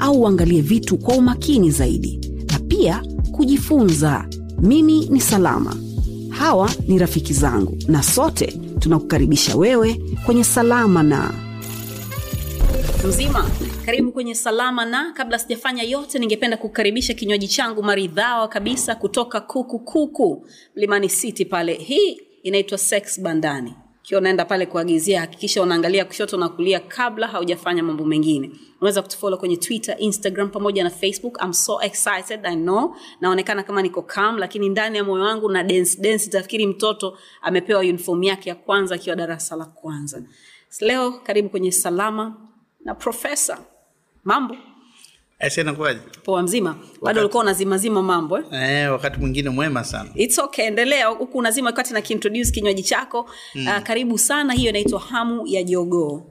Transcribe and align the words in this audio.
au 0.00 0.20
uangalie 0.22 0.60
vitu 0.60 0.98
kwa 0.98 1.14
umakini 1.16 1.70
zaidi 1.70 2.20
na 2.52 2.58
pia 2.58 3.02
kujifunza. 3.32 4.28
Mimi 4.58 5.06
ni 5.06 5.20
salama. 5.20 5.76
Hawa 6.28 6.70
ni 6.88 6.98
rafiki 6.98 7.32
zangu 7.32 7.78
na 7.88 8.02
sote 8.02 8.46
tunakukaribisha 8.78 9.56
wewe 9.56 10.00
kwenye 10.26 10.44
salama 10.44 11.02
na. 11.02 11.34
Mzima 13.08 13.50
karibu 13.86 14.12
kwenye 14.12 14.34
salama 14.34 14.84
na. 14.84 15.12
Kabla 15.12 15.38
sijafanya 15.38 15.82
yote 15.82 16.18
ningependa 16.18 16.56
kukaribisha 16.56 17.14
kinywaji 17.14 17.48
changu 17.48 17.82
maridhawa 17.82 18.48
kabisa 18.48 18.94
kutoka 18.94 19.40
kuku 19.40 19.78
kuku 19.78 20.46
mlimani 20.76 21.08
city 21.08 21.44
pale. 21.44 21.74
Hii 21.74 22.20
inaitwa 22.42 22.78
sex 22.78 23.20
bandani 23.20 23.74
ukiwa 24.10 24.20
unaenda 24.20 24.44
pale 24.44 24.66
kuagizia 24.66 25.20
hakikisha 25.20 25.62
unaangalia 25.62 26.04
kushoto 26.04 26.36
na 26.36 26.48
kulia 26.48 26.80
kabla 26.80 27.26
haujafanya 27.26 27.82
mambo 27.82 28.04
mengine. 28.04 28.50
Unaweza 28.80 29.02
kutufolo 29.02 29.36
kwenye 29.36 29.56
twitter 29.56 29.96
instagram 29.98 30.48
pamoja 30.50 30.84
na 30.84 30.90
facebook. 30.90 31.38
I'm 31.44 31.52
so 31.52 31.82
excited 31.82 32.46
i 32.46 32.56
know. 32.56 32.96
Naonekana 33.20 33.62
kama 33.62 33.82
niko 33.82 34.02
calm 34.02 34.38
lakini 34.38 34.68
ndani 34.68 34.96
ya 34.98 35.04
moyo 35.04 35.24
wangu 35.24 35.48
na 35.50 35.64
dance 35.64 36.00
dance 36.00 36.30
tafikiri 36.30 36.66
mtoto 36.66 37.18
amepewa 37.42 37.80
uniform 37.80 38.22
yake 38.22 38.48
ya 38.48 38.54
kwanza 38.54 38.94
akiwa 38.94 39.16
darasa 39.16 39.56
la 39.56 39.64
kwanza. 39.64 40.22
Leo 40.80 41.12
karibu 41.12 41.48
kwenye 41.48 41.72
salama 41.72 42.36
na 42.84 42.94
profesa 42.94 43.58
mambo 44.24 44.56
nakuaje 45.64 46.00
poa 46.24 46.42
mzima. 46.42 46.76
Bado 47.02 47.20
ulikuwa 47.20 47.42
unazimazima 47.42 48.02
mambo 48.02 48.38
eh? 48.38 48.44
eh, 48.52 48.92
wakati 48.92 49.20
mwingine 49.20 49.50
mwema 49.50 49.84
sana. 49.84 50.10
It's 50.14 50.38
okay, 50.38 50.64
endelea. 50.66 51.06
Huku 51.06 51.38
unazima 51.38 51.66
wakati 51.66 51.92
na 51.94 52.00
kiintroduce 52.00 52.50
kinywaji 52.50 52.82
chako. 52.82 53.30
Mm. 53.54 53.66
uh, 53.66 53.78
karibu 53.82 54.18
sana. 54.18 54.52
Hiyo 54.52 54.70
inaitwa 54.70 55.00
hamu 55.00 55.46
ya 55.46 55.62
jogoo 55.62 56.22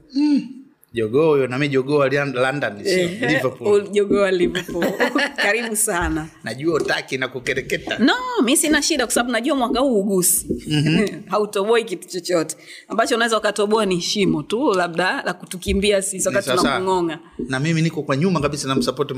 jogoo 0.93 1.29
huyo 1.29 1.47
nami 1.47 1.69
jogoo 1.69 2.07
london 2.07 2.83
sio? 2.83 3.07
Liverpool. 3.07 3.89
jogoo 3.91 4.31
liverpool. 4.31 4.85
Karibu 5.43 5.75
sana. 5.75 6.27
Najua 6.43 6.75
utaki 6.75 7.17
na 7.17 7.27
kukereketa. 7.27 7.97
No 7.99 8.13
mi 8.43 8.57
sina 8.57 8.81
shida 8.81 9.05
kwa 9.05 9.13
sababu 9.13 9.31
najua 9.31 9.55
mwaka 9.55 9.79
huu 9.79 9.99
ugusi. 9.99 10.47
Mm-hmm. 10.67 11.23
hautoboi 11.31 11.83
kitu 11.83 12.07
chochote. 12.07 12.57
Ambacho 12.87 13.15
unaweza 13.15 13.37
ukatoboa 13.37 13.85
ni 13.85 14.01
shimo 14.01 14.43
tu 14.43 14.73
labda 14.73 15.21
la 15.25 15.33
kutukimbia 15.33 16.01
sisi 16.01 16.27
wakati 16.27 16.49
tunakung'onga 16.49 17.19
na 17.49 17.59
mimi 17.59 17.81
niko 17.81 18.03
kwa 18.03 18.17
nyuma 18.17 18.39
kabisa 18.39 18.67
na 18.67 18.75
msapoti 18.75 19.13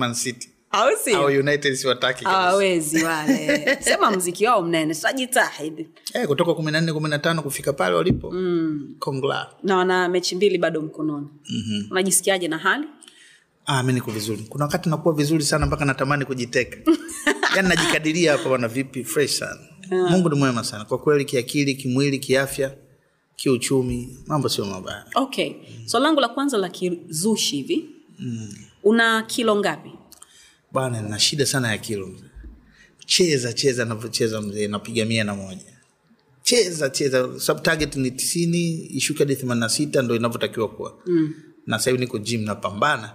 man 0.74 0.96
city 0.98 1.16
au 1.16 1.22
au 1.28 1.40
united 1.40 1.74
siwataki 1.76 2.24
kabisa. 2.24 2.42
hawawezi 2.42 3.04
wale. 3.04 3.78
Sema 3.82 4.12
mziki 4.12 4.46
wao 4.48 4.62
mnene 4.62 4.96
tutajitahidi 4.96 5.88
eh, 6.14 6.28
kutoka 6.28 6.62
na 6.72 7.34
na 7.34 7.42
kufika 7.42 7.74
pale 7.74 7.96
walipo. 7.96 8.32
Mm. 8.32 8.96
kongla. 9.00 9.50
Na 9.64 9.78
wana 9.78 10.10
mechi 10.10 10.36
mbili 10.36 10.58
bado 10.58 10.82
mkononi. 10.82 11.28
Mm-hmm. 11.50 11.88
unajisikiaje 11.92 12.48
na 12.48 12.58
hali? 12.58 12.88
Ah, 13.66 13.84
mi 13.84 13.94
niko 13.94 14.12
vizuri. 14.12 14.46
Kuna 14.50 14.66
wakati 14.66 14.90
nakuwa 14.90 15.14
vizuri 15.14 15.44
sana 15.44 15.66
mpaka 15.66 15.86
natamani 15.86 16.26
kujiteka. 16.26 16.78
Yaani 17.56 17.70
najikadiria 17.70 18.32
hapa 18.32 18.50
bwana 18.50 18.68
vipi? 18.68 19.04
Fresh 19.04 19.38
sana. 19.40 19.60
Mungu 20.10 20.30
ni 20.30 20.36
mwema 20.36 20.64
sana. 20.64 20.86
Kwa 20.86 20.98
kweli 20.98 21.26
kiakili 21.26 21.76
kimwili 21.76 22.20
kiafya 22.20 22.76
kiuchumi 23.36 24.18
mambo 24.28 24.50
sio 24.50 24.66
mabaya. 24.66 25.06
Okay. 25.16 25.54
So 25.86 26.00
langu 26.00 26.20
la 26.20 26.28
kwanza 26.28 26.58
la 26.58 26.70
kizushi 26.70 27.56
hivi. 27.56 27.90
Mm. 28.20 28.50
una 28.84 29.22
kilo 29.24 29.56
ngapi 29.56 29.92
bwana 30.72 31.02
nina 31.02 31.20
shida 31.20 31.46
sana 31.46 31.72
ya 31.72 31.78
kilo 31.78 32.08
mzee. 32.08 32.26
Cheza 33.06 33.54
cheza 33.54 33.86
navyocheza 33.86 34.42
mzee 34.42 34.68
napiga 34.68 35.06
mia 35.06 35.24
na 35.24 35.36
moja. 35.36 35.66
Cheza 36.44 36.90
cheza. 36.90 37.40
Sababu 37.40 37.66
target 37.66 37.96
ni 37.96 38.12
tisini 38.12 38.72
ishuke 38.74 39.20
hadi 39.20 39.36
themani 39.36 39.60
na 39.60 39.70
sita 39.70 40.02
ndo 40.02 40.16
inavyotakiwa 40.16 40.70
kuwa. 40.70 40.94
Mm. 41.06 41.34
na 41.68 41.80
sahivi 41.80 42.00
niko 42.02 42.18
gym 42.20 42.42
napambana. 42.44 43.14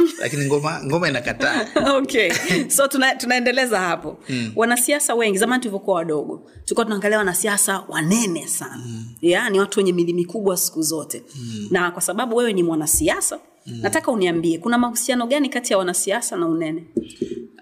Lakini 0.20 0.46
ngoma 0.46 0.84
ngoma 0.84 1.08
inakataa. 1.08 1.66
Okay. 2.00 2.30
So 2.68 2.88
tuna, 2.88 3.14
tunaendeleza 3.14 3.80
hapo. 3.80 4.18
Mm. 4.28 4.52
wanasiasa 4.56 5.14
wengi 5.14 5.38
zamani 5.38 5.60
tulivyokuwa 5.62 5.96
wadogo 5.96 6.50
tulikuwa 6.64 6.84
tunaangalia 6.84 7.18
wanasiasa 7.18 7.84
wanene 7.88 8.46
sana. 8.48 8.82
Mm. 8.86 9.04
yeah, 9.22 9.50
ni 9.50 9.60
watu 9.60 9.78
wenye 9.80 9.92
mili 9.92 10.12
mikubwa 10.12 10.56
siku 10.56 10.82
zote. 10.82 11.22
Mm. 11.36 11.68
na 11.70 11.90
kwa 11.90 12.02
sababu 12.02 12.36
wewe 12.36 12.52
ni 12.52 12.62
mwanasiasa 12.62 13.38
mm. 13.70 13.80
nataka 13.82 14.12
uniambie 14.12 14.58
kuna 14.58 14.78
mahusiano 14.78 15.26
gani 15.26 15.48
kati 15.48 15.72
ya 15.72 15.78
wanasiasa 15.78 16.36
na 16.36 16.46
unene? 16.46 16.84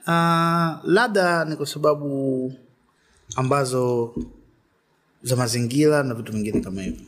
Uh, 0.07 0.85
labda 0.91 1.45
ni 1.45 1.57
kwa 1.57 1.67
sababu 1.67 2.53
ambazo 3.37 4.15
za 5.23 5.37
mazingira 5.37 6.03
na 6.03 6.15
vitu 6.15 6.33
vingine 6.33 6.61
kama 6.61 6.83
hivyo. 6.83 7.07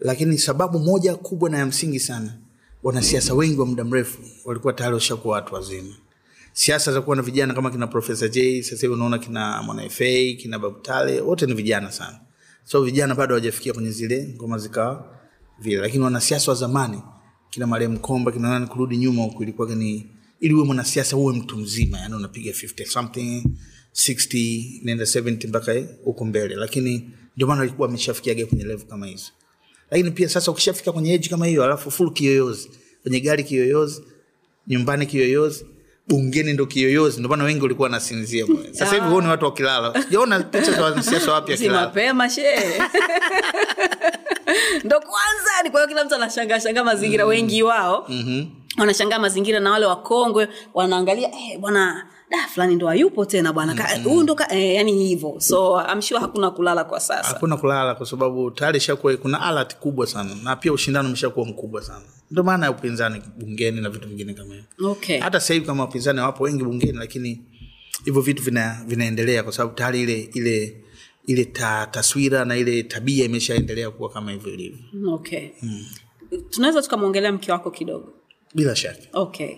Lakini 0.00 0.38
sababu 0.38 0.78
moja 0.78 1.14
kubwa 1.16 1.50
na 1.50 1.58
ya 1.58 1.66
msingi 1.66 2.00
sana 2.00 2.32
wanasiasa 2.82 3.34
wengi 3.34 3.60
wa 3.60 3.66
muda 3.66 3.84
mrefu 3.84 4.18
walikuwa 4.44 4.72
tayari 4.72 4.94
washakuwa 4.94 5.34
watu 5.34 5.54
wazima. 5.54 5.94
Siasa 6.52 6.92
za 6.92 7.00
kuwa 7.02 7.16
na 7.16 7.22
vijana 7.22 7.54
kama 7.54 7.70
kina 7.70 7.86
profesa 7.86 8.28
j 8.28 8.62
sasa 8.62 8.80
hivi 8.80 8.94
unaona 8.94 9.18
kina 9.18 9.62
mwanafa 9.62 10.04
kina 10.38 10.58
babutale 10.58 11.20
wote 11.20 11.46
ni 11.46 11.54
vijana 11.54 11.92
sana. 11.92 12.20
So 12.64 12.82
vijana 12.82 13.14
bado 13.14 13.34
hawajafikia 13.34 13.72
kwenye 13.72 13.90
zile 13.90 14.34
ngoma 14.36 14.58
zikawa 14.58 15.04
vile. 15.58 15.76
Lakini 15.76 16.04
wanasiasa 16.04 16.50
wa 16.50 16.56
zamani 16.56 17.02
kina 17.50 17.66
marehemu 17.66 17.98
komba 17.98 18.32
kina 18.32 18.48
nani 18.48 18.66
kurudi 18.66 18.96
nyuma 18.96 19.22
huku 19.22 19.42
ilikuwa 19.42 19.74
ni 19.74 20.06
ili 20.40 20.54
uwe 20.54 20.64
mwanasiasa 20.64 21.16
uwe 21.16 21.34
mtu 21.34 21.56
mzima 21.56 21.98
yani 21.98 22.14
unapiga 22.14 22.50
50 22.52 22.84
something 22.86 23.44
60 23.94 24.80
nenda 24.84 25.04
70 25.04 25.48
mpaka 25.48 25.74
huko 26.04 26.24
mbele. 26.24 26.54
Lakini 26.54 27.10
ndio 27.36 27.46
maana 27.48 27.62
alikuwa 27.62 27.88
ameshafikiaga 27.88 28.46
kwenye 28.46 28.64
level 28.64 28.86
kama 28.86 29.06
hizo. 29.06 29.30
Lakini 29.90 30.10
pia 30.10 30.28
sasa 30.28 30.50
ukishafika 30.50 30.92
kwenye 30.92 31.14
eji 31.14 31.28
kama 31.28 31.46
hiyo 31.46 31.64
alafu 31.64 31.90
full 31.90 32.12
kiyoyozi 32.12 32.70
kwenye 33.02 33.20
gari 33.20 33.44
kiyoyozi 33.44 34.02
nyumbani 34.66 35.06
kiyoyozi 35.06 35.66
bungeni 36.08 36.52
ndo 36.52 36.66
kiyoyozi. 36.66 37.20
Ndomana 37.20 37.44
wengi 37.44 37.64
ulikuwa 37.64 37.88
nasinzia 37.88 38.46
sasa 38.72 38.94
hivi 38.94 39.06
huoni 39.08 39.28
watu 39.28 39.44
wakilala. 39.44 40.02
Sijaona 40.02 40.40
picha 40.40 40.72
za 40.72 40.84
wanasiasa 40.84 41.32
wapya 41.32 41.72
mapema 41.72 42.30
shee 42.30 42.56
ndo 44.84 45.00
kwanza 45.00 45.50
ni 45.64 45.70
kwa 45.70 45.80
hiyo 45.80 45.88
kila 45.88 46.04
mtu 46.04 46.14
anashangashanga 46.14 46.84
mazingira. 46.84 47.24
Mm. 47.24 47.30
wengi 47.30 47.62
wao 47.62 48.04
mm-hmm. 48.08 48.50
wanashangaa 48.78 49.18
mazingira 49.18 49.60
na 49.60 49.70
wale 49.70 49.86
wakongwe 49.86 50.48
wanaangalia 50.74 51.28
eh, 51.28 51.58
bwana 51.60 52.06
da 52.30 52.48
fulani 52.48 52.74
ndo 52.74 52.86
hayupo 52.86 53.24
tena 53.24 53.52
bwana. 53.52 53.86
Huyu 54.04 54.22
ndo 54.22 54.36
eh, 54.50 54.74
yani 54.74 54.92
hivyo. 55.06 55.34
So 55.38 55.80
I'm 55.92 56.00
hakuna 56.20 56.50
kulala 56.50 56.84
kwa 56.84 57.00
sasa. 57.00 57.28
Hakuna 57.28 57.56
kulala 57.56 57.94
kwa 57.94 58.06
sababu 58.06 58.50
tayari 58.50 58.78
ishakuwa 58.78 59.16
kuna 59.16 59.42
alert 59.42 59.76
kubwa 59.76 60.06
sana. 60.06 60.30
Na 60.42 60.56
pia 60.56 60.72
ushindano 60.72 61.08
umeshakuwa 61.08 61.46
mkubwa 61.46 61.82
sana. 61.82 62.04
Ndio 62.30 62.44
maana 62.44 62.66
ya 62.66 62.72
upinzani 62.72 63.22
bungeni 63.38 63.80
na 63.80 63.90
vitu 63.90 64.08
vingine 64.08 64.34
kama 64.34 64.54
hivyo. 64.54 64.90
Okay. 64.90 65.18
Hata 65.18 65.40
sahivi 65.40 65.66
kama 65.66 65.82
wapinzani 65.82 66.20
wapo 66.20 66.44
wengi 66.44 66.64
bungeni 66.64 66.98
lakini 66.98 67.40
hivyo 68.04 68.20
vitu 68.22 68.42
vina, 68.42 68.84
vinaendelea 68.86 69.42
kwa 69.42 69.52
sababu 69.52 69.74
tayari 69.74 70.02
ile 70.02 70.20
ile 70.34 70.82
ile 71.26 71.44
ta, 71.44 71.86
taswira 71.90 72.44
na 72.44 72.56
ile 72.56 72.82
tabia 72.82 73.24
imeshaendelea 73.24 73.90
kuwa 73.90 74.08
kama 74.10 74.32
hivyo 74.32 74.52
ilivyo. 74.54 74.78
Okay. 75.14 75.48
Tunaweza 76.50 76.82
tukamwongelea 76.82 77.32
mke 77.32 77.52
wako 77.52 77.70
kidogo? 77.70 78.12
Bila 78.54 78.76
shaka. 78.76 78.98
Okay 79.12 79.56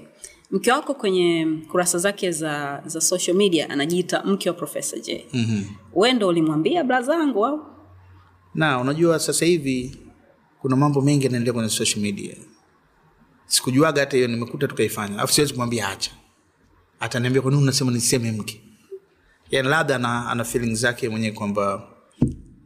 mke 0.50 0.72
wako 0.72 0.94
kwenye 0.94 1.46
kurasa 1.70 1.98
zake 1.98 2.32
za 2.32 2.82
za 2.86 3.00
social 3.00 3.36
media 3.36 3.70
anajiita 3.70 4.22
mke 4.24 4.48
wa 4.50 4.54
profesa 4.56 4.98
j. 4.98 5.26
Mm-hmm. 5.32 5.64
we 5.94 6.12
ndo 6.12 6.28
ulimwambia 6.28 6.84
brazangu 6.84 7.46
au? 7.46 7.66
Na 8.54 8.80
unajua 8.80 9.18
sasa 9.18 9.44
hivi 9.46 9.96
kuna 10.60 10.76
mambo 10.76 11.00
mengi 11.00 11.24
yanaendelea 11.24 11.52
kwenye 11.54 11.68
social 11.68 12.00
media. 12.02 12.36
Sikujuaga 13.46 14.00
hata 14.00 14.16
hiyo 14.16 14.28
nimekuta 14.28 14.68
tukaifanya 14.68 15.14
alafu 15.14 15.32
siwezi 15.32 15.52
kumwambia 15.52 15.88
acha. 15.88 16.10
Ataniambia 17.00 17.42
kwanini 17.42 17.62
unasema 17.62 17.90
niseme 17.92 18.32
mke? 18.32 18.60
Yani 19.50 19.68
labda 19.68 19.96
ana, 19.96 20.30
ana 20.30 20.44
feeling 20.44 20.74
zake 20.74 21.08
mwenyewe 21.08 21.32
kwamba 21.32 21.88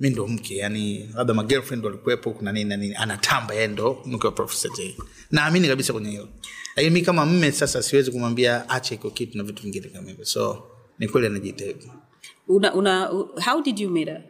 mi 0.02 0.10
ndo 0.10 0.26
mke 0.26 0.56
yani 0.56 1.08
labda 1.14 1.34
magirlfriend 1.34 1.84
walikuwepo 1.84 2.30
kuna 2.30 2.52
nini 2.52 2.68
na 2.70 2.76
nini. 2.76 2.94
Anatamba 2.94 3.54
yeye 3.54 3.66
ndo 3.68 4.02
mke 4.06 4.26
wa 4.26 4.32
profesa 4.32 4.68
j. 4.76 4.96
Naamini 5.30 5.68
kabisa 5.68 5.92
kwenye 5.92 6.10
hilo. 6.10 6.28
Lakini 6.76 6.94
mi 6.94 7.02
kama 7.02 7.26
mme 7.26 7.52
sasa 7.52 7.82
siwezi 7.82 8.10
kumwambia 8.10 8.68
acha 8.70 8.94
iko 8.94 9.10
kitu 9.10 9.38
na 9.38 9.44
vitu 9.44 9.62
vingine 9.62 9.88
kama 9.88 10.08
hivyo. 10.08 10.24
So 10.24 10.62
ni 10.98 11.08
kweli 11.08 11.26
anajiita 11.26 11.64
una, 12.48 12.74
una, 12.74 13.06
how 13.46 13.62
did 13.62 13.78
you 13.78 13.90
meet 13.90 14.08
her? 14.08 14.22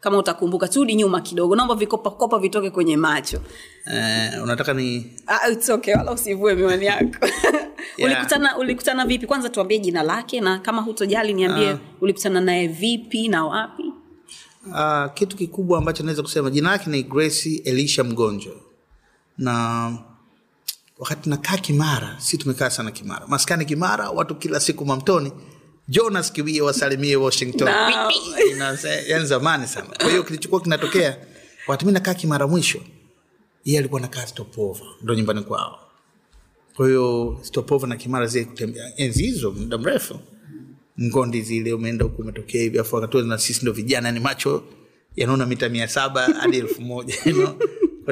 Kama 0.00 0.18
utakumbuka 0.18 0.68
turudi 0.68 0.94
nyuma 0.94 1.20
kidogo. 1.20 1.56
Naomba 1.56 1.74
vikopakopa 1.74 2.38
vitoke 2.38 2.70
kwenye 2.70 2.96
macho. 2.96 3.38
Uh, 3.86 4.42
unataka 4.42 4.74
ni 4.74 5.12
ah, 5.26 5.50
it's 5.50 5.70
okay, 5.70 5.94
wala 5.94 6.12
usivue 6.12 6.54
miwani 6.54 6.86
yako. 6.86 7.26
Ulikutana 8.04 8.58
ulikutana 8.58 9.06
vipi? 9.06 9.26
Kwanza 9.26 9.48
tuambie 9.48 9.78
jina 9.78 10.02
lake 10.02 10.40
na 10.40 10.58
kama 10.58 10.82
hutojali 10.82 11.34
niambie 11.34 11.76
ulikutana 12.00 12.40
naye 12.40 12.68
vipi 12.68 13.28
na 13.28 13.44
wapi 13.46 13.92
uh, 14.70 15.12
kitu 15.14 15.36
kikubwa 15.36 15.78
ambacho 15.78 16.02
naweza 16.02 16.22
kusema 16.22 16.50
jina 16.50 16.70
lake 16.70 16.90
ni 16.90 17.02
grace 17.02 17.62
elisha 17.64 18.04
mgonjwa. 18.04 18.54
Na 19.38 19.92
wakati 20.98 21.30
nakaa 21.30 21.56
kimara 21.56 22.16
si 22.20 22.38
tumekaa 22.38 22.70
sana 22.70 22.90
kimara. 22.90 23.26
Maskani 23.26 23.64
kimara 23.64 24.10
watu 24.10 24.34
kila 24.34 24.60
siku 24.60 24.84
mamtoni. 24.86 25.32
Jonas 25.88 26.32
kiwie 26.32 26.60
wasalimie 26.60 27.16
washington. 27.16 27.68
No. 27.68 28.72
Yani 29.08 29.26
zamani 29.26 29.66
sana. 29.66 29.86
Kwa 30.00 30.10
hiyo 30.10 30.22
kilichokuwa 30.22 30.60
kinatokea 30.60 31.16
wakati 31.66 31.86
mi 31.86 31.92
nakaa 31.92 32.14
kimara 32.14 32.46
mwisho 32.46 32.80
yeye 33.64 33.78
alikuwa 33.78 34.00
nakaa 34.00 34.26
stopova 34.26 34.84
ndo 35.02 35.14
nyumbani 35.14 35.42
kwao. 35.42 35.78
Kwa 36.76 36.86
hiyo 36.88 37.38
stopova 37.42 37.86
na 37.86 37.96
kimara 37.96 38.26
zile 38.26 38.44
kutembea 38.44 38.92
enzi 38.96 39.22
hizo 39.22 39.50
muda 39.50 39.78
mrefu 39.78 40.18
ngondi 41.00 41.42
zile 41.42 41.72
umeenda 41.72 42.04
huku 42.04 42.22
umetokea 42.22 42.62
hivi 42.62 42.78
afu 42.78 42.94
wakati 42.96 43.22
na 43.22 43.38
sisi 43.38 43.62
ndo 43.62 43.72
vijana 43.72 44.08
yani 44.08 44.20
macho 44.20 44.64
yanaona 45.16 45.46
mita 45.46 45.68
mia 45.68 45.88
saba 45.88 46.22
hadi 46.40 46.56
elfu 46.58 46.82
moja 46.82 47.14
no? 47.26 47.56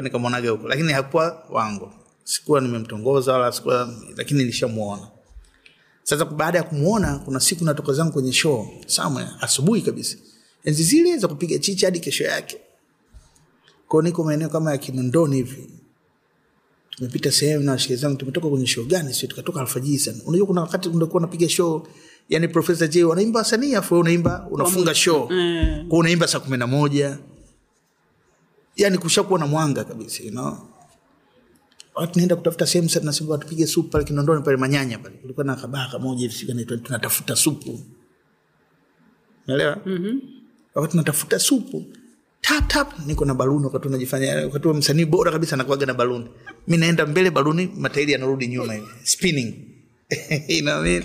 Nikamwonaga 0.01 0.49
huko 0.49 0.67
lakini 0.67 0.93
hakuwa 0.93 1.43
wangu. 1.49 1.91
Sikuwa 2.23 2.61
nimemtongoza 2.61 3.33
wala 3.33 3.51
sikuwa 3.51 3.93
lakini 4.17 4.39
nilishamuona 4.39 5.07
sasa 6.03 6.25
baada 6.25 6.57
ya 6.57 6.63
kumwona 6.63 7.19
kuna 7.19 7.39
siku 7.39 7.65
natoka 7.65 7.93
zangu 7.93 8.11
kwenye 8.11 8.33
show 8.33 8.67
somewhere 8.85 9.29
asubuhi 9.41 9.81
kabisa. 9.81 10.17
Enzi 10.63 10.83
zile 10.83 11.17
za 11.17 11.27
kupiga 11.27 11.59
chicha 11.59 11.87
hadi 11.87 11.99
kesho 11.99 12.23
yake. 12.23 12.57
Kwao 13.87 14.01
niko 14.01 14.23
maeneo 14.23 14.49
kama 14.49 14.71
ya 14.71 14.77
kinondoni 14.77 15.35
hivi 15.35 15.69
tumepita 16.91 17.31
sehemu 17.31 17.63
na 17.63 17.71
washikaji 17.71 18.01
zangu 18.01 18.17
tumetoka 18.17 18.49
kwenye 18.49 18.67
show 18.67 18.85
gani? 18.85 19.13
Sio 19.13 19.29
tukatoka 19.29 19.59
alfajiri 19.59 19.99
sana. 19.99 20.17
Unajua 20.25 20.47
kuna 20.47 20.61
wakati 20.61 20.89
unakuwa 20.89 21.17
unapiga 21.23 21.49
show 21.49 21.87
yani 22.29 22.47
profesa 22.47 22.87
j 22.87 23.03
wanaimba 23.03 23.39
wasanii 23.39 23.75
afu 23.75 23.99
unaimba 23.99 24.47
unafunga 24.51 24.95
show. 24.95 25.29
mm. 25.31 25.85
kwa 25.89 25.99
unaimba 25.99 26.27
saa 26.27 26.39
kumi 26.39 26.57
na 26.57 26.67
moja. 26.67 27.17
Yani 28.75 28.97
kushakuwa 28.97 29.39
na 29.39 29.47
mwanga 29.47 29.83
kabisa 29.83 30.23
you 30.23 30.31
know? 30.31 30.57
watu 31.95 32.19
naenda 32.19 32.35
kutafuta 32.35 32.65
sehemu 32.67 32.89
sasa 32.89 32.99
tunasema 32.99 33.37
tupige 33.37 33.67
supu 33.67 33.89
pale 33.89 34.03
kinondoni 34.03 34.43
pale 34.43 34.57
manyanya 34.57 34.97
pale. 34.99 35.15
Kulikuwa 35.15 35.45
na 35.45 35.55
kabaa 35.55 35.87
kamoja 35.91 36.29
tunatafuta 36.83 37.35
supu. 37.35 37.79
Naelewa 39.47 39.77
mm-hmm. 39.85 40.21
wakati 40.75 40.91
tunatafuta 40.91 41.39
supu 41.39 41.85
tap 42.41 42.67
tap. 42.67 42.93
Niko 43.05 43.25
na 43.25 43.33
baluni 43.33 43.65
wakati 43.65 43.87
unajifanya 43.87 44.35
wakati 44.35 44.67
wa 44.67 44.73
msanii 44.73 45.05
bora 45.05 45.31
kabisa 45.31 45.53
anakuaga 45.53 45.85
na 45.85 45.93
baluni. 45.93 46.25
Mi 46.67 46.77
naenda 46.77 47.05
mbele 47.05 47.31
baluni 47.31 47.69
matairi 47.77 48.11
yanarudi 48.11 48.47
nyuma 48.47 48.73
hivi. 48.73 48.87
Spinning. 49.03 49.53
You 50.49 51.03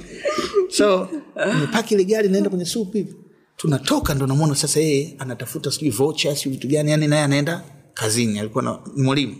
so 0.70 1.08
nimepaki 1.54 1.94
ile 1.94 2.04
gari 2.04 2.28
naenda 2.28 2.50
kwenye 2.50 2.64
sup 2.64 2.92
hivi. 2.92 3.14
Tunatoka 3.56 4.14
ndo 4.14 4.26
namwona 4.26 4.54
sasa 4.54 4.80
yeye 4.80 5.14
anatafuta 5.18 5.70
sijui 5.70 5.90
vocha 5.90 6.36
sijui 6.36 6.52
vitu 6.52 6.68
gani 6.68 6.90
yani 6.90 7.06
naye 7.06 7.22
anaenda 7.22 7.64
kazini. 7.94 8.38
Alikuwa 8.38 8.64
na 8.64 8.78
mwalimu. 8.96 9.36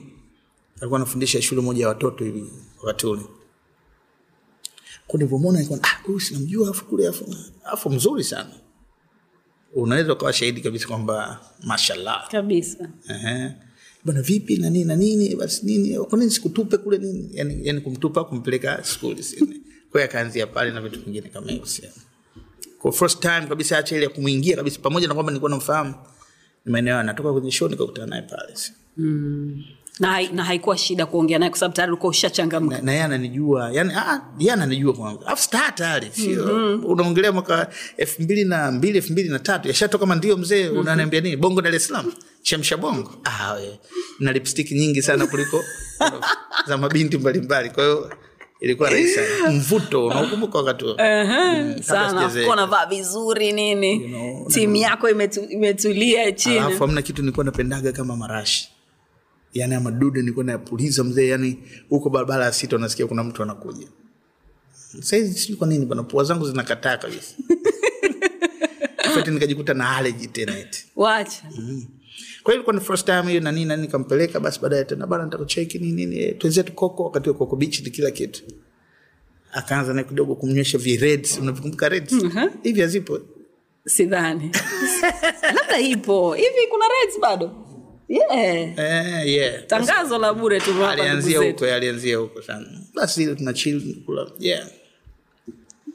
Alikuwa 0.80 1.00
anafundisha 1.00 1.42
shule 1.42 1.60
moja 1.60 1.82
ya 1.82 1.88
watoto 1.88 2.24
hivi 2.24 2.44
wakati 2.82 3.06
ule. 3.06 3.22
Kwa 5.06 5.18
nilivyomwona 5.18 5.66
ah 5.82 6.02
huyu 6.06 6.20
sinamjua 6.20 6.70
afu 6.70 6.84
kule 6.84 7.12
afu 7.64 7.90
mzuri 7.90 8.24
sana 8.24 8.50
unaweza 9.76 10.12
ukawa 10.12 10.32
shahidi 10.32 10.60
kabisa 10.60 10.88
kwamba 10.88 11.40
mashallah. 11.62 12.28
Kabisa. 12.30 12.88
Bana 14.04 14.22
vipi 14.22 14.56
na 14.56 14.70
nini 14.70 14.84
na 14.84 14.96
nini 14.96 15.34
basi 15.36 15.66
nini 15.66 15.98
kwa 15.98 16.18
nini 16.18 16.30
sikutupe 16.30 16.76
kule 16.76 16.98
nini? 16.98 17.30
Yani, 17.32 17.60
yani 17.62 17.80
kumtupa 17.80 18.24
kumpeleka 18.24 18.84
skuli 18.84 19.22
sini 19.22 19.60
kwa 19.92 20.04
akaanzia 20.04 20.46
pale 20.46 20.70
na 20.70 20.80
vitu 20.80 21.00
vingine 21.00 21.28
kama 21.28 21.50
hivyo 21.50 21.66
sio 21.66 21.88
kwa 22.78 22.92
first 22.92 23.20
time 23.20 23.46
kabisa 23.48 23.78
acha 23.78 23.96
ile 23.96 24.04
ya 24.04 24.10
kumwingia 24.10 24.56
kabisa 24.56 24.80
pamoja 24.80 25.08
na 25.08 25.14
kwamba 25.14 25.32
nilikuwa 25.32 25.50
namfahamu. 25.50 25.94
Ni 26.64 26.72
maeneo 26.72 26.98
anatoka 26.98 27.32
kwenye 27.32 27.50
show 27.50 27.68
nikakutana 27.68 28.06
naye 28.06 28.22
pale 28.22 28.56
sio 28.56 28.74
na, 30.00 30.08
hai- 30.12 30.28
na 30.32 30.44
haikuwa 30.44 30.76
shida 30.78 31.06
kuongea 31.06 31.38
naye 31.38 31.50
kwa 31.50 31.58
sababu 31.58 31.74
tayari 31.76 31.92
ulikuwa 31.92 32.10
ushachangamka. 32.10 32.78
Na, 32.82 32.92
yeye 32.92 33.04
ananijua 33.04 33.70
yani 33.72 33.92
ah, 33.96 34.20
yeye 34.38 34.52
ananijua 34.52 34.92
kwanza. 34.92 35.26
Afu 35.26 35.42
star 35.42 35.74
tayari 35.74 36.08
sio? 36.12 36.44
Unaongelea 36.84 37.32
mwaka 37.32 37.68
elfu 37.96 38.22
mbili 38.22 38.44
na 38.44 38.72
mbili 38.72 38.96
elfu 38.98 39.12
mbili 39.12 39.28
na 39.28 39.38
tatu 39.38 39.68
yashatoka 39.68 40.00
kama 40.02 40.14
ndio 40.14 40.36
mzee 40.36 40.68
unaniambia 40.68 41.20
nini? 41.20 41.36
Bongo 41.36 41.62
dar 41.62 41.74
es 41.74 41.86
salaam? 41.86 42.12
Chemsha 42.42 42.76
bongo. 42.76 43.10
Ah, 43.24 43.52
we. 43.52 43.78
na 44.20 44.32
lipstick 44.32 44.70
nyingi 44.70 45.02
sana 45.02 45.26
kuliko 45.26 45.64
za 46.68 46.76
mabinti 46.78 47.18
mbalimbali. 47.18 47.70
Kwa 47.70 47.84
hiyo 47.84 48.10
ilikuwa 48.60 48.90
rahisi 48.90 49.14
sana. 49.14 49.50
Mvuto 49.50 50.06
unaokumbuka 50.06 50.58
wakati 50.58 50.84
kuwa 52.44 52.56
navaa 52.56 52.86
vizuri 52.86 53.52
nini? 53.52 53.92
You 54.02 54.08
know, 54.08 54.48
timu 54.48 54.76
yako 54.76 55.10
imetu, 55.10 55.40
imetulia 55.50 56.32
chini. 56.32 56.58
Alafu 56.58 56.84
amna 56.84 57.02
kitu 57.02 57.22
nilikuwa 57.22 57.44
napendaga 57.44 57.92
kama 57.92 58.16
marashi 58.16 58.68
yani 59.54 59.72
ya 59.74 59.80
madude 59.80 60.20
nilikuwa 60.20 60.44
nayapuliza 60.44 61.04
mzee 61.04 61.28
yani 61.28 61.58
huko 61.88 62.10
barabara 62.10 62.44
ya 62.44 62.52
sita 62.52 62.76
unasikia 62.76 63.06
kuna 63.06 63.24
mtu 63.24 63.42
anakuja. 63.42 63.86
Saizi 65.00 65.38
sijui 65.38 65.56
kwa 65.56 65.66
nini 65.68 65.86
bana 65.86 66.02
pua 66.02 66.24
zangu 66.24 66.48
zinakataa 66.48 66.96
kabisa. 66.96 67.34
Nikajikuta 69.26 69.74
na 69.74 69.96
aleji 69.96 70.26
tena 70.26 70.58
eti. 70.58 70.86
Wacha 70.96 71.42
kwa 72.42 72.52
hiyo 72.52 72.54
ilikuwa 72.54 72.74
ni 72.74 72.80
first 72.80 73.06
time 73.06 73.22
hiyo 73.22 73.40
nanini 73.40 73.64
nani 73.64 73.82
nikampeleka 73.82 74.40
basi 74.40 74.60
baadaye 74.60 74.84
tena 74.84 75.06
bana 75.06 75.24
nitakucheki 75.24 75.78
nini 75.78 75.92
nini. 76.06 76.18
Eh, 76.22 76.38
twenzetu 76.38 76.72
wakati 76.98 77.28
wa 77.28 77.34
koko 77.34 77.56
beach 77.56 77.80
ni 77.80 77.90
kila 77.90 78.10
kitu. 78.10 78.42
Akaanza 79.52 79.94
na 79.94 80.02
kidogo 80.02 80.34
kumnywesha 80.34 80.78
vi 80.78 80.96
reds 80.96 81.38
unavikumbuka 81.38 81.88
reds? 81.88 82.14
Hivi 82.62 82.80
hazipo? 82.80 83.20
Sidhani. 83.86 84.50
Labda 85.56 85.78
ipo. 85.78 86.34
Hivi 86.34 86.66
kuna 86.70 86.84
reds 86.88 87.20
bado 87.20 87.65
yeah. 88.08 88.78
eh, 88.78 89.26
yeah. 89.28 89.66
tangazo 89.66 90.18
la 90.18 90.34
bure 90.34 90.60
tualianzia 90.60 91.38
huko 91.38 91.64
alianzia 91.64 92.16
huko 92.18 92.42
sana. 92.42 92.66
Basi 92.94 93.22
ile 93.22 93.34
tuna 93.34 93.52
chill 93.52 94.02
kula 94.06 94.26
yeah. 94.38 94.68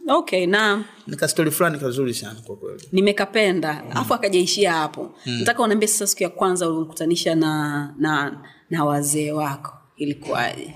Okay 0.07 0.45
na 0.45 0.83
nikastori 1.07 1.51
fulani 1.51 1.79
kazuri 1.79 2.13
sana 2.13 2.41
kwa 2.41 2.55
kweli. 2.55 2.83
nimekapenda. 2.91 3.83
Alafu 3.91 4.13
akajaishia 4.13 4.73
hapo. 4.73 5.13
Nataka 5.25 5.63
unaambia 5.63 5.87
sasa 5.87 6.07
siku 6.07 6.23
ya 6.23 6.29
kwanza 6.29 6.69
ulimkutanisha 6.69 7.35
na 7.35 7.93
na 7.97 8.41
na 8.69 8.85
wazee 8.85 9.31
wako 9.31 9.73
ilikuwaje? 9.97 10.73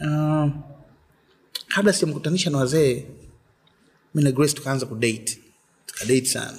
Uh, 0.00 0.48
kabla 1.68 1.92
sijamkutanisha 1.92 2.50
na 2.50 2.58
wazee 2.58 3.06
mi 4.14 4.22
na 4.22 4.32
grace 4.32 4.52
tukaanza 4.54 4.86
kudate 4.86 5.38
tukadate 5.86 6.24
sana. 6.26 6.58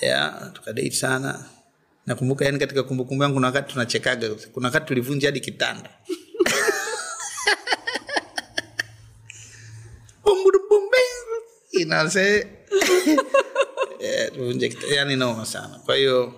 Yeah, 0.00 0.52
tukadate 0.52 0.90
sana 0.90 1.44
nakumbuka 2.06 2.44
yani 2.44 2.58
katika 2.58 2.82
kumbukumbu 2.82 3.22
yangu 3.24 3.34
kuna 3.34 3.46
wakati 3.46 3.72
tunachekaga 3.72 4.28
kuna 4.52 4.68
wakati 4.68 4.86
tulivunja 4.86 5.28
hadi 5.28 5.40
kitanda. 5.40 5.90
Inase 11.72 12.46
kita- 14.70 14.94
yani 14.94 15.16
noma 15.16 15.46
sana. 15.46 15.78
Kwa 15.84 15.96
hiyo 15.96 16.34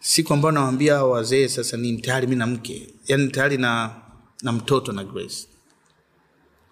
siku 0.00 0.32
ambayo 0.34 0.52
nawambia 0.52 1.04
wazee 1.04 1.48
sasa 1.48 1.76
ni 1.76 2.00
tayari 2.02 2.26
mi 2.26 2.36
na 2.36 2.46
mke 2.46 2.94
yani 3.06 3.28
tayari 3.28 3.56
na 3.58 3.94
na 4.42 4.52
mtoto 4.52 4.92
na 4.92 5.04
grace 5.04 5.46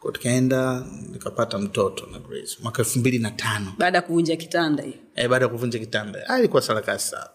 kwa 0.00 0.12
tukaenda 0.12 0.86
nikapata 1.12 1.58
mtoto 1.58 2.06
na 2.12 2.18
grace 2.18 2.56
mwaka 2.62 2.82
elfu 2.82 2.98
mbili 2.98 3.18
na 3.18 3.30
tano. 3.30 3.72
Baada 3.78 3.98
ya 3.98 4.02
kuvunja 4.02 4.36
kitanda 4.36 4.82
hiyo? 4.82 4.96
Eh, 5.14 5.28
baada 5.28 5.44
ya 5.44 5.50
kuvunja 5.50 5.78
kitanda. 5.78 6.28
Alikuwa 6.28 6.62
sarakasi 6.62 7.08
sana. 7.08 7.28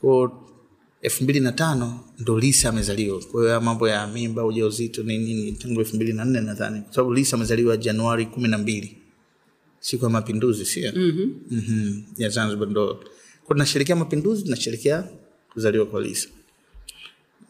Ko 0.00 0.42
elfu 1.02 1.24
mbili 1.24 1.40
na 1.40 1.52
tano 1.52 2.00
ndo 2.18 2.38
lisa 2.38 2.68
amezaliwa. 2.68 3.20
Kwa 3.32 3.42
hiyo 3.42 3.60
mambo 3.60 3.88
ya 3.88 4.06
mimba 4.06 4.44
ujauzito 4.44 5.00
uzito 5.02 5.18
nini 5.18 5.52
tangu 5.52 5.80
elfu 5.80 5.96
mbili 5.96 6.12
na 6.12 6.24
nne 6.24 6.40
nadhani. 6.40 6.80
Kwa 6.80 6.94
sababu 6.94 7.14
lisa 7.14 7.36
amezaliwa 7.36 7.76
januari 7.76 8.26
kumi 8.26 8.48
na 8.48 8.58
mbili. 8.58 8.98
Siku 9.80 10.04
ya 10.04 10.10
mapinduzi 10.10 10.64
sio 10.64 10.92
mm-hmm. 10.96 11.34
mm-hmm. 11.50 12.04
ya 12.16 12.28
zanzibar 12.28 12.68
ndo. 12.68 12.94
Kwa 13.44 13.54
tunasherekea 13.54 13.96
mapinduzi 13.96 14.42
tunasherekea 14.42 15.04
kuzaliwa 15.52 15.86
kwa 15.86 16.00
lisa. 16.02 16.28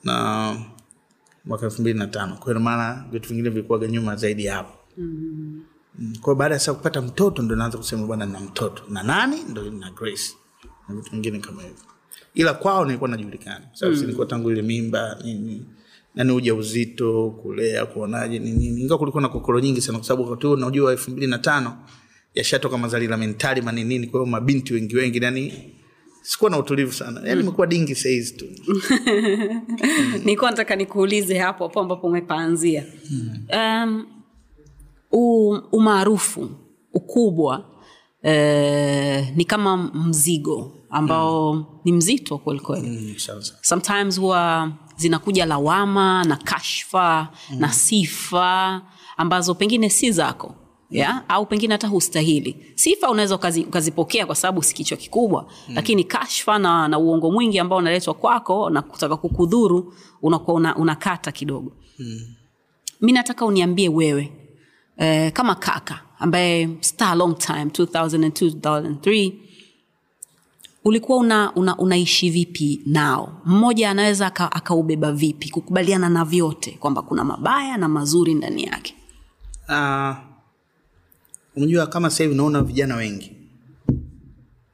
Na 0.05 0.57
mwaka 1.45 1.67
elfu 1.67 1.81
mbili 1.81 1.99
na 1.99 2.07
tano. 2.07 2.37
Kwa 2.37 2.61
maana 2.61 3.05
vitu 3.13 3.29
vingine 3.29 3.51
vilikuwaga 3.51 3.87
nyuma 3.87 4.17
zaidi 4.17 4.47
hapo. 4.47 4.73
Mm-hmm. 4.99 6.17
kwao 6.21 6.37
baada 6.37 6.55
ya 6.55 6.61
saa 6.61 6.75
kupata 6.75 7.03
mtoto 7.03 7.43
ndo 7.43 7.57
naanza 7.57 7.79
kusema 7.79 8.07
bwana 8.07 8.27
na 8.27 8.41
mtoto. 8.41 8.83
Na 8.89 9.03
nani? 9.03 9.37
Ndo 9.51 9.71
na 9.71 9.91
grace. 9.91 10.33
Na 10.89 10.95
vitu 10.95 11.11
vingine 11.11 11.39
kama 11.39 11.63
hivyo. 11.63 11.77
Ila 12.35 12.55
kwao 12.55 12.85
nilikuwa 12.85 13.11
najulikana. 13.11 13.67
Sababu 13.73 13.97
mm. 13.97 14.03
nilikuwa 14.03 14.27
tangu 14.27 14.51
ile 14.51 14.63
mimba 14.63 15.19
nini. 15.25 15.67
Nani 16.15 16.33
uja 16.33 16.55
uzito 16.55 17.31
kulea 17.31 17.87
kuonaje 17.87 18.39
nini 18.39 18.67
ingawa 18.67 18.99
kulikuwa 18.99 19.23
na 19.23 19.29
kokoro 19.29 19.61
nyingi 19.61 19.81
sana 19.81 19.99
kwa 19.99 20.07
sababu 20.07 20.31
wakati 20.31 20.47
huo 20.47 20.57
unajua 20.57 20.93
elfu 20.93 21.11
mbili 21.11 21.27
na 21.27 21.39
tano 21.39 21.79
yashatoka 22.35 22.79
mazalila 22.79 23.17
mentali 23.17 23.63
maninini 23.63 24.07
kwa 24.07 24.21
hiyo 24.21 24.31
mabinti 24.31 24.75
wengi 24.75 24.97
wengi 24.97 25.19
yani 25.25 25.73
sikuwa 26.23 26.51
na 26.51 26.59
utulivu 26.59 26.93
sana. 26.93 27.21
Yani 27.25 27.41
imekuwa 27.41 27.67
dingi 27.67 27.95
sahizi 27.95 28.37
tu. 28.37 28.47
Nilikuwa 30.25 30.51
nataka 30.51 30.77
nikuulize 30.77 31.39
hapo 31.39 31.65
hapo 31.65 31.81
ambapo 31.81 32.07
umepaanzia 32.07 32.85
um, 33.53 34.07
umaarufu 35.73 36.51
ukubwa 36.95 37.65
eh, 38.23 39.33
ni 39.37 39.45
kama 39.45 39.77
mzigo 39.77 40.73
ambao 40.91 41.67
ni 41.85 41.93
mzito 41.93 42.39
kwelikweli 42.39 42.89
Mm, 42.89 43.15
sometimes 43.63 44.21
huwa 44.21 44.73
zinakuja 44.97 45.47
lawama 45.47 46.25
na 46.25 46.37
kashfa 46.37 47.29
mm. 47.51 47.59
na 47.61 47.73
sifa 47.73 48.83
ambazo 49.17 49.55
pengine 49.55 49.91
si 49.91 50.13
zako 50.13 50.55
ya? 50.93 51.29
Au 51.29 51.47
pengine 51.47 51.75
hata 51.75 51.89
hustahili. 51.89 52.57
Sifa 52.75 53.11
unaweza 53.11 53.35
ukazipokea 53.69 54.27
kwa 54.27 54.35
sababu 54.35 54.63
si 54.63 54.75
kichwa 54.75 54.97
kikubwa. 54.97 55.43
Mm. 55.69 55.75
lakini 55.75 56.05
kashfa 56.05 56.59
na, 56.59 56.89
na 56.89 56.99
uongo 56.99 57.31
mwingi 57.31 57.59
ambao 57.59 57.79
unaletwa 57.79 58.15
kwako 58.15 58.71
na 58.71 58.83
kutaka 58.83 59.17
kukudhuru 59.17 59.95
unakuwa 60.23 60.57
una, 60.57 60.77
unakata 60.77 61.33
kidogo. 61.33 61.73
Mm. 61.99 62.21
mi 63.01 63.13
nataka 63.13 63.45
uniambie 63.47 63.89
wewe 63.89 64.33
eh, 64.97 65.33
kama 65.33 65.55
kaka 65.55 66.01
ambaye 66.19 66.69
star 66.81 67.17
long 67.17 67.39
time 67.39 67.65
2002 67.65 68.51
2003 68.51 69.33
ulikuwa 70.85 71.19
una, 71.19 71.53
una, 71.55 71.77
unaishi 71.77 72.31
vipi 72.31 72.81
nao? 72.87 73.41
Mmoja 73.45 73.91
anaweza 73.91 74.27
aka- 74.27 74.53
vipi 75.13 75.51
kukubaliana 75.51 76.09
na 76.09 76.25
vyote 76.25 76.71
kwamba 76.81 77.03
kuna 77.03 77.25
mabaya 77.25 77.77
na 77.77 77.89
mazuri 77.89 78.35
ndani 78.35 78.65
yake? 78.65 78.95
Ah, 79.69 80.15
unajua 81.57 81.87
kama 81.87 82.11
sasa 82.11 82.23
hivi 82.25 82.35
naona 82.37 82.63
vijana 82.63 82.97
wengi 82.97 83.33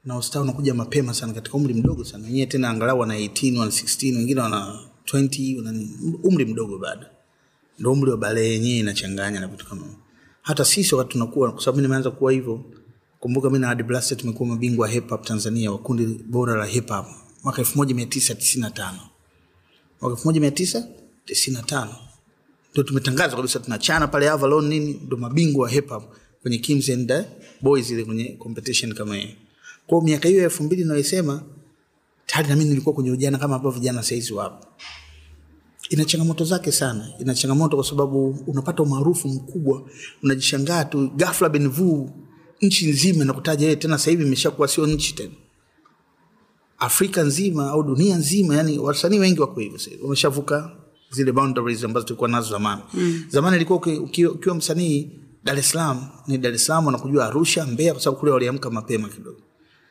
na 0.05 0.17
ustaa 0.19 0.41
unakuja 0.41 0.75
mapema 0.75 1.15
sana 1.15 1.33
katika 1.33 1.57
umri 1.57 1.75
mdogo 1.75 2.05
sana. 2.05 2.25
Wenyewe 2.25 2.47
tena 2.47 2.69
angalau 2.71 2.99
wana 3.01 3.15
18 3.19 3.59
wana 3.59 3.71
16 3.71 4.17
wengine 4.17 4.41
wana 4.41 4.79
20 5.05 5.57
wana 5.67 5.85
umri 6.23 6.45
mdogo 6.45 6.79
bado. 6.79 7.07
Ndio 7.79 7.93
umri 7.93 8.11
wa 8.11 8.17
balee 8.17 8.49
yenyewe 8.53 8.79
inachanganya 8.79 9.41
na 9.41 9.49
vitu 9.49 9.67
kama 9.67 9.83
hata 10.43 10.65
sisi 10.65 10.95
wakati 10.95 11.13
tunakuwa 11.13 11.53
kwa 11.53 11.63
sababu 11.63 11.81
nimeanza 11.81 12.11
kuwa 12.11 12.33
hivyo 12.33 12.65
kumbuka 13.21 13.49
mimi 13.49 13.59
na 13.59 13.67
Hadi 13.67 13.83
Blaster 13.83 14.19
tumekuwa 14.19 14.49
mabingwa 14.49 14.87
wa 14.87 14.93
hip 14.93 15.11
hop 15.11 15.25
tanzania 15.25 15.73
wa 15.73 15.79
kundi 15.79 16.07
bora 16.07 16.57
la 16.57 16.65
hip 16.67 16.89
hop 16.89 17.07
mwaka 17.45 17.63
1995 17.63 18.93
mwaka 20.01 20.29
1995 20.29 21.89
ndio 22.73 22.83
tumetangazwa 22.85 23.37
kabisa 23.37 23.59
tunachana 23.61 24.07
pale 24.09 24.31
Avalon 24.31 24.67
nini 24.69 25.01
ndo 25.07 25.17
mabingwa 25.17 25.63
wa 25.65 25.71
hip 25.71 25.89
hop 25.89 26.03
kwenye 26.49 26.59
Kings 26.59 26.89
and 26.89 27.09
the 27.09 27.25
Boys 27.61 27.91
ile 27.91 28.05
kwenye 28.05 28.25
competition 28.39 28.95
kama 28.95 29.17
hiyo. 29.17 29.29
Kwa 29.87 30.03
miaka 30.03 30.29
hiyo 30.29 30.43
elfu 30.45 30.63
mbili 30.63 30.85
naisema 30.85 31.43
tayari 32.27 32.49
na 32.49 32.57
mimi 32.57 32.71
nilikuwa 32.71 32.95
kwenye 32.95 33.11
ujana 33.11 33.39
kama 33.39 33.57
ambavyo 33.57 33.81
vijana 33.81 34.03
saizi 34.03 34.33
wapo. 34.33 34.67
Ina 35.91 36.05
changamoto 36.05 36.45
zake 36.45 36.73
sana, 36.73 37.13
ina 37.21 37.35
changamoto 37.35 37.77
kwa 37.77 37.85
sababu 37.85 38.31
unapata 38.47 38.83
umaarufu 38.83 39.29
mkubwa, 39.29 39.83
unajishangaa 40.23 40.85
tu 40.85 41.11
ghafla 41.17 41.49
benvu 41.49 42.11
nchi 42.61 42.91
nzima 42.91 43.25
nakutaja 43.25 43.65
yeye 43.65 43.77
tena, 43.77 43.99
sasa 43.99 44.11
hivi 44.11 44.25
imeshakuwa 44.27 44.69
sio 44.69 44.87
nchi 44.87 45.15
tena 45.15 45.33
Afrika 46.79 47.23
nzima 47.23 47.71
au 47.71 47.83
dunia 47.83 48.17
nzima, 48.17 48.57
yani 48.57 48.79
wasanii 48.79 49.19
wengi 49.19 49.41
wako 49.41 49.61
hivyo 49.61 49.79
sasa, 49.79 49.97
wameshavuka 50.03 50.71
zile 51.11 51.33
boundaries 51.33 51.85
ambazo 51.85 52.07
tulikuwa 52.07 52.29
nazo 52.31 52.51
zamani. 52.51 52.83
Mm. 52.95 53.25
Zamani 53.29 53.57
ilikuwa 53.57 53.79
uki- 53.79 53.91
uki- 53.99 54.27
ukiwa 54.27 54.55
msanii 54.55 55.11
Dar 55.45 55.59
es 55.59 55.71
Salaam 55.71 56.09
ni 56.27 56.39
Dar 56.39 56.53
es 56.55 56.65
Salaam, 56.67 56.87
wanakujua 56.87 57.27
Arusha, 57.27 57.67
Mbeya, 57.67 57.93
kwa 57.93 58.03
sababu 58.03 58.21
kule 58.21 58.33
waliamka 58.33 58.71
mapema 58.71 59.09
kidogo. 59.09 59.41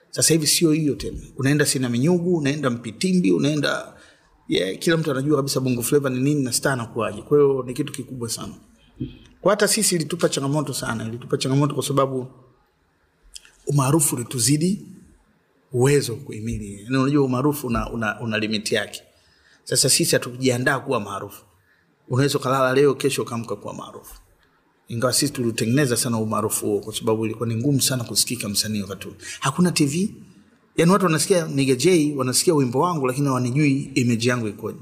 Sasa 0.09 0.33
hivi 0.33 0.47
sio 0.47 0.71
hiyo 0.71 0.95
tena, 0.95 1.17
unaenda 1.37 1.65
Sina 1.65 1.89
Minyugu, 1.89 2.37
unaenda 2.37 2.69
Mpitimbi, 2.69 3.31
unaenda 3.31 3.93
yeah, 4.47 4.77
kila 4.79 4.97
mtu 4.97 5.11
anajua 5.11 5.35
kabisa 5.37 5.59
Bongo 5.59 5.81
Flava 5.83 6.09
ni 6.09 6.19
nini 6.19 6.43
na 6.43 6.53
star 6.53 6.73
anakuaje. 6.73 7.21
Kwa 7.21 7.37
hiyo 7.37 7.63
ni 7.67 7.73
kitu 7.73 7.93
kikubwa 7.93 8.29
sana. 8.29 8.53
Kwa 9.41 9.51
hata 9.51 9.67
sisi 9.67 9.95
ilitupa 9.95 10.29
changamoto 10.29 10.73
sana, 10.73 11.03
ilitupa 11.07 11.37
changamoto 11.37 11.73
kwa 11.75 11.83
sababu 11.83 12.27
umaarufu 13.67 14.15
ulituzidi 14.15 14.85
uwezo 15.73 16.15
kuhimili. 16.15 16.81
Yaani 16.83 16.97
unajua 16.97 17.25
umaarufu 17.25 17.67
una, 17.67 17.89
una, 17.91 18.19
una 18.21 18.37
limiti 18.37 18.75
yake. 18.75 19.03
Sasa 19.63 19.89
sisi 19.89 20.15
hatukujiandaa 20.15 20.79
kuwa 20.79 20.99
maarufu. 20.99 21.43
Unaweza 22.09 22.37
ukalala 22.39 22.73
leo, 22.73 22.93
kesho 22.95 23.21
ukaamka 23.21 23.55
kuwa 23.55 23.73
maarufu. 23.73 24.15
Ingawa 24.87 25.13
sisi 25.13 25.33
tulitengeneza 25.33 25.97
sana 25.97 26.17
umaarufu 26.17 26.65
huo, 26.65 26.79
kwa 26.79 26.95
sababu 26.95 27.25
ilikuwa 27.25 27.49
ni 27.49 27.55
ngumu 27.55 27.81
sana 27.81 28.03
kusikika 28.03 28.49
msanii 28.49 28.81
wakati. 28.81 29.07
Hakuna 29.39 29.71
TV, 29.71 30.09
yaani 30.77 30.91
watu 30.91 31.05
wanasikia 31.05 31.47
Nigga 31.47 31.75
J, 31.75 32.13
wanasikia 32.17 32.53
wimbo 32.53 32.79
wangu, 32.79 33.07
lakini 33.07 33.27
hawanijui 33.27 33.91
image 33.93 34.29
yangu 34.29 34.47
ikoje. 34.47 34.77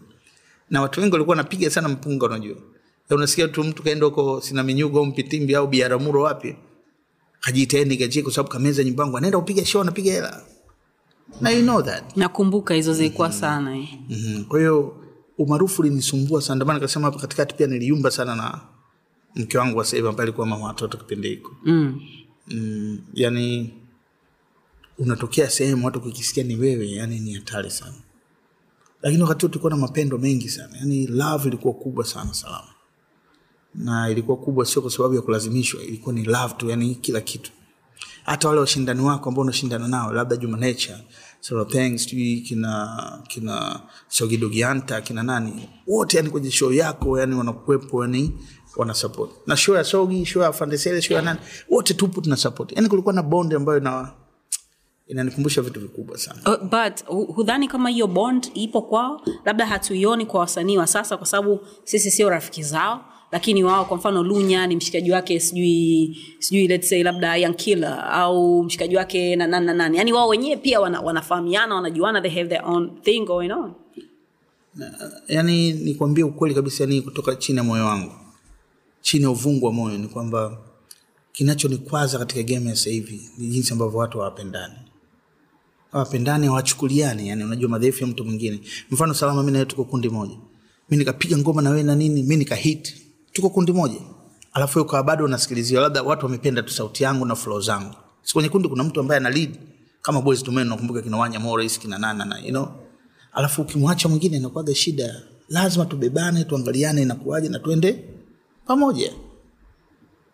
Na 0.69 0.81
watu 0.81 0.99
wengi 1.01 1.13
walikuwa 1.13 1.37
wanapiga 1.37 1.69
sana 1.69 1.89
mpunga, 1.89 2.25
unajua. 2.25 2.55
Ya 3.09 3.15
unasikia 3.17 3.47
tu 3.47 3.63
mtu 3.63 3.83
kaenda 3.83 4.05
huko 4.05 4.41
sina 4.41 4.63
minyugo 4.63 4.99
au 4.99 5.05
Mpitimbi 5.05 5.55
au 5.55 5.67
Biaramuro 5.67 6.21
wapi, 6.21 6.55
kajiita 7.39 7.83
J 7.83 8.21
kwa 8.23 8.31
sababu 8.31 8.49
kameza 8.49 8.83
nyumbangu 8.83 9.17
anaenda 9.17 9.39
kupiga 9.39 9.65
show, 9.65 9.81
anapiga 9.81 10.11
hela. 10.11 10.41
Na 11.41 11.49
you 11.49 11.61
know 11.63 11.81
that. 11.81 12.17
nakumbuka 12.17 12.73
hizo 12.73 12.93
zilikuwa 12.93 13.31
sana 13.31 13.77
eh. 13.77 13.87
Mhm. 14.09 14.43
Kwa 14.43 14.59
hiyo 14.59 14.95
umaarufu 15.37 15.81
ulinisumbua 15.81 16.41
sana, 16.41 16.55
ndomana 16.55 16.79
kasema 16.79 17.05
hapa 17.05 17.19
katikati 17.19 17.55
pia 17.55 17.67
niliumba 17.67 18.11
sana 18.11 18.35
na 18.35 18.61
mke 19.35 19.57
wangu 19.57 19.77
wa 19.77 19.83
sasa 19.85 19.95
hivi 19.95 20.07
ambaye 20.07 20.23
alikuwa 20.25 20.47
mama 20.47 20.65
watoto 20.65 20.97
kipindi 20.97 21.29
hiko. 21.29 21.55
mm. 21.65 22.01
Mm, 22.47 22.99
yani 23.13 23.73
unatokea 24.97 25.49
sehemu 25.49 25.85
watu 25.85 26.01
kukisikia 26.01 26.43
ni 26.43 26.55
wewe, 26.55 26.91
yani 26.91 27.19
ni 27.19 27.33
hatari 27.33 27.71
sana. 27.71 27.93
Lakini 29.01 29.21
wakati 29.23 29.41
huo 29.45 29.49
tulikuwa 29.49 29.69
na 29.71 29.77
mapendo 29.77 30.17
mengi 30.17 30.49
sana, 30.49 30.77
yani 30.77 31.07
love 31.07 31.47
ilikuwa 31.47 31.73
kubwa 31.73 32.05
sana 32.05 32.33
Salama, 32.33 32.67
na 33.75 34.09
ilikuwa 34.09 34.37
kubwa 34.37 34.65
sio 34.65 34.81
kwa 34.81 34.91
sababu 34.91 35.15
ya 35.15 35.21
kulazimishwa, 35.21 35.83
ilikuwa 35.83 36.15
ni 36.15 36.23
love 36.23 36.53
tu, 36.57 36.69
yani 36.69 36.95
kila 36.95 37.21
kitu. 37.21 37.51
Hata 38.23 38.47
wale 38.47 38.59
washindani 38.59 39.01
wako 39.01 39.29
ambao 39.29 39.41
unashindana 39.41 39.87
nao, 39.87 40.13
labda 40.13 40.35
Juma 40.37 40.57
Nature, 40.57 40.97
Solo 41.39 41.65
Thanks, 41.65 42.03
sijui 42.03 42.41
kina 42.41 43.23
kina 43.27 43.81
Sogidogianta, 44.07 45.01
kina 45.01 45.23
nani, 45.23 45.69
wote 45.87 46.17
yani 46.17 46.29
kwenye 46.29 46.51
show 46.51 46.73
yako, 46.73 47.19
yani 47.19 47.35
wanakuwepo, 47.35 48.01
yani 48.01 48.31
wana 48.75 48.93
support. 48.93 49.31
Na 49.47 49.57
show 49.57 49.75
ya 49.75 49.83
Sogi, 49.83 50.25
show 50.25 50.41
ya 50.43 50.53
Fandesele, 50.53 51.01
show 51.01 51.15
ya 51.17 51.21
nani, 51.21 51.39
wote 51.69 51.93
tupo 51.93 52.21
tuna 52.21 52.35
support. 52.37 52.71
Yani 52.71 52.87
kulikuwa 52.89 53.13
na 53.13 53.23
bond 53.23 53.53
ambayo 53.53 53.77
ina 53.79 54.11
inanikumbusha 55.07 55.61
vitu 55.61 55.79
vikubwa 55.79 56.17
sana. 56.17 56.39
Uh, 56.45 56.63
but 56.63 57.05
hudhani 57.35 57.67
kama 57.67 57.89
hiyo 57.89 58.07
bond 58.07 58.51
ipo 58.53 58.81
kwao 58.81 59.21
labda 59.45 59.65
hatuioni 59.65 60.25
kwa 60.25 60.39
wasanii 60.39 60.77
wa 60.77 60.87
sasa 60.87 61.17
kwa 61.17 61.27
sababu 61.27 61.59
sisi 61.83 62.11
sio 62.11 62.29
rafiki 62.29 62.63
zao 62.63 63.05
lakini 63.31 63.63
wao 63.63 63.85
kwa 63.85 63.97
mfano 63.97 64.23
lunya 64.23 64.67
ni 64.67 64.75
mshikaji 64.75 65.11
wake 65.11 65.39
sijui 65.39 66.17
sijui 66.39 66.67
let's 66.67 66.89
say 66.89 67.03
labda 67.03 67.37
yankila 67.37 68.09
au 68.11 68.63
mshikaji 68.63 68.95
wake 68.95 69.35
na 69.35 69.47
nani 69.47 69.65
na 69.65 69.73
nani 69.73 69.97
yani 69.97 70.13
wao 70.13 70.27
wenyewe 70.27 70.57
pia 70.57 70.79
wana, 70.79 71.01
wanafahamiana 71.01 71.75
wanajuana 71.75 72.21
they 72.21 72.31
have 72.31 72.49
their 72.49 72.65
own 72.65 73.01
thing 73.01 73.25
going 73.25 73.51
on 73.51 73.73
yani 75.27 75.73
nikwambie 75.73 76.23
ukweli 76.23 76.55
kabisa 76.55 76.83
yani 76.83 77.01
kutoka 77.01 77.35
chini 77.35 77.57
ya 77.57 77.63
moyo 77.63 77.85
wangu 77.85 78.11
chini 79.05 79.23
ya 79.23 79.29
uvungu 79.29 79.65
wa 79.65 79.71
moyo 79.73 79.97
ni 79.97 80.07
kwamba 80.07 80.57
kinachonikwaza 81.31 82.19
katika 82.19 82.43
game 82.43 82.69
ya 82.69 82.75
sasa 82.75 82.89
hivi 82.89 83.29
ni 83.37 83.47
jinsi 83.47 83.73
ambavyo 83.73 83.99
watu 83.99 84.17
hawapendani. 84.17 84.73
Hawapendani 85.91 86.47
hawachukuliani 86.47 87.27
yani 87.29 87.43
unajua 87.43 87.69
madhaifu 87.69 88.03
ya 88.03 88.07
mtu 88.07 88.25
mwingine. 88.25 88.59
Mfano 88.91 89.13
salama 89.13 89.43
mi 89.43 89.51
nawe 89.51 89.65
tuko 89.65 89.83
kundi 89.83 90.09
moja. 90.09 90.35
Mi 90.89 90.97
nikapiga 90.97 91.37
ngoma 91.37 91.61
na 91.61 91.69
wewe 91.69 91.83
na 91.83 91.95
nini 91.95 92.23
mi 92.23 92.35
nikahit 92.37 92.93
tuko 93.33 93.49
kundi 93.49 93.71
moja. 93.71 93.99
Alafu 94.53 94.81
ukawa 94.81 95.03
bado 95.03 95.25
unasikiliziwa 95.25 95.81
labda 95.81 96.03
watu 96.03 96.25
wamependa 96.25 96.61
tu 96.63 96.73
sauti 96.73 97.03
yangu 97.03 97.25
na 97.25 97.35
flow 97.35 97.61
zangu. 97.61 97.95
Si 98.23 98.33
kwenye 98.33 98.49
kundi 98.49 98.69
kuna 98.69 98.83
mtu 98.83 98.99
ambaye 98.99 99.17
ana 99.19 99.29
lead. 99.29 99.59
Kama 100.01 100.21
boys 100.21 100.43
to 100.43 100.51
men 100.51 100.67
nakumbuka 100.67 101.01
kina 101.01 101.17
wanya 101.17 101.39
morris 101.39 101.79
kina 101.79 101.97
nana 101.97 102.25
na 102.25 102.39
you 102.39 102.49
know. 102.49 102.67
Alafu 103.33 103.61
ukimwacha 103.61 104.09
mwingine 104.09 104.37
inakuwaga 104.37 104.75
shida. 104.75 105.21
Lazima 105.49 105.85
tubebane 105.85 106.43
tuangaliane 106.43 107.01
inakuwaje 107.01 107.49
na 107.49 107.59
tuende 107.59 108.03
pamoja 108.67 109.13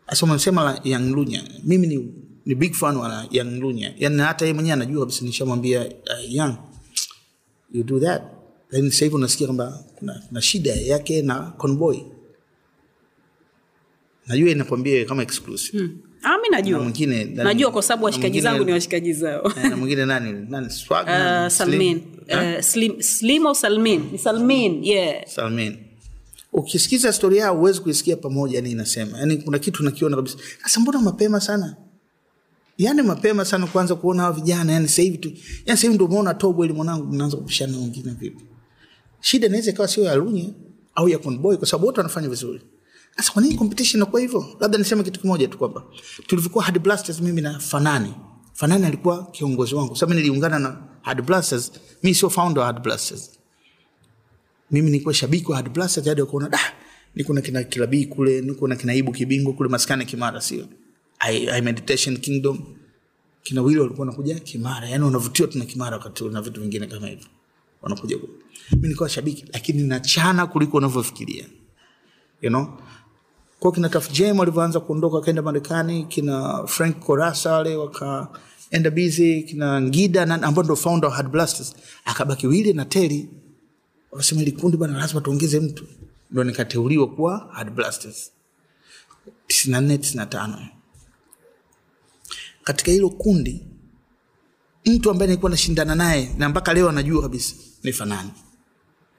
asomsema 0.07 0.79
Young 0.83 1.11
Lunya. 1.15 1.43
Mimi 1.63 1.87
ni, 1.87 2.13
ni 2.45 2.55
big 2.55 2.73
fan 2.73 2.97
wa 2.97 3.25
yang 3.31 3.59
Lunya. 3.59 3.93
yani 3.97 4.21
hata 4.21 4.45
yeye 4.45 4.53
mwenyewe 4.53 4.73
anajua 4.73 4.99
kabisa 4.99 5.25
nishamwambia 5.25 5.81
uh, 5.85 6.33
yang 6.33 6.55
you 7.71 7.83
do 7.83 7.99
that. 7.99 8.21
Lakini 8.71 8.91
sasa 8.91 9.05
hivi 9.05 9.15
unasikia 9.15 9.47
kwamba 9.47 9.83
kuna, 9.95 10.21
kuna 10.27 10.41
shida 10.41 10.71
yake 10.73 11.21
na 11.21 11.39
convoy 11.39 11.97
Najua 14.27 14.49
inakwambia 14.51 15.05
kama 15.05 15.23
exclusive. 15.23 15.77
hmm. 15.79 15.97
ah, 16.23 16.37
mi 16.37 16.49
Na 16.49 16.57
najua 16.57 16.79
mwingine 16.79 17.23
najua 17.25 17.71
kwa 17.71 17.83
sababu 17.83 18.05
washikaji 18.05 18.41
zangu 18.41 18.63
ni 18.63 18.71
washikaji 18.71 19.13
zao 19.13 19.51
Eh, 19.57 19.69
na 19.69 19.77
mwingine 19.77 20.05
nani? 20.05 20.45
Nani? 20.49 20.69
Swag. 20.69 21.07
uh, 21.07 21.47
salmin 21.47 22.01
Slim? 22.27 22.53
Uh, 22.55 22.59
slim, 22.61 23.01
slim 23.01 23.47
au 23.47 23.55
salmin 23.55 24.09
ni 24.11 24.17
salmin 24.17 24.83
yeah 24.83 25.25
Salmin. 25.27 25.77
Ukisikiza 26.53 27.13
stori 27.13 27.37
yao 27.37 27.55
huwezi 27.57 27.79
kuisikia 27.81 28.15
pamoja, 28.17 28.55
yani 28.55 28.71
inasema. 28.71 29.19
Yani 29.19 29.37
kuna 29.37 29.59
kitu 29.59 29.83
nakiona 29.83 30.15
kabisa. 30.15 30.37
Sasa 30.63 30.79
mbona 30.79 30.99
mapema 31.01 31.39
sana? 31.41 31.75
yani 32.77 33.01
mapema 33.01 33.45
sana 33.45 33.67
kuanza 33.67 33.95
kuona 33.95 34.21
hawa 34.23 34.33
vijana. 34.35 34.73
Yani 34.73 34.87
sasa 34.87 35.01
hivi 35.01 35.17
tu. 35.17 35.27
Yani 35.29 35.41
sasa 35.65 35.81
hivi 35.81 35.93
ndio 35.93 36.05
umeona 36.05 36.33
tobo 36.33 36.65
ili 36.65 36.73
mwanangu 36.73 37.05
mnaanza 37.13 37.37
kupishana 37.37 37.71
na 37.71 37.77
wengine 37.77 38.11
vipi? 38.11 38.45
Shida 39.21 39.47
inaweza 39.47 39.71
ikawa 39.71 39.87
sio 39.87 40.03
ya 40.03 40.15
lunye 40.15 40.53
au 40.95 41.09
ya 41.09 41.17
Conboy 41.17 41.57
kwa 41.57 41.67
sababu 41.67 41.85
wote 41.85 41.99
wanafanya 41.99 42.29
vizuri. 42.29 42.61
Sasa 43.17 43.31
kwa 43.33 43.41
nini 43.41 43.55
competition 43.55 43.97
inakuwa 44.01 44.21
hivyo? 44.21 44.45
Labda 44.59 44.77
niseme 44.77 45.03
kitu 45.03 45.19
kimoja 45.19 45.47
tu 45.47 45.57
kwamba 45.57 45.83
tulivyokuwa 46.27 46.63
Hard 46.63 46.79
Blasters 46.79 47.21
mimi 47.21 47.41
na 47.41 47.59
Fanani. 47.59 48.13
Fanani 48.53 48.85
alikuwa 48.85 49.25
kiongozi 49.31 49.75
wangu. 49.75 49.95
Sababu 49.95 50.19
niliungana 50.19 50.59
na 50.59 50.77
Hard 51.01 51.21
Blasters. 51.25 51.71
Mimi 52.03 52.15
sio 52.15 52.29
founder 52.29 52.59
wa 52.59 52.65
Hard 52.65 52.83
Blasters 52.83 53.31
mimi 54.71 54.91
nilikuwa 54.91 55.13
shabiki 55.13 55.51
wa 55.51 55.55
Hard 55.57 55.69
Blasters 55.73 56.07
hadi 56.07 56.21
da 56.49 56.59
niko 57.15 57.33
na 57.33 57.41
kina 57.41 57.63
Kilabii 57.63 58.05
kule 58.05 58.41
niko 58.41 58.67
na 58.67 58.75
kina 58.75 58.93
Ibu 58.93 59.11
Kibingo 59.11 59.53
kule 59.53 59.69
maskani 59.69 60.05
Kimara 60.05 60.41
sio? 60.41 60.65
I, 61.19 61.49
I 61.49 61.61
Meditation 61.61 62.17
Kingdom. 62.17 62.59
Kina 63.43 63.61
Wili 63.61 63.79
walikuwa 63.79 64.07
wanakuja 64.07 64.39
Kimara 64.39 64.89
yani 64.89 65.03
wanavutiwa 65.03 65.47
tuna 65.47 65.65
Kimara 65.65 65.97
wakati 65.97 66.23
na 66.23 66.41
vitu 66.41 66.61
vingine 66.61 66.87
kama 66.87 67.07
hivyo. 67.07 67.25
Wanakuja 67.81 68.17
kule 68.17 68.33
mimi 68.71 68.81
nilikuwa 68.83 69.09
shabiki 69.09 69.45
lakini 69.53 69.83
nachana 69.83 70.47
kuliko 70.47 70.77
unavyofikiria. 70.77 71.45
You 72.41 72.49
know? 72.49 72.67
Kwa 73.59 73.71
kina 73.71 73.89
Taf 73.89 74.11
Jam 74.11 74.39
walivyoanza 74.39 74.79
kuondoka 74.79 75.15
wakaenda 75.15 75.41
Marekani 75.41 76.03
kina 76.03 76.67
Frank 76.67 76.99
Korasa 76.99 77.51
wale 77.53 77.75
wakaenda 77.75 78.91
busy 78.91 79.43
kina 79.43 79.81
Ngida 79.81 80.23
ambao 80.41 80.63
ndo 80.63 80.75
founder 80.75 81.09
wa 81.09 81.15
Hard 81.15 81.29
Blasters 81.31 81.75
akabaki 82.05 82.47
Willy 82.47 82.73
na 82.73 82.85
Terry 82.85 83.29
wakasema 84.11 84.41
ili 84.41 84.51
kundi 84.51 84.77
bana 84.77 84.97
lazima 84.97 85.21
tuongeze 85.21 85.59
mtu. 85.59 85.85
Ndo 86.31 86.43
nikateuliwa 86.43 87.07
kuwa 87.09 87.49
Hard 87.53 87.69
Blasters. 87.73 88.31
94 89.47 89.97
95 89.97 90.67
katika 92.63 92.91
hilo 92.91 93.09
kundi 93.09 93.61
mtu 94.85 95.11
ambaye 95.11 95.27
nilikuwa 95.27 95.51
nashindana 95.51 95.95
naye 95.95 96.35
na 96.37 96.49
mpaka 96.49 96.73
leo 96.73 96.89
anajua 96.89 97.21
kabisa 97.21 97.55
ni 97.83 97.93
Fanani. 97.93 98.31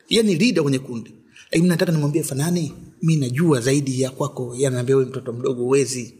Ye 0.08 0.22
ni 0.22 0.34
lida 0.34 0.62
kwenye 0.62 0.78
kundi. 0.78 1.14
Lakini 1.50 1.68
nataka 1.68 1.92
nimwambie 1.92 2.22
Fanani 2.22 2.74
mi 3.02 3.16
najua 3.16 3.60
zaidi 3.60 4.00
ya 4.00 4.10
kwako. 4.10 4.54
Yanaambia 4.58 4.96
we 4.96 5.04
mtoto 5.04 5.32
mdogo 5.32 5.64
uwezi 5.64 6.14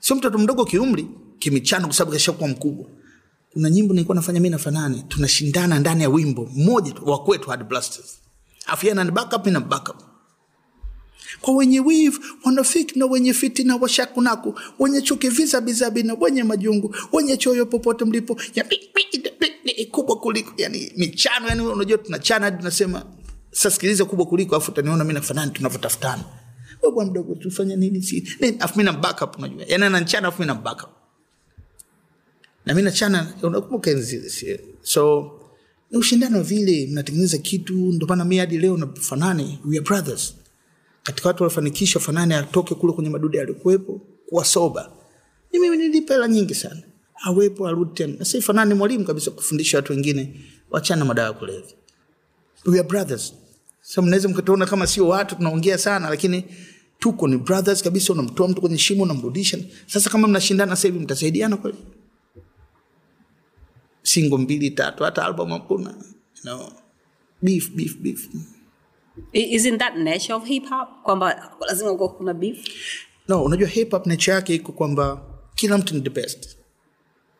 sio 0.00 0.16
mtoto 0.16 0.38
mdogo 0.38 0.64
kiumri 0.64 1.06
kimichano 1.38 1.86
kwa 1.86 1.94
sababu 1.96 2.12
kashakuwa 2.12 2.48
mkubwa 2.48 2.86
kuna 3.52 3.70
nyimbo 3.70 3.94
nilikuwa 3.94 4.14
nafanya 4.14 4.40
mi 4.40 4.50
na 4.50 4.58
Fanani 4.58 5.04
tunashindana 5.08 5.78
ndani 5.78 6.02
ya 6.02 6.08
wimbo 6.08 6.48
mmoja 6.54 6.94
wa 7.02 7.24
kwetu 7.24 7.50
Hard 7.50 7.68
Blasters. 7.68 8.18
Afu 8.66 8.86
yeye 8.86 8.92
anani 8.92 9.10
backup 9.10 9.46
mimi 9.46 9.52
na 9.52 9.60
backup. 9.60 9.96
Kwa 11.40 11.54
wenye 11.54 11.80
wivu 11.80 12.20
wanafiki 12.44 12.98
na 12.98 13.06
wenye 13.06 13.34
fitina 13.34 13.76
washakunaku 13.76 14.60
wenye 14.78 15.02
chuki 15.02 15.28
vizabizabi 15.28 16.02
na 16.02 16.14
wenye 16.14 16.44
majungu 16.44 16.94
wenye 17.12 17.36
choyo 17.36 17.66
popote 17.66 18.04
mlipo 18.04 18.36
ya 18.54 18.64
kubwa 19.90 20.16
kuliko 20.20 20.52
yani 20.56 20.92
michano 20.96 21.48
yani 21.48 21.62
unajua 21.62 21.98
tunachana 21.98 22.44
hadi 22.44 22.58
tunasema 22.58 23.04
sasa 23.50 24.04
kubwa 24.04 24.26
kuliko 24.26 24.56
afu 24.56 24.70
utaniona 24.72 25.04
mi 25.04 25.12
nafanani 25.14 25.50
tunavyotafutana. 25.52 26.24
Bwana 26.94 27.10
mdogo 27.10 27.34
tufanye 27.34 27.76
nini 27.76 28.02
si 28.02 28.28
nini? 28.40 28.56
Afu 28.60 28.78
mi 28.78 28.84
na 28.84 28.92
backup 28.92 29.38
unajua. 29.38 29.64
Yani 29.68 29.84
ananchana 29.84 30.28
afu 30.28 30.42
mi 30.42 30.46
na 30.46 30.54
backup 30.54 30.99
na 32.66 32.74
mimi 32.74 32.82
nachana 32.84 33.34
unakumbuka 33.42 33.90
so 34.82 35.30
ni 35.90 35.98
ushindano 35.98 36.42
vile 36.42 36.86
mnatengeneza 36.86 37.38
kitu 37.38 37.74
ndomaana 37.74 38.24
mi 38.24 38.36
hadi 38.38 38.58
leo 38.58 38.76
nafanani 38.76 39.58
we 39.64 39.76
are 39.76 39.84
brothers. 39.84 40.34
Katika 41.02 41.28
watu 41.28 41.42
waliofanikisha 41.42 42.00
Fanani 42.00 42.34
atoke 42.34 42.74
kule 42.74 42.92
kwenye 42.92 43.10
madude 43.10 43.40
alikuwepo 43.40 44.00
kuwa 44.28 44.44
soba 44.44 44.92
ni 45.52 45.58
mimi 45.58 45.76
nilipa 45.76 46.14
hela 46.14 46.28
nyingi 46.28 46.54
sana. 46.54 46.82
Awepo 47.24 47.68
arudi 47.68 47.90
tena. 47.94 48.14
Na 48.18 48.40
Fanani 48.42 48.74
mwalimu 48.74 49.04
kabisa 49.04 49.30
kufundisha 49.30 49.78
watu 49.78 49.92
wengine 49.92 50.40
wachana 50.70 51.04
madawa 51.04 51.32
kulevya. 51.32 51.72
We 52.66 52.78
are 52.78 52.88
brothers. 52.88 53.34
So 53.82 54.02
mnaweza 54.02 54.28
mkatuona 54.28 54.66
kama 54.66 54.86
sio 54.86 55.08
watu 55.08 55.34
tunaongea 55.36 55.78
sana 55.78 56.10
lakini 56.10 56.44
tuko 56.98 57.28
ni 57.28 57.36
brothers 57.38 57.82
kabisa. 57.82 58.12
Unamtoa 58.12 58.48
mtu 58.48 58.60
kwenye 58.60 58.78
shimo 58.78 59.02
unamrudisha. 59.02 59.58
Sasa 59.86 60.10
kama 60.10 60.28
mnashindana 60.28 60.76
sahivi 60.76 60.98
mtasaidiana 60.98 61.56
kweli 61.56 61.78
singo 64.02 64.38
mbili 64.38 64.70
tatu 64.70 65.04
hata 65.04 65.24
album 65.24 65.50
hakuna 65.50 65.90
you 65.90 66.42
know 66.42 66.72
beef 67.42 67.70
beef 67.70 67.96
beef 67.98 68.28
Isn't 69.32 69.78
that 69.78 69.96
nature 69.96 70.34
of 70.34 70.44
hip 70.44 70.68
hop? 70.68 70.88
Kwamba 71.02 71.52
lazima 71.68 71.90
uko 71.90 72.08
kuna 72.08 72.34
beef. 72.34 72.58
no 73.28 73.44
unajua 73.44 73.68
hip 73.68 73.90
hop 73.90 74.06
nature 74.06 74.32
yake 74.34 74.54
iko 74.54 74.72
kwamba 74.72 75.22
kila 75.54 75.78
mtu 75.78 75.94
ni 75.94 76.00
the 76.00 76.10
best 76.10 76.56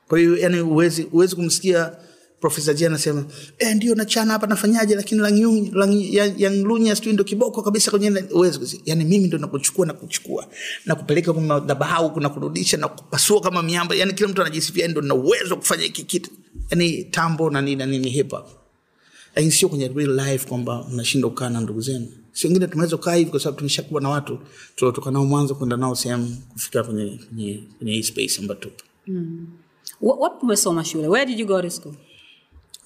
kwa 0.09 0.19
hiyo 0.19 0.37
yani 0.37 0.61
uwezi 0.61 1.05
uwezi 1.13 1.37
kumsikia 1.37 1.97
profesa 2.41 2.75
Jia 2.75 2.87
anasema 2.89 3.25
eh, 3.59 3.77
ndio 3.77 3.95
nachana 3.95 4.33
hapa 4.33 4.47
nafanyaje 4.47 4.95
lakini 4.95 5.21
Lang- 5.21 5.71
Lang- 5.73 6.37
ya- 6.39 6.51
lunya 6.51 6.97
sijui 6.97 7.13
ndo 7.13 7.25
kiboko 7.25 7.63
kabisa 7.63 7.91
kwenye 7.91 8.25
uwezo, 8.35 8.61
yani 8.85 9.05
mimi 9.05 9.27
ndo 9.27 9.39
nakuchukua 9.39 9.87
na 9.87 9.93
kuchukua 9.93 10.47
na 10.87 10.95
kupeleka 10.95 11.33
kwenye 11.33 11.49
madhabahu 11.49 12.11
kuna 12.11 12.29
kurudisha 12.29 12.77
na 12.77 12.89
kupasua 12.89 13.41
kama 13.41 13.63
miamba 13.63 13.95
yani 13.95 14.13
kila 14.13 14.29
mtu 14.29 14.41
anajisifia 14.43 14.89
ndo 14.89 15.01
na 15.01 15.15
uwezo 15.15 15.57
kufanya 15.57 15.83
hiki 15.83 16.03
kitu 16.05 16.31
yani 16.71 17.05
tambo 17.05 17.51
na 17.51 17.61
nini 17.61 17.77
na 17.77 17.87
nini 17.87 18.11
hip 18.11 18.31
hop 18.31 18.49
lakini 19.35 19.53
sio 19.53 19.69
kwenye 19.69 19.89
real 19.89 20.15
life 20.31 20.49
kwamba 20.49 20.87
mnashinda 20.93 21.29
kukaa 21.29 21.49
na 21.51 21.61
ndugu 21.61 21.81
zenu 21.81 22.09
si 22.33 22.47
wengine 22.47 22.67
tunaweza 22.67 22.97
kukaa 22.97 23.15
hivi 23.15 23.31
kwa 23.31 23.41
sababu 23.41 23.59
tumeshakuwa 23.59 24.01
na 24.01 24.09
watu 24.09 24.39
tuliotoka 24.77 25.11
nao 25.11 25.25
mwanzo 25.25 25.55
kwenda 25.55 25.77
nao 25.77 25.95
sehemu 25.95 26.37
kufika 26.53 26.83
kwenye 26.85 27.19
kwenye 27.79 27.93
hii 27.93 28.03
space 28.03 28.39
ambayo 28.39 28.61
tupo 28.61 28.85
Mm. 29.07 29.47
Wapi 30.01 30.37
umesoma 30.45 30.85
shule? 30.85 31.09
Where 31.09 31.27
did 31.27 31.39
you 31.41 31.47
go 31.47 31.63
to 31.63 31.71
school? 31.71 31.95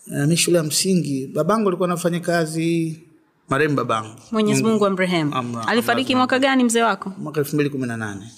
Mi 0.06 0.36
shule 0.36 0.56
ya 0.58 0.62
msingi 0.64 1.26
babangu 1.26 1.68
alikuwa 1.68 1.88
anafanya 1.88 2.20
kazi 2.20 3.00
marehemu 3.48 3.76
babangu 3.76 4.14
Mwenyezi 4.32 4.62
Mungu 4.62 4.86
amrehemu. 4.86 5.58
Alifariki 5.66 6.14
mwaka 6.14 6.38
gani 6.38 6.64
mzee 6.64 6.82
wako? 6.82 7.12
mwaka 7.18 7.40
elfu 7.40 7.54
mbili 7.56 7.70
kumi 7.70 7.86
na 7.86 7.96
nane 7.96 8.30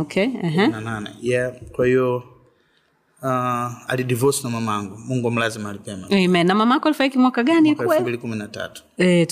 okay. 0.00 0.26
Uh-huh. 0.26 1.06
yeah 1.22 1.52
kwa 1.72 1.86
hiyo 1.86 2.16
uh, 3.22 3.90
alidivorce 3.90 4.40
na 4.44 4.50
mamangu 4.50 4.98
mungu 4.98 5.28
amlazima 5.28 5.70
alipema 5.70 6.06
Amen. 6.10 6.46
Na 6.46 6.54
mamako 6.54 6.88
alifariki 6.88 7.18
mwaka 7.18 7.42
gani? 7.42 7.68
mwaka 7.74 7.82
elfu 7.92 8.02
mbili 8.02 8.18
kumi 8.18 8.36
na 8.36 8.48
tatu 8.48 8.82
eh, 8.96 9.26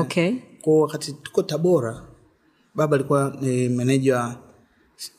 Okay. 0.00 0.32
kwa 0.62 0.80
wakati 0.80 1.12
tuko 1.12 1.42
tabora 1.42 2.02
baba 2.74 2.94
alikuwa 2.96 3.36
ni 3.40 3.68
meneja 3.68 4.36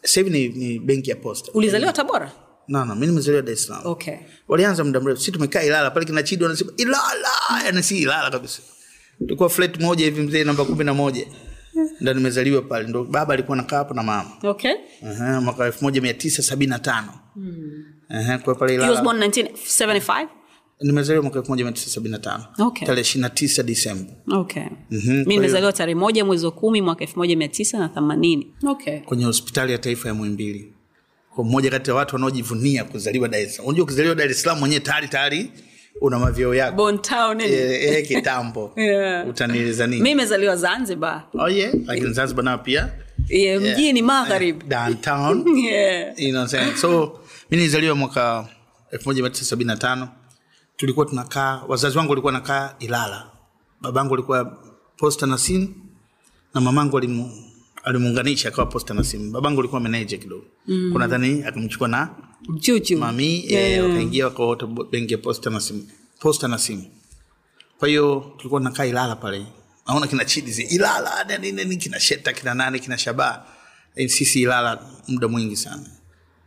sahivi 0.04 0.30
ni, 0.30 0.48
ni 0.48 0.80
benki 0.80 1.10
ya 1.10 1.16
posta 1.16 1.52
Ulizaliwa 1.54 1.94
Tabora? 1.94 2.32
Mi 2.68 3.08
nimezaliwa 3.08 3.42
dar 3.42 3.54
es 3.54 3.66
salaam 3.68 3.82
Okay. 3.88 4.16
walianza 4.48 4.84
muda 4.84 5.00
mrefu 5.00 5.22
si 5.22 5.32
tumekaa 5.32 5.62
ilala 5.64 5.92
pale 5.92 6.06
kina 6.06 6.24
Chido 6.24 6.46
anasema 6.46 6.72
ilala 6.78 7.30
yani 7.66 7.84
si 7.84 7.98
ilala 8.02 8.32
kabisa 8.32 8.62
tulikuwa 9.20 9.50
flat 9.50 9.80
moja 9.82 10.06
hivi 10.06 10.22
mzee 10.22 10.44
namba 10.44 10.66
kumi 10.66 10.84
na 10.84 10.94
moja 10.94 11.28
ndo 12.02 12.14
nimezaliwa 12.14 12.62
pale 12.62 12.88
ndo 12.88 13.04
baba 13.04 13.34
alikuwa 13.34 13.58
nakaa 13.58 13.78
hapo 13.78 13.94
na 13.94 14.04
mama 14.04 14.32
Okay. 14.44 14.72
Aha, 15.12 15.42
mwaka 15.42 15.66
elfu 15.66 15.84
moja 15.84 16.02
mia 16.02 16.14
tisa 16.14 16.44
sabini 16.44 16.70
na 16.70 16.80
tano 16.80 17.14
Aha, 18.10 18.38
kwa 18.38 18.56
pale 18.56 18.72
He 18.74 18.80
was 18.80 18.88
ilala 18.90 19.02
born 19.04 19.20
1975? 19.20 20.28
nimezaliwa 20.82 21.24
mwaka 21.24 21.40
elfu 21.40 21.52
moja 21.52 21.64
mia 21.64 21.74
tisa 21.74 21.90
sabini 21.90 22.12
na 22.12 22.20
tano 22.20 22.46
Okay. 22.60 22.86
tarehe 22.88 23.02
ishiri 23.02 23.22
na 23.22 23.30
tisa 23.30 23.64
disemba 23.64 24.14
Okay. 24.32 24.64
Mhm, 24.92 25.12
Mi 25.28 25.36
nimezaliwa 25.36 25.74
tarehe 25.74 25.96
moja 25.96 26.26
mwezi 26.26 26.46
wa 26.46 26.52
kumi 26.52 26.82
mwaka 26.82 27.02
elfu 27.04 27.20
moja 27.20 27.36
mia 27.38 27.48
tisa 27.48 27.80
na 27.80 27.90
themanini. 27.90 28.54
Okay. 28.68 29.00
kwenye 29.00 29.26
hospitali 29.26 29.72
ya 29.72 29.78
taifa 29.78 30.08
ya 30.10 30.14
Muhimbili. 30.16 30.74
Mmoja 31.44 31.70
kati 31.72 31.90
ya 31.90 31.96
watu 31.96 32.16
wanaojivunia 32.16 32.84
kuzaliwa 32.84 33.28
Dar 33.28 33.42
es 33.42 33.56
Salaam. 33.56 33.68
Unajua 33.68 33.84
ukizaliwa 33.84 34.16
Dar 34.16 34.32
es 34.32 34.42
Salaam 34.42 34.60
mwenyewe 34.60 34.80
tayari 34.82 35.08
tayari 35.08 35.52
una 36.02 36.20
mavyeo 36.20 36.56
yako. 36.56 36.76
Bon 36.78 37.00
Town. 37.02 37.42
eh? 37.42 37.52
Eh, 37.52 37.84
eh, 37.98 38.08
kitambo. 38.08 38.74
Yeah. 38.78 39.28
Utanieleza 39.30 39.88
nini? 39.88 39.98
Mimi 40.02 40.10
nimezaliwa 40.10 40.56
Zanzibar. 40.56 41.24
Oh 41.40 41.50
yeah, 41.50 41.74
lakini 41.86 42.14
Zanzibar 42.14 42.46
nayo 42.46 42.58
pia 42.58 42.90
Yeah, 43.30 43.62
mjini 43.62 44.02
magharibi. 44.02 44.66
downtown. 44.68 45.48
Yeah. 45.58 46.14
you 46.20 46.30
know 46.32 46.42
what 46.42 46.54
I'm 46.54 46.60
saying? 46.60 46.76
So 46.78 47.20
mimi 47.52 47.62
nilizaliwa 47.62 47.96
mwaka 47.96 48.48
1975. 48.92 50.08
Tulikuwa 50.78 51.06
tunakaa, 51.06 51.62
wazazi 51.68 51.98
wangu 51.98 52.10
walikuwa 52.12 52.34
nakaa 52.34 52.76
Ilala. 52.80 53.26
Babangu 53.82 54.14
alikuwa 54.14 54.58
posta 54.98 55.26
na 55.26 55.38
sin 55.38 55.74
na 56.54 56.62
mamangu 56.62 56.98
alimu 56.98 57.32
alimuunganisha 57.86 58.50
akawa 58.50 58.68
posta 58.68 58.94
na 58.94 59.04
simu. 59.04 59.32
Babangu 59.32 59.60
alikuwa 59.60 59.82
meneja 59.82 60.18
kidogo. 60.18 60.46
Mm. 60.68 60.90
Kuna 60.94 61.08
dhani 61.08 61.44
akamchukua 61.44 61.88
na 61.88 62.10
Mchuchu. 62.50 62.98
mami 62.98 63.54
eh, 63.54 63.84
wakaingia 63.84 64.26
wakaota 64.26 64.68
benki 64.68 65.14
ya 65.14 65.18
posta 65.20 65.50
na 65.50 65.60
simu. 65.60 65.88
Posta 66.20 66.48
na 66.48 66.58
simu. 66.58 66.86
Kwa 67.80 67.88
hiyo 67.88 68.34
tulikuwa 68.38 68.62
tunakaa 68.62 68.86
Ilala 68.86 69.16
pale. 69.16 69.46
Naona 69.88 70.08
kina 70.08 70.26
Chidizi 70.26 70.64
Ilala 70.64 71.38
nini 71.40 71.78
kina 71.78 72.00
Sheta 72.00 72.34
kina 72.34 72.54
nane 72.54 72.80
kina 72.80 72.98
shabaa 72.98 73.44
Eh, 73.96 74.10
Sisi 74.10 74.42
Ilala 74.42 74.80
muda 75.08 75.28
mwingi 75.28 75.56
sana. 75.56 75.90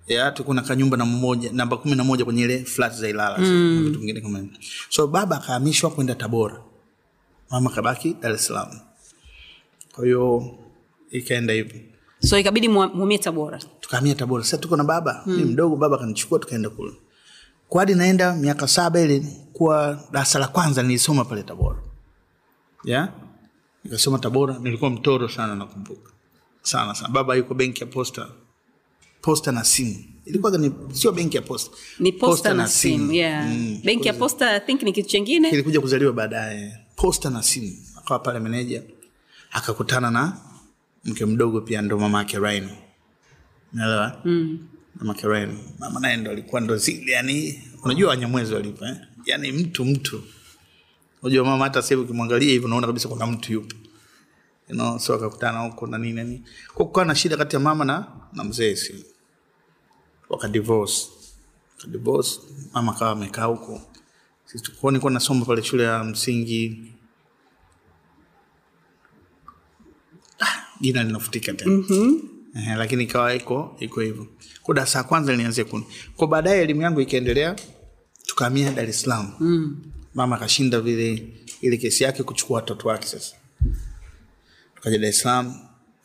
Ya 0.07 0.31
tulikuwa 0.31 0.57
nakaa 0.57 0.75
nyumba 0.75 0.97
na 0.97 1.05
mmoja 1.05 1.53
namba 1.53 1.77
kumi 1.77 1.97
na 1.97 2.05
moja 2.05 2.25
kwenye 2.25 2.43
ile 2.43 2.65
flat 2.65 2.93
za 2.95 3.09
Ilala 3.09 3.39
mm. 3.39 3.85
vitu 3.85 3.99
vingine 3.99 4.21
kama 4.21 4.39
hivyo. 4.39 4.59
So 4.89 5.07
baba 5.07 5.37
akahamishwa 5.37 5.91
kwenda 5.91 6.15
Tabora. 6.15 6.63
Mama 7.51 7.71
kabaki 7.71 8.17
Dar 8.21 8.33
es 8.33 8.47
Salaam. 8.47 8.81
Kwa 9.93 10.05
hiyo 10.05 10.55
ikaenda 11.11 11.53
hivyo. 11.55 11.81
So 12.21 12.39
ikabidi 12.39 12.69
muhamie 12.69 13.19
Tabora. 13.19 13.59
tukahamia 13.81 14.15
tabora 14.15 14.45
sasa 14.45 14.59
tuko 14.59 14.77
na 14.77 14.85
baba 14.85 15.13
hmm. 15.25 15.37
mi 15.37 15.45
mdogo 15.45 15.77
baba 15.77 15.97
akanichukua 15.97 16.39
tukaenda 16.39 16.71
kule 16.71 16.93
kwadi 17.69 17.95
naenda 17.95 18.35
miaka 18.35 18.69
saba 18.69 19.01
ile 19.01 19.23
kuwa 19.53 20.05
darasa 20.13 20.39
la 20.39 20.49
kwanza 20.49 20.83
nilisoma 20.83 21.25
pale 21.25 21.43
tabora 21.43 21.79
yeah? 22.85 23.09
nikasoma 23.85 24.19
tabora 24.19 24.59
nilikuwa 24.59 24.91
mtoro 24.91 25.29
sana 25.29 25.55
nakumbuka 25.55 26.13
sana 26.63 26.95
sana 26.95 27.09
baba 27.09 27.35
yuko 27.35 27.55
benki 27.55 27.81
ya 27.81 27.87
posta 27.87 28.29
posta 29.23 29.53
na 29.53 29.65
simu 29.65 30.05
ilikuwa 30.25 30.59
ni 30.59 30.73
sio 30.93 31.13
benki 31.13 31.37
ya 31.37 31.43
posta 31.43 31.77
ni 31.99 32.13
posta 32.13 32.55
na 32.55 32.69
simu 32.69 33.13
yeah. 33.13 33.47
Mm. 33.47 33.81
benki 33.85 34.09
ya 34.09 34.15
posta 34.15 34.51
i 34.57 34.61
think 34.61 34.83
ni 34.83 34.93
kitu 34.93 35.09
chengine 35.09 35.51
kilikuja 35.51 35.81
kuzaliwa 35.81 36.13
baadaye 36.13 36.77
posta 36.97 37.31
na 37.31 37.43
simu 37.43 37.77
akawa 37.99 38.19
pale 38.19 38.41
meneja 38.41 38.83
akakutana 39.51 40.11
na 40.11 40.37
mke 41.05 41.27
mdogo 41.27 41.61
pia 41.61 41.83
ndo 41.83 41.99
mama 41.99 42.19
yake 42.19 42.39
Ryan 42.39 42.71
naelewa 43.73 44.21
mm. 44.25 44.69
mama 44.95 45.13
yake 45.15 45.27
Ryan 45.29 45.59
mama 45.79 46.01
naye 46.01 46.17
ndo 46.17 46.31
alikuwa 46.31 46.61
ndo 46.61 46.77
zile 46.77 47.13
yani 47.13 47.63
unajua 47.85 48.09
wanyamwezi 48.11 48.55
walipo 48.55 48.85
eh? 48.85 48.97
yani 49.25 49.53
mtu 49.53 49.85
mtu. 49.85 50.23
Unajua 51.23 51.45
mama 51.45 51.65
hata 51.65 51.83
sasa 51.83 51.95
hivi 51.95 52.05
ukimwangalia 52.05 52.49
hivi 52.51 52.65
unaona 52.65 52.87
kabisa 52.87 53.09
kuna 53.09 53.27
mtu 53.27 53.53
yupo. 53.53 53.77
You 54.69 54.75
know, 54.75 54.99
so 54.99 55.15
akakutana 55.15 55.59
huko 55.61 55.87
na 55.87 55.99
nini 55.99 56.25
nini 56.25 56.43
kwa 56.75 56.87
kukawa 56.87 57.07
na 57.07 57.15
shida 57.15 57.37
kati 57.37 57.57
ya 57.57 57.61
mama 57.61 57.85
na, 57.85 58.07
na 58.33 58.45
mzee 58.45 58.77
si? 58.77 59.05
Wakadivorce 60.29 61.07
wakadivorce 61.79 62.41
mama 62.73 62.93
kawa 62.95 63.11
amekaa 63.11 63.45
huko. 63.45 63.81
Sisi 64.45 64.65
tukuoni, 64.65 64.93
nilikuwa 64.93 65.13
nasoma 65.13 65.45
pale 65.45 65.63
shule 65.63 65.83
ya 65.85 66.05
msingi 66.05 66.93
Ah, 70.41 70.63
jina 70.81 71.05
linafutika 71.05 71.53
tena. 71.53 71.71
Mm-hmm. 71.71 72.21
eh, 72.57 72.77
lakini 72.79 73.05
ikawa 73.05 73.35
iko 73.35 73.77
iko 73.81 74.01
hivyo. 74.01 74.27
Kwa 74.63 74.75
darasa 74.75 74.99
ya 74.99 75.05
kwanza 75.05 75.33
linianzia 75.33 75.65
kuni. 75.65 75.85
Kwa 76.17 76.29
baadaye 76.29 76.63
elimu 76.63 76.83
yangu 76.83 77.01
ikaendelea 77.01 77.57
tukaamia 78.27 78.71
dar 78.73 78.89
es 78.89 79.01
salaam. 79.03 79.33
Mm. 79.41 79.77
mama 80.15 80.37
akashinda 80.37 80.81
vile 80.81 81.27
ile 81.61 81.77
kesi 81.77 82.05
yake 82.05 82.23
kuchukua 82.23 82.57
watoto 82.57 82.89
wake 82.89 83.07
sasa. 83.07 83.37
Tukaja 84.75 84.99
dar 84.99 85.09
es 85.11 85.21
salaam 85.21 85.55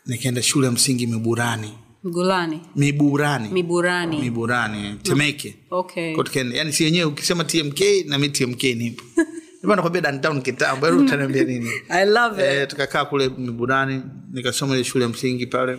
nikaenda 0.06 0.42
shule 0.42 0.66
ya 0.66 0.72
msingi 0.72 1.08
miburani. 1.08 1.74
Mgulani 2.04 2.62
miburani. 2.76 3.50
Miburani. 3.50 4.18
Miburani 4.22 4.96
temeke. 5.04 5.56
Okay. 5.72 6.16
Yani 6.54 6.74
si 6.74 6.84
yenyewe 6.84 7.06
ukisema 7.06 7.44
tmk 7.44 7.80
na 8.06 8.18
mi 8.18 8.30
tmk 8.30 8.64
nipo 8.64 9.04
Ndio 9.64 9.76
nakwambia 9.76 10.02
downtown 10.02 10.42
kitambo 10.42 10.86
hebu 10.86 11.00
utaniambia 11.00 11.44
nini? 11.44 11.70
I 11.90 12.06
love 12.06 12.42
it. 12.42 12.48
Eh, 12.58 12.68
tukakaa 12.68 13.06
kule 13.06 13.30
miburani 13.30 14.02
nikasoma 14.32 14.76
ile 14.76 14.84
shule 14.84 15.04
ya 15.04 15.10
msingi 15.10 15.48
pale 15.48 15.78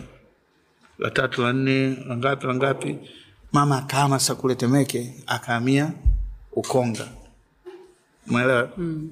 la 0.98 1.10
tatu 1.10 1.42
la 1.42 1.52
nne 1.52 1.96
la 2.08 2.16
ngapi 2.16 2.46
la 2.46 2.54
ngapi. 2.54 2.96
Mama 3.52 3.78
akaama 3.78 4.18
sa 4.20 4.34
kule 4.34 4.54
temeke 4.54 5.14
akaamia 5.26 5.92
ukonga. 6.52 7.08
Umeelewa? 8.28 8.70
Mm. 8.76 9.10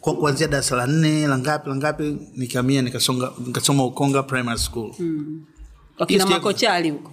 kwa 0.00 0.14
kuanzia 0.16 0.48
darasa 0.48 0.76
la 0.76 0.86
nne 0.86 1.26
la 1.26 1.38
ngapi 1.38 1.68
la 1.68 1.76
ngapi 1.76 2.16
nikahamia 2.36 2.82
nikasonga 2.82 3.32
nikasoma 3.46 3.84
ukonga 3.84 4.22
primary 4.22 4.58
school. 4.58 4.92
Mm. 4.98 5.44
wakina 5.98 6.26
makochali 6.26 6.90
huko. 6.90 7.12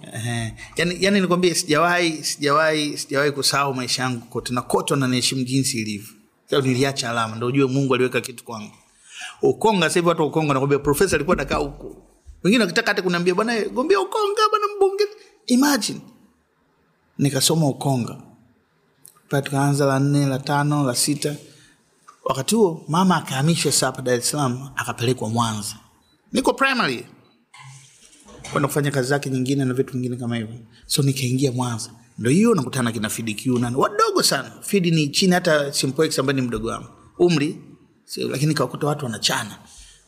Yani, 0.76 0.96
yani 1.00 1.20
nikwambia 1.20 1.54
sijawahi 1.54 2.24
sijawahi 2.24 2.98
sijawahi 2.98 3.30
kusahau 3.30 3.74
maisha 3.74 4.02
yangu 4.02 4.20
kote 4.20 4.54
na 4.54 4.62
kote 4.62 4.94
wananiheshimu 4.94 5.44
jinsi 5.44 5.80
ilivyo 5.80 6.15
Sababu 6.50 6.68
niliacha 6.68 7.10
alama 7.10 7.36
ndio 7.36 7.48
ujue 7.48 7.66
mungu 7.66 7.94
aliweka 7.94 8.20
kitu 8.20 8.44
kwangu. 8.44 8.72
Ukonga 9.42 9.86
sasa 9.88 9.94
hivi 10.00 10.08
watu 10.08 10.24
ukonga 10.26 10.52
nakwambia 10.54 10.78
profesa 10.78 11.16
alikuwa 11.16 11.36
anakaa 11.36 11.56
huko. 11.56 11.96
Wengine 12.42 12.64
wakitaka 12.64 12.90
hata 12.90 13.02
kuniambia 13.02 13.34
bwana 13.34 13.64
gombea 13.64 14.00
ukonga 14.00 14.42
bwana 14.50 14.66
mbunge. 14.76 15.04
Imagine. 15.46 16.00
Nikasoma 17.18 17.68
ukonga. 17.68 18.16
Pale 19.28 19.42
tukaanza 19.42 19.86
la 19.86 19.98
nne 20.00 20.26
la 20.26 20.38
tano 20.38 20.84
la 20.84 20.94
sita. 20.94 21.34
Wakati 22.24 22.54
huo 22.54 22.84
mama 22.88 23.16
akahamishwa 23.16 23.72
saa 23.72 23.86
hapa 23.86 24.02
dar 24.02 24.14
es 24.14 24.30
salaam 24.30 24.68
akapelekwa 24.76 25.28
mwanza. 25.28 25.76
Niko 26.32 26.52
primary. 26.54 27.06
Kwenda 28.52 28.68
kufanya 28.68 28.90
kazi 28.90 29.08
zake 29.08 29.30
nyingine 29.30 29.64
na 29.64 29.74
vitu 29.74 29.92
vingine 29.92 30.16
kama 30.16 30.36
hivyo. 30.36 30.54
So 30.86 31.02
nikaingia 31.02 31.52
mwanza 31.52 31.90
ndo 32.18 32.30
hiyo 32.30 32.54
nakutana 32.54 32.92
kina 32.92 33.08
fidi 33.08 33.58
nani 33.60 33.76
wadogo 33.76 34.22
sana. 34.22 34.52
Fidi 34.60 34.90
ni 34.90 35.08
chini 35.08 35.32
hata 35.32 35.72
simpoex 35.72 36.18
ambaye 36.18 36.40
ni 36.40 36.46
mdogo 36.46 36.68
wangu. 36.68 36.88
Umri 37.18 37.56
si, 38.04 38.28
lakini 38.28 38.54
kawakuta 38.54 38.86
watu 38.86 39.04
wanachana. 39.04 39.58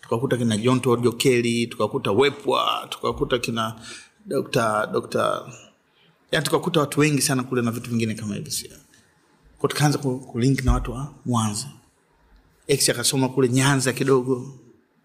Tukakuta 0.01 0.37
kina 0.37 0.57
jonto 0.57 0.97
jokeli 0.97 1.67
tukakuta 1.67 2.13
wepwa 2.13 2.87
tukakuta 2.91 3.39
kina 3.39 3.75
dokta 4.27 4.89
yani 6.33 6.45
tukakuta 6.45 6.81
watu 6.81 7.01
wengi 7.01 7.23
sana 7.23 7.43
kule 7.43 7.63
na 7.63 7.71
vitu 7.71 7.91
vingine 7.91 8.15
kama 8.15 8.35
hivyo 8.35 8.53
tukaanza 9.69 9.99
kulink 9.99 10.65
na 10.65 10.73
watu 10.73 10.93
wa 10.93 11.15
mwanza. 11.27 11.67
X 12.69 12.89
akasoma 12.89 13.29
kule 13.29 13.49
nyanza 13.49 13.93
kidogo 13.93 14.59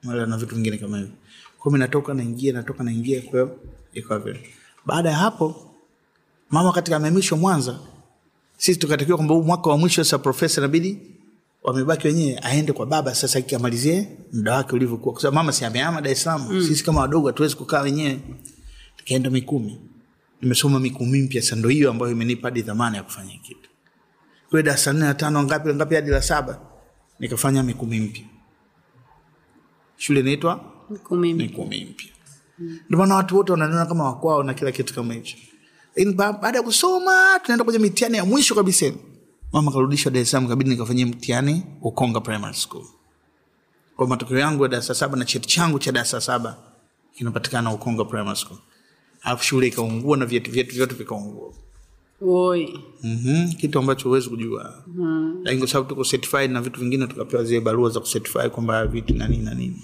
na 0.03 0.37
vitu 0.37 0.55
vingine 0.55 0.77
kama 0.77 0.97
hivyo. 0.97 1.13
Kumi 1.59 1.79
natoka 1.79 2.13
naingia 2.13 2.53
natoka 2.53 2.83
naingia 2.83 3.21
kwa 3.21 3.49
ikawa 3.93 4.19
vile. 4.19 4.49
Baada 4.85 5.09
ya 5.09 5.15
hapo 5.17 5.72
mama 6.53 6.71
katika 6.73 6.97
amehamishwa 6.97 7.37
mwanza 7.37 7.79
sisi 8.57 8.79
tukatakiwa 8.79 9.17
kwamba 9.17 9.35
huu 9.35 9.43
mwaka 9.43 9.69
wa 9.69 9.77
mwisho 9.77 10.03
sasa 10.03 10.17
profesa 10.17 10.61
inabidi 10.61 10.97
wamebaki 11.63 12.07
wenyewe 12.07 12.39
aende 12.43 12.73
kwa 12.73 12.85
baba 12.85 13.15
sasa 13.15 13.39
ikamalizie 13.39 14.07
muda 14.33 14.55
wake 14.55 14.75
ulivyokuwa. 14.75 15.13
Kwa 15.13 15.21
sababu 15.21 15.35
mama 15.35 15.51
si 15.51 15.65
amehama 15.65 16.01
dar 16.01 16.11
es 16.11 16.23
salaam. 16.23 16.47
Mm. 16.51 16.61
sisi 16.61 16.83
kama 16.83 17.01
wadogo 17.01 17.27
hatuwezi 17.27 17.55
kukaa 17.55 17.81
wenyewe. 17.81 18.19
Tukaenda 18.97 19.29
mikumi. 19.29 19.79
Nimesoma 20.41 20.79
mikumi 20.79 21.21
mpya 21.21 21.55
ndo 21.55 21.69
hiyo 21.69 21.89
ambayo 21.91 22.11
imenipa 22.11 22.47
hadi 22.47 22.61
dhamana 22.61 22.97
ya 22.97 23.03
kufanya 23.03 23.37
kitu. 23.43 23.69
Kwe 24.49 24.63
darasa 24.63 24.93
nne 24.93 25.05
na 25.05 25.13
tano 25.13 25.43
ngapi 25.43 25.73
ngapi 25.73 25.95
hadi 25.95 26.09
la 26.11 26.21
saba 26.21 26.59
nikafanya 27.19 27.63
mikumi 27.63 27.99
mpya. 27.99 28.23
Shule 29.97 30.19
inaitwa 30.19 30.63
mikumi 31.33 31.85
mpya. 31.85 32.09
Ndio 32.59 32.97
maana 32.99 33.15
watu 33.15 33.37
wote 33.37 33.51
wananiona 33.51 33.85
kama 33.85 34.03
wakwao 34.03 34.43
na 34.43 34.53
kila 34.53 34.71
kitu 34.71 34.93
kama 34.93 35.13
hicho 35.13 35.37
baada 36.15 36.57
ya 36.57 36.63
kusoma 36.63 37.39
tunaenda 37.43 37.63
kwenye 37.63 37.79
mitihani 37.79 38.17
ya 38.17 38.25
mwisho 38.25 38.55
kabisa. 38.55 38.91
Mama 39.53 39.71
karudishwa 39.71 40.11
dar 40.11 40.21
es 40.21 40.31
salaam 40.31 40.49
kabidi 40.49 40.69
nikafanyia 40.69 41.05
mtihani 41.05 41.63
ukonga 41.81 42.19
primary 42.21 42.53
school. 42.55 42.85
Kwa 43.95 44.07
matokeo 44.07 44.37
yangu 44.39 44.63
ya 44.63 44.69
darasa 44.69 44.93
saba 44.95 45.17
na 45.17 45.25
cheti 45.25 45.47
changu 45.47 45.79
cha 45.79 45.91
darasa 45.91 46.21
saba 46.21 46.57
kinapatikana 47.17 47.73
ukonga 47.73 48.05
primary 48.05 48.35
school. 48.37 48.57
Alafu 49.21 49.43
shule 49.43 49.67
ikaungua 49.67 50.17
na 50.17 50.25
vyetu 50.25 50.51
vyetu 50.51 50.75
vyote 50.75 50.95
vikaungua. 50.95 51.53
Mm-hmm. 53.03 53.51
kitu 53.53 53.79
ambacho 53.79 54.03
huwezi 54.09 54.29
kujua. 54.29 54.83
Mm. 54.87 55.39
lakini 55.43 55.59
kwa 55.59 55.67
sababu 55.67 55.89
tuko 55.89 56.03
certified 56.03 56.51
na 56.51 56.61
vitu 56.61 56.79
vingine 56.79 57.07
tukapewa 57.07 57.43
zile 57.43 57.59
barua 57.61 57.89
za 57.89 57.99
kucertify 57.99 58.49
kwamba 58.49 58.85
vitu 58.87 59.13
na 59.13 59.27
nini 59.27 59.43
na 59.45 59.53
nini 59.53 59.81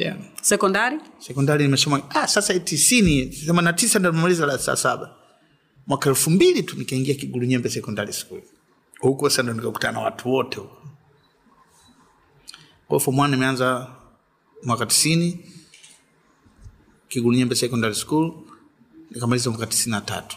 yeah. 0.00 0.16
Sekondari? 0.42 0.98
Sekondari 1.18 1.64
nimesoma 1.64 2.02
ah, 2.10 2.26
sasa 2.26 2.58
tisini 2.60 3.26
themani 3.26 3.64
na 3.64 3.72
tisa 3.72 3.98
ndo 3.98 4.10
nimemaliza 4.10 4.46
la 4.46 4.58
saba. 4.58 5.16
Mwaka 5.86 6.08
elfu 6.10 6.30
mbili 6.30 6.62
tu 6.62 6.76
nikaingia 6.78 7.14
kiguru 7.14 7.44
nyembe 7.46 7.68
secondary 7.70 8.12
school. 8.12 8.42
Huko 9.00 9.30
sasa 9.30 9.42
ndo 9.42 9.52
nikakutana 9.52 9.92
na 9.92 10.00
watu 10.00 10.28
wote 10.32 10.60
huko. 10.60 10.76
Kwa 12.88 13.00
form 13.00 13.18
one 13.18 13.30
nimeanza 13.36 13.86
mwaka 14.62 14.86
tisini 14.86 15.44
kiguru 17.08 17.36
nyembe 17.36 17.54
secondary 17.54 17.94
school 17.94 18.32
nikamaliza 19.10 19.50
mwaka 19.50 19.66
tisini 19.66 19.90
na 19.90 20.00
tatu 20.00 20.36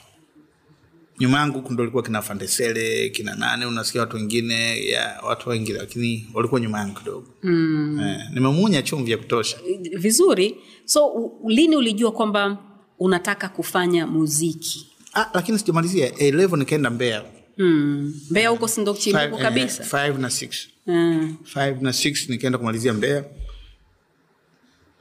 nyuma 1.20 1.38
yangu 1.40 1.64
ndo 1.72 1.86
likuwa 1.86 2.04
kina 2.04 2.22
fandesele 2.22 3.10
kina 3.10 3.36
nane 3.36 3.66
unasikia 3.66 4.02
watu 4.02 4.16
wengine 4.16 4.86
ya 4.88 5.20
watu 5.28 5.50
wengi 5.50 5.74
lakini 5.74 6.28
walikuwa 6.34 6.62
nyuma 6.62 6.80
yangu 6.80 7.00
kidogo. 7.00 7.28
Mm. 7.44 8.00
eh, 8.00 8.18
nimemunya 8.34 8.82
chumvi 8.82 9.12
ya 9.12 9.18
kutosha. 9.18 9.58
Vizuri. 9.98 10.56
So 10.86 11.08
u- 11.08 11.50
lini 11.50 11.76
ulijua 11.76 12.12
kwamba 12.12 12.58
unataka 13.00 13.50
kufanya 13.50 14.08
muziki? 14.08 14.88
Ah, 15.14 15.26
lakini 15.34 15.60
sijamalizia. 15.60 16.12
A 16.20 16.32
level 16.32 16.60
nikaenda 16.60 16.90
mbea 16.90 17.24
hmm. 17.58 18.14
mbea 18.30 18.50
huko 18.50 18.68
sindo 18.68 18.94
chimbuko 18.94 19.38
kabisa 19.38 19.84
eh, 19.84 19.90
five 19.90 20.20
na 20.22 20.30
six. 20.30 20.68
Mm. 20.88 21.36
five 21.44 21.82
na 21.82 21.94
six 21.94 22.30
nikaenda 22.30 22.58
kumalizia 22.58 22.94
mbea 22.94 23.24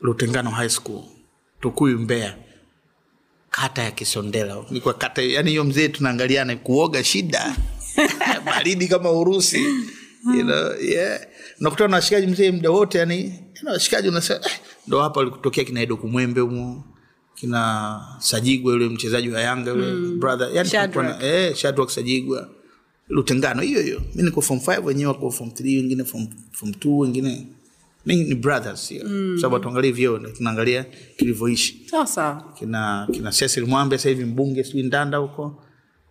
lutengano 0.01 0.51
high 0.51 0.69
school. 0.69 1.03
Tukuyu 1.61 1.99
mbea 1.99 2.37
kata 3.53 3.83
ya 3.83 3.91
kisondela. 3.91 4.65
Nikuwa 4.71 4.95
kata 4.95 5.23
yani 5.23 5.51
hiyo 5.51 5.65
mzee 5.65 5.89
tunaangaliana 5.89 6.57
kuoga 6.57 7.05
shida. 7.05 7.57
Baridi 8.47 8.89
kama 8.89 9.11
urusi. 9.13 9.65
You 10.37 10.43
know, 10.43 10.73
yeah. 10.81 11.21
nakutana 11.61 11.89
na 11.89 11.97
washikaji 11.97 12.27
mzee 12.27 12.51
mda 12.53 12.71
wote 12.71 12.99
yani 12.99 13.35
washikaji 13.67 14.09
unasema 14.09 14.41
eh, 14.47 14.53
ndo 14.87 15.01
hapa 15.01 15.21
walikutokea 15.21 15.65
kina 15.65 15.81
edo 15.81 15.97
kumwembe 15.97 16.41
humo 16.41 16.85
kina 17.35 18.01
sajigwa 18.19 18.73
yule 18.73 18.89
mchezaji 18.89 19.29
wa 19.31 19.41
yanga 19.41 19.71
yule 19.71 19.87
mm. 19.93 20.21
brother. 20.21 20.49
Yani 20.55 20.69
Shadrack. 20.69 21.23
eh, 21.23 21.55
Shadrack 21.55 21.91
sajigwa. 21.91 22.49
Lutengano 23.09 23.63
hiyo 23.63 23.83
hiyo. 23.83 24.03
Mi 24.15 24.23
niko 24.23 24.41
form 24.43 24.61
five 24.61 24.85
wenyewe 24.87 25.09
wako 25.13 25.31
form 25.31 25.51
three 25.51 25.77
wengine 25.77 26.05
form 26.05 26.27
form 26.53 26.75
two 26.75 26.99
wengine 26.99 27.47
ni, 28.07 28.25
ni 28.25 28.35
brothers 28.35 28.89
hiyo 28.89 29.05
mm. 29.09 29.39
sababu 29.41 29.63
tuangalie 29.63 29.93
vyeo 29.93 30.19
tunaangalia 30.19 30.85
kilivyoishi. 31.17 31.87
Kina 32.59 33.09
kina 33.13 33.31
Cecil 33.31 33.67
Mwambe 33.67 33.99
sasa 33.99 34.09
hivi 34.09 34.25
mbunge 34.25 34.65
sijui 34.65 34.83
Ndanda 34.83 35.19
huko. 35.19 35.63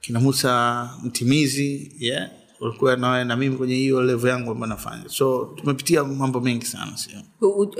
Kina 0.02 0.20
Musa 0.20 0.90
Mtimizi 1.04 1.92
yeah. 2.00 2.30
Ulikuwa 2.60 2.96
na, 2.96 3.26
na 3.26 3.36
mimi 3.38 3.58
kwenye 3.58 3.76
hiyo 3.76 4.02
levo 4.04 4.28
yangu 4.28 4.52
ambayo 4.52 4.70
nafanya. 4.70 5.04
So 5.10 5.54
tumepitia 5.56 6.04
mambo 6.04 6.40
mengi 6.40 6.66
sana 6.66 6.98
sio? 6.98 7.20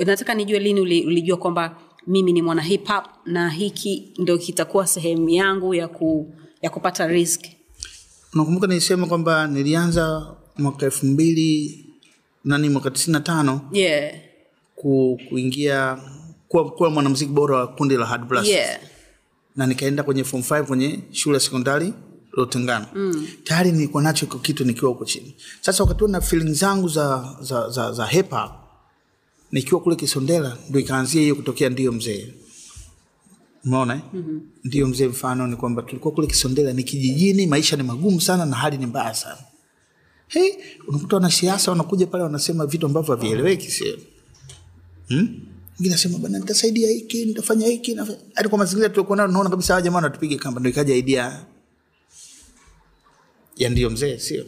Nataka 0.06 0.34
nijue 0.34 0.58
lini 0.58 0.80
ulijua 0.80 1.36
kwamba 1.36 1.76
mimi 2.06 2.32
ni 2.32 2.42
mwana 2.42 2.62
hip 2.62 2.88
hop 2.88 3.04
na 3.26 3.50
hiki 3.50 4.12
ndo 4.18 4.38
kitakuwa 4.38 4.86
sehemu 4.86 5.28
yangu 5.28 5.74
ya, 5.74 5.88
ku, 5.88 6.34
ya 6.62 6.70
kupata 6.70 7.06
risk? 7.06 7.44
Unakumbuka 8.34 8.66
nilisema 8.66 9.06
kwamba 9.06 9.46
nilianza 9.46 10.34
mwaka 10.58 10.86
elfu 10.86 11.06
mbili 11.06 11.81
nani 12.44 12.68
mwaka 12.68 12.90
tisini 12.90 13.12
na 13.12 13.20
tano 13.20 13.60
yeah. 13.72 14.14
ku, 14.76 15.20
kuingia 15.28 15.98
kuwa, 16.48 16.70
kuwa 16.70 16.90
mwanamziki 16.90 17.32
bora 17.32 17.56
wa 17.56 17.66
kundi 17.66 17.96
la 17.96 18.06
Hard 18.06 18.24
Blast 18.28 18.48
Yeah. 18.48 18.80
na 19.56 19.66
nikaenda 19.66 20.02
kwenye 20.02 20.24
form 20.24 20.42
5 20.42 20.62
kwenye 20.64 20.98
shule 21.12 21.34
ya 21.34 21.40
sekondari 21.40 21.92
Lotengano 22.32 22.86
mm. 22.94 23.28
tayari 23.44 23.72
nilikuwa 23.72 24.02
nacho 24.02 24.26
iko 24.26 24.38
kitu 24.38 24.64
nikiwa 24.64 24.90
huko 24.90 25.04
chini. 25.04 25.34
Sasa 25.60 25.84
wakati 25.84 26.04
na 26.04 26.20
feeling 26.20 26.54
zangu 26.54 26.88
za, 26.88 27.36
za, 27.40 27.70
za, 27.70 27.92
za 27.92 28.06
hip 28.06 28.30
hop 28.30 28.52
nikiwa 29.52 29.80
kule 29.80 29.96
Kisondela 29.96 30.56
ndio 30.68 30.80
ikaanzia 30.80 31.22
hiyo 31.22 31.34
kutokea 31.34 31.68
ndio 31.68 31.92
mzee 31.92 32.34
umeona 33.64 33.94
eh? 33.94 34.00
mm-hmm. 34.12 34.40
ndio 34.64 34.86
mzee 34.86 35.06
mfano 35.08 35.46
ni 35.46 35.56
kwamba 35.56 35.82
tulikuwa 35.82 36.14
kule 36.14 36.26
Kisondela 36.26 36.72
ni 36.72 36.82
kijijini, 36.84 37.46
maisha 37.46 37.76
ni 37.76 37.82
magumu 37.82 38.20
sana 38.20 38.46
na 38.46 38.56
hali 38.56 38.78
ni 38.78 38.86
mbaya 38.86 39.14
sana. 39.14 39.38
Hey, 40.32 40.52
unakuta 40.88 41.16
wanasiasa 41.16 41.70
wanakuja 41.70 42.06
pale 42.06 42.24
wanasema 42.24 42.66
vitu 42.66 42.86
ambavyo 42.86 43.14
havieleweki 43.16 43.70
sehemu 43.70 44.02
hmm? 45.08 45.40
nasema 45.80 46.18
bana, 46.18 46.38
nitasaidia 46.38 46.90
hiki, 46.90 47.24
nitafanya 47.24 47.66
hiki, 47.66 47.96
hadi 48.34 48.48
kwa 48.48 48.58
mazingira 48.58 48.88
tulikuwa 48.88 49.16
nayo, 49.16 49.28
naona 49.28 49.50
kabisa 49.50 49.72
hawa 49.72 49.82
jamaa 49.82 49.96
wanatupiga 49.96 50.36
kamba, 50.38 50.60
ndio 50.60 50.70
ikaja 50.72 50.94
idea 50.94 51.46
ya 53.56 53.70
ndio 53.70 53.90
mzee, 53.90 54.18
sio 54.18 54.44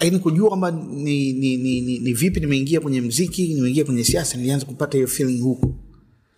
lakini 0.00 0.18
kujua 0.18 0.48
kwamba 0.48 0.70
ni, 0.70 1.32
ni, 1.32 1.56
ni, 1.56 1.80
ni, 1.80 1.98
ni 1.98 2.12
vipi 2.12 2.40
nimeingia 2.40 2.80
kwenye 2.80 3.00
mziki, 3.00 3.54
nimeingia 3.54 3.84
kwenye 3.84 4.04
siasa, 4.04 4.36
nilianza 4.36 4.66
kupata 4.66 4.98
hiyo 4.98 5.08
feeling 5.08 5.40
huko, 5.40 5.74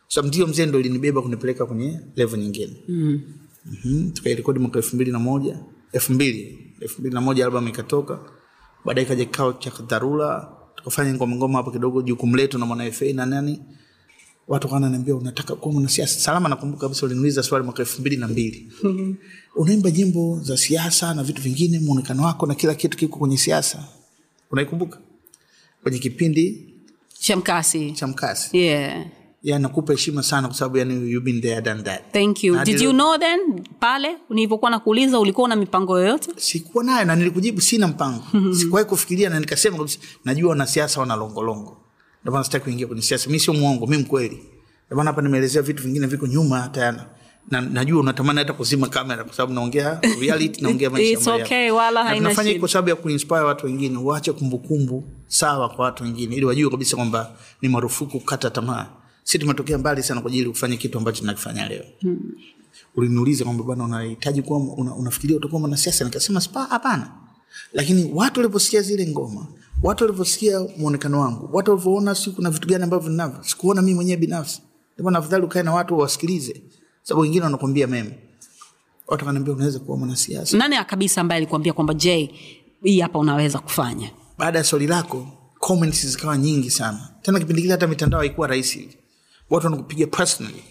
so 0.08 0.22
ndio 0.22 0.46
mzee 0.46 0.66
ndo 0.66 0.80
linibeba 0.80 1.22
kunipeleka 1.22 1.66
kwenye 1.66 2.00
level 2.16 2.40
nyingine 2.40 2.76
mm. 2.88 3.20
mm-hmm. 3.66 4.10
tukairekodi 4.10 4.58
mwaka 4.58 4.78
elfu 4.78 4.96
mbili 4.96 5.12
na 5.12 5.18
moja 5.18 5.58
elfu 5.92 6.12
mbili 6.12 6.58
elfu 6.80 7.00
mbili 7.00 7.14
na 7.14 7.20
moja 7.20 7.44
albamu 7.44 7.68
ikatoka, 7.68 8.20
baadaye 8.84 9.06
ikaja 9.06 9.24
kikao 9.24 9.52
cha 9.52 9.70
dharura, 9.88 10.48
tukafanya 10.76 11.14
ngoma 11.14 11.36
ngoma 11.36 11.58
hapo 11.58 11.70
kidogo, 11.70 12.02
jukumu 12.02 12.36
letu 12.36 12.58
na 12.58 12.66
mwana 12.66 12.92
FA 12.92 13.04
na 13.12 13.26
nani. 13.26 13.60
Watu 14.48 14.68
kananiambia 14.68 15.14
unataka 15.16 15.54
kuwa 15.54 15.72
mwanasiasa? 15.72 16.20
Salama 16.20 16.48
nakumbuka 16.48 16.80
kabisa 16.80 17.06
uliniuliza 17.06 17.42
swali 17.42 17.64
mwaka 17.64 17.82
elfu 17.82 18.00
mbili 18.00 18.16
na 18.16 18.28
mbili. 18.28 18.72
Unaimba 19.56 19.90
nyimbo 19.90 20.40
za 20.42 20.56
siasa 20.56 21.14
na 21.14 21.22
vitu 21.22 21.42
vingine 21.42 21.78
muonekano 21.80 22.22
wako 22.24 22.46
na 22.46 22.54
kila 22.54 22.74
kitu 22.74 22.96
kiko 22.98 23.18
kwenye 23.18 23.36
siasa? 23.38 23.84
Unaikumbuka? 24.50 24.98
Kwenye 25.82 25.98
kipindi 25.98 26.74
shamkasi 27.20 27.92
cha 27.92 28.06
mkasi. 28.06 28.58
Yeah. 28.58 29.06
Ya 29.42 29.58
nakupa 29.58 29.92
heshima 29.92 30.22
sana 30.22 30.48
kwa 30.48 30.56
sababu 30.56 30.76
yani 30.78 30.94
you've 31.10 31.24
been 31.24 31.40
there 31.40 31.60
done 31.62 31.82
that. 31.82 32.12
Thank 32.12 32.44
you. 32.44 32.54
Na 32.54 32.64
did 32.64 32.80
you 32.80 32.92
know 32.92 33.18
then 33.18 33.64
pale 33.80 34.16
nilivyokuwa 34.30 34.70
nakuuliza 34.70 35.18
ulikuwa 35.20 35.48
na 35.48 35.56
mipango 35.56 35.98
yoyote? 35.98 36.30
Sikuwa 36.36 36.84
nayo 36.84 37.04
na 37.04 37.16
nilikujibu 37.16 37.60
sina 37.60 37.88
mpango. 37.88 38.24
Sikuwahi 38.58 38.86
kufikiria 38.86 39.30
na 39.30 39.40
nikasema 39.40 39.76
kabisa 39.78 39.98
najua 40.24 40.50
wanasiasa 40.50 41.00
wana 41.00 41.16
longolongo. 41.16 41.76
Ndio 42.22 42.32
maana 42.32 42.44
sitaki 42.44 42.64
kuingia 42.64 42.86
kwenye 42.86 43.02
siasa. 43.02 43.30
Mi 43.30 43.40
sio 43.40 43.54
mwongo 43.54 43.86
mi 43.86 43.96
mkweli. 43.96 44.36
Ndio 44.86 44.96
maana 44.96 45.10
hapa 45.10 45.22
nimeelezea 45.22 45.62
vitu 45.62 45.82
vingine 45.82 46.06
viko 46.06 46.26
nyuma 46.26 46.60
hata 46.60 46.80
yana. 46.80 47.06
Na 47.50 47.60
najua 47.60 48.00
unatamani 48.00 48.38
hata 48.38 48.52
kuzima 48.52 48.88
kamera 48.88 49.24
kwa 49.24 49.32
sababu 49.34 49.52
naongea 49.52 50.00
reality 50.20 50.62
naongea 50.62 50.90
maisha 50.90 51.34
okay, 51.34 51.70
wala 51.70 52.02
Na 52.02 52.08
haina 52.08 52.22
tunafanya 52.22 52.50
hii 52.50 52.58
kwa 52.58 52.68
sababu 52.68 52.88
ya 52.88 52.96
kuinspire 52.96 53.40
watu 53.40 53.66
wengine. 53.66 53.98
Waache 53.98 54.32
kumbukumbu 54.32 55.04
sawa 55.26 55.68
kwa 55.68 55.84
watu 55.84 56.04
wengine 56.04 56.36
ili 56.36 56.44
wajue 56.44 56.70
kabisa 56.70 56.96
kwamba 56.96 57.30
ni 57.62 57.68
marufuku 57.68 58.18
kukata 58.20 58.50
tamaa 58.50 58.86
si 59.28 59.38
tumetokea 59.38 59.78
mbali 59.78 60.02
sana 60.02 60.20
kwa 60.20 60.30
ajili 60.30 60.44
ya 60.44 60.50
kufanya 60.50 60.76
kitu 60.76 60.98
ambacho 60.98 61.20
tunakifanya 61.20 61.68
leo. 61.68 61.84
Uliniuliza 62.96 63.44
kwamba 63.44 63.64
bwana 63.64 63.84
unahitaji 63.84 64.42
kuwa 64.42 64.58
una, 64.58 64.94
unafikiria 64.94 65.36
utakuwa 65.36 65.60
mwanasiasa? 65.60 66.04
Nikasema 66.04 66.40
spa 66.40 66.64
hapana. 66.64 67.10
Lakini 67.72 68.10
watu 68.14 68.40
waliposikia 68.40 68.82
zile 68.82 69.06
ngoma 69.06 69.46
watu 69.82 70.04
walivyosikia 70.04 70.60
mwonekano 70.78 71.20
wangu 71.20 71.48
watu 71.56 71.70
walivyoona 71.70 72.14
si 72.14 72.30
kuna 72.30 72.50
vitu 72.50 72.68
gani 72.68 72.84
ambavyo 72.84 73.10
ninavyo 73.10 73.42
sikuona 73.42 73.82
mimi 73.82 73.94
mwenyewe 73.94 74.16
binafsi. 74.16 74.62
Ndio 74.98 75.18
afadhali 75.18 75.44
ukae 75.44 75.62
na 75.62 75.72
watu 75.74 75.98
wasikilize 75.98 76.62
sababu 77.02 77.22
wengine 77.22 77.44
wanakwambia 77.44 77.86
meme 77.86 78.18
watu 79.08 79.24
wananiambia 79.26 79.54
unaweza 79.54 79.78
kuwa 79.78 79.96
mwanasiasa. 79.98 80.56
Nani 80.56 80.76
kabisa 80.86 81.20
ambaye 81.20 81.36
alikuambia 81.36 81.72
kwamba 81.72 81.94
j 81.94 82.30
hii 82.82 83.00
hapa 83.00 83.18
unaweza 83.18 83.58
kufanya? 83.58 84.10
Baada 84.38 84.58
ya 84.58 84.64
swali 84.64 84.86
lako 84.86 85.26
comments 85.58 86.06
zikawa 86.06 86.38
nyingi 86.38 86.70
sana. 86.70 87.08
Tena 87.22 87.38
kipindi 87.38 87.62
kile 87.62 87.72
hata 87.72 87.86
mitandao 87.86 88.20
haikuwa 88.20 88.46
rahisi 88.48 88.88
watu 89.50 89.66
wanakupiga 89.66 90.06
personally. 90.06 90.64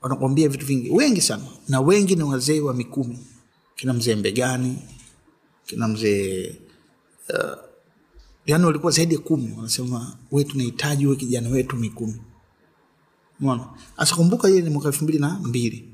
Wanakuambia 0.00 0.48
vitu 0.48 0.66
vingi. 0.66 0.90
Wengi 0.90 1.20
sana. 1.20 1.44
Na 1.68 1.80
wengi 1.80 2.16
ni 2.16 2.22
wazee 2.22 2.60
wa 2.60 2.74
mikumi. 2.74 3.18
Kina 3.76 3.92
mzee 3.92 4.14
mbegani 4.14 4.78
kina 5.66 5.88
mzee 5.88 6.56
uh, 7.34 7.58
yani 8.46 8.64
walikuwa 8.64 8.92
zaidi 8.92 9.14
ya 9.14 9.20
kumi. 9.20 9.52
Wanasema 9.56 10.16
we 10.32 10.44
tunahitaji 10.44 11.06
we 11.06 11.16
kijana 11.16 11.48
wetu 11.48 11.76
mikumi. 11.76 12.20
Mona 13.40 13.64
hasa 13.96 14.16
ile 14.48 14.60
ni 14.60 14.70
mwaka 14.70 14.88
elfu 14.88 15.04
mbili 15.04 15.18
na 15.18 15.28
mbili. 15.42 15.88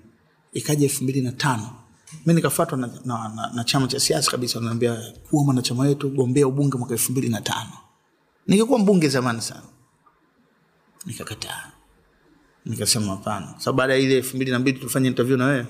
Ikaja 0.53 0.85
elfu 0.85 1.05
mbili 1.05 1.21
na 1.21 1.33
tano. 1.33 1.71
Mi 2.27 2.35
nikafatwa 2.35 2.79
na, 2.79 2.87
na, 3.05 3.29
na, 3.29 3.51
na 3.55 3.65
chama 3.65 3.87
cha 3.89 4.01
siasa 4.01 4.31
kabisa. 4.31 4.59
Wanaambia 4.59 5.13
kuwa 5.31 5.45
mwanachama 5.45 5.83
wetu 5.83 6.11
gombea 6.11 6.47
ubunge 6.47 6.79
mwaka 6.79 6.95
elfu 6.95 7.13
mbili 7.13 7.29
na 7.29 7.41
tano. 7.41 7.71
Nikikuwa 8.47 8.79
mbunge 8.79 9.09
zamani 9.09 9.43
sana. 9.43 9.63
Nikakataa 11.07 11.70
nikasema 12.65 13.07
hapana. 13.07 13.55
Sababu 13.59 13.79
baada 13.79 13.93
ya 13.95 13.99
ile 13.99 14.17
elfu 14.17 14.37
mbili 14.37 14.51
na 14.51 14.59
mbili 14.59 14.79
tulifanya 14.79 15.09
interview 15.09 15.37
na 15.39 15.47
wewe 15.47 15.67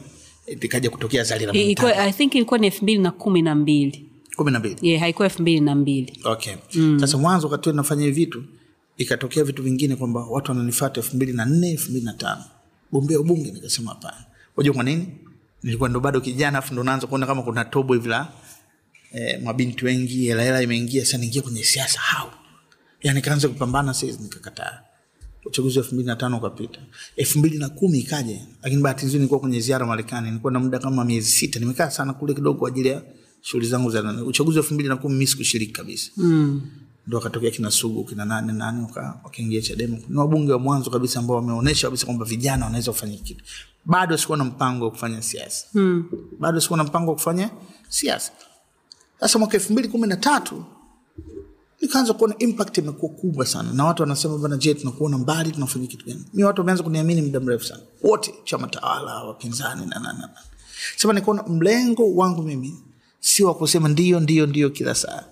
ikaja 0.47 0.91
kutokea 0.91 1.25
zali 1.25 1.47
la 1.47 1.53
Ilikuwa- 1.53 1.97
i 1.97 2.13
think 2.13 2.35
ilikuwa 2.35 2.59
ni 2.59 2.67
elfu 2.67 2.83
mbili 2.85 2.99
na 2.99 3.11
kumi 3.11 3.43
na 3.43 3.55
mbili. 3.55 4.07
Kumi 4.37 4.51
na 4.51 4.59
mbili. 4.59 4.77
Yeah, 4.83 5.01
haikuwa 5.01 5.29
elfu 5.29 5.43
mbili 5.43 5.61
na 5.61 5.75
mbili. 5.75 6.19
Okay. 6.25 6.55
Sasa 7.01 7.19
mwanzo 7.19 7.49
wakati 7.49 7.73
nafanya 7.73 8.05
hivi 8.05 8.21
vitu 8.25 8.45
ikatokea 8.97 9.45
vitu 9.45 9.63
vingine 9.63 9.97
kwamba 9.97 10.21
watu 10.27 10.51
wananifata 10.53 11.01
elfu 11.01 11.17
mbili 11.17 11.33
na 11.33 11.45
nne 11.45 11.71
elfu 11.71 11.91
mbili 11.91 12.05
na 12.07 12.13
tano. 12.13 12.45
Gombea 12.93 13.21
ubunge 13.21 13.51
nikasema 13.51 13.91
hapana. 13.91 14.25
Wajua 14.57 14.75
kwa 14.75 14.85
nini? 14.85 15.07
Nilikuwa 15.63 15.89
ndo 15.89 16.01
bado 16.01 16.21
kijana 16.21 16.59
afu 16.59 16.73
ndo 16.73 16.83
naanza 16.83 17.07
kuona 17.07 17.27
kama 17.27 17.43
kuna 17.43 17.65
tobo 17.65 17.95
hivi 17.95 18.09
la 18.09 18.29
eh, 19.13 19.43
mabinti 19.43 19.85
wengi 19.85 20.27
hela 20.27 20.43
hela 20.43 20.63
imeingia 20.63 21.05
sa 21.07 21.19
niingia 21.19 21.43
kwenye 21.43 21.65
siasa 21.65 22.01
hau 22.01 22.31
yani 23.03 23.21
kaanza 23.23 23.49
kupambana 23.49 23.95
sasa 23.95 24.23
nikakataa 24.23 24.81
uchaguzi 25.45 25.79
wa 25.79 25.85
elfu 25.85 25.95
mbili 25.95 26.07
na 26.07 26.17
tano 26.17 26.37
ukapita. 26.39 26.81
Elfu 27.17 27.39
mbili 27.39 27.59
na 27.59 27.69
kumi 27.69 27.99
ikaja 27.99 28.47
lakini 28.63 28.83
bahati 28.83 29.07
nzuri 29.07 29.19
nilikuwa 29.19 29.41
kwenye 29.41 29.61
ziara 29.61 29.87
marekani. 29.87 30.27
Nilikuwa 30.27 30.53
na 30.53 30.61
muda 30.61 30.79
kama 30.79 31.05
miezi 31.05 31.31
sita. 31.31 31.59
Nimekaa 31.61 31.91
sana 31.91 32.13
kule 32.13 32.35
kidogo 32.35 32.59
kwa 32.59 32.69
ajili 32.69 32.89
ya 32.89 33.03
shughuli 33.41 33.67
zangu 33.67 33.91
za 33.91 34.03
nani. 34.03 34.23
uchaguzi 34.23 34.59
wa 34.59 34.63
elfu 34.65 34.75
mbili 34.75 34.89
na 34.89 34.97
kumi 34.97 35.15
mi 35.17 35.27
sikushiriki 35.27 35.73
kabisa. 35.73 36.11
Mm. 36.17 36.63
ndo 37.07 37.19
akatokea 37.19 37.51
kina 37.51 37.71
sugu 37.71 38.05
kina 38.05 38.25
nane 38.25 38.53
nane 38.53 38.87
wakaingia 39.25 39.63
chadema. 39.63 39.97
Ni 40.09 40.17
wabunge 40.19 40.53
wa 40.53 40.59
mwanzo 40.59 40.91
kabisa 40.91 41.19
ambao 41.21 41.37
wameonyesha 41.37 41.87
kabisa 41.87 42.07
kwamba 42.07 42.25
vijana 42.25 42.65
wanaweza 42.65 42.93
kufanya 42.93 43.17
kitu. 43.17 43.45
Bado 43.85 44.17
sikuwa 44.19 44.39
na 44.39 44.45
mpango 44.45 44.85
wa 44.85 44.91
kufanya 44.91 45.23
siasa. 45.23 45.67
Mm. 45.75 46.05
bado 46.41 46.61
sikuwa 46.61 46.77
na 46.77 46.85
mpango 46.85 47.11
wa 47.11 47.15
kufanya 47.17 47.51
siasa. 47.89 48.33
Sasa 49.21 49.39
mwaka 49.39 49.55
elfu 49.55 49.73
mbili 49.73 49.89
kumi 49.89 50.07
na 50.09 50.17
tatu 50.17 50.65
nikaanza 51.81 52.15
kuona 52.15 52.35
impact 52.39 52.79
imekuwa 52.79 53.13
kubwa 53.13 53.47
sana. 53.47 53.73
Na 53.73 53.85
watu 53.85 54.03
wanasema 54.03 54.39
bana 54.39 54.57
je 54.57 54.75
tunakuona 54.75 55.19
mbali 55.19 55.53
tunafanya 55.53 55.87
kitu 55.87 56.07
gani? 56.07 56.25
Mi 56.35 56.45
watu 56.45 56.61
wameanza 56.61 56.83
kuniamini 56.83 57.23
muda 57.23 57.41
mrefu 57.41 57.65
sana. 57.65 57.81
Wote 58.03 58.35
chama 58.45 58.67
tawala 58.69 59.15
wapinzani 59.25 59.87
na 59.87 59.99
na 60.01 60.13
na 60.13 60.19
na. 60.19 60.31
sema 60.97 61.13
nikaona 61.13 61.43
mlengo 61.43 62.15
wangu 62.15 62.43
mimi 62.43 62.75
si 63.21 63.45
wa 63.45 63.55
kusema 63.55 63.89
ndio 63.89 64.21
ndio 64.21 64.47
ndio 64.47 64.71
kila 64.71 64.95
saa. 64.95 65.25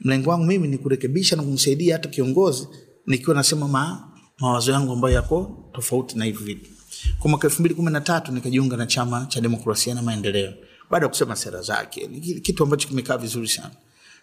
Mlengo 0.00 0.30
wangu 0.30 0.44
mimi 0.46 0.68
ni 0.68 0.78
kurekebisha 0.78 1.36
na 1.36 1.42
kumsaidia 1.42 1.94
hata 1.96 2.08
kiongozi 2.08 2.68
nikiwa 3.06 3.36
nasema 3.36 3.68
ma, 3.68 4.08
mawazo 4.38 4.72
yangu 4.72 4.92
ambayo 4.92 5.14
yako 5.14 5.64
tofauti 5.72 6.18
na 6.18 6.24
hivi 6.24 6.44
vitu. 6.44 6.70
Kwa 7.18 7.30
mwaka 7.30 7.46
elfu 7.48 7.62
mbili 7.62 7.74
kumi 7.74 7.90
na 7.90 8.00
tatu 8.00 8.32
nikajiunga 8.32 8.76
na 8.76 8.86
chama 8.86 9.26
cha 9.26 9.40
demokrasia 9.40 9.94
na 9.94 10.02
maendeleo. 10.02 10.52
Baada 10.90 11.04
ya 11.06 11.10
kusema 11.10 11.36
sera 11.36 11.62
zake 11.62 12.08
kitu 12.42 12.62
ambacho 12.64 12.88
kimekaa 12.88 13.16
vizuri 13.16 13.48
sana 13.48 13.70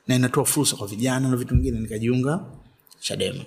na 0.07 0.15
inatoa 0.15 0.45
fursa 0.45 0.75
kwa 0.75 0.87
vijana 0.87 1.29
na 1.29 1.35
vitu 1.35 1.55
vingine. 1.55 1.79
Nikajiunga 1.79 2.45
chadema 2.99 3.43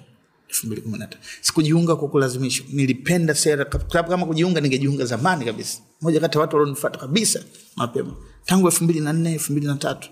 elfu 0.49 0.66
mbili 0.66 0.83
kumi 0.83 0.99
na 0.99 1.09
sikujiunga 1.40 1.96
kwa 1.96 2.09
kulazimishwa 2.09 2.66
nilipenda 2.73 3.35
sera. 3.35 3.64
Kama 3.64 4.27
kujiunga 4.27 4.61
ningejiunga 4.61 5.05
zamani 5.05 5.44
kabisa. 5.44 5.79
Moja 6.01 6.20
kati 6.20 6.37
ya 6.38 6.40
watu 6.40 6.57
walionifata 6.57 6.99
kabisa 6.99 7.44
mapema. 7.77 8.16
Tangu 8.44 8.66
elfu 8.66 8.85
mbili 8.85 9.01
na 9.01 9.12
nne 9.12 9.33
elfu 9.33 9.53
mbili 9.53 9.66
na 9.66 9.75
tatu. 9.77 10.09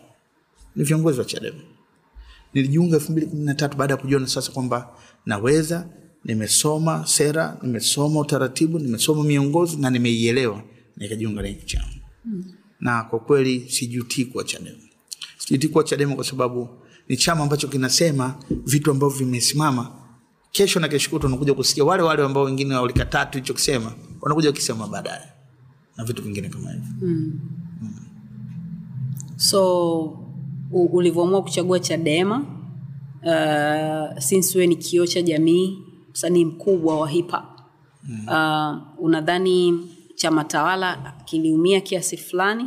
Ni 0.77 0.85
viongozi 0.85 1.19
wa 1.19 1.25
chadema. 1.25 1.61
Nilijiunga 2.55 2.97
elfu 2.97 3.13
mbili 3.13 3.27
kumi 3.27 3.45
na 3.45 3.55
tatu 3.55 3.77
baada 3.77 3.95
ya 3.95 4.01
kujiona 4.01 4.27
sasa 4.27 4.53
kwamba 4.53 4.89
naweza 5.27 5.87
nimesoma 6.25 7.07
sera 7.07 7.59
nimesoma 7.63 8.21
utaratibu 8.21 8.79
nimesoma 8.79 9.25
miongozo 9.25 9.79
na 9.79 9.91
nimeielewa. 9.91 10.63
Nikajiunga 10.97 11.43
na 11.43 11.49
hiki 11.49 11.67
chama. 11.67 11.87
Mm. 12.25 12.45
na 12.81 13.03
kwa 13.05 13.19
kweli 13.21 13.71
sijutii 13.71 14.25
kuwa 14.25 14.45
chadema 14.45 14.79
sijutii 15.49 15.69
kuwa 15.69 15.85
chadema 15.85 16.15
kwa 16.15 16.25
sababu 16.25 16.69
ni 17.09 17.17
chama 17.17 17.43
ambacho 17.43 17.69
kinasema 17.69 18.35
vitu 18.51 18.91
ambavyo 18.91 19.19
vimesimama. 19.19 19.91
Kesho 20.53 20.81
na 20.81 20.89
kesho 20.89 21.11
kutwa 21.11 21.29
unakuja 21.29 21.55
kusikia 21.55 21.85
wale 21.85 22.03
wale 22.03 22.23
ambao 22.23 22.45
wengine 22.45 22.75
walikataa 22.75 23.27
tu 23.27 23.39
hicho 23.39 23.53
kusema 23.53 23.93
wanakuja 24.21 24.49
wakisema 24.49 24.87
baadaye 24.87 25.23
na 25.97 26.05
vitu 26.05 26.23
vingine 26.23 26.49
kama 26.49 26.71
hivyo. 26.73 26.87
So 29.37 30.03
ulivyoamua 30.73 31.43
kuchagua 31.43 31.81
chadema 31.81 32.37
uh, 33.23 34.19
since 34.19 34.59
wewe 34.59 34.67
ni 34.67 34.77
kioo 34.77 35.07
cha 35.07 35.23
jamii 35.23 35.79
msanii 36.13 36.45
mkubwa 36.45 37.01
wa 37.01 37.09
hip 37.09 37.31
hop 37.31 37.45
uh, 38.27 39.05
unadhani 39.05 39.87
chama 40.15 40.45
tawala 40.45 41.15
kiliumia 41.25 41.81
kiasi 41.81 42.17
fulani 42.17 42.65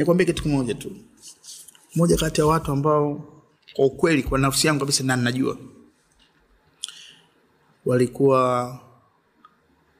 nikwambia 0.00 0.26
kitu 0.26 0.42
kimoja 0.42 0.74
tu. 0.74 0.96
Moja 1.94 2.16
kati 2.16 2.40
ya 2.40 2.46
watu 2.46 2.72
ambao 2.72 3.14
kwa 3.74 3.86
ukweli 3.86 4.22
kwa 4.22 4.38
nafsi 4.38 4.66
yangu 4.66 4.80
kabisa 4.80 5.04
na 5.04 5.16
najua 5.16 5.58
walikuwa 7.86 8.78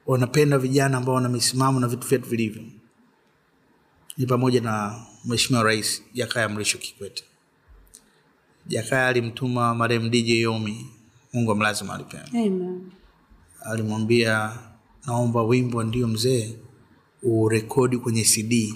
wanapenda 0.07 0.59
vijana 0.59 0.97
ambao 0.99 1.15
wana 1.15 1.29
misimamo 1.29 1.81
na 1.81 1.89
vitu 1.89 2.09
vyetu 2.09 2.29
vilivyo. 2.29 2.63
Ni 4.19 4.27
pamoja 4.27 4.61
na 4.61 5.03
mheshimiwa 5.25 5.65
rais 5.65 6.03
jakaya 6.15 6.49
mrisho 6.49 6.79
kikwete. 6.79 7.25
Jakaya 8.67 9.07
alimtuma 9.09 9.75
marehemu 9.75 10.09
dj 10.09 10.29
yomi 10.29 10.87
mungu 11.33 11.53
amlazima 11.53 11.87
mahali 11.89 12.05
pema. 12.05 12.81
Alimwambia 13.61 14.59
naomba 15.07 15.43
wimbo 15.43 15.83
ndio 15.83 16.09
mzee 16.09 16.57
urekodi 17.23 17.99
kwenye 17.99 18.25
cd 18.25 18.75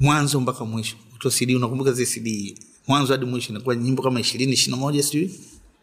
mwanzo 0.00 0.40
mpaka 0.40 0.64
mwisho. 0.64 0.96
To 1.18 1.30
cd 1.30 1.56
unakumbuka 1.56 1.92
zile 1.92 2.06
cd 2.06 2.58
mwanzo 2.86 3.12
hadi 3.12 3.26
mwisho 3.26 3.50
inakuwa 3.52 3.76
nyimbo 3.76 4.02
kama 4.02 4.20
ishirini 4.20 4.52
ishiri 4.52 4.70
na 4.70 4.76
moja 4.76 5.02
sijui. 5.02 5.40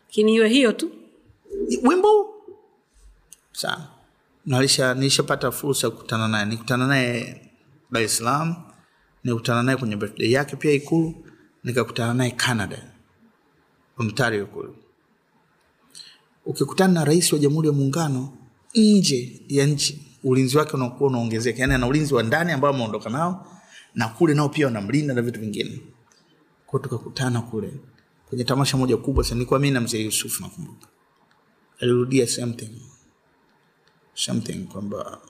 Lakini 0.07 0.35
iwe 0.35 0.49
hiyo 0.49 0.71
tu. 0.71 0.89
Wimbo? 1.83 2.29
Sana. 3.51 3.87
Nalisha 4.45 4.93
nilishapata 4.93 5.51
fursa 5.51 5.87
ya 5.87 5.91
kukutana 5.91 6.27
naye. 6.27 6.45
Nikutana 6.45 6.87
naye 6.87 7.41
dar 7.91 8.03
es 8.03 8.17
salaam 8.17 8.55
nikutana 9.23 9.63
naye 9.63 9.77
kwenye 9.77 9.95
birthday 9.95 10.31
yake 10.31 10.55
pia 10.55 10.71
ikulu 10.71 11.13
nikakutana 11.63 12.13
naye 12.13 12.31
canada 12.31 12.91
ontario 13.97 14.45
kule. 14.45 14.69
Ukikutana 16.45 16.93
na 16.93 17.05
rais 17.05 17.33
wa 17.33 17.39
jamhuri 17.39 17.67
ya 17.67 17.73
muungano 17.73 18.33
nje 18.75 19.41
ya 19.47 19.65
nchi 19.65 20.01
ulinzi 20.23 20.57
wake 20.57 20.73
unakuwa 20.73 21.09
unaongezeka. 21.09 21.59
Yaani 21.61 21.73
ana 21.73 21.87
ulinzi 21.87 22.13
wa 22.13 22.23
ndani 22.23 22.51
ambao 22.51 22.73
ameondoka 22.73 23.09
nao 23.09 23.47
na 23.95 24.07
kule 24.07 24.33
nao 24.33 24.49
pia 24.49 24.65
wanamlinda 24.65 25.13
na 25.13 25.21
vitu 25.21 25.39
vingine. 25.39 25.79
Kwao 26.65 26.83
tukakutana 26.83 27.41
kule. 27.41 27.73
Kwenye 28.29 28.43
tamasha 28.43 28.77
moja 28.77 28.97
kubwa 28.97 29.23
sana. 29.23 29.35
Nilikuwa 29.35 29.59
mi 29.59 29.71
na 29.71 29.81
mzee 29.81 30.03
yusuf 30.03 30.41
nakumbuka. 30.41 30.87
Alirudia 31.79 32.27
something. 32.27 32.81
Something 34.13 34.63
kwamba 34.63 35.21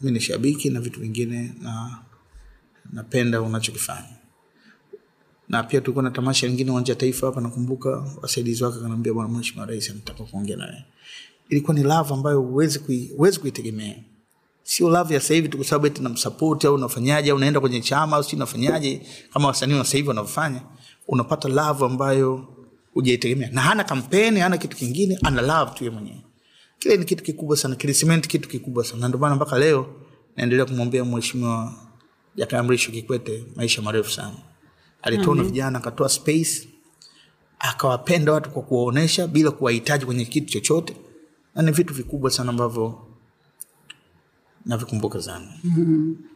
mi 0.00 0.10
ni 0.10 0.20
shabiki 0.20 0.70
na 0.70 0.80
vitu 0.80 1.00
vingine 1.00 1.54
na 1.62 1.98
napenda 2.92 3.42
unachokifanya. 3.42 4.16
Na 5.48 5.62
pia 5.62 5.80
tulikuwa 5.80 6.02
na 6.02 6.10
tamasha 6.10 6.46
lingine 6.46 6.70
uwanja 6.70 6.92
wa 6.92 6.98
taifa 7.00 7.26
hapa 7.26 7.40
nakumbuka. 7.40 7.90
Wasaidizi 8.22 8.64
wake 8.64 8.80
kanaambia 8.80 9.12
bwana 9.12 9.28
mheshimiwa 9.28 9.66
rais 9.66 9.90
anataka 9.90 10.24
kuongea 10.24 10.56
nawe. 10.56 10.84
Ilikuwa 11.48 11.74
ni 11.74 11.82
lava 11.82 12.14
ambayo 12.14 12.40
huwezi 12.40 12.78
kui, 12.78 13.10
kuitegemea 13.40 13.96
sio 14.68 14.88
love 14.90 15.14
ya 15.14 15.20
sasa 15.20 15.34
hivi 15.34 15.48
tu 15.48 15.56
kwa 15.56 15.66
sababu 15.66 15.86
eti 15.86 16.02
namsupport 16.02 16.64
au 16.64 16.74
unafanyaje 16.74 17.30
au 17.30 17.36
unaenda 17.36 17.60
kwenye 17.60 17.80
chama 17.80 18.16
au 18.16 18.24
si 18.24 18.36
unafanyaje 18.36 19.02
kama 19.32 19.48
wasanii 19.48 19.74
wa 19.74 19.84
sasa 19.84 19.96
hivi 19.96 20.08
wanavyofanya 20.08 20.62
unapata 21.08 21.48
love 21.48 21.84
ambayo 21.84 22.46
hujaitegemea. 22.94 23.50
Na 23.52 23.60
hana 23.60 23.84
kampeni 23.84 24.40
hana 24.40 24.58
kitu 24.58 24.76
kingine 24.76 25.18
ana 25.22 25.42
love 25.42 25.70
tu 25.78 25.84
yeye 25.84 25.94
mwenyewe. 25.94 26.20
Kile 26.78 26.96
ni 26.96 27.04
kitu 27.04 27.24
kikubwa 27.24 27.56
sana 27.56 27.74
kilisimenti 27.76 28.28
kitu 28.28 28.48
kikubwa 28.48 28.84
sana. 28.84 29.00
Na 29.00 29.08
ndio 29.08 29.20
maana 29.20 29.36
mpaka 29.36 29.58
leo 29.58 29.86
naendelea 30.36 30.64
kumwombea 30.64 31.04
mheshimiwa 31.04 31.72
jakaya 32.36 32.62
mrisho 32.62 32.92
kikwete 32.92 33.44
maisha 33.56 33.82
marefu 33.82 34.10
sana. 34.10 34.34
Alitoa 35.02 35.34
na 35.34 35.42
vijana 35.42 35.78
akatoa 35.78 36.08
space 36.08 36.68
akawapenda 37.58 38.32
watu 38.32 38.50
kwa 38.50 38.62
kuwaonesha 38.62 39.26
bila 39.26 39.50
kuwahitaji 39.50 40.06
kwenye 40.06 40.24
kitu 40.24 40.52
chochote. 40.52 40.96
Na 41.54 41.62
ni 41.62 41.72
vitu 41.72 41.94
vikubwa 41.94 42.30
sana 42.30 42.50
ambavyo 42.50 43.07
navikumbuka 44.66 45.22
sana 45.22 45.46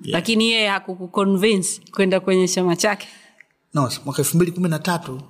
lakini 0.04 0.50
yeye 0.50 0.68
hakukuconvince 0.68 1.80
kwenda 1.90 2.20
kwenye 2.20 2.48
chama 2.48 2.76
chake? 2.76 3.08
No, 3.74 3.90
mwaka 4.04 4.22
elfu 4.22 4.36
mbili 4.36 4.52
kumi 4.52 4.68
na 4.68 4.78
tatu 4.78 5.22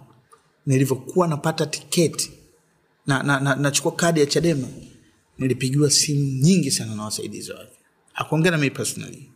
nilivyokuwa 0.67 1.29
napata 1.29 1.67
tiketi 1.67 2.33
na, 3.07 3.23
na, 3.23 3.41
na, 3.41 3.57
nachukua 3.57 3.93
kadi 3.93 4.21
ya 4.21 4.27
chadema 4.27 4.69
nilipigiwa 5.39 5.91
simu 5.91 6.21
nyingi 6.43 6.71
sana 6.71 6.95
na 6.95 7.03
wasaidizi 7.05 7.53
wake. 7.53 7.73
Akuongea 8.15 8.51
na 8.51 8.71
personally. 8.71 9.31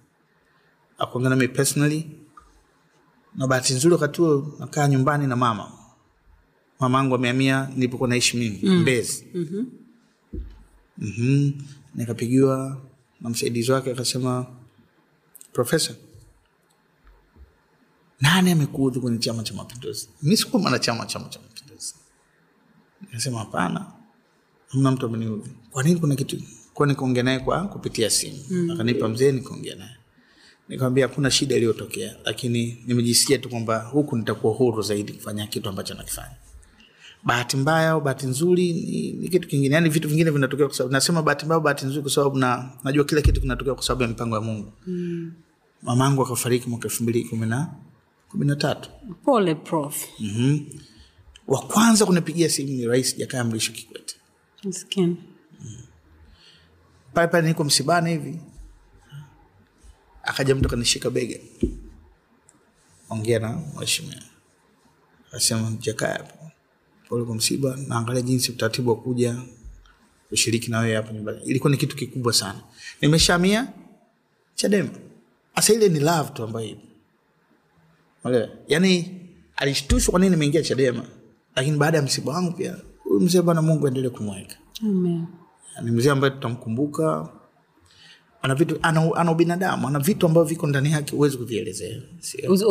Akuongea 0.98 1.30
na 1.30 1.48
personally. 1.48 2.10
Na 3.34 3.46
bahati 3.46 3.74
nzuri 3.74 3.94
wakati 3.94 4.20
huo 4.20 4.56
nakaa 4.58 4.88
nyumbani 4.88 5.26
na 5.26 5.36
mama. 5.36 5.72
Mama 6.80 6.98
angu 7.00 7.14
ameamia 7.14 7.68
nilipokuwa 7.74 8.08
naishi 8.08 8.36
mimi 8.36 8.60
mm. 8.62 8.80
mbezi. 8.80 9.26
Mm-hmm. 9.34 9.66
Mm-hmm. 10.98 11.52
nikapigiwa 11.94 12.80
na 13.20 13.30
msaidizi 13.30 13.72
wake 13.72 13.90
akasema 13.92 14.46
profesa 15.52 15.94
nani 18.20 18.50
amekuudhi 18.52 19.00
kwenye 19.00 19.18
chama 19.18 19.42
cha 19.42 19.54
mapinduzi? 19.54 20.08
Mi 20.22 20.36
sikuwa 20.36 20.62
mwanachama 20.62 21.00
wa 21.00 21.06
chama 21.06 21.28
cha 21.28 21.40
mapinduzi. 21.40 21.94
Nikasema 23.00 23.38
hapana 23.38 23.86
hamna 24.68 24.90
mtu 24.90 25.06
ameniudhi. 25.06 25.50
Kwa 25.70 25.82
nini 25.82 26.00
kuna 26.00 26.14
kitu? 26.16 26.42
Kwa 26.74 26.86
nikaongea 26.86 27.22
naye 27.22 27.38
kwa 27.38 27.68
kupitia 27.68 28.10
simu? 28.10 28.38
Mm. 28.50 28.70
akanipa 28.70 29.08
mzee 29.08 29.32
nikaongea 29.32 29.76
naye. 29.76 29.96
Nikamwambia 30.68 31.08
hakuna 31.08 31.30
shida 31.30 31.56
iliyotokea 31.56 32.16
lakini 32.24 32.84
nimejisikia 32.86 33.38
tu 33.38 33.48
kwamba 33.48 33.78
huku 33.82 34.16
nitakuwa 34.16 34.54
huru 34.54 34.82
zaidi 34.82 35.12
kufanya 35.12 35.46
kitu 35.46 35.68
ambacho 35.68 35.94
nakifanya 35.94 36.36
bahati 37.24 37.56
mbaya 37.56 37.90
au 37.90 38.00
bahati 38.00 38.26
nzuri 38.26 38.72
ni, 38.72 39.12
ni 39.12 39.28
kitu 39.28 39.48
kingine. 39.48 39.74
Yani 39.74 39.88
vitu 39.88 40.08
vingine 40.08 40.30
vinatokea 40.30 40.66
kwa 40.66 40.74
sababu 40.76 40.92
nasema 40.92 41.22
bahati 41.22 41.44
mbaya 41.46 41.60
bahati 41.60 41.86
nzuri 41.86 42.02
kwa 42.02 42.10
sababu 42.10 42.38
na 42.38 42.70
najua 42.84 43.04
kila 43.04 43.22
kitu 43.22 43.40
kinatokea 43.40 43.74
kwa 43.74 43.82
sababu 43.82 44.02
ya 44.02 44.08
mipango 44.08 44.34
ya 44.34 44.40
mungu. 44.40 44.72
Mm. 44.86 45.32
mamangu 45.82 46.22
akafariki 46.22 46.68
mwaka 46.68 46.84
elfu 46.88 47.02
mbili 47.02 47.24
kumi 47.24 47.46
na 47.46 47.70
kumi 48.28 48.46
na 48.46 48.56
tatu. 48.56 48.90
Pole 49.24 49.54
prof. 49.54 50.04
Mm-hmm. 50.20 50.80
wa 51.46 51.60
kwanza 51.62 52.06
kunipigia 52.06 52.48
simu 52.48 52.68
ni 52.72 52.86
rais 52.86 53.16
jakaya 53.16 53.44
mrisho 53.44 53.72
kikwete. 53.72 54.14
Mm. 55.60 55.76
pale 57.14 57.28
pale 57.28 57.48
niko 57.48 57.64
msibani 57.64 58.10
hivi. 58.10 58.40
Akaja 60.22 60.54
mtu 60.54 60.66
akanishika 60.68 61.10
bega. 61.10 61.38
Ongea 63.10 63.38
na 63.38 63.52
mheshimiwa. 63.78 64.22
Akasema 65.28 65.70
jakaya 65.80 66.14
hapo 66.14 66.50
pole 67.08 67.24
kwa 67.24 67.34
msiba 67.34 67.78
naangalia 67.88 68.22
jinsi 68.22 68.52
utaratibu 68.52 68.90
wa 68.90 68.96
kuja 68.96 69.36
kushiriki 70.28 70.70
na 70.70 70.78
wewe 70.80 70.94
hapa 70.96 71.12
nyumbani. 71.12 71.38
Ilikuwa 71.44 71.70
ni 71.70 71.76
kitu 71.76 71.96
kikubwa 71.96 72.32
sana. 72.32 72.60
Nimeshamia 73.02 73.68
chadema. 74.54 74.88
Hasa 75.54 75.72
ile 75.72 75.88
ni 75.88 76.00
love 76.00 76.30
tu 76.34 76.42
ambayo 76.42 76.66
ipo. 76.68 76.80
Unaelewa? 78.24 78.50
yaani 78.68 79.20
alishtushwa 79.56 80.10
kwa 80.10 80.20
nini 80.20 80.30
nimeingia 80.30 80.62
chadema? 80.62 81.04
Lakini 81.56 81.76
baada 81.76 81.96
ya 81.98 82.02
msiba 82.04 82.32
wangu 82.32 82.52
pia 82.52 82.76
huyu 83.04 83.20
mzee 83.20 83.42
bwana 83.42 83.62
mungu 83.62 83.86
aendelee 83.86 84.08
kumweka. 84.08 84.56
Amen. 84.82 85.24
ni 85.82 85.90
mzee 85.90 86.10
ambaye 86.10 86.30
tutamkumbuka. 86.30 87.28
Ana 88.42 88.54
vitu 88.54 88.78
ana, 88.82 89.10
ana 89.16 89.32
ubinadamu 89.32 89.88
ana 89.88 89.98
vitu 89.98 90.26
ambavyo 90.26 90.48
viko 90.48 90.66
ndani 90.66 90.90
yake 90.92 91.16
huwezi 91.16 91.36
kuvielezea. 91.36 92.02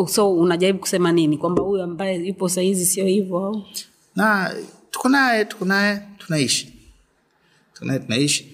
So 0.08 0.34
unajaribu 0.34 0.80
kusema 0.80 1.12
nini? 1.12 1.38
Kwamba 1.38 1.64
huyu 1.64 1.84
ambaye 1.84 2.28
yupo 2.28 2.50
sahizi 2.50 2.86
sio 2.86 3.06
hivyo 3.06 3.38
au 3.38 3.64
na 4.16 4.54
tuko 4.92 5.10
naye 5.10 5.46
tuko 5.46 5.66
naye 5.66 6.02
tunaishi. 6.18 6.74
Tuko 7.74 7.86
naye 7.86 8.00
tunaishi. 8.00 8.52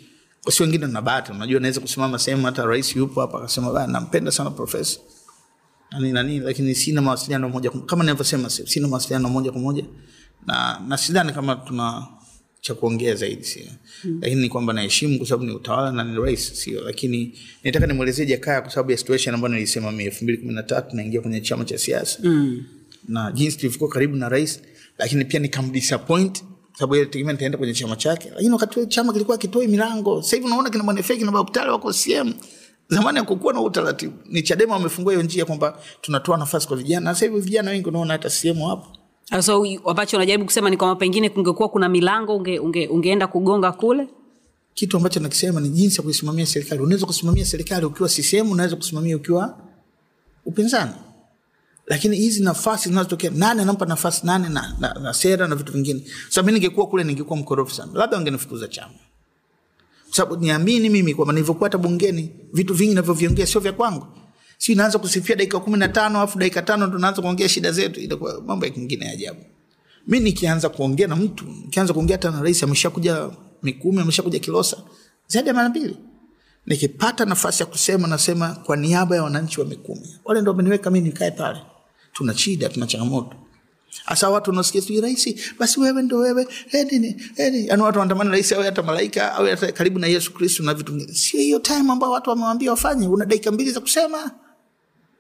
Si 0.49 0.63
wengine 0.63 0.87
na 0.87 1.01
bahati 1.01 1.31
unajua 1.31 1.59
naweza 1.59 1.81
kusimama 1.81 2.19
sehemu 2.19 2.45
hata 2.45 2.65
rais 2.65 2.95
yupo 2.95 3.21
hapa 3.21 3.37
akasema 3.37 3.87
nampenda 3.87 4.31
sana 4.31 4.49
profesa. 4.51 4.99
Nani 5.91 6.11
nani 6.11 6.39
lakini 6.39 6.75
sina 6.75 7.01
mawasiliano 7.01 7.49
moja 7.49 7.69
kama 7.69 8.03
nilivyosema 8.03 8.49
sina 8.49 8.87
mawasiliano 8.87 9.29
moja 9.29 9.51
kwa 9.51 9.61
moja. 9.61 9.85
Na 10.47 10.81
na 10.87 10.97
sidhani 10.97 11.33
kama 11.33 11.55
tuna 11.55 12.07
cha 12.61 12.73
kuongea 12.75 13.15
zaidi 13.15 13.43
sio 13.43 13.65
mm. 14.03 14.19
lakini 14.21 14.41
ni 14.41 14.49
kwamba 14.49 14.73
naheshimu 14.73 15.17
kwa 15.17 15.27
sababu 15.27 15.45
ni 15.45 15.51
utawala 15.51 15.91
na 15.91 16.03
ni 16.03 16.19
rais 16.21 16.53
sio. 16.63 16.81
Lakini 16.81 17.39
nitaka 17.63 17.87
nimwelezee 17.87 18.25
jakaya 18.25 18.61
kwa 18.61 18.71
sababu 18.71 18.91
ya 18.91 18.97
situation 18.97 19.35
ambayo 19.35 19.53
nilisema 19.53 19.91
mi 19.91 20.03
elfu 20.03 20.23
mbili 20.23 20.37
kumi 20.37 20.53
na 20.53 20.63
tatu 20.63 20.95
naingia 20.95 21.21
kwenye 21.21 21.41
chama 21.41 21.65
cha 21.65 21.77
siasa. 21.77 22.19
Mm. 22.23 22.63
na 23.07 23.31
jinsi 23.31 23.57
tulivyokuwa 23.57 23.89
karibu 23.89 24.15
na 24.15 24.29
rais 24.29 24.61
lakini 25.01 25.25
pia 25.25 25.39
nikamdisappoint 25.39 26.43
sababu 26.73 26.95
yeye 26.95 27.05
tegemea 27.05 27.33
nitaenda 27.33 27.57
kwenye 27.57 27.73
chama 27.73 27.95
chake. 27.95 28.29
Lakini 28.29 28.51
wakati 28.51 28.79
ule 28.79 28.87
chama 28.87 29.13
kilikuwa 29.13 29.37
kitoi 29.37 29.67
milango. 29.67 30.21
Sasa 30.21 30.35
hivi 30.35 30.47
unaona 30.47 30.69
kina 30.69 30.83
Mwanefeki 30.83 31.19
kina 31.19 31.31
Bakutale 31.31 31.71
wako 31.71 31.93
CM 31.93 32.33
zamani 32.89 33.17
hakukuwa 33.19 33.53
na 33.53 33.61
utaratibu 33.61 34.13
ni 34.25 34.41
Chadema 34.41 34.73
wamefungua 34.73 35.13
hiyo 35.13 35.23
njia 35.25 35.45
kwamba 35.45 35.79
tunatoa 36.01 36.37
nafasi 36.37 36.67
kwa 36.67 36.77
vijana. 36.77 37.13
Sasa 37.13 37.25
hivi 37.25 37.39
vijana 37.39 37.71
wengi 37.71 37.89
unaona 37.89 38.13
hata 38.13 38.29
CM 38.29 38.59
hapo 38.61 38.87
so 39.41 39.65
ambacho 39.85 40.17
unajaribu 40.17 40.45
kusema 40.45 40.69
ni 40.69 40.77
kwamba 40.77 40.95
pengine 40.95 41.29
kungekuwa 41.29 41.69
kuna 41.69 41.89
milango 41.89 42.35
unge, 42.37 42.59
unge, 42.59 42.87
ungeenda 42.87 43.27
kugonga 43.27 43.71
kule? 43.71 44.07
Kitu 44.73 44.97
ambacho 44.97 45.19
nakisema 45.19 45.59
ni 45.61 45.69
jinsi 45.69 45.97
ya 45.97 46.03
kuisimamia 46.03 46.45
serikali. 46.45 46.81
Unaweza 46.81 47.05
kusimamia 47.05 47.45
serikali 47.45 47.85
ukiwa 47.85 48.09
CCM 48.09 48.51
unaweza 48.51 48.75
kusimamia 48.75 49.15
ukiwa 49.15 49.57
upinzani 50.45 50.91
lakini 51.85 52.17
hizi 52.17 52.43
nafasi 52.43 52.89
zinazotokea 52.89 53.31
nani 53.35 53.61
anampa 53.61 53.85
nafasi 53.85 54.25
nani 54.25 54.49
na, 54.49 54.75
na, 54.79 54.93
na 54.93 55.13
sera 55.13 55.47
na 55.47 55.55
vitu 55.55 55.71
vingine? 55.71 56.03
Sasa 56.27 56.43
mi 56.43 56.51
ningekuwa 56.51 56.87
kule 56.87 57.03
ningekuwa 57.03 57.39
mkorofi 57.39 57.75
sana. 57.75 57.91
Labda 57.93 58.17
wangenifukuza 58.17 58.67
chama. 58.67 58.93
Sababu 60.11 60.41
niamini 60.41 60.89
mimi 60.89 61.13
kwamba 61.15 61.33
nilivyokuwa 61.33 61.69
hata 61.69 61.77
bungeni 61.77 62.31
vitu 62.53 62.73
vingi 62.73 62.93
navyoviongea 62.93 63.47
sio 63.47 63.61
vya 63.61 63.73
kwangu. 63.73 64.07
Si 64.57 64.75
naanza 64.75 64.99
kusifia 64.99 65.35
dakika 65.35 65.59
kumi 65.59 65.77
na 65.77 65.87
tano 65.89 66.17
alafu 66.17 66.39
dakika 66.39 66.61
tano 66.61 66.87
tunaanza 66.87 67.21
kuongea 67.21 67.49
shida 67.49 67.71
zetu. 67.71 67.99
Itakuwa 67.99 68.41
mambo 68.41 68.65
ya 68.65 68.71
kingine 68.71 69.05
ya 69.05 69.11
ajabu. 69.11 69.39
Mi 70.07 70.19
nikianza 70.19 70.69
kuongea 70.69 71.07
na 71.07 71.15
mtu 71.15 71.45
nikianza 71.45 71.93
kuongea 71.93 72.13
hata 72.17 72.31
na 72.31 72.41
rais 72.41 72.63
ameshakuja 72.63 73.29
mikumi 73.63 74.01
ameshakuja 74.01 74.39
kilosa 74.39 74.77
zaidi 75.27 75.47
ya 75.47 75.53
mara 75.53 75.69
mbili. 75.69 75.97
Nikipata 76.65 77.25
nafasi 77.25 77.63
ya 77.63 77.67
kusema 77.67 78.07
nasema 78.07 78.49
kwa 78.55 78.75
niaba 78.77 79.15
ya 79.15 79.23
wananchi 79.23 79.59
wa 79.59 79.65
mikumi. 79.65 80.15
Wale 80.25 80.41
ndo 80.41 80.51
wameniweka 80.51 80.89
mi 80.91 81.01
nikae 81.01 81.31
pale 81.31 81.59
tuna 82.13 82.37
shida 82.37 82.69
tuna 82.69 82.87
changamoto. 82.87 83.35
Hasa 84.05 84.29
watu 84.29 84.49
wanasikia 84.49 84.81
sijui 84.81 85.01
rahisi 85.01 85.39
basi 85.59 85.79
wewe 85.79 86.01
ndo 86.01 86.17
wewe. 86.17 86.47
Edini 86.71 87.21
edini 87.37 87.67
yani 87.67 87.81
watu 87.81 87.99
wanatamani 87.99 88.29
rahisi 88.29 88.55
awe 88.55 88.65
hata 88.65 88.83
malaika 88.83 89.33
awe 89.33 89.51
hata 89.51 89.71
karibu 89.71 89.99
na 89.99 90.07
yesu 90.07 90.33
kristu 90.33 90.63
na 90.63 90.73
vitu 90.73 90.91
vingine. 90.91 91.13
Sio 91.13 91.39
hiyo 91.39 91.59
time 91.59 91.91
ambao 91.91 92.11
watu 92.11 92.29
wamewambia 92.29 92.71
wafanye. 92.71 93.07
Una 93.07 93.25
dakika 93.25 93.51
mbili 93.51 93.71
za 93.71 93.79
kusema. 93.79 94.31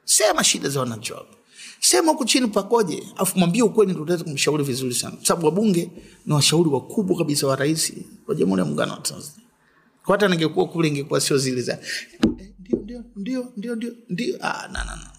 Sema 0.05 0.43
shida 0.43 0.69
za 0.69 0.79
wananchi. 0.79 1.13
Wako 1.13 1.35
sema 1.79 2.11
huku 2.11 2.25
chini 2.25 2.47
pakoje. 2.47 3.03
Afu 3.17 3.39
mwambie 3.39 3.63
ukweli 3.63 3.91
ndo 3.91 4.01
utaweza 4.01 4.23
kumshauri 4.23 4.63
vizuri 4.63 4.93
sana. 4.95 5.17
Sababu 5.23 5.45
wabunge 5.45 5.91
ni 6.25 6.33
washauri 6.33 6.69
wakubwa 6.69 7.17
kabisa 7.17 7.47
wa 7.47 7.55
rais 7.55 7.93
wa 8.27 8.35
jamhuri 8.35 8.59
ya 8.59 8.65
muungano 8.65 8.91
wa 8.91 8.99
tanzania. 8.99 9.45
Kwa 10.05 10.15
hata 10.15 10.27
ningekuwa 10.27 10.67
kule 10.67 10.87
ingekuwa 10.87 11.21
sio 11.21 11.37
zile 11.37 11.61
za 11.61 11.73
eh, 11.73 11.79
ndio 12.59 12.77
ndio 12.83 13.03
ndio 13.15 13.51
ndio 13.57 13.75
ndio 13.75 13.93
ndio. 14.09 14.35
Ah, 14.41 14.67
na, 14.67 14.83
na, 14.83 14.95
na 14.95 15.10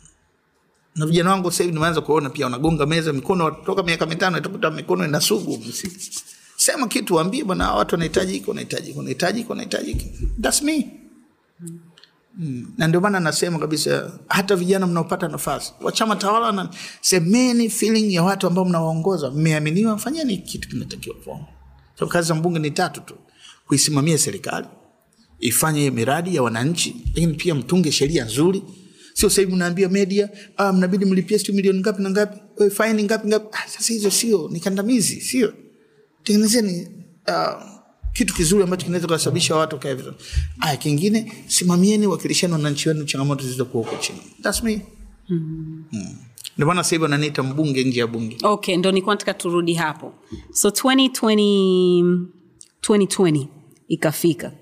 na 0.96 1.06
vijana 1.06 1.30
wangu 1.30 1.50
sasa 1.50 1.64
hivi 1.64 1.74
nimeanza 1.74 2.00
kuona 2.00 2.30
pia 2.30 2.44
wanagonga 2.46 2.86
meza 2.86 3.12
mikono 3.12 3.50
toka 3.50 3.82
miaka 3.82 4.06
mitano 4.06 4.38
itakuta 4.38 4.70
mikono 4.70 5.04
ina 5.04 5.20
sugu. 5.20 5.64
Sema 6.56 6.86
kitu 6.88 7.14
waambie 7.14 7.44
bwana 7.44 7.72
watu 7.74 7.94
wanahitaji 7.94 8.32
hiki 8.32 8.48
wanahitaji 8.50 8.86
hiki 8.86 8.98
wanahitaji 8.98 9.38
hiki 9.38 9.50
wanahitaji 9.50 9.92
hiki. 9.92 10.06
That's 10.42 10.62
me. 10.62 10.90
Mm. 12.38 12.66
na 12.78 12.88
ndio 12.88 13.00
maana 13.00 13.20
nasema 13.20 13.58
kabisa 13.58 14.12
hata 14.28 14.56
vijana 14.56 14.86
mnaopata 14.86 15.28
nafasi 15.28 15.72
wa 15.80 15.92
chama 15.92 16.16
tawala 16.16 16.52
na 16.52 16.70
semeni 17.00 17.70
feeling 17.70 18.14
ya 18.14 18.22
watu 18.22 18.46
ambao 18.46 18.64
mnawaongoza. 18.64 19.30
Mmeaminiwa 19.30 19.98
fanyeni 19.98 20.36
kitu 20.38 20.68
kinatakiwa 20.68 21.16
kufanya 21.16 21.46
so, 21.98 22.06
kazi 22.06 22.28
za 22.28 22.34
mbunge 22.34 22.58
ni 22.58 22.70
tatu 22.70 23.00
tu. 23.00 23.14
Kuisimamia 23.66 24.18
serikali 24.18 24.66
ifanye 25.40 25.90
miradi 25.90 26.34
ya 26.36 26.42
wananchi 26.42 26.96
lakini 27.06 27.34
pia 27.34 27.54
mtunge 27.54 27.92
sheria 27.92 28.24
nzuri 28.24 28.62
sio 29.22 29.30
sasa 29.30 29.40
hivi 29.42 29.54
mnaambia 29.54 29.88
media 29.88 30.28
ah, 30.56 30.72
mnabidi 30.72 31.04
mlipie 31.04 31.38
sijui 31.38 31.56
milioni 31.56 31.80
ngapi 31.80 32.02
na 32.02 32.10
ngapi. 32.10 32.38
Faini 32.70 33.02
ngapi 33.04 33.28
ngapi. 33.28 33.46
Ah, 33.52 33.68
sasa 33.68 33.92
hizo 33.92 34.10
sio 34.10 34.48
ni 34.52 34.60
kandamizi 34.60 35.20
sio. 35.20 35.52
Tengenezeni 36.24 36.88
uh, 37.28 37.62
kitu 38.12 38.34
kizuri 38.34 38.62
ambacho 38.62 38.84
kinaweza 38.86 39.08
kusababisha 39.08 39.56
watu 39.56 39.78
kae 39.78 39.94
vizuri. 39.94 40.16
Aya 40.60 40.76
kingine 40.76 41.32
simamieni 41.46 42.06
wakilishani 42.06 42.52
wananchi 42.52 42.88
wenu 42.88 43.04
changamoto 43.04 43.42
zilizokuwa 43.44 43.84
huko 43.84 43.96
chini. 43.96 44.18
That's 44.42 44.62
me. 44.62 44.82
Mm. 45.28 45.84
ndio 46.56 46.66
maana 46.66 46.82
sasa 46.84 46.96
hivi 46.96 47.02
wananiita 47.02 47.42
mbunge 47.42 47.84
nje 47.84 48.00
ya 48.00 48.06
bunge. 48.06 48.36
Okay 48.42 48.76
ndo 48.76 48.90
nilikuwa 48.90 49.14
nataka 49.14 49.34
turudi 49.34 49.74
hapo. 49.74 50.14
So 50.52 50.68
2020, 50.68 52.24
2020 52.82 53.46
ikafika 53.88 54.52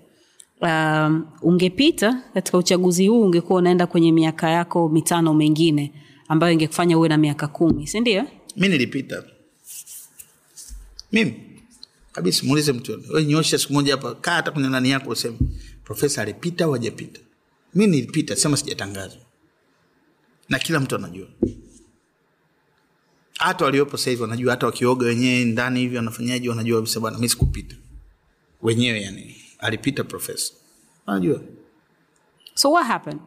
um, 0.60 1.26
ungepita 1.42 2.22
katika 2.34 2.58
uchaguzi 2.58 3.06
huu 3.08 3.22
ungekuwa 3.22 3.58
unaenda 3.58 3.86
kwenye 3.86 4.12
miaka 4.12 4.50
yako 4.50 4.88
mitano 4.88 5.34
mengine 5.34 5.92
ambayo 6.28 6.52
ingekufanya 6.52 6.98
uwe 6.98 7.08
na 7.08 7.16
miaka 7.16 7.46
kumi 7.48 7.86
sindio 7.86 8.24
mi 8.56 8.68
nilipita. 8.68 9.24
Mimi 11.12 11.34
kabisa 12.12 12.46
muulize 12.46 12.72
mtu 12.72 13.02
nyosha 13.26 13.58
siku 13.58 13.72
moja 13.72 13.92
hapa 13.92 14.14
kaa 14.14 14.34
hata 14.34 14.50
kwenye 14.50 14.68
nani 14.68 14.90
yako 14.90 15.10
useme 15.10 15.36
profesa 15.84 16.22
alipita 16.22 16.64
au 16.64 16.72
hajapita? 16.72 17.20
Mi 17.74 17.86
nilipita 17.86 18.36
sema 18.36 18.56
sijatangazwa. 18.56 19.20
Na 20.48 20.58
kila 20.58 20.80
mtu 20.80 20.94
anajua. 20.96 21.26
Hata 23.38 23.64
waliopo 23.64 23.96
sahivi 23.96 24.22
wanajua 24.22 24.50
hata 24.52 24.66
wakioga 24.66 25.06
wenyewe 25.06 25.44
ndani 25.44 25.80
hivi 25.80 25.96
wanafanyaji 25.96 26.48
wanajua 26.48 26.78
kabisa 26.78 27.00
bwana 27.00 27.18
mi 27.18 27.28
sikupita. 27.28 27.76
Wenyewe 28.62 29.00
yani 29.02 29.36
alipita 29.60 30.04
profesa 30.04 30.52
unajua. 31.06 31.40
So 32.54 32.70
what 32.72 32.86
happened? 32.86 33.20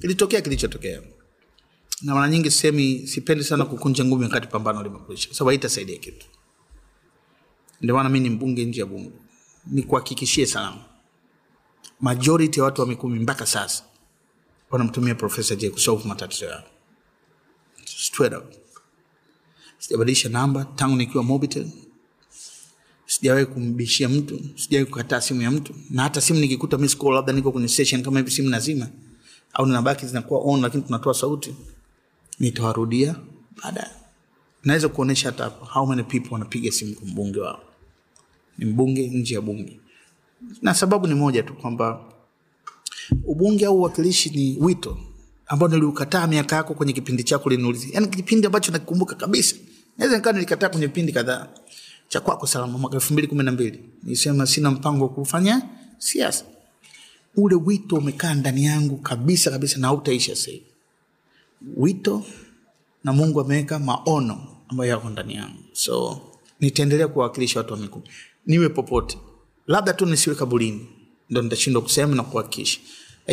Kilitokea 0.00 0.40
kilichotokea. 0.40 1.02
Na 2.02 2.14
mara 2.14 2.28
nyingi 2.28 2.50
sisemi 2.50 3.06
sipendi 3.06 3.44
sana 3.44 3.64
kukunja 3.64 4.04
ngumi 4.04 4.24
wakati 4.24 4.46
pambano 4.46 4.82
limekuisha 4.82 5.28
sababu 5.34 5.48
haitasaidia 5.48 5.98
kitu. 5.98 6.26
Ndio 7.80 7.94
maana 7.94 8.08
mi 8.08 8.20
ni 8.20 8.30
mbunge 8.30 8.64
nje 8.64 8.80
ya 8.80 8.86
bunge. 8.86 9.10
Nikuhakikishie 9.66 10.46
salama. 10.46 10.84
Majority 12.00 12.60
ya 12.60 12.64
watu 12.64 12.80
wa 12.80 12.86
mikumi 12.86 13.18
mpaka 13.18 13.46
sasa 13.46 13.84
wanamtumia 14.70 15.14
profesa 15.14 15.54
j 15.56 15.70
kusolve 15.70 16.08
matatizo 16.08 16.44
yao. 16.46 16.62
Straight 17.84 18.36
up. 18.36 18.54
Sijabadilisha 19.78 20.28
namba 20.28 20.64
tangu 20.64 20.96
nikiwa 20.96 21.24
mobitel 21.24 21.68
sijawahi 23.20 23.46
kumbishia 23.46 24.08
mtu 24.08 24.40
sijawahi 24.56 24.90
kukataa 24.90 25.20
simu 25.20 25.42
ya 25.42 25.50
mtu. 25.50 25.74
Na 25.90 26.02
hata 26.02 26.20
simu 26.20 26.40
nikikuta 26.40 26.78
miss 26.78 26.98
call 26.98 27.12
labda 27.14 27.32
niko 27.32 27.52
kwenye 27.52 27.68
session 27.68 28.02
kama 28.02 28.18
hivi 28.18 28.30
simu 28.30 28.48
nazima 28.48 28.88
au 29.52 29.66
ninabaki 29.66 30.06
zinakuwa 30.06 30.40
on 30.44 30.60
lakini 30.60 30.82
tunatoa 30.82 31.14
sauti 31.14 31.54
nitawarudia 32.38 33.16
baadaye. 33.62 33.90
Naweza 34.64 34.88
kuonyesha 34.88 35.28
hata 35.30 35.46
how 35.46 35.86
many 35.86 36.02
people 36.02 36.28
wanapiga 36.32 36.72
simu 36.72 36.94
kwa 36.94 37.08
mbunge 37.08 37.40
wao. 37.40 37.60
Ni 38.58 38.64
mbunge 38.64 39.08
nje 39.08 39.34
ya 39.34 39.40
bunge. 39.40 39.80
Na 40.62 40.74
sababu 40.74 41.06
ni 41.06 41.14
moja 41.14 41.42
tu 41.42 41.54
kwamba 41.54 42.00
ubunge 43.24 43.66
au 43.66 43.78
uwakilishi 43.78 44.30
ni 44.30 44.56
wito 44.60 44.98
ambao 45.46 45.68
niliukataa 45.68 46.26
miaka 46.26 46.56
yako 46.56 46.74
kwenye 46.74 46.92
kipindi 46.92 47.24
chako 47.24 47.50
liniuliza 47.50 47.86
yaani 47.92 48.06
kipindi 48.08 48.46
ambacho 48.46 48.72
nakikumbuka 48.72 49.14
kabisa. 49.14 49.56
Naweza 49.98 50.16
nikaa 50.16 50.32
nilikataa 50.32 50.68
kwenye 50.68 50.86
vipindi 50.86 51.12
kadhaa 51.12 51.48
cha 52.10 52.20
kwako 52.20 52.46
salama 52.46 52.78
mwaka 52.78 52.96
elfu 52.96 53.12
mbili 53.12 53.28
kumi 53.28 53.44
na 53.44 53.52
mbili. 53.52 53.80
Nisema 54.02 54.46
sina 54.46 54.70
mpango 54.70 55.04
wa 55.04 55.10
kufanya 55.10 55.62
siasa. 55.98 56.44
Ule 57.36 57.54
wito 57.54 57.96
umekaa 57.96 58.34
ndani 58.34 58.64
yangu 58.64 58.96
kabisa 58.96 59.50
kabisa 59.50 59.78
na 59.78 59.86
hautaisha 59.86 60.36
sahivi 60.36 60.64
wito 61.76 62.24
na 63.04 63.12
mungu 63.12 63.40
ameweka 63.40 63.78
maono 63.78 64.46
ambayo 64.68 64.90
yako 64.90 65.10
ndani 65.10 65.34
yangu. 65.34 65.58
So 65.72 66.20
nitaendelea 66.60 67.08
kuwawakilisha 67.08 67.60
watu 67.60 67.72
wa 67.72 67.78
mikumi. 67.78 68.04
Niwe 68.46 68.68
popote. 68.68 69.18
Labda 69.66 69.92
tu 69.92 70.06
nisiwe 70.06 70.36
kaburini. 70.36 70.86
Ndo 71.30 71.42
nitashindwa 71.42 71.82
kusema 71.82 72.14
na 72.14 72.22
kuhakikisha. 72.22 72.80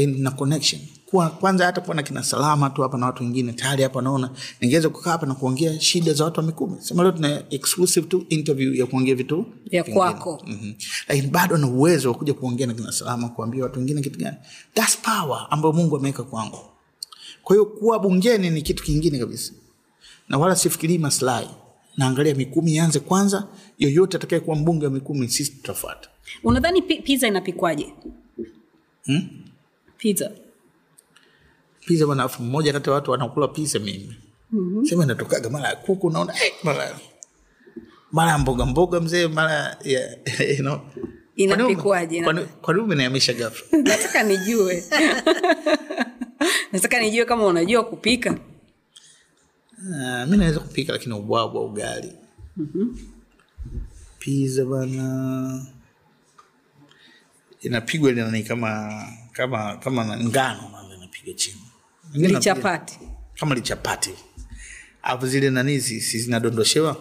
Na 0.05 0.31
connection 0.31 0.81
kuwa 1.09 1.29
kwanza 1.29 1.65
hata 1.65 1.81
kuwa 1.81 1.95
na 1.95 2.03
kina 2.03 2.23
salama 2.23 2.69
tu 2.69 2.81
hapa 2.81 2.97
na 2.97 3.05
watu 3.05 3.23
wengine 3.23 3.53
tayari 3.53 3.83
hapa 3.83 4.01
naona 4.01 4.29
ningeweza 4.61 4.89
kukaa 4.89 5.11
hapa 5.11 5.25
na 5.25 5.35
kuongea 5.35 5.79
shida 5.79 6.13
za 6.13 6.23
watu 6.25 6.39
wa 6.39 6.45
mikumi. 6.45 6.75
Sema 6.81 7.03
leo 7.03 7.11
tuna 7.11 7.43
exclusive 7.49 8.07
tu 8.07 8.25
interview 8.29 8.73
ya 8.73 8.85
kuongea 8.85 9.15
vitu 9.15 9.45
Ya 9.71 9.83
kwako. 9.83 10.43
Mhm. 10.47 10.73
lakini 11.07 11.27
bado 11.27 11.57
na 11.57 11.67
uwezo 11.67 12.09
wa 12.11 12.15
kuja 12.17 12.33
kuongea 12.33 12.67
na 12.67 12.73
kina 12.73 12.91
salama 12.91 13.29
kuambia 13.29 13.63
watu 13.63 13.79
wengine 13.79 14.01
kitu 14.01 14.19
gani? 14.19 14.37
Thats 14.73 14.97
power 14.97 15.47
ambayo 15.49 15.73
mungu 15.73 15.97
ameweka 15.97 16.23
kwangu. 16.23 16.59
Kwa 17.43 17.55
hiyo 17.55 17.65
kuwa 17.65 17.99
bungeni 17.99 18.49
ni 18.49 18.61
kitu 18.61 18.83
kingine 18.83 19.19
kabisa. 19.19 19.53
Na 20.29 20.37
wala 20.37 20.55
sifikirii 20.55 20.97
maslahi. 20.97 21.49
Naangalia 21.97 22.35
mikumi 22.35 22.71
ianze 22.75 22.99
kwanza 22.99 23.47
yoyote 23.79 24.17
atakaye 24.17 24.39
kuwa 24.39 24.55
mbunge 24.55 24.85
wa 24.85 24.91
mikumi 24.91 25.27
sisi 25.29 25.51
tutafuata. 25.51 26.09
Unadhani 26.43 26.81
pi- 26.81 27.01
pizza 27.01 27.27
inapikwaje? 27.27 27.93
Hmm? 29.05 29.27
pizza 29.97 30.31
pizza 31.87 32.05
bwana 32.05 32.23
afu 32.23 32.43
mmoja 32.43 32.73
kati 32.73 32.89
ya 32.89 32.95
watu 32.95 33.11
wanakula 33.11 33.47
pizza 33.47 33.79
mimi. 33.79 34.15
Mm-hmm. 34.51 34.85
sema 34.85 35.03
inatokaga 35.03 35.49
mara 35.49 35.69
ya 35.69 35.75
kuku 35.75 36.09
naona 36.09 36.33
eh, 36.45 36.53
mara 36.63 36.99
mara 38.11 38.31
ya 38.31 38.37
mboga 38.37 38.65
mboga 38.65 38.99
mzee 38.99 39.27
mara 39.27 39.77
ya 39.83 40.17
you 40.57 40.63
know. 40.63 40.79
Inapikwaje? 41.35 42.23
Kwa 42.23 42.33
nini- 42.73 42.81
umenihamisha 42.81 43.33
ghafla? 43.33 43.79
Nataka 43.83 44.23
nijue. 44.23 44.83
Nataka 46.71 46.99
nijue 46.99 47.25
kama 47.25 47.45
unajua 47.45 47.83
kupika. 47.83 48.31
Uh, 49.77 50.29
mi 50.29 50.37
naweza 50.37 50.59
kupika 50.59 50.93
lakini 50.93 51.15
ubwabwa 51.15 51.65
ugali. 51.65 52.13
Pizza 54.19 54.65
bana 54.65 55.65
inapigwa 57.61 58.11
ile 58.11 58.43
kama 58.43 59.03
kama 59.31 59.77
kama 59.77 60.05
ngano 60.05 60.61
napiga 60.61 60.95
inapiga 60.97 61.33
chini 61.33 61.66
lichapati. 62.13 62.99
Kama 63.39 63.55
lichapati. 63.55 64.13
Alafu 65.03 65.27
zile 65.27 65.49
nani 65.49 65.81
si 65.81 65.99
zinadondoshewa. 66.19 66.95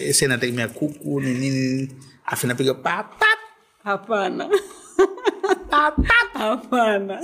Ese 0.00 0.24
inategemea 0.24 0.68
kuku 0.68 1.20
ni 1.20 1.34
nini. 1.34 1.92
Afu 2.26 2.46
inapiga 2.46 2.74
pap 2.74 3.18
pap 3.18 3.38
hapana. 3.84 4.48
Hapana. 6.34 7.20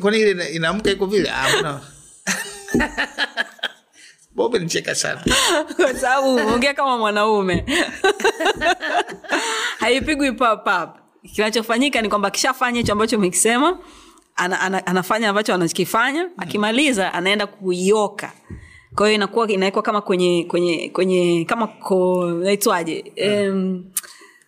Kwani 0.00 0.18
ile 0.20 0.46
inaamka 0.46 0.90
iko 0.90 1.06
vile? 1.06 1.32
Bobe 4.34 4.58
nicheka 4.58 4.94
sana. 4.94 5.24
Kwa 5.76 5.94
sababu 5.94 6.28
ongea 6.36 6.74
kama 6.74 6.98
mwanaume. 6.98 7.64
Haipigwi 9.78 10.32
papap 10.32 10.98
kinachofanyika 11.34 12.02
ni 12.02 12.08
kwamba 12.08 12.28
akishafanya 12.28 12.78
hicho 12.80 12.92
ambacho 12.92 13.16
umekisema 13.16 13.78
ana, 14.36 14.60
ana, 14.60 14.86
anafanya 14.86 15.28
ambacho 15.28 15.54
anakifanya 15.54 16.28
akimaliza 16.36 17.14
anaenda 17.14 17.46
kuioka. 17.46 18.32
Kwa 18.94 19.06
hiyo 19.06 19.14
inakuwa 19.14 19.48
inawekwa 19.48 19.82
kama 19.82 20.00
kwenye 20.00 20.44
kwenye 20.48 20.88
kwenye 20.88 21.44
kama 21.44 21.68
naitwaje 22.42 23.12
um, 23.26 23.84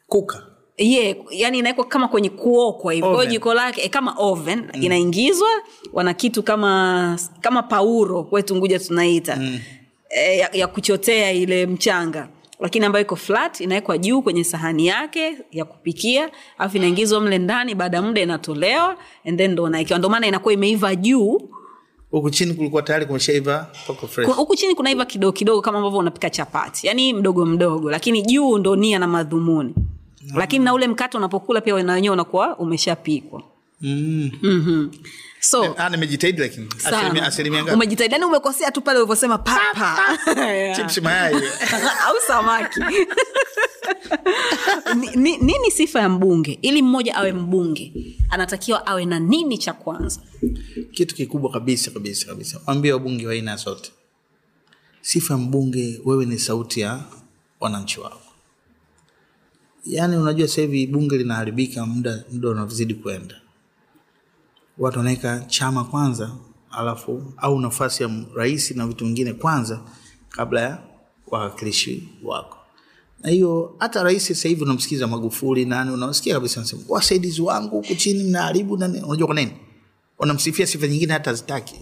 kuka. 0.06 0.46
yeah, 0.76 1.16
yani 1.30 1.58
inawekwa 1.58 1.84
kama 1.84 2.08
kwenye 2.08 2.30
kuokwa 2.30 2.92
hivi. 2.92 3.06
Kwa 3.08 3.26
jiko 3.26 3.54
lake 3.54 3.80
eh, 3.82 3.90
kama 3.90 4.14
oven 4.18 4.58
mm. 4.74 4.82
inaingizwa 4.82 5.48
wana 5.92 6.14
kitu 6.14 6.42
kama 6.42 7.18
kama 7.40 7.62
pauro 7.62 8.22
kwetu 8.24 8.56
nguja 8.56 8.78
tunaita. 8.78 9.36
Mm. 9.36 9.58
e, 10.10 10.38
ya, 10.38 10.50
ya 10.52 10.66
kuchotea 10.66 11.32
ile 11.32 11.66
mchanga 11.66 12.28
lakini 12.60 12.86
ambayo 12.86 13.04
iko 13.04 13.16
flat 13.16 13.60
inawekwa 13.60 13.98
juu 13.98 14.22
kwenye 14.22 14.44
sahani 14.44 14.86
yake 14.86 15.36
ya 15.50 15.64
kupikia 15.64 16.30
alafu 16.58 16.76
inaingizwa 16.76 17.20
mle 17.20 17.38
ndani 17.38 17.74
baada 17.74 17.96
ya 17.96 18.02
muda 18.02 18.20
inatolewa 18.20 18.96
and 19.28 19.38
then 19.38 19.50
ndo 19.52 19.62
unaikiwa. 19.62 19.98
Ndo 19.98 20.08
maana 20.08 20.26
inakuwa 20.26 20.54
imeiva 20.54 20.94
juu. 20.96 21.40
Huku 22.10 22.30
chini 22.30 22.54
kulikuwa 22.54 22.82
tayari 22.82 23.06
kumeshaiva 23.06 23.66
huku 24.36 24.56
chini 24.56 24.74
kunaiva 24.74 25.04
kidogo 25.04 25.32
kidogo 25.32 25.60
kama 25.62 25.78
ambavyo 25.78 25.98
unapika 25.98 26.30
chapati. 26.30 26.86
Yani 26.86 27.12
mdogo 27.12 27.46
mdogo 27.46 27.90
lakini 27.90 28.22
juu 28.22 28.58
ndo 28.58 28.76
nia 28.76 28.98
na 28.98 29.06
madhumuni. 29.06 29.74
Lakini 30.34 30.64
na 30.64 30.74
ule 30.74 30.88
mkate 30.88 31.16
unapokula 31.18 31.60
pia 31.60 31.74
wenyewe 31.74 32.10
unakuwa 32.12 32.56
umeshapikwa 32.58 33.42
mm. 33.80 34.30
mm-hmm. 34.42 34.90
so 35.40 35.76
nimejitahidi 35.90 36.40
lakini. 36.40 36.68
Asilimia 37.22 37.62
ngapi? 37.62 37.74
Umejitahidi. 37.74 38.12
Yani 38.14 38.24
umekosea 38.24 38.70
tu 38.70 38.80
pale 38.82 38.98
ulivyosema 38.98 39.38
papa. 39.38 40.18
Mayai. 41.02 41.34
Au 42.06 42.14
samaki. 42.26 42.80
Ni, 45.00 45.06
ni, 45.16 45.36
nini 45.36 45.70
sifa 45.70 46.00
ya 46.00 46.08
mbunge? 46.08 46.58
Ili 46.62 46.82
mmoja 46.82 47.14
awe 47.16 47.32
mbunge 47.32 47.92
anatakiwa 48.30 48.86
awe 48.86 49.04
na 49.04 49.18
nini 49.18 49.58
cha 49.58 49.72
kwanza? 49.72 50.20
Kitu 50.92 51.14
kikubwa 51.14 51.50
kabisa 51.50 51.90
kabisa 51.90 52.26
kabisa. 52.26 52.60
Wambia 52.66 52.92
wabunge 52.94 53.26
wa 53.26 53.32
aina 53.32 53.56
zote. 53.56 53.90
Sifa 55.00 55.34
ya 55.34 55.40
mbunge 55.40 56.00
wewe 56.04 56.26
ni 56.26 56.38
sauti 56.38 56.80
ya 56.80 57.00
wananchi 57.60 58.00
wako. 58.00 58.20
Yaani 59.86 60.16
unajua 60.16 60.48
sasa 60.48 60.60
hivi 60.60 60.86
bunge 60.86 61.16
linaharibika 61.16 61.86
muda 61.86 62.24
muda 62.32 62.48
unavyozidi 62.48 62.94
kwenda 62.94 63.34
watu 64.78 64.98
wanaweka 64.98 65.40
chama 65.46 65.84
kwanza 65.84 66.30
alafu 66.70 67.32
au 67.36 67.60
nafasi 67.60 68.02
ya 68.02 68.10
rais 68.34 68.70
na 68.70 68.86
vitu 68.86 69.04
vingine 69.04 69.32
kwanza 69.32 69.80
kabla 70.28 70.60
ya 70.60 70.78
wawakilishi 71.26 72.08
wako. 72.24 72.58
Na 73.22 73.30
hiyo 73.30 73.76
hata 73.78 74.02
rais 74.02 74.26
sasa 74.28 74.48
hivi 74.48 74.62
unamsikiza 74.62 75.06
magufuli 75.06 75.64
nani 75.64 75.90
unasikia 75.90 76.34
kabisa 76.34 76.60
nasema 76.60 76.82
wasaidizi 76.88 77.42
wangu 77.42 77.76
huku 77.76 77.94
chini 77.94 78.24
mnaharibu 78.24 78.76
nani 78.76 79.00
unajua 79.02 79.26
kwa 79.26 79.36
nini? 79.36 79.52
Wanamsifia 80.18 80.66
sifa 80.66 80.86
nyingine 80.86 81.12
hata 81.12 81.34
zitaki 81.34 81.80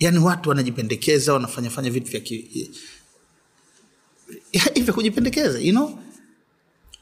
yaani 0.00 0.18
watu 0.18 0.48
wanajipendekeza 0.48 1.32
wanafanyafanya 1.32 1.90
vitu 1.90 2.10
vya 2.10 2.20
hivyo 4.74 4.94
kujipendekeza 4.94 5.58
you 5.60 5.72
know 5.72 5.98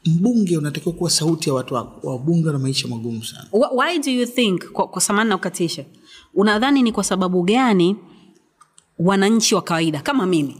mbunge 0.05 0.57
unatakiwa 0.57 0.95
kuwa 0.95 1.09
sauti 1.09 1.49
ya 1.49 1.55
watu 1.55 1.73
wako 1.73 2.07
wabunge 2.09 2.47
wana 2.47 2.59
maisha 2.59 2.87
magumu 2.87 3.23
sana. 3.25 3.47
Why 3.51 3.99
do 3.99 4.11
you 4.11 4.25
think 4.25 4.65
kwa, 4.71 4.87
kwa 4.87 5.01
samani 5.01 5.29
na 5.29 5.37
kukatisha 5.37 5.85
unadhani 6.33 6.81
ni 6.83 6.91
kwa 6.91 7.03
sababu 7.03 7.43
gani 7.43 7.95
wananchi 8.99 9.55
wa 9.55 9.61
kawaida 9.61 10.01
kama 10.01 10.25
mimi 10.25 10.55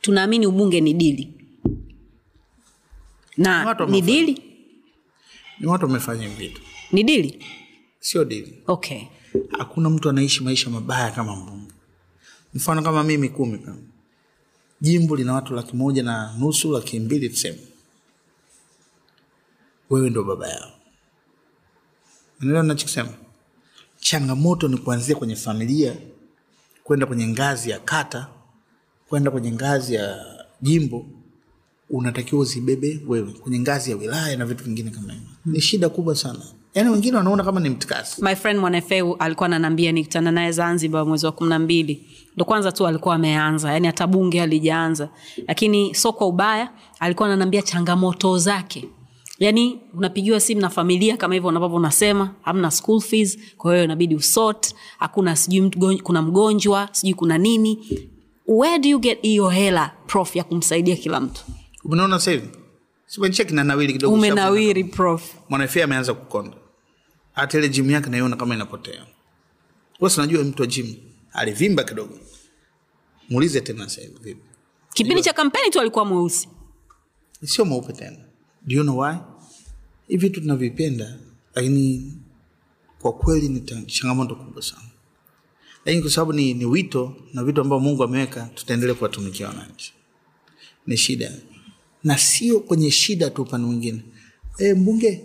tunaamini 0.00 0.46
ubunge 0.46 0.80
ni 0.80 0.94
dili? 0.94 1.32
Na 3.36 3.74
ni 3.88 4.00
dili? 4.02 4.42
Ni 5.60 5.66
watu 5.66 5.86
wamefanya 5.86 6.28
vitu. 6.28 6.60
Ni 6.92 7.04
dili? 7.04 7.44
Sio 8.00 8.24
dili. 8.24 8.62
Okay. 8.66 9.02
Hakuna 9.58 9.90
mtu 9.90 10.08
anaishi 10.10 10.42
maisha 10.44 10.70
mabaya 10.70 11.10
kama 11.10 11.36
mbunge. 11.36 11.72
Mfano 12.54 12.82
kama 12.82 13.02
mimi 13.04 13.28
kumi 13.28 13.58
kama. 13.58 13.78
Jimbo 14.80 15.16
lina 15.16 15.34
watu 15.34 15.54
laki 15.54 15.76
moja 15.76 16.02
na 16.02 16.34
nusu 16.38 16.72
laki 16.72 17.00
mbili 17.00 17.28
tuseme 17.28 17.58
wewe 19.90 20.10
ndo 20.10 20.24
baba 20.24 20.48
yao. 20.48 20.70
Unaelewa 22.40 22.62
nachokisema 22.64 23.08
changamoto 24.00 24.68
ni 24.68 24.78
kuanzia 24.78 25.16
kwenye 25.16 25.36
familia 25.36 25.96
kwenda 26.84 27.06
kwenye 27.06 27.26
ngazi 27.28 27.70
ya 27.70 27.78
kata 27.78 28.26
kwenda 29.08 29.30
kwenye 29.30 29.52
ngazi 29.52 29.94
ya 29.94 30.24
jimbo 30.62 31.06
unatakiwa 31.90 32.40
uzibebe 32.40 33.00
wewe 33.08 33.32
kwenye 33.32 33.58
ngazi 33.58 33.90
ya 33.90 33.96
wilaya 33.96 34.36
na 34.36 34.46
vitu 34.46 34.64
vingine 34.64 34.90
kama 34.90 35.12
hivyo. 35.12 35.28
Ni 35.46 35.60
shida 35.60 35.88
kubwa 35.88 36.14
sana. 36.16 36.40
Yaani 36.74 36.90
wengine 36.90 37.16
wanaona 37.16 37.44
kama 37.44 37.60
ni 37.60 37.68
mtikasi 37.70 38.22
my 38.24 38.34
friend 38.34 38.60
mwanefeu 38.60 39.14
alikuwa 39.18 39.46
ananiambia 39.46 39.92
nikutana 39.92 40.30
naye 40.32 40.52
zanzibar 40.52 41.06
mwezi 41.06 41.26
wa 41.26 41.32
kumi 41.32 41.50
na 41.50 41.58
mbili. 41.58 42.06
Ndo 42.36 42.44
kwanza 42.44 42.72
tu 42.72 42.86
alikuwa 42.86 43.14
ameanza 43.14 43.72
yani 43.72 43.86
hata 43.86 44.06
bunge 44.06 44.42
alijaanza 44.42 45.08
lakini 45.48 45.94
so 45.94 46.12
kwa 46.12 46.26
ubaya 46.26 46.70
alikuwa 47.00 47.28
ananiambia 47.28 47.62
changamoto 47.62 48.38
zake 48.38 48.88
yaani 49.38 49.80
unapigiwa 49.94 50.40
simu 50.40 50.60
na 50.60 50.70
familia 50.70 51.16
kama 51.16 51.34
hivyo 51.34 51.48
ambavyo 51.50 51.76
unasema 51.76 52.34
hamna 52.42 52.70
school 52.70 53.00
fees 53.00 53.38
kwa 53.56 53.72
hiyo 53.72 53.84
inabidi 53.84 54.14
usort 54.14 54.74
hakuna 54.98 55.36
sijui 55.36 55.98
kuna 56.02 56.22
mgonjwa 56.22 56.88
sijui 56.92 57.14
kuna 57.14 57.38
nini. 57.38 58.00
Where 58.46 58.78
do 58.78 58.88
you 58.88 58.98
get 58.98 59.22
hiyo 59.22 59.48
hela 59.48 59.92
prof 60.06 60.36
ya 60.36 60.44
kumsaidia 60.44 60.96
kila 60.96 61.20
mtu? 61.20 61.44
Umenaona 61.84 62.18
sahivi 62.18 62.42
hivi? 62.46 62.58
Simencheki 63.06 63.54
nawili 63.54 63.92
kidogo. 63.92 64.14
Umenawiri 64.14 64.84
prof. 64.84 65.34
mwanafia 65.48 65.84
ameanza 65.84 66.14
kukonda. 66.14 66.56
Hata 67.32 67.58
ile 67.58 67.68
jimu 67.68 67.90
yake 67.90 68.10
naiona 68.10 68.36
kama 68.36 68.54
inapotea. 68.54 69.06
Wasi 70.00 70.20
unajua 70.20 70.44
mtu 70.44 70.62
wa 70.62 70.66
jimu 70.68 70.94
alivimba 71.32 71.84
kidogo? 71.84 72.18
Muulize 73.30 73.60
tena 73.60 73.88
sahivi 73.88 74.18
vipi 74.20 74.40
kipindi 74.94 75.22
cha 75.22 75.32
kampeni 75.32 75.70
tu 75.70 75.80
alikuwa 75.80 76.04
mweusi. 76.04 76.48
Sio 77.44 77.64
mweupe 77.64 77.92
tena 77.92 78.25
do 78.66 78.76
you 78.76 78.82
know 78.82 78.98
why? 78.98 79.16
Hivi 80.08 80.28
vitu 80.28 80.40
tunavipenda 80.40 81.18
lakini 81.54 82.12
kwa 83.00 83.12
kweli 83.12 83.48
ni 83.48 83.60
changamoto 83.86 84.34
kubwa 84.36 84.62
sana. 84.62 84.82
Lakini 85.84 86.02
kwa 86.02 86.10
sababu 86.10 86.32
ni, 86.32 86.54
ni 86.54 86.64
wito 86.64 87.16
na 87.34 87.44
vitu 87.44 87.60
ambavyo 87.60 87.88
mungu 87.88 88.04
ameweka 88.04 88.50
tutaendelea 88.54 88.94
kuwatumikia 88.94 89.48
wananchi. 89.48 89.92
Ni 90.86 90.96
shida. 90.96 91.32
Na 92.04 92.18
sio 92.18 92.60
kwenye 92.60 92.90
shida 92.90 93.30
tu 93.30 93.42
upande 93.42 93.66
mwingine. 93.66 94.02
E, 94.58 94.74
mbunge 94.74 95.24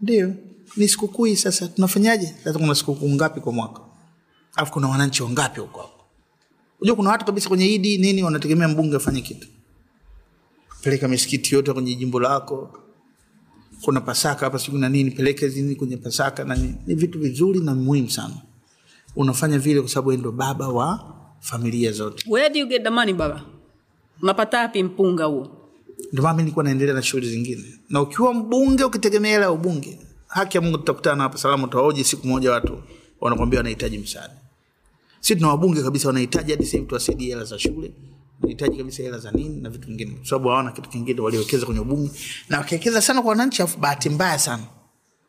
ndio. 0.00 0.34
Ni 0.76 0.88
sikukuu 0.88 1.24
hii 1.24 1.36
sasa 1.36 1.68
tunafanyaje? 1.68 2.34
Sasa 2.44 2.58
kuna 2.58 2.74
sikukuu 2.74 3.10
ngapi 3.10 3.40
kwa 3.40 3.52
mwaka? 3.52 3.80
Alafu 4.56 4.72
kuna 4.72 4.88
wananchi 4.88 5.22
wangapi 5.22 5.60
huko 5.60 5.90
unajua 6.80 6.96
kuna 6.96 7.10
watu 7.10 7.24
kabisa 7.24 7.48
kwenye 7.48 7.66
idi 7.74 7.98
nini 7.98 8.22
wanategemea 8.22 8.68
mbunge 8.68 8.96
afanye 8.96 9.20
kitu 9.20 9.48
peleka 10.84 11.08
misikiti 11.08 11.54
yote 11.54 11.72
kwenye 11.72 11.94
jimbo 11.94 12.20
lako. 12.20 12.78
Kuna 13.82 14.00
pasaka 14.00 14.40
hapa 14.46 14.58
siku 14.58 14.78
na 14.78 14.88
nini. 14.88 15.10
Peleke 15.10 15.48
zini 15.48 15.74
kwenye 15.76 15.96
pasaka 15.96 16.44
na 16.44 16.54
nini. 16.56 16.74
Ni 16.86 16.94
vitu 16.94 17.18
vizuri 17.18 17.60
na 17.60 17.74
muhimu 17.74 18.10
sana. 18.10 18.34
Unafanya 19.16 19.58
vile 19.58 19.80
kwa 19.80 19.90
sababu 19.90 20.12
ndo 20.12 20.32
baba 20.32 20.68
wa 20.68 21.14
familia 21.40 21.92
zote. 21.92 22.24
Where 22.30 22.50
do 22.54 22.58
you 22.60 22.66
get 22.66 22.82
the 22.82 22.90
money 22.90 23.12
baba? 23.14 23.42
Unapata 24.22 24.58
wapi 24.60 24.82
mpunga 24.82 25.24
huo? 25.24 25.50
Ndio 26.12 26.22
maana 26.22 26.32
mimi 26.34 26.42
nilikuwa 26.42 26.64
naendelea 26.64 26.94
na 26.94 27.02
shughuli 27.02 27.30
zingine. 27.30 27.64
Na 27.90 28.00
ukiwa 28.02 28.34
mbunge 28.34 28.84
ukitegemea 28.84 29.30
hela 29.32 29.44
ya 29.44 29.52
ubunge 29.52 29.98
haki 30.26 30.56
ya 30.56 30.60
mungu 30.60 30.78
tutakutana 30.78 31.22
hapa. 31.22 31.38
Salamu 31.38 31.64
utawaoji 31.64 32.04
siku 32.04 32.26
moja 32.26 32.52
watu 32.52 32.78
wanakwambia 33.20 33.58
wanahitaji 33.58 33.98
msaada. 33.98 34.34
Si 35.20 35.36
tuna 35.36 35.48
wabunge 35.48 35.82
kabisa 35.82 36.08
wanahitaji 36.08 36.50
hadi 36.52 36.64
sasa 36.64 36.76
hivi 36.76 36.88
tuwasaidie 36.88 37.28
hela 37.28 37.44
za 37.44 37.58
shule 37.58 37.92
wanahitaji 38.44 38.76
kabisa 38.78 39.02
hela 39.02 39.18
za 39.18 39.30
nini 39.30 39.60
na 39.60 39.70
vitu 39.70 39.86
vingine. 39.88 40.10
Kwa 40.10 40.26
sababu 40.26 40.48
hawana 40.48 40.72
kitu 40.72 40.88
kingine 40.88 41.20
waliwekeza 41.20 41.66
kwenye 41.66 41.80
ubunge 41.80 42.10
na 42.48 42.58
wakiwekeza 42.58 43.02
sana 43.02 43.22
kwa 43.22 43.30
wananchi 43.30 43.62
afu 43.62 43.78
bahati 43.78 44.10
mbaya 44.10 44.38
sana 44.38 44.62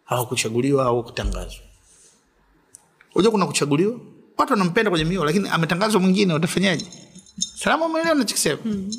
hawakuchaguliwa 0.03 0.85
au 0.85 1.03
kutangazwa. 1.03 1.61
Unajua 3.15 3.31
kuna 3.31 3.45
kuchaguliwa? 3.45 3.99
Watu 4.37 4.53
wanampenda 4.53 4.89
kwenye 4.91 5.05
mio 5.05 5.25
lakini 5.25 5.49
ametangazwa 5.49 6.01
mwingine 6.01 6.33
watafanyaje? 6.33 6.85
Salama 7.55 7.85
umeelewa 7.85 8.15
nachokisema. 8.15 8.59
Mm. 8.65 8.91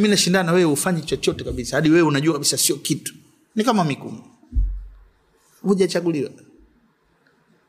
mi 0.00 0.08
nashindana 0.08 0.44
na 0.44 0.52
wewe 0.52 0.72
ufanye 0.72 1.02
chochote 1.02 1.44
kabisa 1.44 1.76
hadi 1.76 1.90
wewe 1.90 2.02
unajua 2.08 2.32
kabisa 2.32 2.56
sio 2.58 2.76
kitu. 2.76 3.14
Ni 3.54 3.64
kama 3.64 3.84
mikumu. 3.84 4.22
Hujachaguliwa 5.62 6.30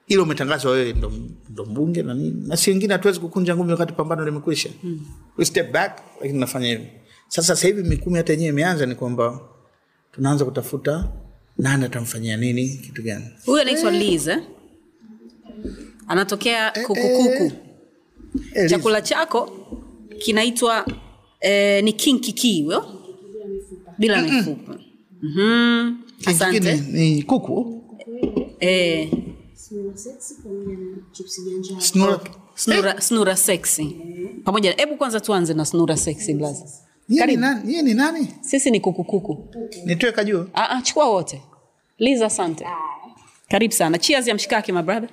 ilo 0.07 0.23
umetangazwa 0.23 0.71
wewe 0.71 0.93
ndo, 0.93 1.11
ndo 1.49 1.65
mbunge 1.65 2.03
na 2.03 2.13
nini? 2.13 2.47
Na 2.47 2.57
si 2.57 2.69
wengine 2.69 2.93
hatuwezi 2.93 3.19
kukunja 3.19 3.55
ngumi 3.55 3.71
wakati 3.71 3.93
pambano 3.93 4.25
limekwisha. 4.25 4.69
Mm. 4.83 4.99
we 5.37 5.45
step 5.45 5.71
back 5.71 6.01
lakini 6.21 6.39
nafanya 6.39 6.67
hivi. 6.67 6.87
Sasa 7.27 7.47
sasa 7.55 7.67
hivi 7.67 7.83
mikumi 7.83 8.17
hata 8.17 8.33
yenyewe 8.33 8.49
imeanza 8.49 8.85
ni 8.85 8.95
kwamba 8.95 9.39
tunaanza 10.11 10.45
kutafuta 10.45 11.09
nani 11.57 11.85
atamfanyia 11.85 12.37
nini 12.37 12.69
kitu 12.77 13.03
gani. 13.03 13.25
Huyu 13.45 13.61
anaitwa 13.61 13.91
liz 13.91 14.27
eh? 14.27 14.39
anatokea 16.07 16.71
kukukuku 16.71 17.51
Eh, 18.53 18.61
Liz, 18.63 18.71
chakula 18.71 19.01
chako 19.01 19.51
kinaitwa 20.19 20.85
eh, 21.39 21.83
ni 21.83 21.93
kinkiki 21.93 22.69
bila 23.97 24.21
mifupa. 24.21 24.79
Mm-hmm. 25.21 25.97
asante. 26.25 26.75
ni 26.75 27.23
kuku? 27.23 27.83
Eh, 28.59 29.11
Snura 31.79 31.79
snura 31.79 32.19
snura, 32.55 33.01
snura 33.01 33.35
sexy. 33.35 33.95
Pamoja 34.45 34.71
hebu 34.77 34.95
kwanza 34.97 35.19
tuanze 35.19 35.53
na 35.53 35.65
snura 35.65 35.97
sexy 35.97 36.33
blaza 36.33 36.65
Yeye 37.09 37.25
ni 37.27 37.35
nani? 37.35 37.71
Yeye 37.71 37.81
ni 37.83 37.93
nani? 37.93 38.27
sisi 38.41 38.71
ni 38.71 38.79
kukukuku. 38.79 39.47
Nitoe 39.85 40.11
kajua. 40.11 40.47
ah, 40.53 40.69
ah, 40.69 40.81
chukua 40.81 41.09
wote. 41.09 41.41
Liz 41.97 42.21
asante. 42.21 42.65
Karibu 43.49 43.73
sana. 43.73 43.97
Cheers 43.97 44.27
ya 44.27 44.35
mshikaki 44.35 44.71
my 44.71 44.81
brother. 44.81 45.09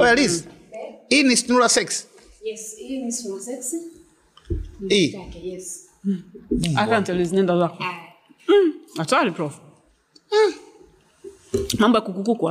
Oya 0.00 0.14
Liz. 0.14 0.44
Hii 1.08 1.22
ni 1.22 1.36
Snura 1.36 1.68
Sex. 1.68 2.06
Yes, 2.44 2.76
hii 2.78 3.02
ni 3.02 3.12
snura 3.12 3.42
sexy. 3.42 3.76
Hii. 4.88 5.18
Yes. 5.42 5.88
asante 6.76 7.14
liz. 7.14 7.32
Nenda 7.32 7.58
zako. 7.58 7.84
Ah, 7.84 7.94
hatari 8.96 9.30
prof. 9.30 9.54
Mambo 11.78 11.98
ya 11.98 12.04
kukukuku? 12.04 12.50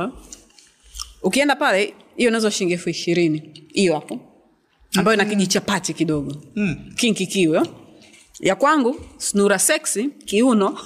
Ukienda 1.22 1.56
pale 1.56 1.94
hiyo 2.16 2.30
nazo 2.30 2.50
shilingi 2.50 2.72
elfu 2.72 2.90
ishirini. 2.90 3.64
Hiyo 3.72 3.94
hapo. 3.94 4.20
Ambayo 4.96 5.14
ina 5.14 5.24
kijichapati 5.24 5.94
kidogo. 5.94 6.36
Mm. 6.56 6.76
kinkikiwe 6.96 7.62
ya 8.40 8.56
kwangu 8.56 9.00
snura 9.18 9.58
sexy 9.58 10.08
kiuno 10.08 10.78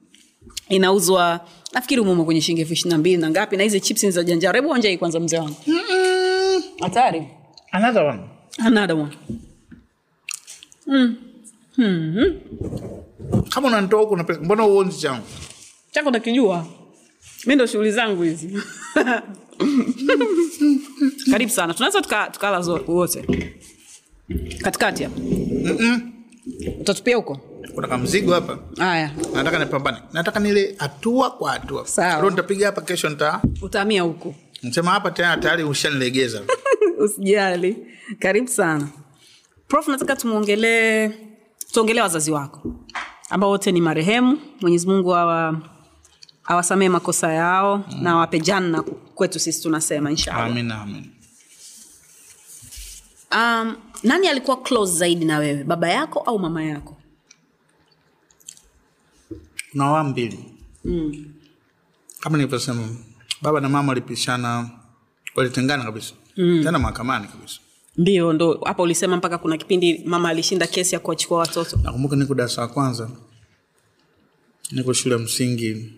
inauzwa 0.68 1.40
nafikiri 1.72 2.00
umumo 2.00 2.24
kwenye 2.24 2.40
shilingi 2.40 2.60
elfu 2.60 2.72
ishiri 2.72 2.90
na 2.90 2.98
mbili 2.98 3.16
na 3.16 3.30
ngapi 3.30 3.56
na 3.56 3.62
hizi 3.62 3.80
chips 3.80 4.08
za 4.08 4.22
janjaro. 4.24 4.56
Hebu 4.60 4.70
onja 4.70 4.88
hii 4.88 4.98
kwanza 4.98 5.20
mzee 5.20 5.38
wangu. 5.38 5.56
Hatari. 6.80 7.28
Another 7.72 8.02
one. 8.02 8.20
another 8.58 8.96
one. 8.96 9.12
Kama 13.48 13.68
unanitoa 13.68 14.00
huku. 14.00 14.16
Mbona 14.42 14.66
uonzi 14.66 15.00
changu? 15.00 15.24
chako 15.90 16.10
nakijua 16.10 16.66
mi 17.48 17.54
ndo 17.54 17.66
shughuli 17.66 17.92
zangu 17.92 18.22
hizi. 18.22 18.50
Karibu 21.30 21.52
sana. 21.52 21.74
Tunaweza 21.74 22.00
tukala 22.02 22.30
tuka 22.30 22.82
wote. 22.92 23.24
Katikati 24.62 25.04
hapa. 25.04 25.20
Utatupia 26.80 27.16
huko? 27.16 27.40
Kuna 27.74 27.88
kamzigo 27.88 28.32
hapa. 28.34 28.58
haya. 28.78 29.10
Nataka 29.34 29.58
nipambane. 29.58 29.98
Nataka 30.12 30.40
nile 30.40 30.74
hatua 30.78 31.30
kwa 31.30 31.52
hatua. 31.52 31.86
Leo 32.20 32.30
nitapiga 32.30 32.66
hapa 32.66 32.80
kesho 32.80 33.08
nita 33.08 33.42
utamia 33.62 34.02
huko. 34.02 34.34
Nsema 34.62 34.90
hapa 34.90 35.10
tena 35.10 35.36
tayari 35.36 35.64
ushanilegeza. 35.64 36.42
usijali. 37.04 37.76
Karibu 38.18 38.48
sana. 38.48 38.88
Prof 39.68 39.88
nataka 39.88 40.16
tumwongelee 40.16 41.10
tuongelee 41.72 42.00
wazazi 42.00 42.30
wako 42.30 42.74
ambao 43.30 43.50
wote 43.50 43.72
ni 43.72 43.80
marehemu. 43.80 44.38
Mwenyezi 44.60 44.86
mungu 44.86 45.14
awa 45.14 45.60
awasamee 46.48 46.88
makosa 46.88 47.32
yao 47.32 47.76
mm. 47.78 48.02
na 48.02 48.10
awape 48.10 48.40
janna 48.40 48.82
kwetu 49.14 49.38
sisi 49.38 49.62
tunasema 49.62 50.10
um, 53.32 53.76
nani 54.02 54.28
alikuwa 54.28 54.62
close 54.62 54.92
zaidi 54.98 55.24
na 55.24 55.38
wewe 55.38 55.64
baba 55.64 55.88
yako 55.88 56.18
au 56.20 56.38
mama 56.38 56.64
yako? 56.64 56.96
Kuna 59.72 59.84
awamu 59.84 60.10
mbili. 60.10 60.44
Kama 62.20 62.36
nilivyosema, 62.38 62.88
baba 63.42 63.60
na 63.60 63.68
mama 63.68 63.88
walipishana, 63.88 64.70
walitengana 65.36 65.84
kabisa. 65.84 66.14
Tena 66.36 66.78
mahakamani 66.78 67.28
kabisa. 67.28 67.60
ndio 67.96 68.32
ndo 68.32 68.60
hapa 68.64 68.82
ulisema 68.82 69.16
mpaka 69.16 69.38
kuna 69.38 69.56
kipindi 69.56 69.98
mama 70.04 70.28
alishinda 70.28 70.66
kesi 70.66 70.94
ya 70.94 71.00
kuwachukua 71.00 71.38
watoto. 71.38 71.78
Nakumbuka 71.82 72.16
niko 72.16 72.34
darasa 72.34 72.60
la 72.60 72.68
kwanza. 72.68 73.10
Niko 74.72 74.92
shule 74.92 75.14
ya 75.14 75.20
msingi 75.20 75.92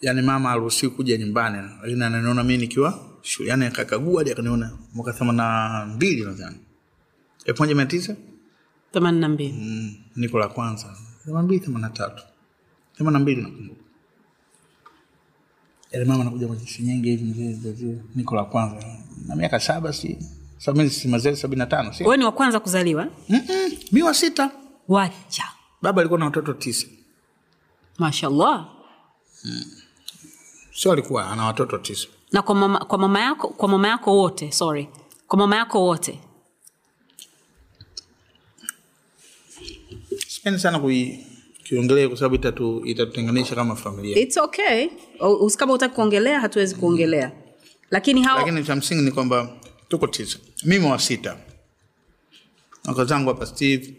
yaani 0.00 0.22
mama 0.22 0.50
aruhusiwi 0.50 0.92
kuja 0.92 1.16
nyumbani. 1.16 1.68
Lakini 1.82 2.04
ananiona 2.04 2.44
mi 2.44 2.56
nikiwa 2.56 2.98
shule. 3.22 3.48
Yani 3.48 3.64
akakagua 3.66 4.20
hadi 4.20 4.30
akaniona 4.32 4.78
mwaka 4.94 5.12
themani 5.12 5.36
na 5.38 5.86
mbili 5.94 6.24
nadhani. 6.24 6.56
Elfu 7.44 7.62
moja 7.62 7.74
mia 7.74 7.86
tisa? 7.86 8.16
Themani 8.92 9.20
na 9.20 9.28
mbili. 9.28 9.52
Mm, 9.52 9.94
niko 10.16 10.38
la 10.38 10.48
kwanza. 10.48 10.96
Themani 11.24 11.44
mbili 11.46 11.60
themani 11.60 11.82
na 11.82 11.90
tatu. 11.90 12.22
Themani 12.96 13.12
na 13.14 13.18
mbili 13.20 13.42
nakumbuka. 13.42 13.80
Yale 15.92 16.04
mama 16.04 16.24
nakuja 16.24 16.46
kwenye 16.46 16.62
nyingi 16.80 17.10
hivi 17.16 17.98
niko 18.14 18.36
la 18.36 18.44
kwanza. 18.44 18.86
Na 19.26 19.36
miaka 19.36 19.60
saba 19.60 19.92
si? 19.92 20.18
Sababu 20.58 20.90
si 20.90 21.08
mazee 21.08 21.36
sabini 21.36 21.58
na 21.58 21.66
tano 21.66 21.92
si? 21.92 22.02
Wewe 22.04 22.16
ni 22.16 22.24
wa 22.24 22.32
kwanza 22.32 22.60
kuzaliwa? 22.60 23.08
Mm-mm, 23.28 23.72
mi 23.92 24.02
wa 24.02 24.14
sita. 24.14 24.50
Wacha. 24.88 25.44
Baba 25.82 26.00
alikuwa 26.00 26.18
na 26.20 26.24
watoto 26.26 26.52
tisa. 26.52 26.86
Mashallah 27.98 28.68
sio 30.78 30.92
alikuwa 30.92 31.30
ana 31.30 31.44
watoto 31.46 31.78
tisa. 31.78 32.08
Na 32.32 32.42
kwa 32.42 32.54
mama, 32.54 32.78
kwa 32.78 32.98
mama 32.98 33.20
yako 33.20 33.48
kwa 33.48 33.68
mama 33.68 33.88
yako 33.88 34.16
wote 34.16 34.52
sorry. 34.52 34.88
Kwa 35.28 35.38
mama 35.38 35.56
yako 35.56 35.84
wote. 35.86 36.20
Sipendi 40.28 40.60
sana 40.60 40.78
kui 40.78 41.24
kwa 42.08 42.16
sababu 42.16 42.34
itatu 42.34 42.82
itatutenganisha 42.86 43.54
kama 43.54 43.76
familia. 43.76 44.18
It's 44.18 44.36
okay. 44.36 44.88
Kama 45.56 45.72
utaki 45.72 45.94
kuongelea 45.94 46.40
hatuwezi 46.40 46.74
kuongelea. 46.74 47.32
Lakini 47.90 48.22
hao 48.22 48.38
lakini 48.38 48.64
cha 48.64 48.76
msingi 48.76 49.02
ni 49.02 49.10
kwamba 49.12 49.56
tuko 49.88 50.06
tisa. 50.06 50.38
Mimi 50.64 50.86
wa 50.86 50.98
sita. 50.98 51.36
Waka 52.84 53.04
zangu 53.04 53.28
hapa 53.28 53.46
steve 53.46 53.94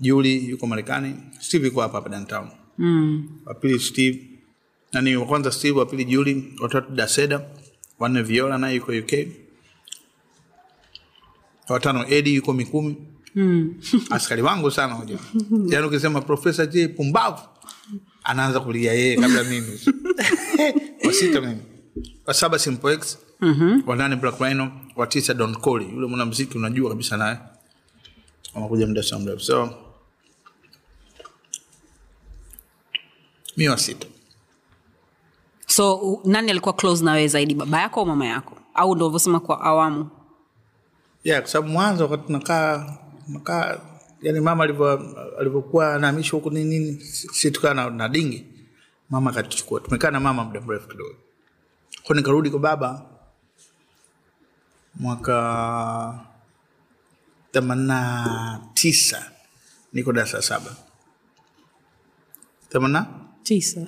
juli 0.00 0.48
yuko 0.50 0.66
marekani. 0.66 1.14
Steve 1.40 1.66
yuko 1.66 1.80
hapa 1.80 1.98
hapa 1.98 2.08
downtown. 2.08 2.48
Mm. 2.78 3.28
wapili 3.46 3.78
steve 3.80 4.27
nani 4.92 5.16
wa 5.16 5.26
kwanza 5.26 5.52
steve 5.52 5.78
wa 5.78 5.86
pili 5.86 6.04
juli 6.04 6.54
watatu 6.62 6.92
daseda 6.92 7.40
wanne 7.98 8.22
viola 8.22 8.58
naye 8.58 8.76
yuko 8.76 8.92
uk 8.92 9.12
watano 11.68 12.06
edi 12.08 12.34
yuko 12.34 12.52
mikumi. 12.52 12.96
Mm. 13.34 13.74
askari 14.10 14.42
wangu 14.42 14.70
sana 14.70 14.94
hoja 14.94 15.18
yaani 15.68 15.86
ukisema 15.86 16.20
profesa 16.20 16.66
j. 16.66 16.88
Pumbavu 16.88 17.42
anaanza 18.24 18.60
kulia 18.60 18.92
yeye 18.92 19.16
kabla 19.16 19.44
mimi. 19.44 19.80
Wasita 21.06 21.40
mimi. 21.40 21.62
Wasaba 22.26 22.58
simple 22.58 22.92
x 22.94 23.18
Mhm. 23.40 23.82
wa 23.86 23.96
nane 23.96 24.16
black 24.16 24.40
rhino. 24.40 24.72
Wa 24.96 25.06
don 25.36 25.54
Coley, 25.54 25.88
yule 25.94 26.06
mwanamuziki 26.06 26.58
unajua 26.58 26.90
kabisa 26.90 27.16
naye. 27.16 27.38
Amekuja 28.54 28.86
muda 28.86 29.02
sa 29.02 29.18
mrefu. 29.18 29.40
So 29.40 29.70
mi 33.56 33.68
wa 33.68 33.78
sita 33.78 34.06
so 35.68 36.20
nani 36.24 36.50
alikuwa 36.50 36.72
close 36.74 37.04
na 37.04 37.12
wewe 37.12 37.28
zaidi 37.28 37.54
baba 37.54 37.80
yako 37.80 38.00
au 38.00 38.06
mama 38.06 38.26
yako? 38.26 38.56
Au 38.74 38.94
ndo 38.94 39.04
ulivyosema 39.06 39.40
kwa 39.40 39.60
awamu? 39.60 40.10
Yeah, 41.24 41.40
kwa 41.42 41.50
sababu 41.50 41.72
mwanzo 41.72 42.04
wakati 42.04 42.26
tunakaa 42.26 42.96
nakaa 43.28 43.80
yani 44.22 44.40
mama 44.40 44.64
alivyokuwa 45.38 45.94
anahamishwa 45.94 46.36
huku 46.38 46.50
nini 46.50 46.78
nini 46.78 47.00
si 47.00 47.28
si 47.28 47.50
tukaa 47.50 47.74
na, 47.74 47.90
na 47.90 48.08
dingi 48.08 48.46
mama 49.10 49.30
akatuchukua. 49.30 49.80
Tumekaa 49.80 50.10
na 50.10 50.20
mama 50.20 50.44
muda 50.44 50.60
mrefu 50.60 50.88
kidogo. 50.88 51.14
Ko 52.06 52.14
nikarudi 52.14 52.50
kwa 52.50 52.58
baba 52.60 53.02
mwaka 54.94 56.20
themanina 57.52 58.60
tisa 58.74 59.30
niko 59.92 60.12
darasa 60.12 60.42
saba. 60.42 60.76
Themanina 62.68 63.06
tisa 63.42 63.86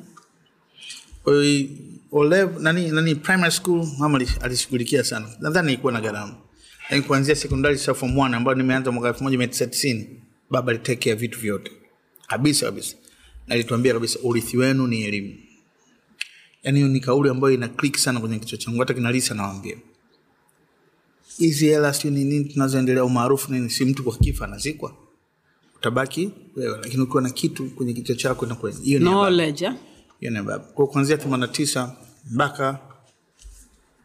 Kwa 1.22 1.34
olev 2.12 2.60
nani 2.60 2.90
nani 2.90 3.14
primary 3.14 3.52
school 3.52 3.86
mama 3.98 4.18
ali- 4.18 4.28
alishughulikia 4.40 5.04
sana. 5.04 5.28
Nadhani 5.40 5.72
ilikuwa 5.72 5.92
na 5.92 6.00
gharama. 6.00 6.34
Lakini 6.82 7.02
kuanzia 7.02 7.34
sekondari 7.36 7.78
sa 7.78 7.94
form 7.94 8.18
one 8.18 8.36
ambayo 8.36 8.56
nimeanza 8.56 8.90
mwaka 8.92 9.08
elfu 9.08 9.24
moja 9.24 9.38
mia 9.38 9.46
tisa 9.46 9.66
tisini 9.66 10.08
baba 10.50 10.70
alitekea 10.72 11.14
vitu 11.16 11.38
vyote. 11.40 11.70
Kabisa 12.26 12.66
kabisa. 12.66 12.96
Alituambia 13.48 13.92
kabisa 13.94 14.18
urithi 14.22 14.56
wenu 14.56 14.86
ni 14.86 15.02
elimu. 15.04 15.34
Yaani 16.62 16.82
ni 16.88 17.00
kauli 17.00 17.30
ambayo 17.30 17.54
ina 17.54 17.68
click 17.68 17.96
sana 17.96 18.20
kwenye 18.20 18.38
kichwa 18.38 18.58
changu 18.58 18.78
hata 18.80 18.94
kinalisa 18.94 19.34
nawambia 19.34 19.76
hizi 21.38 21.66
hela 21.66 21.92
siu 21.94 22.10
ni 22.10 22.24
nini 22.24 22.44
tunazoendelea 22.44 23.04
umaarufu 23.04 23.52
nini 23.52 23.70
si 23.70 23.84
mtu 23.84 24.04
kwa 24.04 24.16
kifa 24.16 24.44
anazikwa? 24.44 24.94
Utabaki 25.76 26.30
wewe 26.56 26.78
lakini 26.82 27.02
ukiwa 27.02 27.22
na 27.22 27.30
kitu 27.30 27.66
kwenye 27.70 27.92
kichwa 27.92 28.16
chako 28.16 28.46
hiyo 28.82 29.00
baba. 30.20 30.58
Kwa 30.58 30.86
kuanzia 30.86 31.16
89 31.16 31.90
mpaka 32.30 32.78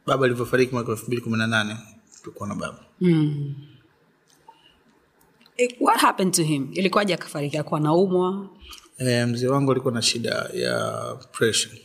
baba 0.06 0.26
alivyofariki 0.26 0.74
mwaka 0.74 0.92
2018 0.92 1.78
tulikuwa 2.24 2.50
na 2.50 2.56
baba. 2.56 2.80
Eh, 5.58 5.70
what 5.80 6.00
happened 6.02 6.34
to 6.34 6.44
him 6.44 6.68
ilikuwaje 6.74 7.14
akafariki 7.14 7.58
akuwa 7.58 7.80
naumwa 7.80 8.50
E, 8.98 9.26
mzee 9.26 9.48
wangu 9.48 9.72
alikuwa 9.72 9.94
na 9.94 10.02
shida 10.02 10.30
ya 10.54 11.02
pressure. 11.32 11.82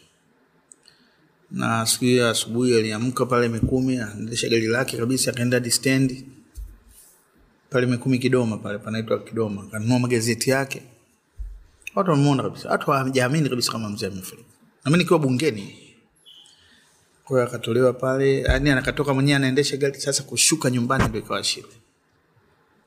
Na 1.50 1.86
siku 1.86 2.04
hiyo 2.04 2.28
asubuhi 2.30 2.74
aliamka 2.78 3.26
pale 3.26 3.48
Mikumi, 3.48 3.96
anaendesha 3.98 4.48
gari 4.48 4.66
lake 4.66 4.96
kabisa 4.96 5.30
akaenda 5.30 5.56
hadi 5.56 5.70
stendi 5.70 6.26
pale 7.70 7.86
Mikumi 7.86 8.18
Kidoma 8.18 8.56
pale 8.58 8.78
panaitwa 8.78 9.18
Kidoma, 9.18 9.62
akanunua 9.62 9.98
magazeti 9.98 10.50
yake. 10.50 10.82
Watu 11.94 12.10
wamemuona 12.10 12.42
kabisa, 12.42 12.68
watu 12.68 12.90
hawajaamini 12.90 13.48
kabisa 13.48 13.72
kama 13.72 13.88
mzee 13.88 14.06
amefariki. 14.06 14.48
nami 14.84 14.98
nikiwa 14.98 15.18
bungeni 15.18 15.90
kwa 17.24 17.38
hiyo 17.38 17.48
akatolewa 17.48 17.92
pale, 17.92 18.40
yani 18.40 18.70
anakatoka 18.70 19.14
mwenyewe 19.14 19.36
anaendesha 19.36 19.76
gari, 19.76 20.00
sasa 20.00 20.22
kushuka 20.22 20.70
nyumbani 20.70 21.04
ndio 21.08 21.20
ikawa 21.20 21.44
shida. 21.44 21.68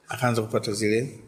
Akaanza 0.07 0.41
kupata 0.41 0.71
zile 0.71 1.19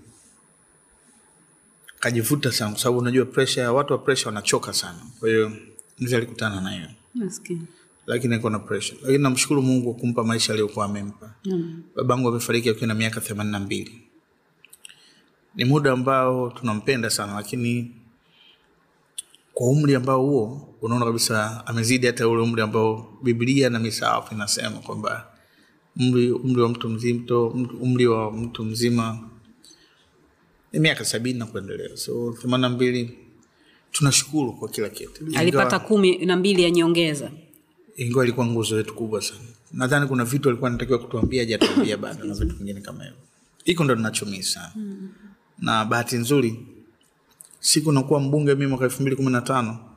kajivuta 1.99 2.51
sana, 2.51 2.71
kwa 2.71 2.79
sababu 2.79 2.99
unajua 2.99 3.25
pressure, 3.25 3.67
watu 3.67 3.93
wa 3.93 3.99
pressure 3.99 4.27
wanachoka 4.27 4.73
sana. 4.73 4.99
Kwa 5.19 5.29
hiyo 5.29 5.51
mzee 5.99 6.17
alikutana 6.17 6.61
na 6.61 6.71
hiyo, 6.71 6.87
lakini 8.07 8.33
alikuwa 8.33 8.51
na 8.51 8.59
pressure, 8.59 8.97
lakini 9.01 9.23
namshukuru 9.23 9.61
Mungu 9.61 9.93
kumpa 9.93 10.23
maisha 10.23 10.53
aliyokuwa 10.53 10.85
amempa. 10.85 11.33
Babangu 11.95 12.27
amefariki 12.29 12.69
akiwa 12.69 12.87
na 12.87 12.93
miaka 12.93 13.21
themanini 13.21 13.51
na 13.51 13.59
mbili. 13.59 14.01
Ni 15.55 15.65
muda 15.65 15.91
ambao 15.91 16.49
tunampenda 16.49 17.09
sana, 17.09 17.33
lakini 17.35 17.91
kwa 19.53 19.67
umri 19.69 19.95
ambao 19.95 20.21
huo 20.21 20.75
unaona 20.81 21.05
kabisa 21.05 21.67
amezidi 21.67 22.07
hata 22.07 22.27
ule 22.27 22.41
umri 22.41 22.61
ambao 22.61 23.17
Biblia 23.23 23.69
na 23.69 23.79
misaafu 23.79 24.33
inasema 24.33 24.69
kwamba 24.79 25.27
umri, 25.99 26.31
umri 26.31 26.61
wa 26.61 26.69
mtu 26.69 26.89
mzito, 26.89 27.47
umri 27.81 28.07
wa 28.07 28.31
mtu 28.31 28.63
mzima 28.65 29.19
ni 30.73 30.79
miaka 30.79 31.05
sabini 31.05 31.39
na 31.39 31.45
kuendelea, 31.45 31.97
so 31.97 32.31
themani 32.41 32.61
na 32.61 32.69
mbili. 32.69 33.17
Tunashukuru 33.91 34.53
kwa 34.53 34.69
kila 34.69 34.89
kitu. 34.89 35.25
alipata 35.35 35.79
kumi 35.79 36.17
na 36.25 36.35
mbili 36.37 36.63
ya 36.63 36.71
nyongeza 36.71 37.31
ingawa 37.95 38.23
ilikuwa 38.25 38.45
nguzo 38.45 38.77
yetu 38.77 38.93
kubwa 38.95 39.21
sana. 39.21 39.39
Nadhani 39.73 40.07
kuna 40.07 40.25
vitu 40.25 40.49
alikuwa 40.49 40.69
anatakiwa 40.69 40.99
kutuambia 40.99 41.41
hajatuambia 41.43 41.97
bado 41.97 42.23
na 42.25 42.33
vitu 42.33 42.55
vingine 42.55 42.81
kama 42.81 43.03
hivyo. 43.03 43.17
Hiko 43.63 43.83
ndo 43.83 43.95
ninachomii 43.95 44.43
sana 44.43 44.71
mm. 44.75 45.09
Na 45.59 45.85
bahati 45.85 46.15
nzuri 46.17 46.65
siku 47.59 47.91
nakuwa 47.91 48.19
mbunge 48.19 48.53
mimi 48.55 48.67
mwaka 48.67 48.83
elfu 48.85 49.01
mbili 49.01 49.15
kumi 49.15 49.31
na 49.31 49.41
tano 49.41 49.95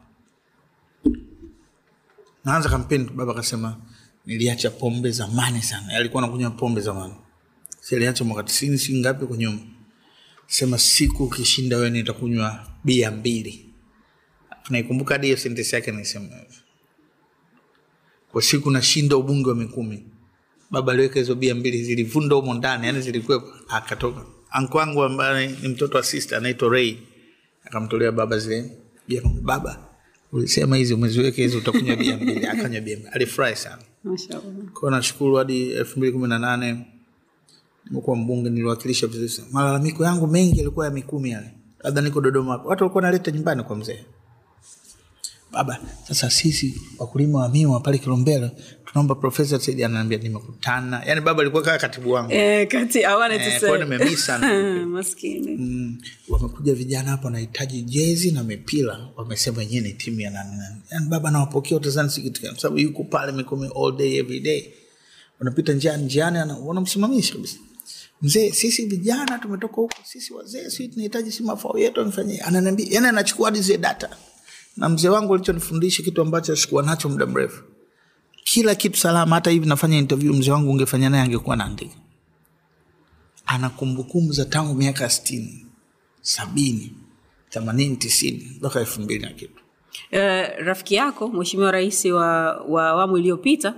naanza 2.45 2.69
kampeni, 2.69 3.05
baba 3.15 3.33
akasema 3.33 3.77
niliacha 4.27 4.71
pombe 4.71 5.11
zamani 5.11 5.63
sana. 5.63 5.89
Alikuwa 5.97 6.23
nakunywa 6.23 6.51
pombe 6.51 6.81
zamani, 6.81 7.15
siliacha 7.81 8.25
mwaka 8.25 8.43
tisini 8.43 8.79
si 8.79 8.99
ngapi 9.01 9.27
kwa 9.27 9.37
nyuma. 9.37 9.59
Sema 10.47 10.79
siku 10.79 11.25
ukishinda 11.25 11.77
wewe 11.77 11.91
nitakunywa 11.91 12.67
bia 12.85 13.11
mbili. 13.11 13.65
Naikumbuka 14.71 15.15
hadi 15.15 15.27
hiyo 15.27 15.37
sentensi 15.37 15.75
yake 15.75 15.93
naisema 15.93 16.25
hivyo 16.27 16.47
kwa 18.33 18.43
siku 18.43 18.71
nashinda 18.71 19.17
ubunge 19.17 19.49
wa 19.49 19.55
Mikumi. 19.55 20.05
Baba 20.71 20.93
aliweka 20.93 21.19
hizo 21.19 21.35
bia 21.35 21.55
mbili 21.55 21.85
zilivunda 21.85 22.37
humo 22.37 22.55
ndani, 22.55 22.87
yani 22.87 23.01
zilikuwepo, 23.01 23.47
akatoka. 23.69 24.25
Anko 24.51 24.79
wangu 24.79 25.03
ambaye 25.03 25.47
ni 25.63 25.69
mtoto 25.69 25.97
wa 25.97 26.03
sister 26.05 26.39
anaitwa 26.39 26.69
Ray 26.69 26.97
akamtolea 27.65 28.13
baba 28.13 28.39
zile 28.39 28.71
bia. 29.09 29.23
Baba, 29.43 29.79
ulisema 30.33 30.77
hizi 30.77 30.95
umeziweka 30.95 31.43
hizi 31.43 31.57
utakunywa 31.57 31.97
bia 31.97 32.17
mbili. 32.17 32.47
Akanywa 32.53 32.81
bia 32.81 32.97
mbili, 32.97 33.09
alifurahi 33.13 33.57
sana. 33.57 33.83
kwao 34.75 34.91
nashukuru 34.91 35.35
hadi 35.35 35.71
elfu 35.73 35.99
mbili 35.99 36.13
kumi 36.13 36.29
na 36.29 36.39
nane 36.39 36.87
nimekuwa 37.91 38.17
mbunge, 38.17 38.51
niliwakilisha 38.51 39.07
vizuri 39.07 39.29
sana. 39.29 39.49
Malalamiko 39.53 40.05
yangu 40.05 40.27
mengi 40.27 40.59
yalikuwa 40.59 40.87
ya 40.87 40.93
Mikumi 40.93 41.31
yale, 41.31 41.51
labda 41.85 42.01
niko 42.01 42.21
Dodoma 42.21 42.57
watu 42.57 42.85
walikuwa 42.85 43.03
naleta 43.03 43.31
nyumbani 43.31 43.63
kwa 43.63 43.77
mzee 43.77 44.05
baba 45.59 45.79
sasa 46.09 46.31
sisi 46.31 46.75
wakulima 46.99 47.39
wa 47.39 47.49
miwa 47.49 47.81
pale 47.81 47.99
kilombero 47.99 48.51
tunaomba 48.85 49.15
profesa 49.15 49.59
saidi 49.61 49.85
ananiambia 49.85 50.19
nimekutana. 50.19 51.03
Yani 51.07 51.21
baba 51.21 51.41
alikuwa 51.43 51.63
kaa 51.63 51.79
katibu 51.79 52.13
wangu. 52.13 52.33
E, 52.33 52.67
kati 52.67 52.99
e, 52.99 54.17
sana. 54.17 54.87
maskini. 54.87 55.57
Mm, 55.57 55.99
wamekuja 56.29 56.75
vijana 56.75 57.11
hapa 57.11 57.25
wanahitaji 57.25 57.83
jezi 57.83 58.31
na 58.33 58.43
mipira 58.45 58.99
wamesema 59.17 59.63
yenyewe 59.63 59.81
ni 59.89 59.93
timu 59.93 60.21
ya 60.21 60.31
nani 60.31 60.51
nani. 60.57 60.77
Yani 60.91 61.07
baba 61.09 61.31
nawapokea 61.31 61.77
utazani 61.77 62.11
sikitu, 62.11 62.41
kwa 62.41 62.59
sababu 62.59 62.79
yuko 62.79 63.05
pale 63.05 63.33
mikumi 63.33 63.71
all 63.85 63.97
day 63.97 64.17
every 64.17 64.41
day. 64.41 64.73
Unapita 65.41 65.73
njiani 65.73 66.05
njiani 66.05 66.39
wanamsimamisha 66.63 67.35
kabisa. 67.35 67.57
Mzee 68.23 68.51
sisi 68.53 68.87
vijana 68.87 69.39
tumetoka 69.39 69.75
huko 69.77 69.95
sisi 70.05 70.33
wazee 70.33 70.71
si 70.71 70.89
tunahitaji 70.89 71.33
si 71.33 71.43
mafao 71.43 71.79
yetu 71.79 72.01
amfanyie 72.01 72.41
ananiambia 72.41 72.87
yani 72.91 73.07
anachukua 73.07 73.47
hadi 73.49 73.61
zile 73.63 73.79
data 73.79 74.11
na 74.79 74.89
mzee 74.89 75.09
wangu 75.09 75.35
alichonifundisha 75.35 76.03
kitu 76.03 76.23
ambacho 76.23 76.57
sikuwa 76.57 76.83
nacho 76.83 77.09
muda 77.09 77.27
mrefu. 77.27 77.63
Kila 78.45 78.75
kitu 78.75 78.99
salama 78.99 79.35
hata 79.35 79.51
hivi 79.51 79.67
nafanya 79.69 79.99
interview 79.99 80.33
mzee 80.35 80.51
wangu 80.51 80.71
ungefanya 80.71 81.11
naye 81.11 81.23
angekuwa 81.23 81.57
naandika 81.57 81.95
ana 83.47 83.71
kumbukumbu 83.71 84.33
za 84.33 84.45
tangu 84.45 84.75
miaka 84.75 85.11
sitini 85.11 85.67
sabini 86.21 86.93
themanini 87.51 87.97
tisini 87.97 88.53
mpaka 88.57 88.81
elfu 88.81 89.01
mbili 89.01 89.21
na 89.21 89.33
kitu. 89.33 89.63
Uh, 90.13 90.19
rafiki 90.67 90.95
yako 90.95 91.29
mheshimiwa 91.29 91.71
rais 91.71 92.05
wa 92.05 92.57
wa 92.57 92.89
awamu 92.89 93.19
iliyopita 93.19 93.75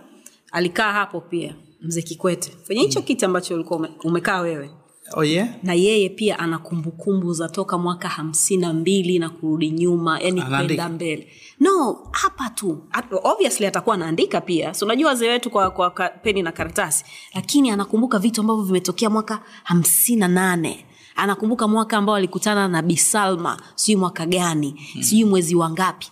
alikaa 0.53 0.93
hapo 0.93 1.21
pia 1.21 1.55
mzee 1.83 2.03
kikwete. 2.03 2.53
Kwenye 2.67 2.83
hicho 2.83 3.03
kiti 3.03 3.25
ambacho 3.25 3.55
ulikuwa 3.55 3.79
ume, 3.79 3.89
umekaa 4.05 4.41
wewe 4.41 4.71
oh 5.15 5.25
yeah? 5.25 5.49
na 5.63 5.75
yeye 5.75 6.09
pia 6.09 6.39
ana 6.39 6.59
kumbukumbu 6.59 7.33
za 7.33 7.49
toka 7.49 7.79
mwaka 7.79 8.09
hamsini 8.09 8.63
na 8.63 8.73
mbili 8.73 9.19
na 9.19 9.31
kurudi 9.31 9.71
nyuma 9.71 10.21
yani 10.21 10.43
kwenda 10.43 10.89
mbele. 10.89 11.29
No 11.61 11.99
hapa 12.13 12.51
tu. 12.51 12.79
Obviously 13.25 13.67
atakuwa 13.67 13.95
anaandika 13.95 14.41
pia. 14.41 14.75
So 14.75 14.85
unajua 14.87 15.09
wazee 15.09 15.29
wetu 15.29 15.51
kwa, 15.51 15.71
kwa 15.71 15.91
ka- 15.91 16.09
peni 16.09 16.43
na 16.43 16.53
karatasi. 16.53 17.05
Lakini 17.35 17.71
anakumbuka 17.71 18.19
vitu 18.19 18.41
ambavyo 18.41 18.63
vimetokea 18.65 19.11
mwaka 19.11 19.43
hamsini 19.65 20.21
na 20.21 20.29
nane. 20.29 20.87
Anakumbuka 21.17 21.69
mwaka 21.69 21.97
ambao 21.97 22.15
alikutana 22.15 22.69
na 22.69 22.83
bisalma 22.83 23.61
sijui 23.75 24.01
mwaka 24.01 24.27
gani. 24.27 24.71
Hmm. 24.93 25.03
sijui 25.03 25.25
mwezi 25.25 25.55
wangapi 25.55 26.07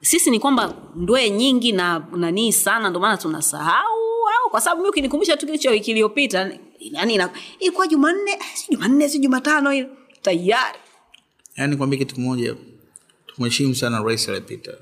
sisi 0.00 0.30
ni 0.30 0.40
kwamba 0.40 0.74
ndwee 0.96 1.30
nyingi 1.30 1.72
na 1.72 2.06
nanii 2.16 2.52
sana 2.52 2.88
ndio 2.88 3.00
maana 3.00 3.16
tunasahau 3.16 3.98
au? 4.44 4.50
Kwa 4.50 4.60
sababu 4.60 4.82
mi 4.82 4.88
ukinikumbusha 4.88 5.36
tu 5.36 5.46
kilicho 5.46 5.70
wiki 5.70 5.90
iliyopita 5.90 6.50
yani 6.80 7.18
ilikuwa 7.60 7.86
jumanne 7.86 8.30
eh, 8.32 8.40
si 8.54 8.72
jumanne 8.72 9.08
si 9.08 9.18
jumatano 9.18 9.72
ile 9.74 9.88
tayari. 10.22 10.78
Yaani 11.56 11.76
kwambia 11.76 11.98
kitu 11.98 12.14
kimoja 12.14 12.56
tumheshimu 13.26 13.74
sana 13.74 14.02
rais 14.02 14.28
aliyepita. 14.28 14.72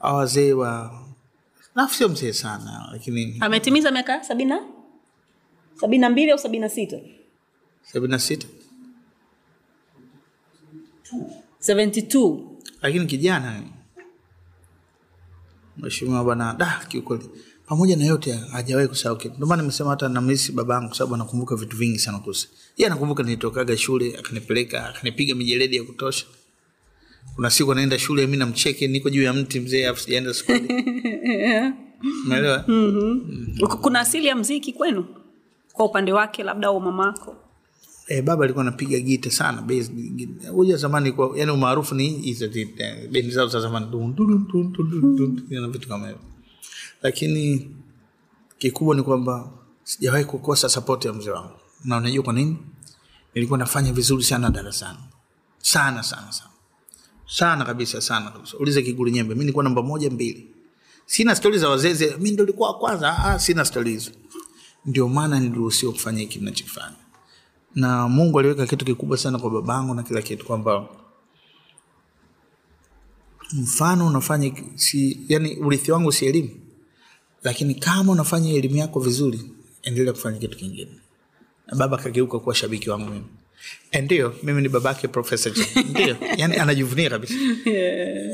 Awazee 0.00 0.52
wa 0.52 1.00
nafu 1.74 1.94
sio 1.94 2.08
mzee 2.08 2.32
sana 2.32 2.88
lakini 2.92 3.36
ametimiza 3.40 3.90
miaka 3.90 4.24
sabini 4.24 4.50
na 4.50 4.60
sabini 5.74 6.00
na 6.00 6.10
mbili 6.10 6.30
au 6.30 6.38
sabini 6.38 6.60
na 6.60 6.68
sita? 6.68 6.98
Sabini 7.82 8.10
na 8.12 8.18
sita. 8.18 8.46
Lakini 12.82 13.06
kijana 13.06 13.62
mheshimiwa 15.76 16.24
bwana 16.24 16.54
da 16.54 16.84
kiukweli 16.88 17.30
pamoja 17.68 17.96
na 17.96 18.04
yote 18.04 18.32
hajawahi 18.32 18.88
kusahau 18.88 19.16
kitu 19.16 19.34
ndio 19.34 19.46
maana 19.46 19.62
nimesema 19.62 19.90
hata 19.90 20.08
namisi 20.08 20.52
babangu 20.52 20.94
sababu 20.94 21.14
anakumbuka 21.14 21.56
vitu 21.56 21.76
vingi 21.76 21.98
sana 21.98 22.18
kuhusu 22.18 22.48
yeye 22.76 22.86
anakumbuka 22.86 23.22
nilitokaga 23.22 23.76
shule 23.76 24.16
akanipeleka 24.18 24.88
akanipiga 24.88 25.34
mijeledi 25.34 25.76
ya 25.76 25.84
kutosha 25.84 26.26
kuna 27.34 27.50
siku 27.50 27.72
anaenda 27.72 27.98
shule 27.98 28.26
mi 28.26 28.36
namcheke 28.36 28.88
niko 28.88 29.10
juu 29.10 29.22
ya 29.22 29.32
mti 29.32 29.60
mzee 29.60 29.86
afu 29.86 30.00
sijaenda 30.00 30.34
skuli 30.34 30.84
kuna 33.82 34.00
asili 34.00 34.26
ya 34.26 34.36
mziki 34.36 34.72
kwenu 34.72 35.04
kwa 35.72 35.84
upande 35.86 36.12
wake 36.12 36.42
labda 36.42 36.68
au 36.68 36.80
mamako 36.80 37.36
eh, 38.08 38.24
baba 38.24 38.44
alikuwa 38.44 38.62
anapiga 38.62 38.98
gita 38.98 39.30
sana 39.30 39.62
bass 39.62 39.90
gita. 39.92 40.76
Zamani 40.76 41.12
kwa 41.12 41.32
yani 41.36 41.50
umaarufu 41.50 41.94
ni 41.94 42.08
hizo 42.08 42.44
eh, 42.44 43.08
bendi 43.10 43.30
zao 43.30 43.46
za 43.46 43.60
zamani 43.60 43.86
dun, 43.86 44.14
dun, 44.14 44.26
dun, 44.26 44.72
dun, 44.72 44.90
dun, 44.90 45.16
dun, 45.16 45.16
dun, 45.48 45.60
na 45.60 45.68
vitu 45.68 45.88
kama 45.88 46.06
hivyo 46.08 46.27
lakini 47.02 47.70
kikubwa 48.58 48.96
ni 48.96 49.02
kwamba 49.02 49.50
sijawahi 49.84 50.24
kukosa 50.24 50.68
sapoti 50.68 51.06
ya 51.06 51.12
mzee 51.12 51.30
wangu. 51.30 51.56
Na 51.84 51.96
unajua 51.96 52.24
kwa 52.24 52.32
nini? 52.32 52.56
Nilikuwa 53.34 53.58
nafanya 53.58 53.92
vizuri 53.92 54.24
sana 54.24 54.50
darasani. 54.50 54.98
Sana 55.58 56.02
sana 56.02 56.32
sana. 56.32 56.50
Sana 57.26 57.64
kabisa 57.64 58.00
sana 58.00 58.30
kabisa. 58.30 58.56
Ulize 58.56 58.82
kiguli 58.82 59.10
nyembe 59.10 59.34
mi 59.34 59.40
nilikuwa 59.40 59.64
namba 59.64 59.82
moja 59.82 60.10
mbili. 60.10 60.48
Sina 61.06 61.34
stori 61.34 61.58
za 61.58 61.68
wazeze 61.68 62.16
mi 62.16 62.30
ndo 62.30 62.44
likuwa 62.44 62.74
kwanza. 62.78 63.18
Ah, 63.18 63.38
sina 63.38 63.64
stori 63.64 63.90
hizo 63.90 64.10
ndio 64.84 65.08
maana 65.08 65.40
niliruhusiwa 65.40 65.92
kufanya 65.92 66.20
hiki 66.20 66.38
nachokifanya 66.38 66.96
na 67.74 68.08
mungu 68.08 68.38
aliweka 68.38 68.66
kitu 68.66 68.84
kikubwa 68.84 69.16
sana 69.18 69.38
kwa 69.38 69.50
babangu 69.50 69.94
na 69.94 70.02
kila 70.02 70.22
kitu 70.22 70.46
kwamba 70.46 70.86
mfano 73.52 74.06
unafanya 74.06 74.52
si, 74.74 75.20
yani 75.28 75.56
urithi 75.56 75.92
wangu 75.92 76.12
si 76.12 76.26
elimu 76.26 76.50
lakini 77.42 77.74
kama 77.74 78.12
unafanya 78.12 78.52
elimu 78.52 78.76
yako 78.76 79.00
vizuri 79.00 79.40
endelea 79.82 80.12
kufanya 80.12 80.38
kitu 80.38 80.56
kingine. 80.58 80.90
Baba 81.76 81.98
akageuka 81.98 82.38
kuwa 82.38 82.54
shabiki 82.54 82.90
wangu 82.90 83.10
mimi. 83.10 83.24
Eh, 83.90 84.04
ndio 84.04 84.34
mimi 84.42 84.62
ni 84.62 84.68
babake 84.68 85.08
profesa 85.08 85.50
ndio 85.90 86.16
yani 86.36 86.56
anajivunia 86.56 87.10
kabisa. 87.10 87.34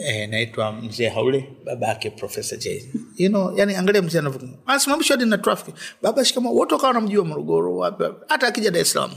Eh, 0.06 0.28
naitwa 0.28 0.72
mzee 0.72 1.08
haule 1.08 1.48
babake 1.64 2.10
profesa 2.10 2.56
j. 2.56 2.90
You 3.16 3.28
know, 3.28 3.58
yani 3.58 3.74
angalia 3.74 4.02
mzee 4.02 4.22
anasimamishwa 4.66 5.16
hadi 5.16 5.30
na 5.30 5.38
traffic. 5.38 5.74
Baba 6.02 6.24
shikama 6.24 6.50
wote 6.50 6.74
wakawa 6.74 6.92
namjua 6.92 7.24
morogoro 7.24 7.76
wapi. 7.76 8.04
hata 8.28 8.46
akija 8.46 8.70
dar 8.70 8.82
es 8.82 8.92
salaam. 8.92 9.10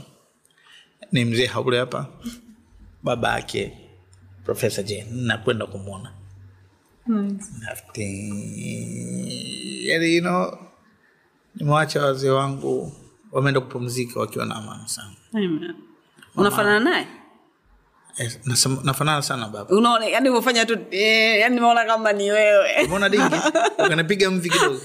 Ni 1.12 1.24
mzee 1.24 1.46
haule 1.46 1.78
hapa 1.78 2.06
babake 3.02 3.72
profesa 4.48 4.82
j 4.82 5.04
nakwenda 5.12 5.66
kumwona 5.66 6.12
nice. 7.06 7.44
yani 9.88 10.14
you 10.16 10.20
know, 10.22 10.58
nimewacha 11.54 12.02
wazee 12.02 12.30
wangu 12.30 12.92
wameenda 13.32 13.60
kupumzika 13.60 14.20
wakiwa 14.20 14.46
na 14.46 14.54
amani 14.56 14.88
sana. 14.88 15.10
Unafanana 16.36 16.80
naye? 16.90 17.06
Yes, 18.18 18.38
nafanana 18.84 19.22
sana 19.22 19.48
baba. 19.48 19.76
Unaona 19.76 20.06
yani 20.06 20.28
umefanya 20.28 20.66
tu 20.66 20.78
eh, 20.90 21.40
yani 21.40 21.54
nimeona 21.54 21.84
kama 21.84 22.12
ni 22.12 22.30
wewe. 22.30 22.84
Mbona 22.86 23.08
dingi? 23.08 23.34
Ukanipiga 23.86 24.30
mvi 24.30 24.50
kidogo. 24.50 24.80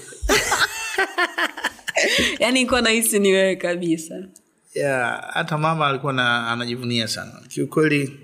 Yani 2.38 2.60
nikuwa 2.60 2.80
nahisi 2.80 3.18
ni 3.18 3.32
wewe 3.32 3.56
kabisa. 3.56 4.14
Yeah, 4.74 5.30
hata 5.32 5.58
mama 5.58 5.86
alikuwa 5.86 6.12
na, 6.12 6.48
anajivunia 6.50 7.08
sana. 7.08 7.32
Kiukweli 7.48 8.23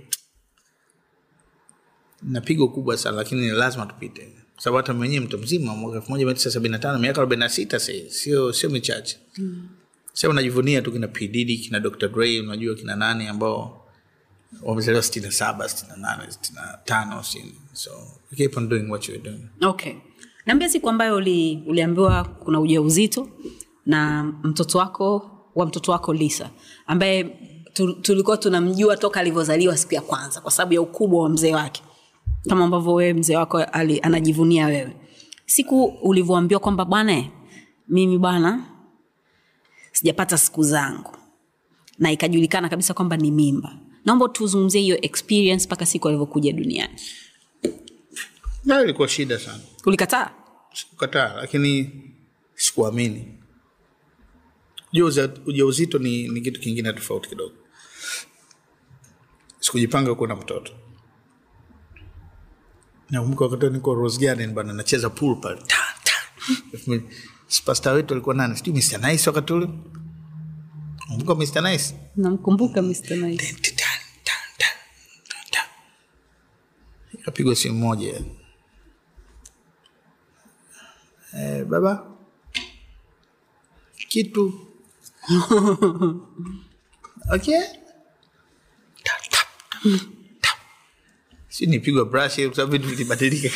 na 2.23 2.41
pigo 2.41 2.69
kubwa 2.69 2.97
sana 2.97 3.17
lakini 3.17 3.41
ni 3.41 3.51
lazima 3.51 3.87
tupite. 3.87 4.29
Sababu 4.59 4.77
hata 4.77 4.95
mwenyewe 4.95 5.25
mtu 5.25 5.39
mzima 5.39 5.75
mwaka 5.77 5.97
elfu 5.97 6.11
moja 6.11 6.25
mia 6.25 6.35
tisa 6.35 6.51
sabini 6.51 6.73
na 6.73 6.79
tano 6.79 6.99
miaka 6.99 7.21
arobaini 7.21 7.41
na 7.41 7.49
sita 7.49 7.79
sahii 7.81 8.11
sio 8.11 8.53
sio 8.53 8.71
michache. 8.71 9.19
Mm. 9.39 9.69
sa 10.13 10.33
najivunia 10.33 10.83
tu 10.83 10.93
kina 10.93 11.09
pididi 11.09 11.59
kina 11.59 11.81
dr 11.81 12.09
gray 12.09 12.41
unajua 12.41 12.75
kina 12.75 12.97
nani 12.97 13.27
ambao 13.27 13.87
wamezaliwa 14.63 15.03
sitini 15.03 15.27
na 15.27 15.33
saba 15.33 15.69
sitini 15.69 15.89
na 15.91 16.17
nane 16.17 16.31
sitini 16.33 16.57
na 16.57 16.79
tano 16.85 17.23
so 17.73 17.91
keep 18.37 18.57
on 18.57 18.69
doing 18.69 18.91
what 18.91 19.09
you're 19.09 19.23
doing. 19.31 19.49
Okay. 19.63 19.95
Naambia 20.47 20.69
siku 20.69 20.89
ambayo 20.91 21.17
uli, 21.17 21.63
uliambiwa 21.67 22.25
kuna 22.25 22.61
ujauzito 22.61 23.29
na 23.87 24.25
mtoto 24.43 24.79
wako 24.79 25.31
wa 25.55 25.67
mtoto 25.67 25.93
wako 25.93 26.13
lisa 26.13 26.51
ambaye 26.87 27.37
tulikuwa 28.03 28.37
tunamjua 28.37 28.97
toka 28.97 29.21
alivyozaliwa 29.21 29.77
siku 29.77 29.95
ya 29.95 30.01
kwanza 30.01 30.41
kwa 30.41 30.51
sababu 30.51 30.75
ya 30.75 30.81
ukubwa 30.81 31.23
wa 31.23 31.29
mzee 31.29 31.55
wake 31.55 31.83
kama 32.49 32.65
ambavyo 32.65 32.93
wewe 32.95 33.13
mzee 33.15 33.37
wako 33.37 33.59
ali, 33.59 34.01
anajivunia 34.01 34.67
wewe. 34.67 34.97
Siku 35.47 35.85
ulivyoambiwa 35.85 36.61
kwamba 36.61 36.85
bwana 36.85 37.25
mimi 37.89 38.19
bwana 38.19 38.65
sijapata 39.93 40.39
siku 40.39 40.63
zangu. 40.63 41.17
Na 41.99 42.13
ikajulikana 42.13 42.69
kabisa 42.69 42.95
kwamba 42.95 43.17
ni 43.17 43.31
mimba. 43.31 43.77
Naomba 44.05 44.29
tuzungumzie 44.29 44.81
hiyo 44.81 44.99
experience 45.03 45.67
mpaka 45.67 45.87
siku 45.87 46.09
alivyokuja 46.09 46.53
duniani. 46.53 47.01
Nayo 48.65 48.85
ilikuwa 48.85 49.09
shida 49.09 49.39
sana. 49.39 49.61
Ulikataa? 49.87 50.31
Sikukataa 50.75 51.35
lakini 51.35 51.91
sikuamini. 52.55 53.39
Ujauzito 55.47 55.99
ni, 55.99 56.29
ni 56.29 56.41
kitu 56.41 56.61
kingine 56.61 56.93
tofauti 56.93 57.29
kidogo. 57.29 57.55
Sikujipanga 59.61 60.15
kuwa 60.15 60.29
na 60.29 60.37
mtoto 60.37 60.73
nakumbuka 63.11 63.45
wakati 63.45 63.71
niko 63.71 63.95
Rose 63.95 64.21
Garden 64.21 64.53
bana 64.55 64.73
nacheza 64.73 65.11
pool 65.11 65.41
pale 65.41 65.63
Ta, 65.67 65.77
ta. 66.05 66.13
pasta 67.65 67.93
wetu 67.93 68.15
alikuwa 68.15 68.35
nani 68.35 68.57
sijui 68.57 68.75
Mr. 68.75 68.99
Nice 69.11 69.31
wakati 69.31 69.53
ule 69.53 69.69
kumbuka 71.09 71.35
Mr. 71.35 71.63
Nice 71.71 71.95
namkumbuka 72.17 72.83
Mr. 72.83 73.17
Nice. 73.17 73.57
Ikapigwa 77.13 77.57
simu 77.57 77.79
moja 77.79 78.21
eh, 81.35 81.65
baba 81.65 82.07
kitu 84.09 84.67
okay 87.35 87.61
Tap, 89.05 89.23
tap, 89.31 89.47
tap, 89.73 89.83
tap. 90.41 90.59
Si 91.51 91.67
nipigwa 91.67 92.05
brush 92.05 92.37
kwa 92.37 92.55
sababu 92.55 92.73
vitu 92.73 92.89
vilibadilika 92.89 93.51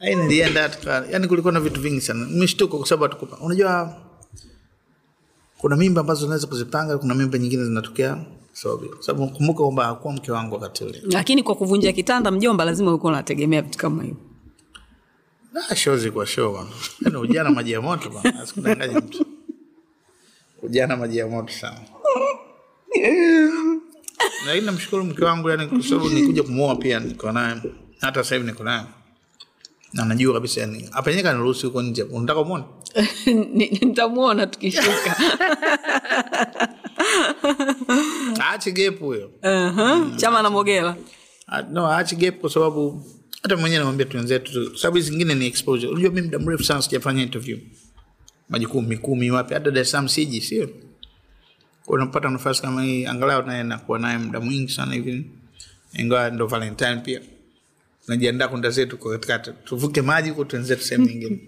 nilienda 0.00 0.70
yani 1.10 1.28
kulikuwa 1.28 1.52
na 1.52 1.60
vitu 1.60 1.80
vingi 1.80 2.00
sana 2.00 2.26
mishtuko 2.26 2.78
kwa 2.78 2.86
sababu 2.86 3.02
hatukupa 3.02 3.44
unajua 3.44 3.96
kuna 5.58 5.76
mimba 5.76 6.00
ambazo 6.00 6.26
unaweza 6.26 6.46
kuzipanga 6.46 6.98
kuna 6.98 7.14
mimba 7.14 7.38
nyingine 7.38 7.64
zinatokea 7.64 8.24
so, 8.52 8.82
sababu 9.00 9.28
kumbuka 9.28 9.62
kwamba 9.62 9.84
hakuwa 9.84 10.14
mke 10.14 10.32
wangu 10.32 10.54
wakati 10.54 10.84
ule 10.84 11.02
lakini 11.10 11.42
kwa 11.42 11.54
kuvunja 11.54 11.92
kitanda 11.92 12.30
mjomba 12.30 12.64
lazima 12.64 12.90
ulikuwa 12.90 13.12
unategemea 13.12 13.62
vitu 13.62 13.78
kama 13.78 14.02
hivyo 14.02 14.28
Ah, 15.70 15.74
show 15.74 15.96
sho 16.26 16.52
bana. 16.52 16.70
Yaani 17.02 17.16
ujana 17.16 17.50
maji 17.50 17.72
ya 17.72 17.80
moto 17.80 18.10
bwana. 18.10 18.40
Asikudanganye 18.40 18.98
mtu. 18.98 19.26
Ujana 20.62 20.96
maji 20.96 21.18
ya 21.18 21.26
moto 21.26 21.52
sana. 21.52 21.80
Lakini 24.46 24.66
namshukuru 24.66 25.04
mke 25.04 25.24
wangu 25.24 25.50
yani 25.50 25.66
kwa 25.66 25.82
sababu 25.82 26.08
nikuja 26.08 26.42
kumuoa 26.42 26.76
pia 26.76 27.00
niko 27.00 27.32
naye. 27.32 27.56
Hata 28.00 28.24
sasa 28.24 28.34
hivi 28.34 28.46
niko 28.46 28.64
naye. 28.64 28.82
Na 29.92 30.04
najua 30.04 30.34
kabisa 30.34 30.60
yani 30.60 30.88
hapa 30.90 31.10
yenyewe 31.10 31.28
kaniruhusu 31.28 31.66
huko 31.66 31.82
nje. 31.82 32.02
Unataka? 32.02 32.64
Ni- 33.54 33.78
nitamwona 33.82 34.46
tukishuka 34.46 35.16
Aache 38.40 38.72
gepu 38.72 39.04
huyo. 39.04 39.30
uh-huh. 39.42 40.16
chama 40.16 40.42
na 40.42 40.96
Ah, 41.46 41.62
No, 41.62 41.86
aache 41.86 42.16
gepu 42.16 42.40
kwa 42.40 42.50
sababu 42.50 43.04
hata 43.42 43.56
mwenyewe 43.56 43.78
namwambia 43.78 44.06
tu 44.06 44.16
wenzetu 44.16 44.52
tu. 44.52 44.70
Kwa 44.70 44.80
sababu 44.80 44.96
hizi 44.96 45.10
zingine 45.10 45.34
ni 45.34 45.46
exposure. 45.46 45.88
Unajua 45.92 46.10
mi 46.10 46.22
muda 46.22 46.38
mrefu 46.38 46.64
sana 46.64 46.82
sijafanya 46.82 47.22
interview. 47.22 47.58
Majukumu 48.48 48.88
mikumi 48.88 49.30
wapi 49.30 49.54
hata 49.54 49.70
Dar 49.70 49.82
es 49.82 49.90
Salaam 49.90 50.08
siji 50.08 50.40
sio? 50.40 50.68
Unapata 51.88 52.30
nafasi 52.30 52.62
kama 52.62 52.82
hii 52.82 53.06
angalau 53.06 53.42
naye 53.46 53.62
nakuwa 53.62 53.98
naye 53.98 54.18
muda 54.18 54.40
mwingi 54.40 54.72
sana 54.72 54.94
hivi. 54.94 55.30
Ingawa 55.92 56.30
ndo 56.30 56.46
Valentine 56.46 56.96
pia. 56.96 57.20
Najiandaa 58.08 58.48
kwenda 58.48 58.70
zetu 58.70 58.98
katikati. 58.98 59.50
Tuvuke 59.64 60.02
maji 60.02 60.30
huko 60.30 60.44
tuenzetu 60.44 60.82
sehemu 60.82 61.06
nyingine. 61.06 61.40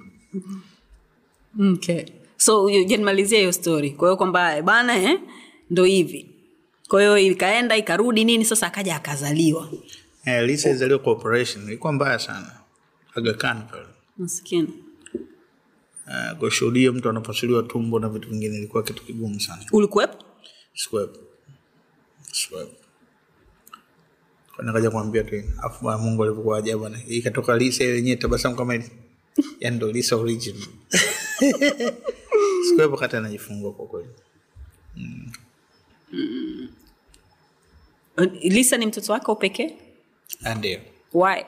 okay. 1.74 2.04
so 2.36 2.70
nimalizie 2.70 3.38
hiyo 3.38 3.52
stori 3.52 3.90
kwa 3.90 4.08
hiyo 4.08 4.16
kwamba 4.16 4.56
eh, 4.56 4.62
bana 4.62 4.96
eh, 4.96 5.20
ndo 5.70 5.84
hivi 5.84 6.26
kwa 6.88 7.00
hiyo 7.00 7.18
ikaenda 7.18 7.76
ikarudi 7.76 8.24
nini 8.24 8.44
sasa 8.44 8.66
akaja 8.66 8.96
akazaliwa 8.96 9.68
Eh, 10.24 10.42
Lisa 10.46 10.70
izaliwa 10.70 10.98
kwa 10.98 11.12
operation. 11.12 11.64
Ilikuwa 11.64 11.92
mbaya 11.92 12.18
sana. 12.18 12.52
agakan 13.14 13.62
pale. 13.70 13.86
maskini 14.18 14.68
Uh, 16.06 16.38
kushuhudia 16.38 16.92
mtu 16.92 17.08
anapasuliwa 17.08 17.62
tumbo 17.62 17.98
na 17.98 18.08
vitu 18.08 18.28
vingine 18.28 18.56
ilikuwa 18.56 18.82
kitu 18.82 19.04
kigumu 19.04 19.40
sana. 19.40 19.64
ulikuwepo 19.72 20.24
Sikuwepo. 20.74 21.18
Sikuwepo. 22.32 22.74
Kwa 24.56 24.64
nikaja 24.64 24.90
kuambia 24.90 25.24
tu 25.24 25.42
afu 25.62 25.84
Mungu 25.84 26.22
alivyokuwa 26.24 26.58
ajabu. 26.58 26.88
Ikatoka 27.08 27.56
Lisa 27.56 27.84
yenyewe 27.84 28.16
tabasamu 28.16 28.56
kama 28.56 28.72
hili. 28.72 28.90
Yaani 29.60 29.76
ndo 29.76 29.92
Lisa 29.92 30.16
original. 30.16 30.66
Sikuwepo 32.68 32.96
kata 32.96 33.18
anajifungua 33.18 33.72
kwa 33.72 33.86
kweli. 33.86 34.08
lisa 38.42 38.76
ni 38.76 38.86
mtoto 38.86 39.12
wako 39.12 39.36
pekee 39.36 39.76
Ah, 40.44 40.54
Ndio. 40.54 40.80
why 41.14 41.44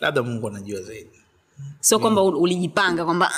Labda 0.00 0.22
Mungu 0.22 0.48
anajua 0.48 0.82
zaidi. 0.82 1.10
sio 1.80 1.98
kwamba 1.98 2.22
ulijipanga 2.22 3.04
kwamba 3.04 3.32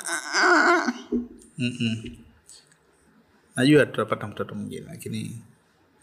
najua 3.57 3.86
tutapata 3.86 4.26
mtoto 4.26 4.55
mwingine 4.55 4.86
lakini 4.88 5.42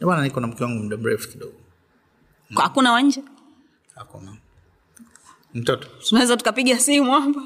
ndio 0.01 0.21
niko 0.21 0.39
na 0.39 0.47
mke 0.47 0.63
wangu 0.63 0.83
muda 0.83 0.97
mrefu 0.97 1.29
kidogo. 1.29 1.53
Hakuna 2.55 2.91
wanje 2.91 3.23
hakuna. 3.95 4.37
Mtoto. 5.53 5.87
Tunaweza 6.09 6.37
tukapiga 6.37 6.79
simu 6.79 7.11
hapa. 7.11 7.41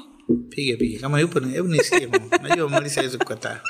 Piga 0.48 0.76
piga 0.76 1.00
kama 1.00 1.20
yupo 1.20 1.40
hebu 1.40 1.68
nisikie 1.68 2.08
najua 2.42 2.68
malisi 2.68 3.00
awezi 3.00 3.18
kukataa. 3.18 3.60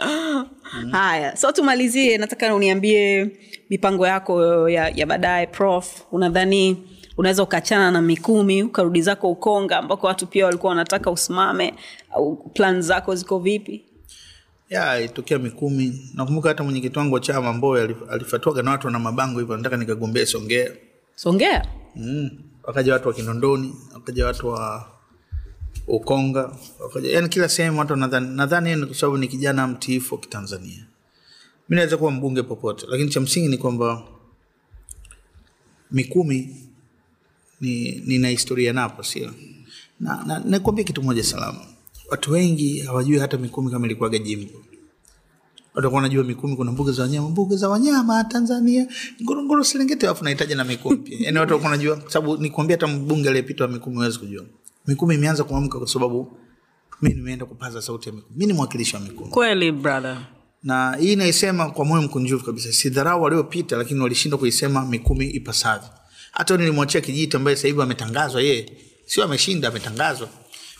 Haya 0.92 1.36
so 1.36 1.52
tumalizie 1.52 2.18
nataka 2.18 2.54
uniambie 2.54 3.30
mipango 3.70 4.06
yako 4.06 4.68
ya, 4.68 4.88
ya 4.88 5.06
baadaye 5.06 5.46
prof. 5.46 6.02
Unadhani 6.12 6.82
unaweza 7.16 7.42
ukachana 7.42 7.90
na 7.90 8.02
mikumi 8.02 8.62
ukarudi 8.62 9.02
zako 9.02 9.30
ukonga 9.30 9.78
ambako 9.78 10.06
watu 10.06 10.26
pia 10.26 10.44
walikuwa 10.46 10.70
wanataka 10.70 11.10
usimame. 11.10 11.74
Au 12.14 12.36
plan 12.36 12.82
zako 12.82 13.14
ziko 13.14 13.38
vipi? 13.38 13.84
Ya 14.70 15.00
itokea 15.00 15.38
mikumi. 15.38 16.10
Nakumbuka 16.14 16.48
hata 16.48 16.64
mwenyekiti 16.64 16.98
wangu 16.98 17.14
wa 17.14 17.20
chama 17.20 17.52
mboyo 17.52 17.96
alifatuaga 18.10 18.62
na 18.62 18.70
watu 18.70 18.90
na 18.90 18.98
mabango 18.98 19.40
hivyo 19.40 19.56
nataka 19.56 19.76
nikagombea 19.76 20.26
songea. 20.26 20.70
Songea? 21.14 21.66
Mm. 21.96 22.30
wakaja 22.62 22.92
watu 22.92 23.08
wa 23.08 23.14
kinondoni 23.14 23.74
wakaja 23.94 24.26
watu 24.26 24.48
wa 24.48 24.88
ukonga 25.86 26.50
wakaja 26.80 27.10
yani 27.10 27.28
kila 27.28 27.48
sehemu 27.48 27.78
watu 27.78 27.96
nadhani 27.96 28.36
nadhani 28.36 28.76
ni 28.76 28.86
kwa 28.86 28.94
sababu 28.94 29.18
ni 29.18 29.28
kijana 29.28 29.66
mtiifu 29.66 30.14
wa 30.14 30.20
kitanzania. 30.20 30.86
Mi 31.68 31.76
naweza 31.76 31.96
kuwa 31.96 32.10
mbunge 32.10 32.42
popote 32.42 32.86
lakini 32.88 33.10
cha 33.10 33.20
msingi 33.20 33.48
ni 33.48 33.58
kwamba 33.58 34.02
mikumi 35.90 36.56
ni 37.60 38.02
nina 38.06 38.28
historia 38.28 38.72
napo 38.72 39.02
sio? 39.02 39.30
Na, 40.00 40.24
na 40.26 40.38
nakwambia 40.44 40.84
kitu 40.84 41.02
moja 41.02 41.24
salama. 41.24 41.60
Watu 42.10 42.32
wengi 42.32 42.80
hawajui 42.80 43.18
hata 43.18 43.38
mikumi 43.38 43.70
kama 43.70 43.86
ilikuwaga 43.86 44.18
jimbo 44.18 44.50
watakuwa 45.74 46.02
wanajua 46.02 46.24
mikumi 46.24 46.56
kuna 46.56 46.72
mbuga 46.72 46.92
za 46.92 47.02
wanyama. 47.02 47.28
Mbuga 47.28 47.56
za 47.56 47.68
wanyama 47.68 48.24
tanzania 48.24 48.86
ngorongoro 49.22 49.64
serengeti 49.64 50.06
alafu 50.06 50.24
nahitaji 50.24 50.54
na 50.54 50.64
mikumi 50.64 50.96
pia. 50.96 51.18
Yani 51.20 51.38
watu 51.38 51.52
walikuwa 51.52 51.70
wanajua 51.70 52.02
sababu 52.10 52.36
nikwambia 52.36 52.76
hata 52.76 52.86
mbunge 52.86 53.28
aliyepita 53.28 53.64
wa 53.64 53.70
mikumi 53.70 53.96
huwezi 53.96 54.18
kujua. 54.18 54.44
Mikumi 54.86 55.14
imeanza 55.14 55.44
kuamka 55.44 55.78
kwa 55.78 55.88
sababu 55.88 56.36
mi 57.02 57.08
nimeenda 57.14 57.44
kupaza 57.46 57.82
sauti 57.82 58.08
ya 58.08 58.14
mikumi. 58.14 58.34
Mi 58.38 58.46
ni 58.46 58.52
mwakilishi 58.52 58.96
wa 58.96 59.02
mikumi. 59.02 59.30
Kweli 59.30 59.72
brother. 59.72 60.26
Na 60.62 60.96
hii 60.96 61.16
naisema 61.16 61.70
kwa 61.70 61.84
moyo 61.84 62.02
mkunjufu 62.02 62.44
kabisa. 62.46 62.72
Sidharau 62.72 63.22
waliopita 63.22 63.76
lakini 63.76 64.00
walishindwa 64.00 64.38
kuisema 64.38 64.86
mikumi 64.86 65.26
ipasavyo 65.30 65.88
hata 66.32 66.56
nilimwachia 66.56 67.00
kijiti 67.00 67.36
ambaye 67.36 67.56
sasa 67.56 67.68
hivi 67.68 67.82
ametangazwa 67.82 68.42
yeye. 68.42 68.72
Sio 69.06 69.24
ameshinda 69.24 69.68
ametangazwa. 69.68 70.28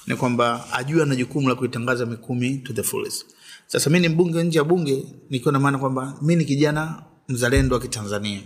Ni 0.06 0.16
kwamba 0.16 0.72
ajue 0.72 1.02
ana 1.02 1.16
jukumu 1.16 1.48
la 1.48 1.54
kuitangaza 1.54 2.06
mikumi 2.06 2.58
to 2.58 2.72
the 2.72 2.82
fullest. 2.82 3.26
Sasa 3.66 3.90
mi 3.90 4.00
ni 4.00 4.08
mbunge 4.08 4.42
nje 4.42 4.58
ya 4.58 4.64
bunge 4.64 5.04
nikiwa 5.30 5.52
na 5.52 5.58
maana 5.60 5.78
kwamba 5.78 6.18
mi 6.22 6.36
ni 6.36 6.44
kijana 6.44 7.02
mzalendo 7.28 7.74
wa 7.76 7.82
kitanzania. 7.82 8.40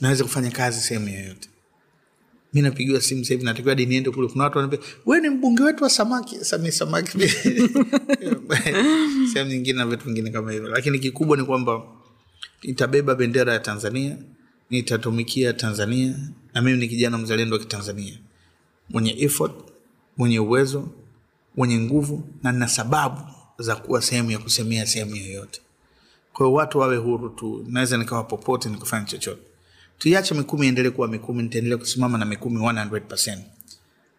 Naweza 0.00 0.24
kufanya 0.24 0.50
kazi 0.50 0.80
sehemu 0.80 1.08
yoyote. 1.08 1.48
Mi 2.54 2.62
napigiwa 2.62 3.00
simu 3.00 3.24
sahivi 3.24 3.44
natakiwa 3.44 3.70
hadi 3.70 3.86
niende 3.86 4.10
kule. 4.10 4.28
Kuna 4.28 4.44
watu 4.44 4.58
wanaambia 4.58 4.80
we 5.06 5.20
ni 5.20 5.28
mbunge 5.28 5.62
wetu 5.62 5.84
wa 5.84 5.90
samaki. 5.90 6.44
Sami 6.44 6.72
samaki. 6.72 7.18
Sehemu 9.32 9.50
nyingine 9.50 9.78
na 9.78 9.86
vitu 9.86 10.04
vingine 10.04 10.30
kama 10.30 10.52
hivyo. 10.52 10.68
Lakini 10.68 10.98
kikubwa 10.98 11.36
ni 11.36 11.44
kwamba 11.44 11.82
nitabeba 12.62 13.14
bendera 13.14 13.52
ya 13.52 13.58
tanzania 13.58 14.16
nitatumikia 14.76 15.52
tanzania 15.52 16.14
na 16.54 16.62
mimi 16.62 16.78
ni 16.78 16.88
kijana 16.88 17.18
mzalendo 17.18 17.56
wa 17.56 17.62
kitanzania. 17.62 18.18
Mwenye 18.90 19.16
effort 19.18 19.52
mwenye 20.16 20.38
uwezo 20.38 20.88
mwenye 21.56 21.78
nguvu 21.78 22.24
na 22.42 22.52
nina 22.52 22.68
sababu 22.68 23.20
za 23.58 23.76
kuwa 23.76 24.02
sehemu 24.02 24.30
ya 24.30 24.38
kusemea 24.38 24.86
sehemu 24.86 25.16
yoyote. 25.16 25.60
Kwa 26.32 26.46
hiyo 26.46 26.56
watu 26.56 26.78
wawe 26.78 26.96
huru 26.96 27.28
tu 27.28 27.64
naweza 27.68 27.96
nikawa 27.96 28.24
popote 28.24 28.68
nikafanya 28.68 29.04
chochote. 29.06 29.42
Tuiache 29.98 30.34
mikumi 30.34 30.66
iendelee 30.66 30.90
kuwa 30.90 31.08
mikumi 31.08 31.42
nitaendelea 31.42 31.78
kusimama 31.78 32.18
na 32.18 32.24
mikumi 32.24 32.56
100 32.58 33.38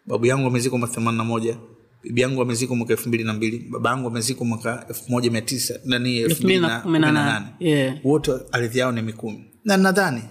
babu 0.06 0.26
yangu 0.26 0.46
amezikwa 0.46 0.78
mwaka 0.78 0.94
themanini 0.94 1.18
na 1.18 1.24
moja 1.24 1.56
bibi 2.02 2.20
yangu 2.20 2.42
amezikwa 2.42 2.76
mwaka 2.76 2.92
elfu 2.92 3.08
mbili 3.08 3.24
na 3.24 3.32
mbili 3.32 3.58
baba 3.58 3.90
yangu 3.90 4.08
amezikwa 4.08 4.46
mwaka 4.46 4.84
elfu 4.88 5.12
moja 5.12 5.30
mia 5.30 5.40
tisa 5.42 5.80
nani 5.84 6.16
elfu 6.18 6.42
mbili 6.44 6.60
na 6.60 6.80
kumi 6.80 6.98
na 6.98 7.12
nane. 7.12 8.00
wote 8.04 8.32
ardhi 8.52 8.78
yao 8.78 8.92
ni 8.92 9.02
mikumi. 9.02 9.44
Na 9.64 9.76
nadhani 9.76 10.22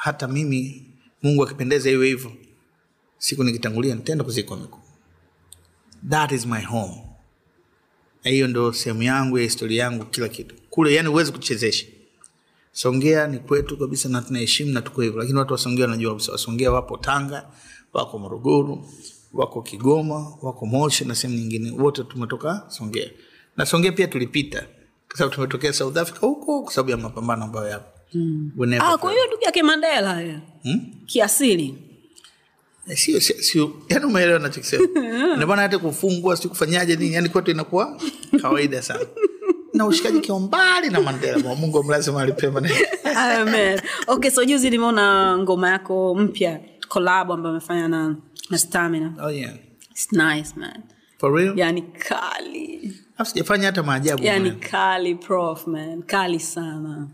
hata 0.00 0.28
mimi 0.28 0.86
mungu 1.22 1.42
akipendeza 1.44 1.90
iwe 1.90 2.06
hivyo 2.06 2.32
siku 3.18 3.44
nikitangulia 3.44 3.94
nitaenda 3.94 4.24
kuzikwa 4.24 4.56
mikumi 4.56 4.82
that 6.10 6.32
is 6.32 6.46
my 6.46 6.62
home. 6.62 7.02
Na 8.24 8.30
hiyo 8.30 8.48
ndo 8.48 8.72
sehemu 8.72 9.02
yangu 9.02 9.38
ya 9.38 9.44
historia 9.44 9.82
yangu 9.84 10.04
kila 10.04 10.28
kitu. 10.28 10.54
Kule 10.70 10.94
yani 10.94 11.08
huwezi 11.08 11.32
kuchezesha. 11.32 11.86
Songea 12.72 13.26
ni 13.26 13.38
kwetu 13.38 13.76
kabisa 13.78 14.08
na 14.08 14.22
tunaheshimu 14.22 14.72
na 14.72 14.82
tuko 14.82 15.02
hivyo. 15.02 15.18
Lakini 15.20 15.38
watu 15.38 15.52
wasongea 15.52 15.84
wanajua 15.84 16.10
kabisa. 16.12 16.32
Wasongea 16.32 16.72
wapo 16.72 16.96
tanga 16.96 17.50
wako 17.92 18.18
morogoro 18.18 18.86
wako 19.32 19.62
kigoma 19.62 20.36
wako 20.42 20.66
moshi 20.66 21.04
na 21.04 21.14
sehemu 21.14 21.38
nyingine. 21.38 21.70
Wote 21.70 22.04
tumetoka 22.04 22.64
songea. 22.68 23.10
Na 23.56 23.66
songea 23.66 23.92
pia 23.92 24.08
tulipita. 24.08 24.66
Kwa 25.08 25.18
sababu 25.18 25.34
tumetokea 25.34 25.72
south 25.72 25.96
africa 25.96 26.20
huko 26.20 26.62
kwa 26.62 26.72
sababu 26.72 26.90
ya 26.90 26.96
mapambano 26.96 27.44
ambayo 27.44 27.68
yapo 27.68 27.99
mm. 28.14 28.50
ah, 28.80 28.98
kwa 28.98 29.12
hiyo 29.12 29.26
ndugu 29.26 29.42
yake 29.44 29.62
mandela 29.62 30.20
ya. 30.20 30.40
Hmm? 30.62 30.80
kiasili. 31.06 31.74
Sio 32.94 33.20
sio 33.20 33.42
sio. 33.42 33.72
Yani 33.88 34.04
umeelewa 34.04 34.38
nachokisema 34.38 34.86
ndio 35.36 35.46
maana 35.46 35.62
hata 35.62 35.78
kufungwa 35.78 36.36
si 36.36 36.48
kufanyaje 36.48 36.96
nini 36.96 37.14
yani 37.14 37.28
kwetu 37.28 37.50
inakuwa 37.50 38.00
kawaida 38.42 38.82
sana. 38.82 39.06
Na 39.74 39.86
ushikaji 39.86 40.20
kio 40.20 40.38
mbali 40.38 40.90
na 40.90 41.00
mandela 41.00 41.54
mungu 41.54 41.78
amlaze 41.78 42.10
mahali 42.10 42.32
pema 42.32 42.62
Amen. 43.16 43.80
okay 44.06 44.30
so 44.30 44.44
juzi 44.44 44.70
nimeona 44.70 45.38
ngoma 45.38 45.70
yako 45.70 46.14
mpya 46.14 46.60
kolabo 46.88 47.34
ambayo 47.34 47.50
amefanya 47.54 47.88
na, 47.88 48.16
na 48.50 48.58
stamina. 48.58 49.14
Oh 49.22 49.30
yeah. 49.30 49.54
It's 49.90 50.12
nice 50.12 50.52
man. 50.56 50.82
For 51.18 51.32
real? 51.32 51.58
Yani 51.58 51.82
kali. 51.82 52.94
Alafu 53.16 53.30
sijafanya 53.30 53.66
hata 53.66 53.82
maajabu 53.82 54.22
yani 54.24 54.50
man. 54.50 54.60
kali 54.60 55.14
prof 55.14 55.66
man. 55.66 56.02
Kali 56.02 56.40
sana 56.40 57.08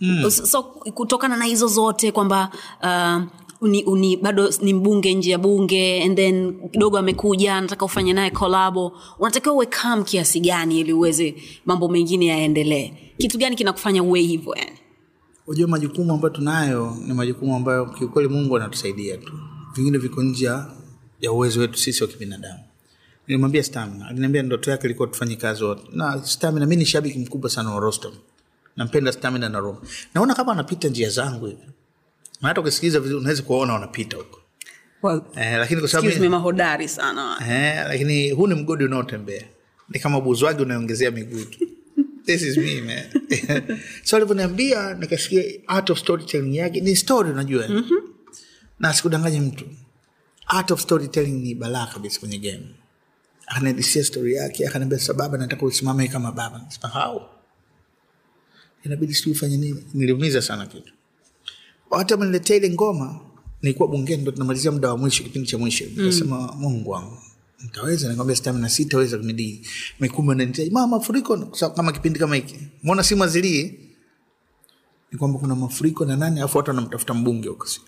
mm. 0.00 0.30
so, 0.30 0.62
kutokana 0.62 1.36
na 1.36 1.44
hizo 1.44 1.66
zote 1.66 2.12
kwamba 2.12 2.50
uh, 2.82 3.22
uni, 3.60 3.84
uni, 3.84 4.16
bado 4.16 4.50
ni 4.62 4.74
mbunge 4.74 5.14
nje 5.14 5.30
ya 5.30 5.38
bunge 5.38 6.02
and 6.02 6.16
then 6.16 6.54
kidogo 6.70 6.98
amekuja 6.98 7.60
nataka 7.60 7.84
ufanye 7.84 8.12
naye 8.12 8.30
kolabo 8.30 8.92
unatakiwa 9.18 9.54
uwe 9.54 9.66
kam 9.66 10.04
kiasi 10.04 10.40
gani 10.40 10.80
ili 10.80 10.92
uweze 10.92 11.34
mambo 11.66 11.88
mengine 11.88 12.26
yaendelee? 12.26 12.92
Kitu 13.18 13.38
gani 13.38 13.56
kinakufanya 13.56 14.02
uwe 14.02 14.20
hivyo 14.20 14.54
yani? 14.56 14.78
Unajua 15.46 15.68
majukumu 15.68 16.12
ambayo 16.12 16.34
tunayo 16.34 16.96
ni 17.06 17.12
majukumu 17.14 17.56
ambayo 17.56 17.86
kiukweli 17.86 18.28
mungu 18.28 18.56
anatusaidia 18.56 19.16
tu. 19.16 19.32
Vingine 19.74 19.98
viko 19.98 20.22
nje 20.22 20.44
ya- 21.20 21.32
uwezo 21.32 21.60
wetu 21.60 21.78
sisi 21.78 22.02
wa 22.04 22.08
kibinadamu. 22.08 22.58
Nilimwambia 23.26 23.62
stamina. 23.62 24.06
Aliniambia 24.08 24.42
ndoto 24.42 24.70
yake 24.70 24.86
ilikuwa 24.86 25.08
tufanye 25.08 25.36
kazi 25.36 25.64
wote. 25.64 25.82
Na 25.92 26.24
stamina 26.24 26.66
mi 26.66 26.76
ni 26.76 26.86
shabiki 26.86 27.18
mkubwa 27.18 27.50
sana 27.50 27.70
wa 27.74 27.80
rostam 27.80 28.12
nampenda 28.76 29.12
stamina 29.12 29.48
na 29.48 29.58
roma. 29.58 29.80
Naona 30.14 30.34
kama 30.34 30.52
anapita 30.52 30.88
njia 30.88 31.10
zangu 31.10 31.46
hivi. 31.46 31.62
Hata 32.42 32.60
ukisikiliza 32.60 33.00
vizuri 33.00 33.20
unaweza 33.20 33.42
kuwaona 33.42 33.72
wanapita 33.72 34.16
huko. 34.16 34.40
Well, 35.02 35.22
eh, 35.36 35.58
lakini 35.58 35.80
kwa 35.80 35.88
sababu 35.90 36.28
mahodari 36.30 36.88
sana. 36.88 37.36
Eh, 37.50 37.84
lakini 37.88 38.30
huu 38.30 38.46
ni 38.46 38.54
mgodi 38.54 38.84
unaotembea. 38.84 39.42
Ni 39.88 40.00
kama 40.00 40.20
buzwagi 40.20 40.62
unaongezea 40.62 41.10
miguu 41.10 41.44
tu. 41.44 41.58
This 42.24 42.42
is 42.42 42.56
me 42.56 42.80
man. 42.80 43.04
So 44.04 44.16
alivyoniambia 44.16 44.94
nikasikia 44.94 45.42
art 45.66 45.90
of 45.90 45.98
storytelling 45.98 46.56
yake. 46.56 46.80
Ni 46.80 46.96
story 46.96 47.30
unajua. 47.30 47.68
Mm-hmm. 47.68 47.98
na 48.78 48.94
sikudanganya 48.94 49.40
mtu. 49.40 49.64
Art 50.46 50.70
of 50.70 50.80
storytelling 50.80 51.42
ni 51.42 51.54
balaa 51.54 51.86
kabisa 51.86 52.20
kwenye 52.20 52.38
game. 52.38 52.66
Akanadisia 53.46 54.04
story 54.04 54.34
yake 54.34 54.66
akaniambia 54.68 54.98
sababa 54.98 55.38
nataka 55.38 55.66
usimame 55.66 56.08
kama 56.08 56.32
baba. 56.32 56.60
How 56.92 57.22
inabidi 58.86 59.14
sijui 59.14 59.32
ufanye 59.32 59.56
nini. 59.56 59.84
Niliumiza 59.94 60.42
sana 60.42 60.66
kitu. 60.66 60.92
Hata 61.90 62.14
ameniletea 62.14 62.56
ile 62.56 62.70
ngoma 62.70 63.20
nilikuwa 63.62 63.88
bungeni 63.88 64.22
ndo 64.22 64.30
tunamalizia 64.32 64.72
muda 64.72 64.88
wa 64.90 64.96
mwisho 64.98 65.22
kipindi 65.22 65.48
cha 65.48 65.58
mwisho. 65.58 65.84
Nikasema 65.96 66.52
mungu 66.52 66.90
wangu 66.90 67.18
ntaweza 67.64 68.08
nikwambia 68.08 68.36
stamina 68.36 68.68
sitaweza 68.68 69.18
kumidii 69.18 69.60
mikumi 70.00 70.32
ananitia 70.32 70.70
mama 70.70 70.86
mafuriko 70.98 71.36
kama 71.76 71.92
kipindi 71.92 72.18
kama 72.18 72.36
hiki 72.36 72.58
mbona 72.82 73.02
simu 73.02 73.24
azilie 73.24 73.78
ni 75.12 75.18
kwamba 75.18 75.38
kuna 75.38 75.54
mafuriko 75.54 76.04
na 76.04 76.16
nani? 76.16 76.38
Alafu 76.38 76.58
watu 76.58 76.70
wanamtafuta 76.70 77.14
mbunge 77.14 77.48
huko 77.48 77.66
si. 77.66 77.80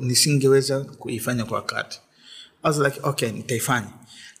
Nisingeweza 0.00 0.80
kuifanya 0.84 1.44
kwa 1.44 1.56
wakati. 1.56 2.00
I 2.62 2.68
was 2.70 2.78
like 2.78 3.00
okay 3.02 3.30
nitaifanya. 3.32 3.88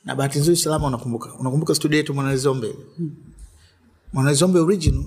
Na 0.04 0.14
bahati 0.14 0.38
nzuri 0.38 0.56
salama 0.56 0.86
unakumbuka. 0.86 1.34
Unakumbuka 1.34 1.74
studio 1.74 1.96
yetu 1.98 2.14
mwanalizombe 2.14 2.74
mwanalizombe 4.12 4.58
original 4.58 5.04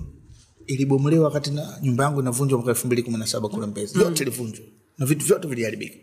ilibomolewa 0.66 1.24
wakati 1.24 1.50
na 1.50 1.78
nyumba 1.82 2.04
yangu 2.04 2.20
inavunjwa 2.20 2.58
mwaka 2.58 2.70
elfu 2.70 2.86
mbili 2.86 3.02
kumi 3.02 3.18
na 3.18 3.26
saba 3.26 3.48
kule 3.48 3.66
mbezi. 3.66 3.98
Yote 3.98 4.22
ilivunjwa. 4.22 4.64
Na 4.98 5.06
vitu 5.06 5.26
vyote 5.26 5.48
viliharibika. 5.48 5.96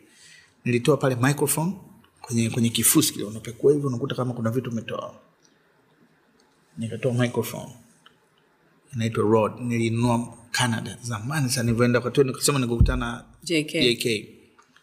Nilitoa 0.66 0.98
pale 0.98 1.16
microphone 1.16 1.74
kwenye 2.22 2.50
kwenye 2.50 2.70
kifusi 2.70 3.14
kile 3.14 3.26
unapekua 3.26 3.74
hivyo 3.74 3.88
unakuta 3.88 4.16
kama 4.16 4.34
kuna 4.34 4.50
vitu 4.52 4.70
umetoa. 4.70 5.16
Nikatoa 6.78 7.14
microphone. 7.14 7.72
Inaitwa 8.96 9.24
rod. 9.24 9.52
Nilinunua 9.62 10.34
Canada. 10.52 10.98
Zamani 11.02 11.50
sana 11.50 11.72
nivyoenda 11.72 12.02
kwa 12.02 12.24
nikasema 12.24 12.60
nikukutana 12.60 13.26
JK. 13.44 13.72
JK 13.74 14.06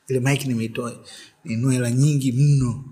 ile 0.09 0.21
mic 0.21 0.45
nimeitoa 0.47 1.05
ninunua 1.45 1.73
hela 1.73 1.91
nyingi 1.91 2.33
mno. 2.33 2.85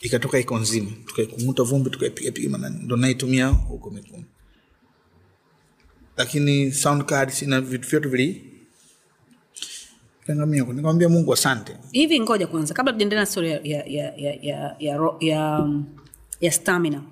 Ikatoka 0.00 0.38
iko 0.38 0.58
nzima. 0.58 0.90
Tukaikumuta 1.06 1.62
vumbi 1.62 1.90
tukaipigapiga 1.90 2.58
ndo 2.68 2.96
naitumia 2.96 3.46
huko 3.48 3.90
Mikumi 3.90 4.24
lakini 6.20 6.72
sound 6.72 7.04
cards 7.04 7.38
sina 7.38 7.60
vitu 7.60 7.88
vyote 7.88 8.08
vili 8.08 8.52
kangamia 10.26 10.64
nikamwambia 10.64 11.08
Mungu 11.08 11.32
asante. 11.32 11.76
Hivi 11.92 12.20
ngoja 12.20 12.46
kwanza 12.46 12.74
kabla 12.74 12.92
tujaendelea 12.92 13.22
na 13.22 13.26
story 13.26 13.50
ya, 13.50 13.60
ya, 13.64 13.84
ya, 13.86 14.12
ya, 14.16 14.34
ya, 14.42 14.76
ya, 14.78 15.10
ya, 15.20 15.68
ya 16.40 16.52
stamina. 16.52 17.02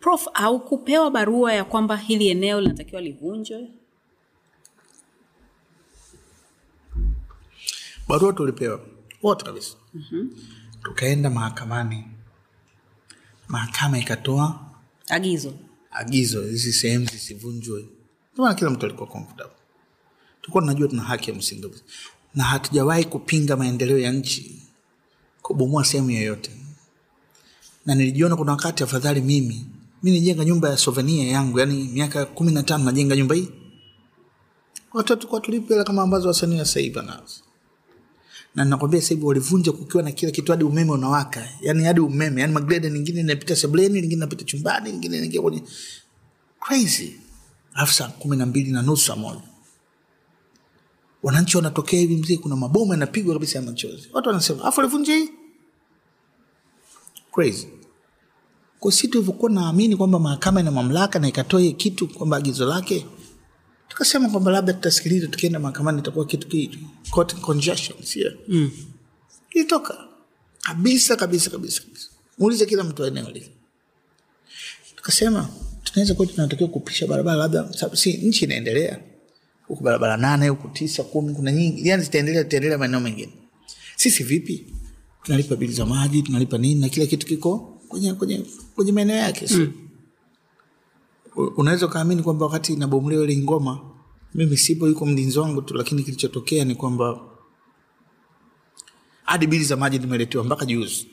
Prof 0.00 0.26
haukupewa 0.32 1.10
barua 1.10 1.52
ya 1.52 1.64
kwamba 1.64 1.96
hili 1.96 2.28
eneo 2.28 2.60
linatakiwa 2.60 3.00
livunjwe? 3.00 3.68
Barua 8.08 8.32
tulipewa 8.32 8.80
wote 9.22 9.44
kabisa. 9.44 9.76
Mm-hmm. 9.94 10.30
tukaenda 10.82 11.30
mahakamani. 11.30 12.04
Mahakama 13.48 13.98
ikatoa 13.98 14.60
agizo 15.08 15.54
agizo 15.90 16.42
hizi 16.42 16.72
sehemu 16.72 17.06
zisivunjwe. 17.06 17.84
Maana 18.36 18.54
kila 18.54 18.70
mtu 18.70 18.86
alikuwa 18.86 19.08
comfortable. 19.08 19.54
Tulikuwa 20.40 20.62
tunajua 20.62 20.88
tuna 20.88 21.02
haki 21.02 21.30
ya 21.30 21.36
msingi. 21.36 21.70
Na 22.34 22.44
hatujawahi 22.44 23.04
kupinga 23.04 23.56
maendeleo 23.56 23.98
ya 23.98 24.12
nchi 24.12 24.62
kubomoa 25.42 25.84
sehemu 25.84 26.10
yoyote. 26.10 26.50
Na 27.86 27.94
nilijiona 27.94 28.36
kuna 28.36 28.52
wakati 28.52 28.82
afadhali 28.84 29.20
mimi 29.20 29.66
mi 30.02 30.10
nijenga 30.10 30.44
nyumba 30.44 30.68
ya 30.70 30.76
souvenir 30.76 31.28
yangu 31.28 31.58
yani 31.58 31.84
miaka 31.92 32.24
kumi 32.24 32.52
na 32.52 32.62
tano 32.62 32.84
najenga 32.84 33.16
nyumba 33.16 33.34
hii. 33.34 33.48
Watoto 34.92 35.28
kwa 35.28 35.40
tulipe 35.40 35.74
hela 35.74 35.84
kama 35.84 36.02
ambazo 36.02 36.28
wasanii 36.28 36.58
wa 36.58 36.64
sasa 36.64 36.80
hivi 36.80 36.98
na 38.54 38.64
nakwambia 38.64 39.02
sahivi 39.02 39.26
walivunja 39.26 39.72
kukiwa 39.72 40.02
na 40.02 40.12
kila 40.12 40.32
kitu 40.32 40.52
hadi 40.52 40.64
umeme 40.64 40.90
unawaka. 40.92 41.48
Yani 41.60 41.84
hadi 41.84 42.00
umeme 42.00 42.40
yani 42.40 42.52
magreda 42.52 42.88
lingine 42.88 43.20
inapita 43.20 43.56
sebleni 43.56 43.94
lingine 44.00 44.14
inapita 44.14 44.44
chumbani 44.44 44.92
lingine 44.92 45.16
inaingia 45.16 45.40
kwenye 45.42 45.62
crazy. 46.60 47.12
Alafu 47.74 47.92
saa 47.94 48.08
kumi 48.08 48.36
na 48.36 48.46
mbili 48.46 48.70
na 48.72 48.82
nusu 48.82 49.04
saa 49.06 49.40
wananchi 51.22 51.56
wanatokea 51.56 52.00
hivi 52.00 52.16
mzee 52.16 52.36
kuna 52.36 52.56
mabomu 52.56 52.92
yanapigwa 52.92 53.34
kabisa 53.34 53.58
ya 53.58 53.64
machozi. 53.64 54.08
Watu 54.12 54.28
wanasema 54.28 54.64
afu 54.64 54.80
walivunja 54.80 55.14
hii? 55.14 55.28
Crazy. 57.34 57.66
Kwa 58.80 58.92
si 58.92 59.08
tulivyokuwa 59.08 59.50
naamini 59.50 59.96
kwamba 59.96 60.18
mahakama 60.18 60.60
ina 60.60 60.70
mamlaka 60.70 61.18
na 61.18 61.28
ikatoa 61.28 61.62
kitu 61.62 62.08
kwamba 62.08 62.36
agizo 62.36 62.66
lake 62.66 63.06
tukasema 63.90 64.28
kwamba 64.28 64.50
labda 64.50 64.72
tutasikiliza 64.72 65.26
tukienda 65.26 65.58
mahakamani 65.58 65.98
itakuwa 65.98 66.26
kitu 66.26 66.48
kitu 66.48 66.78
court 67.10 67.34
congestion 67.40 67.98
sio? 68.02 68.32
Mm. 68.48 68.70
ilitoka. 69.50 69.98
Kabisa 70.62 71.16
kabisa 71.16 71.50
kabisa 71.50 71.82
kabisa. 71.82 72.08
Muulize 72.38 72.66
kila 72.66 72.84
mtu 72.84 73.04
eneo 73.04 73.30
lile. 73.30 73.50
Tukasema 74.96 75.48
tunaweza 75.84 76.14
kuwa 76.14 76.26
tunatakiwa 76.26 76.68
kupisha 76.70 77.06
barabara 77.06 77.36
labda 77.36 77.72
si 77.94 78.12
nchi 78.12 78.44
inaendelea. 78.44 79.00
Huku 79.68 79.82
barabara 79.84 80.16
nane 80.16 80.48
huku 80.48 80.68
tisa 80.68 81.02
kumi 81.02 81.34
kuna 81.34 81.52
nyingi. 81.52 81.88
Yani 81.88 82.02
zitaendelea 82.02 82.42
zitaendelea 82.42 82.78
maeneo 82.78 83.00
mengine. 83.00 83.32
Sisi 83.96 84.24
vipi? 84.24 84.66
Tunalipa 85.22 85.56
bili 85.56 85.72
za 85.72 85.86
maji 85.86 86.22
tunalipa 86.22 86.58
nini 86.58 86.80
na 86.80 86.88
kila 86.88 87.06
kitu 87.06 87.26
kiko 87.26 87.58
kwenye 87.88 88.14
kwenye 88.14 88.44
kwenye 88.74 88.92
maeneo 88.92 89.16
yake 89.16 89.46
mm. 89.50 89.72
Unaweza 91.48 91.86
ukaamini 91.86 92.22
kwamba 92.22 92.46
wakati 92.46 92.72
inabomolewa 92.72 93.24
ile 93.24 93.36
ngoma 93.42 93.80
mimi 94.34 94.56
sipo 94.56 94.88
yuko 94.88 95.06
mlinzi 95.06 95.38
wangu 95.38 95.62
tu 95.62 95.74
lakini 95.74 96.02
kilichotokea 96.02 96.64
ni 96.64 96.74
kwamba 96.74 97.20
hadi 99.24 99.46
bili 99.46 99.64
za 99.64 99.76
maji 99.76 99.98
nimeletewa 99.98 100.44
mpaka 100.44 100.66
juzi. 100.66 101.08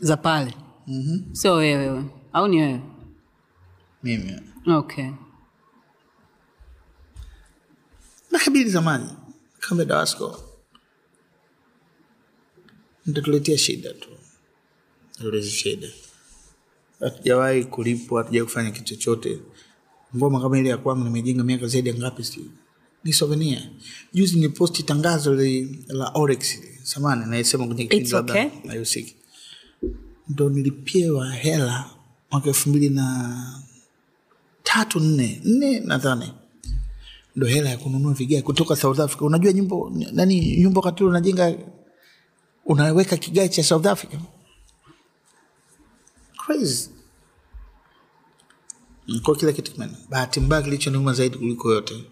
Za 0.00 0.16
pale? 0.16 0.54
Mm-hmm. 0.86 1.34
sio 1.34 1.54
wewe 1.54 1.86
wewe. 1.90 2.04
Au 2.32 2.48
ni 2.48 2.60
wewe? 2.60 2.80
Mimi. 4.02 4.40
Okay. 4.66 5.10
Mpaka 8.30 8.50
bili 8.50 8.70
za 8.70 8.82
maji 8.82 9.14
kambe 9.60 9.84
dawasco 9.84 10.40
nitatuletea 13.06 13.58
shida 13.58 13.92
tu. 13.94 14.08
Tulezi 15.18 15.50
shida 15.50 15.88
hatujawahi 17.00 17.64
kulipwa 17.64 18.22
hatujawahi 18.22 18.46
kufanya 18.46 18.70
kitu 18.70 18.84
chochote. 18.84 19.38
Ngoma 20.16 20.40
kama 20.40 20.58
ile 20.58 20.68
ya 20.68 20.76
kwangu 20.78 21.04
nimejenga 21.04 21.44
miaka 21.44 21.66
zaidi 21.66 21.88
ya 21.88 21.94
ngapi 21.94 22.24
sijui. 22.24 22.50
Ni 23.04 23.12
souvenir. 23.12 23.62
Juzi 24.12 24.36
niliposti 24.36 24.82
tangazo 24.82 25.34
li, 25.34 25.84
la 25.88 26.08
orex 26.14 26.58
samani 26.82 27.26
naisema 27.26 27.66
kwenye 27.66 27.82
kipindi 27.84 28.10
labda 28.10 28.32
okay. 28.32 29.04
ndo 30.28 30.48
nilipewa 30.50 31.30
hela 31.32 31.90
mwaka 32.30 32.48
elfu 32.48 32.70
mbili 32.70 32.88
na 32.90 33.60
tatu 34.62 35.00
nne 35.00 35.40
nne 35.44 35.80
nadhani 35.80 36.32
ndo 37.36 37.46
hela 37.46 37.70
ya 37.70 37.78
kununua 37.78 38.12
vigae 38.14 38.42
kutoka 38.42 38.76
south 38.76 39.00
africa. 39.00 39.22
Unajua 39.22 39.52
nyumba 39.52 39.76
nani 40.12 40.56
nyumba 40.56 40.80
wakati 40.80 41.04
unajenga 41.04 41.54
unaweka 42.66 43.16
kigae 43.16 43.48
cha 43.48 43.62
south 43.64 43.86
africa 43.86 44.18
crazy. 46.46 46.88
Kwa 49.22 49.36
kila 49.36 49.52
kitu 49.52 49.72
kimena 49.72 49.92
bahati 50.10 50.40
mbaya 50.40 50.62
kilichoniuma 50.62 51.12
zaidi 51.12 51.38
kuliko 51.38 51.72
yote 51.72 52.04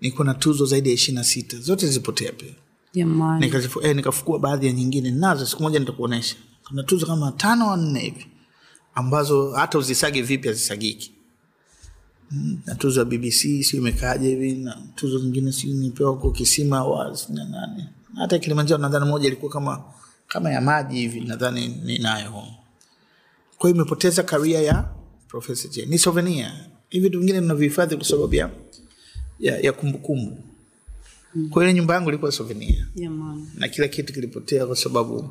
niko 0.00 0.24
na 0.24 0.34
tuzo 0.34 0.66
zaidi 0.66 0.88
ya 0.88 0.94
ishiri 0.94 1.14
na 1.14 1.24
sita. 1.24 1.58
Zote 1.58 1.86
zilipotea 1.86 2.32
pia. 2.32 2.54
Jamani. 2.94 3.46
Nikazifu- 3.46 3.86
eh, 3.86 3.96
nikafukua 3.96 4.38
baadhi 4.38 4.66
ya 4.66 4.72
nyingine. 4.72 5.10
Nazo 5.10 5.46
siku 5.46 5.62
moja 5.62 5.78
nitakuonyesha 5.78 6.36
kuna 6.68 6.82
tuzo 6.82 7.06
kama 7.06 7.32
tano 7.32 7.70
au 7.70 7.76
nne 7.76 8.00
hivi 8.00 8.26
ambazo 8.94 9.50
hata 9.52 9.78
uzisage 9.78 10.22
vipi 10.22 10.48
hazisagiki. 10.48 11.12
Mm, 12.30 12.58
na 12.66 12.74
tuzo 12.74 13.00
ya 13.00 13.04
bbc 13.04 13.62
si 13.62 13.76
imekaaje 13.76 14.28
hivi 14.28 14.52
na 14.52 14.78
tuzo 14.94 15.18
zingine 15.18 15.52
si 15.52 15.66
nipewa 15.66 16.10
huko 16.10 16.30
kisima 16.30 16.78
Awards 16.78 17.30
na 17.30 17.44
nani. 17.44 17.84
Hata 18.16 18.38
kilimanjaro 18.38 18.82
nadhani 18.82 19.04
moja 19.06 19.26
ilikuwa 19.26 19.52
kama 19.52 19.84
kama 20.28 20.50
ya 20.50 20.60
maji 20.60 20.98
hivi 20.98 21.20
nadhani 21.20 21.68
ninayo 21.68 22.44
kwa 23.58 23.70
hiyo 23.70 23.76
imepoteza 23.82 24.22
karia 24.22 24.60
ya 24.62 24.94
profesa 25.28 25.68
j. 25.68 25.86
Ni 25.86 25.98
souvenir. 25.98 26.52
Hivi 26.88 27.04
vitu 27.08 27.18
vingine 27.18 27.40
tunavihifadhi 27.40 27.96
kwa 27.96 28.04
sababu 28.04 28.34
ya 28.34 28.50
ya, 29.40 29.58
ya 29.58 29.72
kumbukumbu. 29.72 30.44
Kwa 31.50 31.62
hiyo 31.62 31.76
nyumba 31.76 31.94
yangu 31.94 32.08
ilikuwa 32.08 32.32
souvenir. 32.32 32.86
Jamani 32.94 33.46
na 33.54 33.68
kila 33.68 33.88
kitu 33.88 34.12
kilipotea 34.12 34.66
kwa 34.66 34.76
sababu 34.76 35.30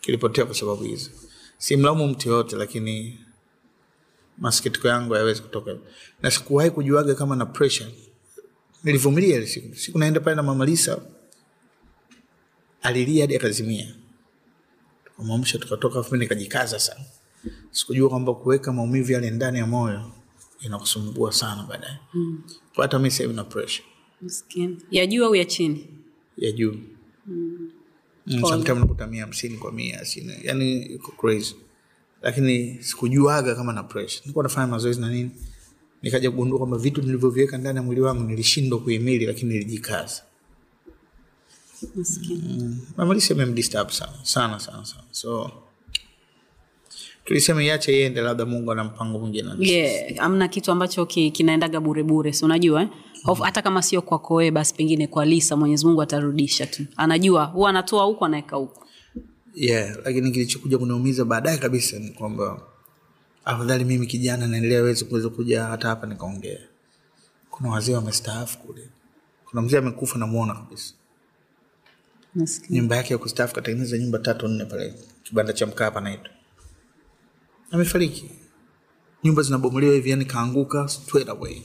kilipotea 0.00 0.44
kwa 0.44 0.54
sababu 0.54 0.82
hizo. 0.84 1.10
Simlaumu 1.58 2.08
mtu 2.08 2.28
yoyote 2.28 2.56
lakini 2.56 3.18
masikitiko 4.38 4.88
yangu 4.88 5.12
hayawezi 5.12 5.42
kutoka. 5.42 5.76
Na 6.22 6.30
sikuwahi 6.30 6.70
kujuaga 6.70 7.14
kama 7.14 7.36
na 7.36 7.46
pressure. 7.46 7.90
Nilivumilia 8.84 9.36
ile 9.36 9.46
siku. 9.46 9.76
Siku 9.76 9.98
naenda 9.98 10.20
pale 10.20 10.36
na 10.36 10.42
mamalisa 10.42 11.00
alilia 12.82 13.22
hadi 13.22 13.36
akazimia. 13.36 13.94
Tukamwamsha 15.04 15.58
tukatoka 15.58 15.98
afu 16.00 16.12
mimi 16.14 16.24
nikajikaza 16.24 16.78
sana 16.78 17.04
sikujua 17.70 18.08
kwamba 18.08 18.34
kuweka 18.34 18.72
maumivu 18.72 19.12
yale 19.12 19.30
ndani 19.30 19.58
ya 19.58 19.66
moyo 19.66 20.10
inakusumbua 20.60 21.32
sana 21.32 21.62
baadaye. 21.68 21.98
Mm. 22.14 22.42
kwa 22.74 22.84
hata 22.84 22.98
mi 22.98 23.10
sahivi 23.10 23.34
na 23.34 23.44
pressure. 23.44 23.84
Ya 24.90 25.06
juu 25.06 25.24
au 25.24 25.34
ya 25.34 25.44
chini? 25.44 25.86
Ya 26.36 26.52
juu. 26.52 26.76
Mm. 27.26 27.70
sometimes 28.40 28.78
nakuta 28.78 29.06
mia 29.06 29.22
hamsini 29.22 29.56
kwa 29.56 29.72
mia 29.72 30.04
sina 30.04 30.32
yani 30.42 30.82
iko 30.82 31.12
crazy. 31.12 31.54
Lakini 32.22 32.82
sikujuaga 32.82 33.54
kama 33.54 33.72
na 33.72 33.82
pressure. 33.82 34.20
Nilikuwa 34.24 34.42
nafanya 34.42 34.66
mazoezi 34.66 35.00
na 35.00 35.10
nini? 35.10 35.30
Nikaja 36.02 36.30
kugundua 36.30 36.58
kwamba 36.58 36.78
vitu 36.78 37.02
nilivyoviweka 37.02 37.58
ndani 37.58 37.76
ya 37.76 37.82
mwili 37.82 38.00
wangu 38.00 38.22
nilishindwa 38.22 38.80
kuhimili 38.80 39.26
lakini 39.26 39.52
nilijikaza. 39.52 40.22
Maskini. 41.94 42.76
mamalisi 42.96 43.32
amemdisturb 43.32 43.88
sana 43.90 44.12
sana 44.22 44.60
sana 44.60 44.84
sana. 44.84 45.02
So 45.10 45.50
tulisema 47.26 47.62
iache 47.64 48.00
iende 48.00 48.20
labda 48.20 48.46
mungu 48.46 48.72
ana 48.72 48.84
mpango 48.84 49.18
mwingine 49.18 49.50
yeah, 49.58 50.24
amna 50.24 50.48
kitu 50.48 50.72
ambacho 50.72 51.06
ki, 51.06 51.30
kinaendaga 51.30 51.80
burebure 51.80 52.32
si 52.32 52.44
unajua 52.44 52.82
eh? 52.82 52.88
Hofu- 53.24 53.42
hata 53.44 53.62
kama 53.62 53.82
sio 53.82 54.02
kwako 54.02 54.34
wewe 54.34 54.50
basi 54.50 54.74
pengine 54.74 55.06
kwa 55.06 55.24
lisa 55.24 55.56
mwenyezi 55.56 55.86
mungu 55.86 56.02
atarudisha 56.02 56.66
tu. 56.66 56.84
Anajua 56.96 57.44
huwa 57.44 57.70
anatoa 57.70 58.04
huku 58.04 58.24
anaweka 58.24 58.56
huku. 58.56 58.84
Yeah, 59.54 59.96
lakini 60.04 60.30
kilichokuja 60.30 60.78
kuniumiza 60.78 61.24
baadaye 61.24 61.58
kabisa 61.58 61.98
ni 61.98 62.10
kwamba 62.10 62.60
afadhali 63.44 63.84
mimi 63.84 64.06
kijana 64.06 64.46
naendelea 64.46 64.82
wezi 64.82 65.04
kuweza 65.04 65.28
kuja 65.28 65.64
hata 65.64 65.88
hapa 65.88 66.06
nikaongea. 66.06 66.58
Kuna 67.50 67.70
wazee 67.70 67.94
wamestaafu 67.94 68.58
kule. 68.58 68.82
Kuna 69.50 69.62
mzee 69.62 69.78
amekufa 69.78 70.18
namwona 70.18 70.54
kabisa. 70.54 70.94
Nyumba 72.70 72.96
yake 72.96 73.12
ya 73.14 73.18
kustaafu 73.18 73.54
katengeneza 73.54 73.98
nyumba 73.98 74.18
tatu 74.18 74.48
nne 74.48 74.64
pale 74.64 74.94
kibanda 75.22 75.52
cha 75.52 75.66
mkaa 75.66 75.90
panaitwa 75.90 76.30
amefariki. 77.70 78.30
Nyumba 79.24 79.42
zinabomolewa 79.42 79.94
hivi 79.94 80.10
yani 80.10 80.24
kaanguka 80.24 80.90
away. 81.28 81.62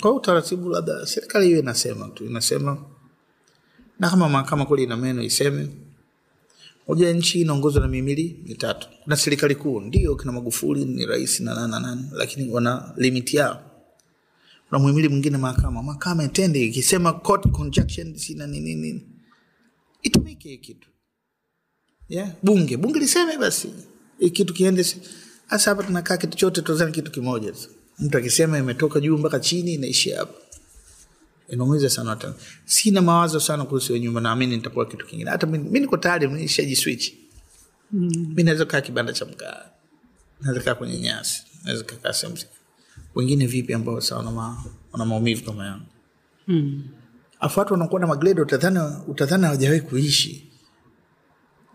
Kwa 0.00 0.12
utaratibu 0.12 0.68
labda 0.68 1.06
serikali 1.06 1.46
hiyo 1.46 1.58
inasema 1.58 2.08
tu 2.08 2.24
inasema 2.24 2.84
na 3.98 4.10
kama 4.10 4.28
mahakama 4.28 4.66
kule 4.66 4.82
ina 4.82 4.96
meno 4.96 5.22
iseme 5.22 5.68
moja 6.88 7.12
nchi 7.12 7.40
inaongozwa 7.40 7.82
na 7.82 7.88
mihimili 7.88 8.40
mitatu 8.46 8.88
na 9.06 9.16
serikali 9.16 9.54
kuu 9.54 9.80
ndio 9.80 10.16
kina 10.16 10.32
magufuli 10.32 10.84
ni 10.84 11.06
rais 11.06 11.40
na 11.40 11.54
nana 11.54 11.68
na 11.68 11.80
nani 11.80 12.08
lakini 12.12 12.50
wana 12.50 12.94
limit 12.96 13.34
yao. 13.34 13.70
Na 14.70 14.78
muhimili 14.78 15.08
mwingine 15.08 15.36
mahakama 15.38 15.82
mahakama 15.82 16.24
itende 16.24 16.64
ikisema 16.64 17.12
court 17.12 17.50
conjunction 17.50 18.16
sina 18.16 18.46
nini 18.46 18.74
nini. 18.74 19.06
Itumike 20.02 20.56
kitu 20.56 20.88
yeah? 22.08 22.30
bunge. 22.42 22.76
Bunge 22.76 22.98
liseme 22.98 23.38
basi. 23.38 23.70
Kitu 24.32 24.54
kiende 24.54 24.86
hasa 25.46 25.70
hapa 25.70 25.82
tunakaa 25.82 26.16
kitu 26.16 26.36
chote 26.38 26.62
tuzani 26.62 26.92
kitu 26.92 27.10
kimoja 27.10 27.52
tu. 27.52 27.68
Mtu 27.98 28.18
akisema 28.18 28.58
imetoka 28.58 29.00
juu 29.00 29.18
mpaka 29.18 29.40
chini 29.40 29.74
inaishi 29.74 30.10
hapa. 30.10 30.34
Inaumiza 31.48 31.90
sana 31.90 32.10
hata. 32.10 32.34
Sina 32.64 33.02
mawazo 33.02 33.40
sana 33.40 33.64
kuhusu 33.64 33.92
hiyo 33.92 34.04
nyumba 34.04 34.20
naamini 34.20 34.56
nitakuwa 34.56 34.86
kitu 34.86 35.06
kingine. 35.06 35.30
Hata 35.30 35.46
mi 35.46 35.80
niko 35.80 35.96
tayari 35.96 36.28
nishaji 36.28 36.76
mi 38.36 38.42
naweza 38.42 38.64
kaa 38.64 38.80
kibanda 38.80 39.12
cha 39.12 39.24
mkaa. 39.24 39.64
Naweza 40.40 40.60
kaa 40.64 40.74
kwenye 40.74 40.98
nyasi. 40.98 41.42
Naweza 41.64 41.84
kakaa 41.84 42.12
sehemu 42.12 42.38
wengine 43.14 43.46
vipi 43.46 43.74
ambao 43.74 44.00
sa 44.00 44.16
wana, 44.16 44.30
ma, 44.30 44.64
wana 44.92 45.04
maumivu 45.04 45.44
kama 45.44 45.66
yangu? 45.66 45.86
Afu 47.40 47.58
watu 47.60 47.72
wanakuwa 47.72 48.00
na 48.00 48.06
magredo 48.06 48.42
utadhani 49.08 49.44
hawajawahi 49.44 49.80
kuishi 49.80 50.50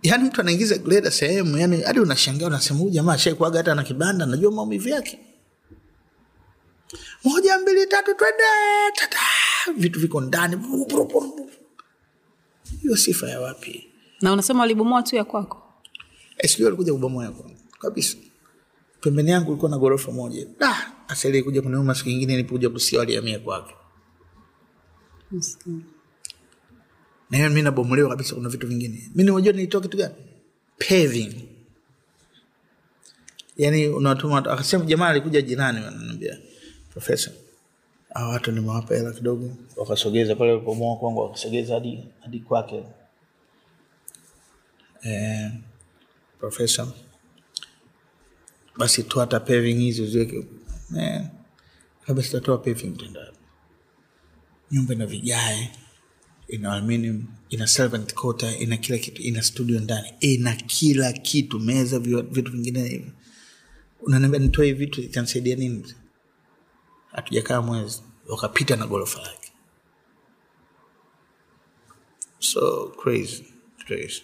yaani 0.04 0.24
mtu 0.24 0.42
anaingiza 0.42 0.78
greda 0.78 1.12
sehemu 1.12 1.58
yani 1.58 1.82
hadi 1.82 2.00
unashangaa 2.00 2.48
unasema 2.48 2.80
huyu 2.80 2.92
jamaa 2.92 3.18
shaikuaga 3.18 3.58
hata 3.58 3.76
na 3.76 3.84
kibanda 3.84 4.26
najua 4.26 4.52
maumivu 4.52 4.90
yake. 4.90 5.20
Moja 7.24 7.58
mbili 7.60 7.86
tatu 7.88 8.14
twende 8.14 8.44
tata 8.96 9.18
vitu 9.78 10.00
viko 10.00 10.22
ndani 10.22 10.58
hiyo 12.82 12.98
sifa 12.98 13.30
ya 13.30 13.42
wapi? 13.42 13.88
Na 14.22 14.34
unasema 14.34 14.60
walibomoa 14.60 15.04
tu 15.04 15.16
ya 15.16 15.24
kwako. 15.24 15.64
Sijui 16.48 16.66
walikuja 16.66 16.94
kubomoa 16.94 17.26
ya 17.26 17.32
kwangu. 17.32 17.58
Kabisa. 17.80 18.18
Pembeni 19.02 19.32
yangu 19.32 19.52
ulikuwa 19.52 19.72
na 19.72 19.78
ghorofa 19.78 20.12
moja. 20.12 20.48
Da 20.60 20.92
asali 21.08 21.44
kuja 21.44 21.62
kuniuma 21.62 21.96
siku 21.96 22.10
ingine 22.10 22.34
nilipokuja 22.34 22.70
kusia 22.70 23.00
waliamia 23.00 23.40
kwake. 23.40 23.76
Nasikia. 25.32 25.74
Na 27.30 27.50
mi 27.50 27.62
nabomolewa 27.62 28.10
kabisa 28.10 28.36
kuna 28.36 28.50
vitu 28.50 28.68
vingine. 28.68 29.10
Mi 29.16 29.24
nimejua 29.24 29.54
nilitoa 29.54 29.82
kitu 29.82 29.98
gani? 29.98 30.16
Paving. 30.90 31.34
Yani 33.58 33.88
unatuma 33.88 34.38
akasema 34.38 34.86
jamaa 34.86 35.08
alikuja 35.08 35.42
jirani 35.42 35.86
wananiambia 35.86 36.38
profesa 36.90 37.32
hawa 38.14 38.30
watu 38.30 38.52
nimewapa 38.52 38.96
hela 38.96 39.12
kidogo. 39.12 39.52
Wakasogeza 39.76 40.36
pale 40.36 40.52
walipomoa 40.52 40.98
kwangu 40.98 41.20
wakasogeza 41.20 41.74
hadi 41.74 42.04
hadi 42.22 42.40
kwake. 42.40 42.84
Eh, 45.02 45.52
profesa 46.40 46.88
basi 48.78 49.04
tu 49.04 49.20
hata 49.20 49.40
paving 49.40 49.80
hizi 49.80 50.08
ziweke 50.08 50.48
eh, 51.00 51.26
kabla 52.06 52.58
paving 52.58 52.88
mtandao 52.88 53.34
nyumba 54.72 54.96
na 54.96 55.06
vigae 55.06 55.72
ina 56.50 56.74
aluminium 56.74 57.24
ina 57.50 57.68
servant 57.68 58.14
quarter 58.14 58.62
ina 58.62 58.78
kila 58.78 58.98
kitu 58.98 59.22
ina 59.22 59.42
studio 59.44 59.80
ndani 59.80 60.14
ina 60.20 60.56
kila 60.56 61.14
kitu 61.14 61.60
meza 61.60 62.00
vi- 62.00 62.22
vitu 62.22 62.52
vingine 62.52 62.88
hivyo 62.88 63.12
unaniambia 64.02 64.40
nitoe 64.40 64.66
hivi 64.66 64.86
vitu 64.86 65.02
itanisaidia 65.02 65.56
nini? 65.56 65.94
Hatujakaa 67.12 67.62
mwezi 67.62 68.02
wakapita 68.28 68.76
na 68.76 68.88
ghorofa 68.88 69.22
lake 69.22 69.52
so 72.40 72.88
crazy, 73.04 73.44
crazy. 73.88 74.22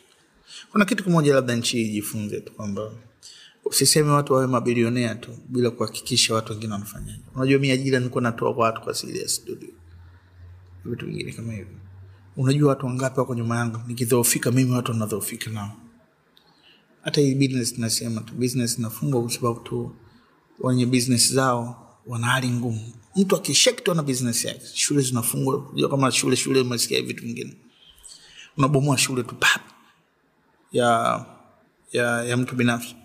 kuna 0.71 0.85
kitu 0.85 1.03
kimoja 1.03 1.33
labda 1.35 1.55
nchi 1.55 1.81
ijifunze 1.81 2.41
tu 2.41 2.53
kwamba 2.53 2.91
usiseme 3.65 4.09
watu 4.09 4.33
wawe 4.33 4.47
mabilionea 4.47 5.15
tu 5.15 5.37
bila 5.49 5.71
kuhakikisha 5.71 6.33
watu 6.33 6.53
wengine 6.53 6.73
wanafanyaje. 6.73 7.21
Unajua 7.35 7.59
mi 7.59 7.71
ajira 7.71 7.99
nilikuwa 7.99 8.21
natoa 8.21 8.53
kwa 8.53 8.65
watu 8.65 8.81
kwa 8.81 8.91
asili 8.91 9.19
ya 9.19 9.27
studio. 9.27 9.69
Vitu 10.85 11.05
vingine 11.05 11.31
kama 11.31 11.53
hivyo 11.53 11.75
unajua 12.37 12.69
watu 12.69 12.85
wangapi 12.85 13.19
wako 13.19 13.35
nyuma 13.35 13.57
yangu? 13.57 13.79
Nikidhoofika 13.87 14.51
mimi 14.51 14.71
watu 14.71 14.91
wanadhoofika 14.91 15.49
nao. 15.51 15.71
Hata 17.01 17.21
hii 17.21 17.35
business 17.35 17.77
nasema 17.77 18.21
tu 18.21 18.33
business 18.33 18.77
inafungwa 18.79 19.21
kwa 19.21 19.31
sababu 19.31 19.59
tu 19.59 19.95
wenye 20.59 20.85
business 20.85 21.33
zao 21.33 21.81
wana 22.05 22.27
hali 22.27 22.49
ngumu. 22.49 22.93
Mtu 23.15 23.35
akishek 23.35 23.83
tu 23.83 23.91
ana 23.91 24.03
business 24.03 24.45
yake 24.45 24.61
shule 24.73 25.01
zinafungwa 25.01 25.57
unajua 25.57 25.89
kama 25.89 26.11
shule 26.11 26.35
shule 26.35 26.59
umesikia 26.61 27.01
vitu 27.01 27.23
vingine. 27.25 27.53
Unabomoa 28.57 28.97
shule 28.97 29.23
tu 29.23 29.35
pap 29.35 29.61
ya 30.71 31.25
ya, 31.91 32.23
ya 32.23 32.37
mtu 32.37 32.55
binafsi. 32.55 32.95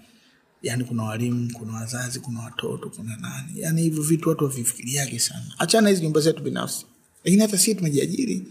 Yaani 0.62 0.85
kuna 0.85 1.02
walimu 1.02 1.51
kuna 1.52 1.73
wazazi 1.73 2.20
kuna 2.20 2.40
watoto 2.40 2.90
kuna 2.90 3.16
nani. 3.16 3.61
Yaani 3.61 3.82
hivyo 3.82 4.02
vitu 4.02 4.28
watu 4.28 4.44
wavifikiriage 4.44 5.19
sana. 5.19 5.44
Achana 5.59 5.89
hizi 5.89 6.02
nyumba 6.02 6.20
zetu 6.20 6.43
binafsi. 6.43 6.86
Lakini 7.24 7.43
hata 7.43 7.59
sisi 7.59 7.74
tumejiajiri 7.74 8.47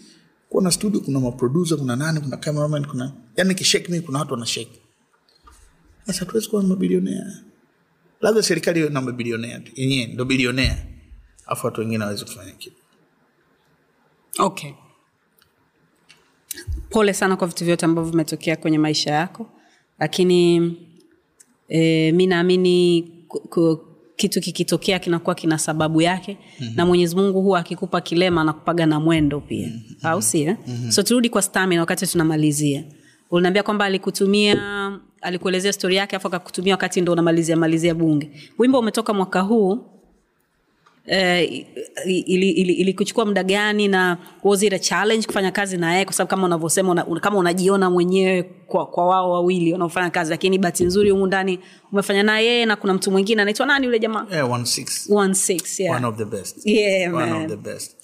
kuna 0.50 0.72
studio 0.72 1.00
kuna 1.02 1.20
maproducer 1.20 1.78
kuna 1.78 1.96
nani 1.96 2.20
kuna 2.22 2.38
cameraman 2.38 2.86
kuna 2.86 3.14
yani 3.36 3.56
kishake 3.56 3.92
mimi 3.92 4.04
kuna 4.04 4.20
watu 4.20 4.34
wanashake. 4.34 4.80
Sasa 6.08 6.26
tuwezi 6.26 6.50
kuwa 6.50 6.64
mabilionea. 6.64 7.44
Labda 8.22 8.42
serikali 8.44 8.90
na 8.90 9.02
mabilionea 9.02 9.62
yenyewe 9.76 10.06
ndo 10.14 10.26
bilionea. 10.26 10.86
Afu 11.46 11.66
watu 11.66 11.82
wengine 11.82 12.04
waweze 12.04 12.26
kufanya 12.26 12.52
kitu. 12.52 12.76
Okay. 14.40 14.72
Pole 16.90 17.14
sana 17.14 17.36
kwa 17.36 17.48
vitu 17.48 17.66
vyote 17.66 17.86
ambavyo 17.86 18.12
vimetokea 18.12 18.56
kwenye 18.56 18.78
maisha 18.78 19.12
yako 19.12 19.50
lakini 20.00 20.74
e, 21.68 22.12
mi 22.12 22.28
naamini 22.28 23.02
kitu 24.20 24.42
kikitokea 24.42 25.00
kinakuwa 25.00 25.36
kina 25.36 25.58
sababu 25.58 26.02
yake 26.02 26.38
mm-hmm. 26.60 26.76
na 26.76 26.86
mwenyezi 26.86 27.16
mungu 27.16 27.42
huwa 27.42 27.60
akikupa 27.60 28.02
kilema 28.02 28.42
anakupaga 28.42 28.86
na 28.86 29.00
mwendo 29.00 29.40
pia 29.40 29.68
mm-hmm. 29.68 30.12
au 30.12 30.22
sio 30.22 30.56
mm-hmm. 30.68 30.92
so 30.92 31.04
turudi 31.04 31.30
kwa 31.30 31.42
stamina 31.42 31.82
wakati 31.82 32.08
tunamalizia 32.08 32.84
uliniambia 33.32 33.64
kwamba 33.64 33.86
alikutumia 33.86 34.58
alikuelezea 35.22 35.74
stori 35.74 35.96
yake 35.96 36.16
afu 36.16 36.28
akakutumia 36.28 36.74
wakati 36.74 37.02
ndo 37.02 37.12
unamalizia 37.12 37.56
malizia 37.56 37.96
bunge 37.96 38.32
wimbo 38.58 38.80
umetoka 38.80 39.14
mwaka 39.14 39.42
huu 39.42 39.80
eh, 41.10 41.66
ili, 42.06 42.50
ili, 42.50 42.74
ili 42.74 42.94
kuchukua 42.94 43.26
muda 43.26 43.44
gani 43.44 43.88
na 43.88 44.18
was 44.44 44.64
it 44.64 44.74
a 44.74 44.80
challenge 44.80 45.28
kufanya 45.28 45.52
kazi 45.52 45.78
na 45.78 45.94
yeye? 45.94 46.06
Kwa 46.06 46.14
sababu 46.14 46.30
kama 46.30 46.46
unavyosema 46.46 46.92
una, 46.92 47.20
kama 47.20 47.38
unajiona 47.38 47.90
mwenyewe 47.90 48.44
kwa, 48.44 48.86
kwa 48.86 49.08
wao 49.08 49.32
wawili 49.32 49.74
wanaofanya 49.74 50.10
kazi 50.10 50.32
lakini 50.32 50.58
bahati 50.58 50.84
nzuri 50.86 51.10
humu 51.10 51.28
ndani 51.28 51.60
umefanya 51.92 52.24
na 52.24 52.40
yeye 52.40 52.66
na 52.66 52.76
kuna 52.76 52.94
mtu 52.94 53.12
mwingine 53.12 53.42
anaitwa 53.42 53.66
nani 53.66 53.86
yule 53.86 54.00
jamaa? 54.00 54.26
Yeah, 54.32 54.52
one 54.52 54.66
six. 54.66 55.10
One 55.10 55.34
six, 55.34 55.80
yeah. 55.80 55.96
one 55.96 56.08
of 56.08 56.18
the 56.18 56.26
best. 56.26 56.66
Yeah, 56.68 57.14
one 57.14 57.30
man. 57.32 57.42
of 57.44 57.50
the 57.50 57.58
best. 57.58 57.96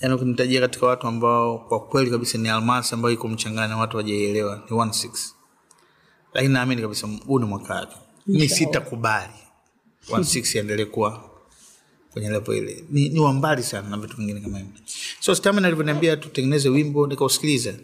Yaani 0.00 0.14
ukinitajia 0.14 0.60
katika 0.60 0.86
watu 0.86 1.06
ambao 1.06 1.58
kwa 1.58 1.80
kweli 1.80 2.10
kabisa 2.10 2.38
ni 2.38 2.48
almasi 2.48 2.94
ambayo 2.94 3.14
iko 3.14 3.28
mchangani 3.28 3.74
watu 3.74 3.96
wajaielewa 3.96 4.62
ni 4.70 4.76
one 4.76 4.92
six. 4.92 5.34
Lakini 6.34 6.54
naamini 6.54 6.82
kabisa 6.82 7.08
huu 7.26 7.38
ni 7.38 7.44
mwaka 7.46 7.74
wake. 7.74 7.96
Mi 8.26 8.48
sitakubali 8.48 9.32
endelee 10.54 10.84
kuwa 10.84 11.29
kwenye 12.12 12.30
levo 12.30 12.54
ile. 12.54 12.84
Ni, 12.90 13.08
ni 13.08 13.20
wambali 13.20 13.62
sana 13.62 13.88
na 13.88 13.96
vitu 13.96 14.16
vingine 14.16 14.40
kama 14.40 14.58
hivyo. 14.58 14.72
So 15.20 15.34
stamina 15.34 15.66
alivyoniambia 15.66 16.16
tutengeneze 16.16 16.68
wimbo 16.68 17.06
nikausikiliza. 17.06 17.74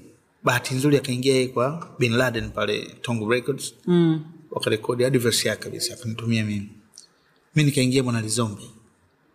Bahati 0.45 0.75
nzuri 0.75 0.97
akaingia 0.97 1.35
yeye 1.35 1.49
kwa 1.49 1.89
bin 1.99 2.13
laden 2.13 2.51
pale 2.51 2.85
tongo 3.03 3.33
records. 3.33 3.75
Mm. 3.87 4.25
wakarekodi 4.51 5.05
hadi 5.05 5.19
yake 5.45 5.57
kabisa 5.63 5.95
akanitumia 5.95 6.45
mimi. 6.45 6.69
Mi 7.55 7.65
nikaingia 7.65 8.03
mwanalizombe 8.03 8.63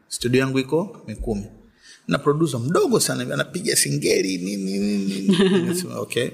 studio 0.07 0.41
yangu 0.41 0.59
iko 0.59 1.01
mikumi. 1.07 1.45
Na 2.07 2.18
produsa 2.18 2.59
mdogo 2.59 2.99
sana 2.99 3.34
anapiga 3.34 3.76
singeli 3.76 4.38
nini 4.38 4.77
nini 4.80 5.05
nini. 5.05 5.84
Okay. 5.95 6.30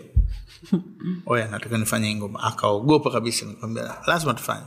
Oya 1.26 1.48
nataka 1.48 1.78
nifanye 1.78 2.16
ngoma. 2.16 2.44
Akaogopa 2.44 3.12
kabisa 3.12 3.46
nikwambia 3.46 3.96
lazima 4.08 4.34
tufanye. 4.34 4.66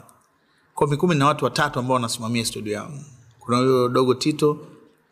Kwa 0.75 0.89
mikumi 0.89 1.15
na 1.15 1.27
watu 1.27 1.45
watatu 1.45 1.79
ambao 1.79 1.95
wanasimamia 1.95 2.45
studio 2.45 2.73
yangu 2.73 3.05
kuna 3.51 3.63
huyo 3.63 3.89
dogo 3.89 4.15
tito 4.15 4.59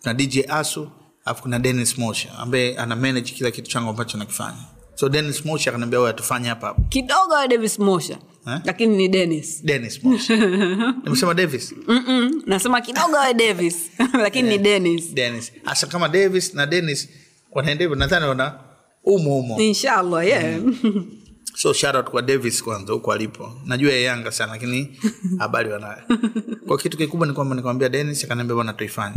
na 0.04 0.14
dj 0.14 0.38
asu 0.48 0.88
alafu 1.24 1.42
kuna 1.42 1.58
dennis 1.58 1.98
mosha 1.98 2.38
ambaye 2.38 2.76
ana 2.76 2.96
manage 2.96 3.32
kila 3.32 3.50
kitu 3.50 3.70
changu 3.70 3.90
ambacho 3.90 4.18
nakifanya. 4.18 4.58
So 4.94 5.08
dennis 5.08 5.44
mosha 5.44 5.70
akaniambia 5.70 6.00
oya 6.00 6.12
tufanye 6.12 6.48
hapa 6.48 6.66
hapa. 6.66 6.82
Kidogo 6.88 7.34
wa 7.34 7.48
davis 7.48 7.78
mosha 7.78 8.18
Eh? 8.46 8.60
lakini 8.64 8.96
ni 8.96 9.08
dennis. 9.08 9.62
Mosha. 10.02 10.36
Nimesema 11.04 11.34
davis? 11.34 11.74
Mm-mm, 11.88 12.42
nasema 12.46 12.80
kidogo 12.80 13.16
wa 13.16 13.32
davis 13.32 13.90
lakini 14.24 14.48
ni 14.48 14.58
denis 14.58 15.14
Dennis. 15.14 15.52
Hasa 15.64 15.86
kama 15.86 16.08
Davis 16.08 16.54
na 16.54 16.66
Dennis 16.66 17.08
wanaenda 17.52 17.84
hivyo 17.84 17.96
nadhani 17.96 18.26
wana 18.26 18.58
umo 19.04 19.38
umo. 19.38 19.58
Inshallah 19.60 20.26
yeah. 20.26 20.60
So 21.58 21.72
shout 21.72 21.94
out 21.96 22.10
kwa 22.10 22.22
davis 22.22 22.62
kwanza 22.64 22.92
huko 22.92 23.12
alipo. 23.12 23.52
Najua 23.66 23.92
ya 23.92 23.98
yanga 24.00 24.32
sana 24.32 24.52
lakini 24.52 24.98
habari 25.38 25.70
wanayo. 25.72 26.02
Kwa 26.66 26.78
kitu 26.78 26.96
kikubwa 26.96 27.26
ni 27.26 27.32
kwamba 27.32 27.56
nikamwambia 27.56 27.88
denis 27.88 28.24
akaniambia 28.24 28.54
bwana 28.54 28.72
tuifanye 28.72 29.16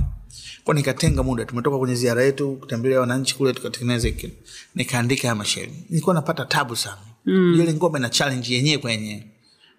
kwa 0.64 0.76
nikatenga 0.76 1.24
muda 1.24 1.46
tumetoka 1.46 1.78
kwenye 1.78 1.96
ziara 1.96 2.24
yetu 2.24 2.56
kutembelea 2.56 3.00
wananchi 3.00 3.36
kule 3.36 3.54
tukatengeneza 3.54 4.08
hiki. 4.08 4.30
Nikaandika 4.76 5.22
haya 5.22 5.36
mashairi. 5.36 5.74
Nilikuwa 5.90 6.16
napata 6.16 6.46
tabu 6.46 6.76
sana. 6.76 6.98
Mm. 7.26 7.54
ile 7.62 7.74
ngoma 7.74 7.98
ina 8.00 8.10
challenge 8.10 8.54
yenyewe 8.54 8.78
kwa 8.78 8.92
yenyewe. 8.92 9.28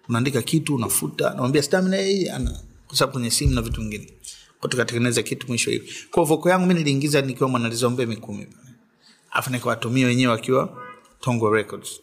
Unaandika 0.09 0.41
kitu 0.41 0.75
unafuta 0.75 1.29
namwambia 1.29 1.63
stamina 1.63 1.97
hii 1.97 2.29
ana. 2.29 2.59
Kwa 2.87 2.97
sababu 2.97 3.13
kwenye 3.13 3.31
simu 3.31 3.53
na 3.55 3.61
vitu 3.61 3.81
vingine. 3.81 4.07
Kwa 4.59 4.69
tukatengeneza 4.69 5.23
kitu 5.23 5.47
mwisho 5.47 5.71
hivi. 5.71 5.93
Kwa 6.11 6.23
voko 6.23 6.49
yangu 6.49 6.65
mi 6.67 6.73
niliingiza 6.73 7.21
nikiwa 7.21 7.49
mwanalizombe 7.49 8.05
mikumi 8.05 8.47
afu 9.31 9.51
nikawatumia 9.51 10.07
wenyewe 10.07 10.31
wakiwa 10.31 10.77
tongo 11.21 11.49
records 11.53 11.99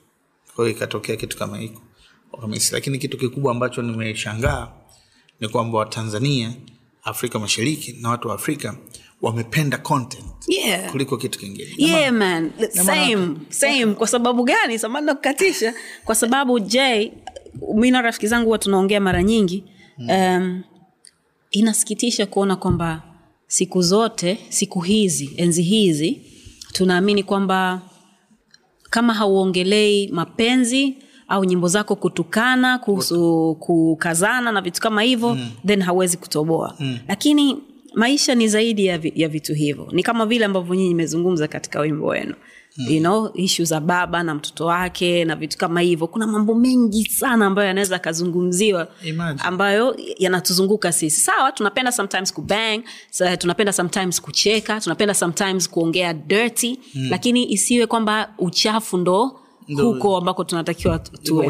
kwa 0.55 0.65
hiyo 0.65 0.77
ikatokea 0.77 1.17
kitu 1.17 1.37
kama 1.39 1.59
hiko. 1.59 1.83
Wakamisi 2.33 2.75
lakini 2.75 2.99
kitu 2.99 3.19
kikubwa 3.19 3.53
ambacho 3.53 3.83
nimeshangaa 3.83 4.69
ni 5.41 5.49
kwamba 5.49 5.79
watanzania 5.79 6.53
afrika 7.03 7.39
mashariki 7.39 7.93
na 8.01 8.09
watu 8.11 8.29
wa 8.29 8.35
afrika 8.35 8.77
wamependa 9.23 9.79
content 9.79 10.25
Yeah. 10.49 10.91
kuliko 10.91 11.17
kitu 11.17 11.39
kingine. 11.39 11.71
Yeah 11.79 12.13
man. 12.13 12.51
same 12.71 13.37
same. 13.49 13.87
Kwa 13.95 14.07
sababu 14.07 14.45
gani? 14.45 14.79
Samani 14.79 15.07
na 15.07 15.15
kukatisha. 15.15 15.75
Kwa 16.05 16.15
sababu 16.15 16.61
j 16.61 17.13
mi 17.75 17.91
na 17.91 18.03
rafiki 18.03 18.27
zangu 18.27 18.45
huwa 18.47 18.59
tunaongea 18.59 19.01
mara 19.01 19.23
nyingi. 19.23 19.65
Um, 19.99 20.63
inasikitisha 21.51 22.27
kuona 22.27 22.57
kwamba 22.57 23.03
siku 23.47 23.83
zote 23.83 24.39
siku 24.49 24.81
hizi 24.81 25.31
enzi 25.37 25.63
hizi 25.63 26.23
tunaamini 26.73 27.23
kwamba 27.23 27.83
kama 28.91 29.15
hauongelei 29.15 30.09
mapenzi 30.13 30.97
au 31.29 31.45
nyimbo 31.45 31.69
zako 31.69 31.97
kutukana 31.97 32.79
kuhusu 32.79 33.57
kukazana 33.61 34.53
na 34.53 34.61
vitu 34.61 34.81
kama 34.81 35.03
hivyo 35.03 35.35
mm. 35.35 35.51
then 35.67 35.83
hauwezi 35.83 36.17
kutoboa 36.17 36.75
mm. 36.81 36.99
lakini 37.09 37.59
maisha 37.95 38.35
ni 38.35 38.49
zaidi 38.49 38.87
ya, 38.87 38.99
vi, 38.99 39.13
ya 39.17 39.29
vitu 39.29 39.55
hivyo 39.55 39.89
ni 39.93 40.03
kama 40.03 40.27
vile 40.27 40.45
ambavyo 40.45 40.75
nyinyi 40.75 40.91
imezungumza 40.91 41.49
katika 41.49 41.81
wimbo 41.81 42.07
wenu 42.07 42.35
mm. 42.89 42.95
you 42.95 43.01
know, 43.01 43.31
ishu 43.35 43.65
za 43.65 43.81
baba 43.81 44.23
na 44.23 44.35
mtoto 44.35 44.67
wake 44.67 45.25
na 45.25 45.37
vitu 45.37 45.59
kama 45.59 45.81
hivyo 45.81 46.07
kuna 46.07 46.27
mambo 46.27 46.55
mengi 46.55 47.05
sana 47.05 47.47
ambayo 47.47 47.69
yanaweza 47.69 47.97
akazungumziwa 47.97 48.89
ambayo 49.45 49.97
yanatuzunguka 50.19 50.93
sisi 50.93 51.21
sawa 51.21 51.53
tunapenda 51.53 51.93
sometimes 51.93 52.33
kubang 52.35 52.83
tunapenda 53.39 53.73
sometimes 53.73 54.21
kucheka 54.23 54.81
tunapenda 54.81 55.15
sometimes 55.15 55.71
kuongea 55.71 56.13
dirty 56.15 56.79
mm. 56.95 57.07
lakini 57.11 57.53
isiwe 57.53 57.87
kwamba 57.87 58.35
uchafu 58.39 58.97
ndo 58.99 59.41
huko 59.83 60.17
ambako 60.17 60.45
tunatakiwa 60.45 60.99
tu- 60.99 61.17
tuwe 61.23 61.47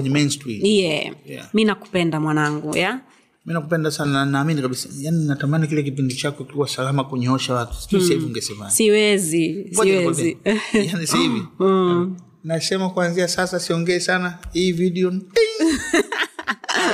yeah. 0.68 1.14
Yeah. 1.26 1.48
mi 1.54 1.64
nakupenda 1.64 2.20
mwanangu 2.20 2.76
yeah? 2.76 2.98
Mi 3.46 3.54
nakupenda 3.54 3.90
sana 3.90 4.12
na 4.12 4.24
naamini 4.24 4.62
kabisa 4.62 4.88
yani 4.98 5.24
natamani 5.24 5.66
kile 5.68 5.82
kipindi 5.82 6.14
chako 6.14 6.44
kiwa 6.44 6.68
salama 6.68 7.04
kunyoosha 7.04 7.54
watu. 7.54 7.74
Sijui 7.74 8.00
sahivi 8.00 8.24
ungesemaje? 8.26 8.70
Siwezi 8.74 9.70
siwezi. 9.72 10.36
yani 10.72 11.06
sahivi 11.06 11.42
nasema 12.44 12.90
kuanzia 12.90 13.28
sasa 13.28 13.60
siongei 13.60 14.00
sana 14.00 14.38
hii 14.52 14.72
video. 14.72 15.12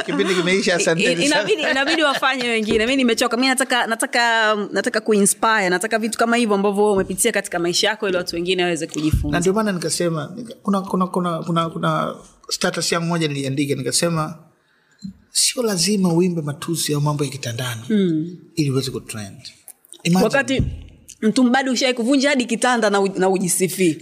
Kipindi 0.07 0.35
kimeisha 0.35 0.75
asanteinabidi 0.77 1.63
inabidi, 1.71 2.03
wafanye 2.03 2.49
wengine. 2.49 2.87
Mi 2.87 2.97
nimechoka. 2.97 3.37
Mi 3.37 3.47
nataka 3.47 3.87
nataka 3.87 4.55
nataka 4.73 5.01
kuinspire. 5.01 5.69
Nataka 5.69 5.99
vitu 5.99 6.19
kama 6.19 6.37
hivyo 6.37 6.55
ambavyo 6.55 6.93
umepitia 6.93 7.33
katika 7.33 7.59
maisha 7.59 7.89
yako 7.89 8.09
ili 8.09 8.17
watu 8.17 8.37
wengine 8.37 8.63
waweze 8.63 8.87
na 8.87 8.93
kujifunza 8.93 9.41
ndio 9.41 9.53
maana 9.53 9.73
nikasema 9.73 10.37
kuna 10.63 10.81
kuna 10.81 11.07
kuna 11.07 11.39
kuna, 11.43 11.69
kuna 11.69 12.15
status 12.49 12.93
yangu 12.93 13.07
moja 13.07 13.29
niliandika 13.29 13.75
nikasema 13.75 14.39
sio 15.37 15.63
lazima 15.63 16.13
uimbe 16.13 16.43
matusi 16.43 16.95
au 16.95 17.01
mambo 17.01 17.25
ya 17.25 17.31
kitandani 17.31 17.81
mm. 17.91 18.37
ili 18.57 18.71
uweze 18.71 18.91
kutrend. 18.91 19.37
Imagine, 20.03 20.25
wakati 20.25 20.63
ushai 21.73 21.95
kuvunja 21.95 22.29
hadi 22.29 22.45
kitanda 22.45 22.91
na, 22.91 23.01
na 23.01 23.29
ujisifii. 23.29 23.97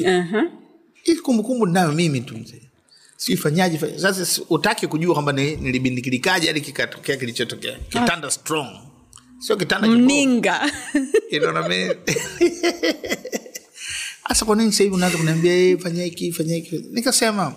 Uh-huh. 0.00 0.42
ili 1.04 1.20
kumbukumbu 1.20 1.66
ninayo 1.66 1.92
mimi 1.92 2.20
tu 2.20 2.38
mzee. 2.38 2.62
Sifanyaje 3.16 3.98
sasa 3.98 4.42
utaki 4.50 4.86
kujua 4.86 5.12
kwamba 5.14 5.32
ni- 5.32 5.56
nilibindikilikaje 5.56 6.46
hadi 6.46 6.60
kikatokea 6.60 7.16
kilichotokea. 7.16 7.78
Kitanda 7.88 8.30
strong. 8.30 8.68
Sio 9.38 9.56
kitanda 9.56 9.88
mninga. 9.88 10.72
You 11.30 11.48
I 11.48 11.68
mean? 11.68 11.96
hasa 14.22 14.44
kwa 14.44 14.56
nini 14.56 14.72
sahivi 14.72 14.94
unaanza 14.94 15.18
kuniambia 15.18 15.52
"Eh, 15.54 15.78
fanya 15.78 16.04
hiki 16.04 16.32
fanya 16.32 16.54
hiki. 16.54 16.84
Nikasema 16.92 17.54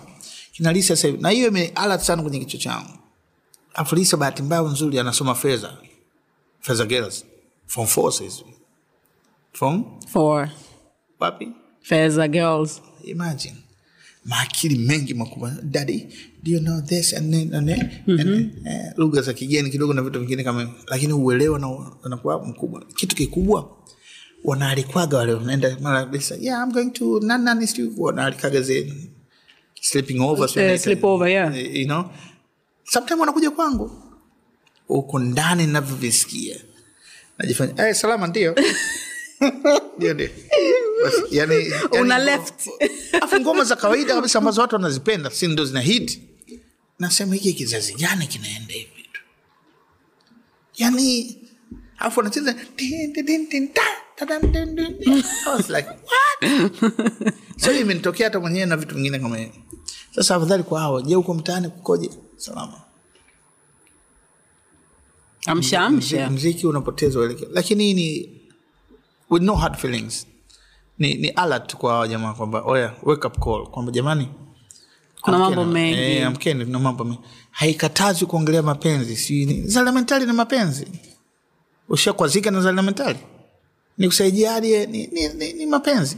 kinalisa 0.52 0.96
sahivi 0.96 1.22
na 1.22 1.30
hiyo 1.30 1.48
imealat 1.48 2.02
sana 2.02 2.22
kwenye 2.22 2.38
kichwa 2.38 2.60
changu 2.60 2.88
afu 3.80 3.94
Lisa 3.96 4.16
bahati 4.16 4.42
mbaya 4.42 4.62
nzuri 4.62 4.98
anasoma 4.98 5.34
fedha. 5.34 5.76
Fedha 6.60 6.84
girls. 6.86 7.24
Form 7.66 7.86
four 7.86 8.12
sasa 8.12 8.44
form? 9.52 9.84
Four. 10.12 10.48
Wapi? 11.20 11.48
Feza 11.82 12.28
girls. 12.28 12.82
Imagine. 13.04 13.56
Maakili 14.24 14.78
mengi 14.78 15.14
makubwa. 15.14 15.50
Daddy 15.62 16.06
do 16.42 16.50
you 16.50 16.60
know 16.60 16.80
this 16.80 17.12
and 17.12 17.32
then, 17.34 17.54
and 17.54 17.68
then, 17.68 17.80
and 18.06 18.66
eh, 18.66 18.92
lugha 18.96 19.22
za 19.22 19.32
kigeni 19.32 19.70
kidogo 19.70 19.92
na 19.94 20.02
vitu 20.02 20.20
vingine 20.20 20.44
kama 20.44 20.70
lakini 20.86 21.12
uelewa 21.12 21.58
na 21.58 21.68
unakuwa 22.04 22.46
mkubwa. 22.46 22.84
Kitu 22.96 23.16
kikubwa 23.16 23.76
wanaalikwaga 24.44 25.16
wale 25.18 25.32
wanaenda 25.34 25.76
mara 25.80 26.04
kabisa 26.04 26.36
yeah 26.40 26.62
i'm 26.66 26.72
going 26.72 26.90
to 26.90 27.20
nan 27.20 27.42
nan 27.44 27.60
institute. 27.62 27.94
Wanaalikaga 27.98 28.60
zenu 28.62 28.94
sleeping 29.80 30.20
over 30.20 30.44
uh, 30.44 30.50
inaita- 30.56 30.78
sleepover, 30.78 31.28
yeah. 31.28 31.58
eh, 31.58 31.76
you 31.80 31.86
know 31.86 32.04
sometimes 32.90 33.20
wanakuja 33.20 33.50
kwangu. 33.50 33.90
Huko 34.88 35.18
ndani 35.18 35.66
navyovisikia 35.66 36.56
najifanya 37.38 37.82
hey, 37.84 37.94
salama 37.94 38.26
ndio. 38.26 38.54
Ndio 39.96 40.14
ndio. 40.14 40.28
Yani, 41.30 41.54
yani 41.54 42.00
Una 42.00 42.18
left. 42.18 42.68
afu 43.20 43.40
ngoma 43.40 43.64
za 43.64 43.76
kawaida 43.76 44.14
kabisa 44.14 44.38
ambazo 44.38 44.60
watu 44.60 44.74
wanazipenda 44.74 45.30
si 45.30 45.46
ndo 45.46 45.64
zina 45.64 45.80
hit? 45.80 46.20
Nasema 46.98 47.34
hiki 47.34 47.52
kizazi 47.52 47.94
gani 47.94 48.26
kinaenda 48.26 48.74
hivi 48.74 49.02
tu 49.12 49.20
yani 50.76 51.36
afu 51.98 52.22
like, 55.68 55.88
so 57.56 57.72
imenitokea 57.72 58.26
hata 58.26 58.40
mwenyewe 58.40 58.66
na 58.66 58.76
vitu 58.76 58.94
vingine 58.94 59.18
kama 59.18 59.36
hivi. 59.36 59.64
Sasa 60.14 60.34
afadhali 60.34 60.62
kwa 60.62 60.80
hawa 60.80 61.02
je 61.02 61.14
huko 61.14 61.34
mtaani 61.34 61.68
kukoje 61.68 62.10
salama. 62.40 62.80
Amsha 65.46 65.80
amsha. 65.80 66.30
mziki 66.30 66.66
unapoteza 66.66 67.18
uelekeo 67.20 67.48
lakini 67.52 67.84
hii 67.84 67.94
ni 67.94 68.40
with 69.30 69.42
no 69.42 69.54
hard 69.56 69.76
feelings. 69.76 70.26
Ni, 70.98 71.14
ni 71.14 71.28
alert 71.28 71.76
kwa 71.76 71.92
hawa 71.92 72.08
jamaa 72.08 72.32
kwamba 72.34 72.62
oya 72.62 72.94
wake 73.02 73.26
up 73.26 73.38
call. 73.44 73.66
Kwamba 73.66 73.92
jamani 73.92 74.28
Kuna 75.20 75.38
mambo 75.38 75.64
mengi. 75.64 76.00
eh, 76.00 76.26
amkeni 76.26 76.64
kuna 76.64 76.78
mambo 76.78 77.04
mengi. 77.04 77.20
Haikatazwi 77.50 78.26
kuongelea 78.26 78.62
mapenzi 78.62 79.16
si 79.16 79.46
ni- 79.46 79.62
zalamentali 79.66 80.26
na 80.26 80.32
mapenzi. 80.32 80.86
Ushakwazika 81.88 82.50
na 82.50 82.60
zalamentali 82.60 83.18
ni 83.98 84.06
kusaidia 84.06 84.52
hadi 84.52 84.72
eh, 84.72 84.88
ni, 84.88 85.06
ni, 85.06 85.28
ni, 85.28 85.52
ni 85.52 85.66
mapenzi. 85.66 86.16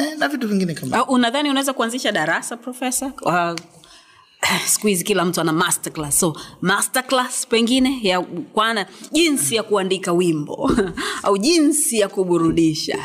Eh, 0.00 0.18
na 0.18 0.28
vitu 0.28 0.48
vingine 0.48 0.74
kama 0.74 1.06
unadhani 1.06 1.50
unaweza 1.50 1.72
kuanzisha 1.72 2.12
darasa 2.12 2.56
profesa 2.56 3.06
uh, 3.22 3.60
siku 4.66 4.86
hizi 4.86 5.04
kila 5.04 5.24
mtu 5.24 5.40
ana 5.40 5.52
masterclass. 5.52 6.20
So 6.20 6.36
masterclass 6.60 7.46
pengine 7.46 8.00
ya 8.02 8.20
kwana 8.20 8.86
jinsi 9.12 9.54
ya 9.54 9.62
kuandika 9.62 10.12
wimbo. 10.12 10.70
Au 11.22 11.38
jinsi 11.38 11.98
ya 11.98 12.08
kuburudisha. 12.08 12.98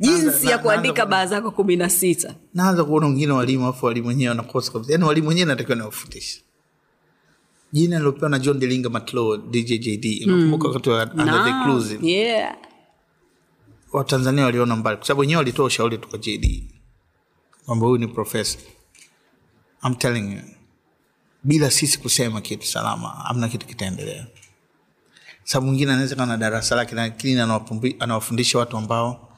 Jinsi 0.00 0.26
Naanza- 0.26 0.50
ya 0.50 0.58
kuandika 0.58 1.06
baa 1.06 1.26
zako 1.26 1.50
kumi 1.50 1.76
na 1.76 1.90
sita. 1.90 2.34
Naanza 2.54 2.84
kuona 2.84 3.06
wengine 3.06 3.32
walimu 3.32 3.66
afu 3.66 3.86
walimu 3.86 4.08
wenyewe 4.08 4.28
wanakosa 4.28 4.72
kabisa. 4.72 4.92
Yani 4.92 5.04
walimu 5.04 5.28
wenyewe 5.28 5.46
natakiwa 5.46 5.76
nawafundisha 5.76 6.40
jina 7.72 7.98
lilopewa 7.98 8.28
na 8.30 8.38
john 8.38 8.58
delinga 8.58 8.88
matlo 8.90 9.36
djjd 9.36 10.26
nakumbuka 10.26 10.68
wakati 10.68 10.90
wa 10.90 11.02
under 11.12 11.44
the 11.44 11.52
cruise. 11.64 11.98
Yeah. 12.08 12.56
watanzania 13.92 14.44
waliona 14.44 14.76
mbali. 14.76 14.96
Kwa 14.96 15.06
sababu 15.06 15.20
wenyewe 15.20 15.36
walitoa 15.38 15.66
ushauri 15.66 15.98
tu 15.98 16.08
kwa 16.08 16.18
jd 16.18 16.62
kwamba 17.66 17.86
huyu 17.86 17.98
ni 17.98 18.08
profesa 18.08 18.58
I'm 19.86 19.94
telling 19.94 20.32
you 20.32 20.40
bila 21.46 21.70
sisi 21.70 21.98
kusema 21.98 22.40
kitu 22.40 22.66
salama 22.66 23.24
amna 23.24 23.48
kitu 23.48 23.66
kitaendelea. 23.66 24.26
Sababu 25.44 25.66
mwingine 25.66 25.92
anaweza 25.92 26.14
kawa 26.16 26.26
na 26.26 26.36
darasa 26.36 26.76
lake 26.76 26.94
lakini 26.94 27.40
anawafundisha 28.00 28.58
watu 28.58 28.76
ambao 28.76 29.28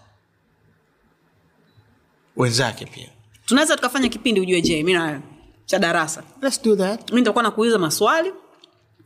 wenzake 2.36 2.86
pia. 2.86 3.08
Tunaweza 3.46 3.76
tukafanya 3.76 4.08
kipindi 4.08 4.40
ujue 4.40 4.62
je 4.62 4.82
mi 4.82 4.92
nayo 4.92 5.22
cha 5.66 5.78
darasa. 5.78 6.22
Let's 6.42 6.62
do 6.62 6.76
that. 6.76 7.10
Mi 7.12 7.16
nitakuwa 7.20 7.42
nakuuliza 7.44 7.78
maswali 7.78 8.32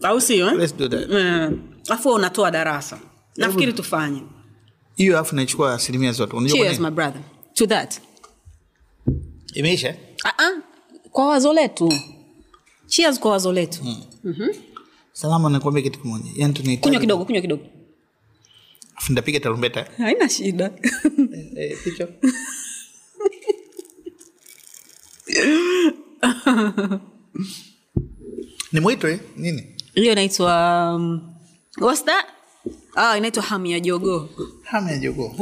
au 0.03 0.21
sio 0.21 0.47
eh? 0.47 0.57
let's 0.57 0.77
do 0.77 0.89
that. 0.89 1.11
Eh, 1.11 1.51
afu 1.89 2.11
unatoa 2.11 2.51
darasa. 2.51 2.99
Nafikiri 3.37 3.73
tufanye. 3.73 4.23
Hiyo 4.97 5.19
afu 5.19 5.35
naichukua 5.37 5.75
asilimia 5.75 6.13
zote. 6.13 6.49
Cheers 6.49 6.79
my 6.81 6.91
brother. 6.91 7.21
To 7.55 7.67
that. 7.67 8.01
Imeisha? 9.55 9.95
Uh-uh. 10.25 10.59
kwa 11.11 11.27
wazo 11.29 11.53
letu 11.53 11.93
cheers 12.93 13.21
kwa 13.21 13.31
wazo 13.31 13.53
letu. 13.53 13.81
Salama 15.13 15.51
nakuambia 15.51 15.83
kitu 15.83 16.01
kimoja. 16.01 16.31
Yani 16.37 16.55
tunahitaji 16.55 16.83
kunywa 16.83 17.01
kidogo 17.01 17.25
kunywa 17.25 17.41
kidogo. 17.41 17.63
Afu 18.97 19.13
nitapiga 19.13 19.41
tarumbeta. 19.41 19.87
Haina 19.99 20.29
shida. 20.29 20.71
Eh, 21.57 21.79
picha 21.85 22.09
ni 28.73 28.81
mwito 28.81 29.09
eh? 29.09 29.21
nini? 29.37 29.77
Hiyo 29.95 30.13
inaitwa 30.13 30.53
um, 30.95 31.35
what's 31.81 32.05
that? 32.05 32.27
Ah, 32.95 33.19
inaitwa 33.19 33.43
hamu 33.43 33.67
ya 33.67 33.81
jogoo. 33.81 34.29
Hamu 34.63 34.89
ya 34.89 34.99
jogoo. 34.99 35.35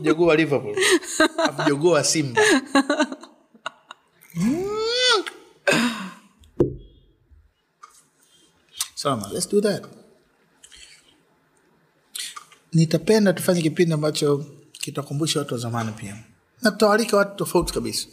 Jogoo 0.00 0.26
wa 0.26 0.36
liverpool. 0.36 0.76
Jogoo 1.68 1.90
wa 1.90 2.04
simba. 2.04 2.42
Mm. 4.34 4.81
Salama, 8.94 9.28
let's 9.32 9.46
do 9.48 9.60
that. 9.60 9.84
Nitapenda 12.72 13.32
tufanye 13.32 13.62
kipindi 13.62 13.94
ambacho 13.94 14.46
kitakumbusha 14.72 15.38
watu 15.38 15.54
wa 15.54 15.60
zamani 15.60 15.92
pia. 15.92 16.16
Na 16.62 16.70
tutawalika 16.70 17.16
watu 17.16 17.36
tofauti 17.36 17.72
kabisa. 17.72 18.06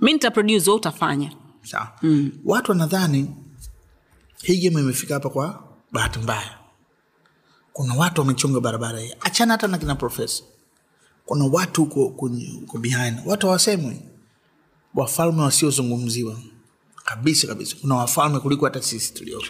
Mi 0.00 0.12
nitaproduce 0.12 0.64
wewe 0.70 0.76
utafanya. 0.76 1.32
Sawa. 1.62 1.92
Mm. 2.02 2.32
watu 2.44 2.70
wanadhani 2.70 3.30
hii 4.42 4.68
game 4.68 4.80
imefika 4.82 5.14
hapa 5.14 5.30
kwa 5.30 5.64
bahati 5.92 6.18
mbaya. 6.18 6.58
Kuna 7.72 7.94
watu 7.94 8.20
wamechunga 8.20 8.60
barabara 8.60 9.00
hii. 9.00 9.14
Achana 9.20 9.52
hata 9.52 9.66
na 9.66 9.78
kina 9.78 9.94
profesa 9.94 10.42
kuna 11.26 11.44
watu 11.44 11.84
huko 11.84 12.78
behind. 12.78 13.18
Watu 13.26 13.46
hawasemwi 13.46 14.00
wafalme 14.98 15.42
wasiozungumziwa. 15.42 16.38
Kabisa 17.04 17.46
kabisa. 17.46 17.76
Kuna 17.80 17.94
wafalme 17.94 18.40
kuliko 18.40 18.64
hata 18.64 18.82
sisi 18.82 19.14
tulio 19.14 19.40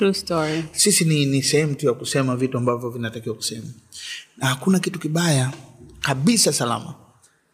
sisi 0.72 1.04
ni, 1.04 1.26
ni 1.26 1.42
sehemu 1.42 1.74
tu 1.74 1.86
ya 1.86 1.92
kusema 1.92 2.36
vitu 2.36 2.58
ambavyo 2.58 2.90
vinatakiwa 2.90 3.34
kusema. 3.34 3.66
Na 4.36 4.46
hakuna 4.46 4.78
kitu 4.78 4.98
kibaya. 4.98 5.52
Kabisa 6.00 6.52
salama. 6.52 6.94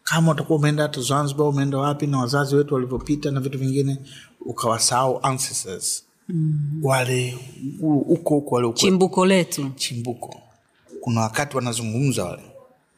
Kama 0.03 0.31
utakuwa 0.31 0.59
umeenda 0.59 0.83
hata 0.83 1.01
zanzibar 1.01 1.47
umeenda 1.47 1.77
wapi 1.77 2.07
na 2.07 2.19
wazazi 2.19 2.55
wetu 2.55 2.73
walivyopita 2.73 3.31
na 3.31 3.39
vitu 3.39 3.57
vingine 3.59 3.97
ukawasahau 4.45 5.19
ancestors. 5.23 6.03
Mm. 6.29 6.79
wale 6.83 7.37
huko 7.81 8.35
huko 8.35 8.55
wale 8.55 8.73
chimbuko 8.73 9.25
letu. 9.25 9.71
Chimbuko. 9.75 10.41
Kuna 11.01 11.21
wakati 11.21 11.55
wanazungumza 11.55 12.23
wale. 12.25 12.43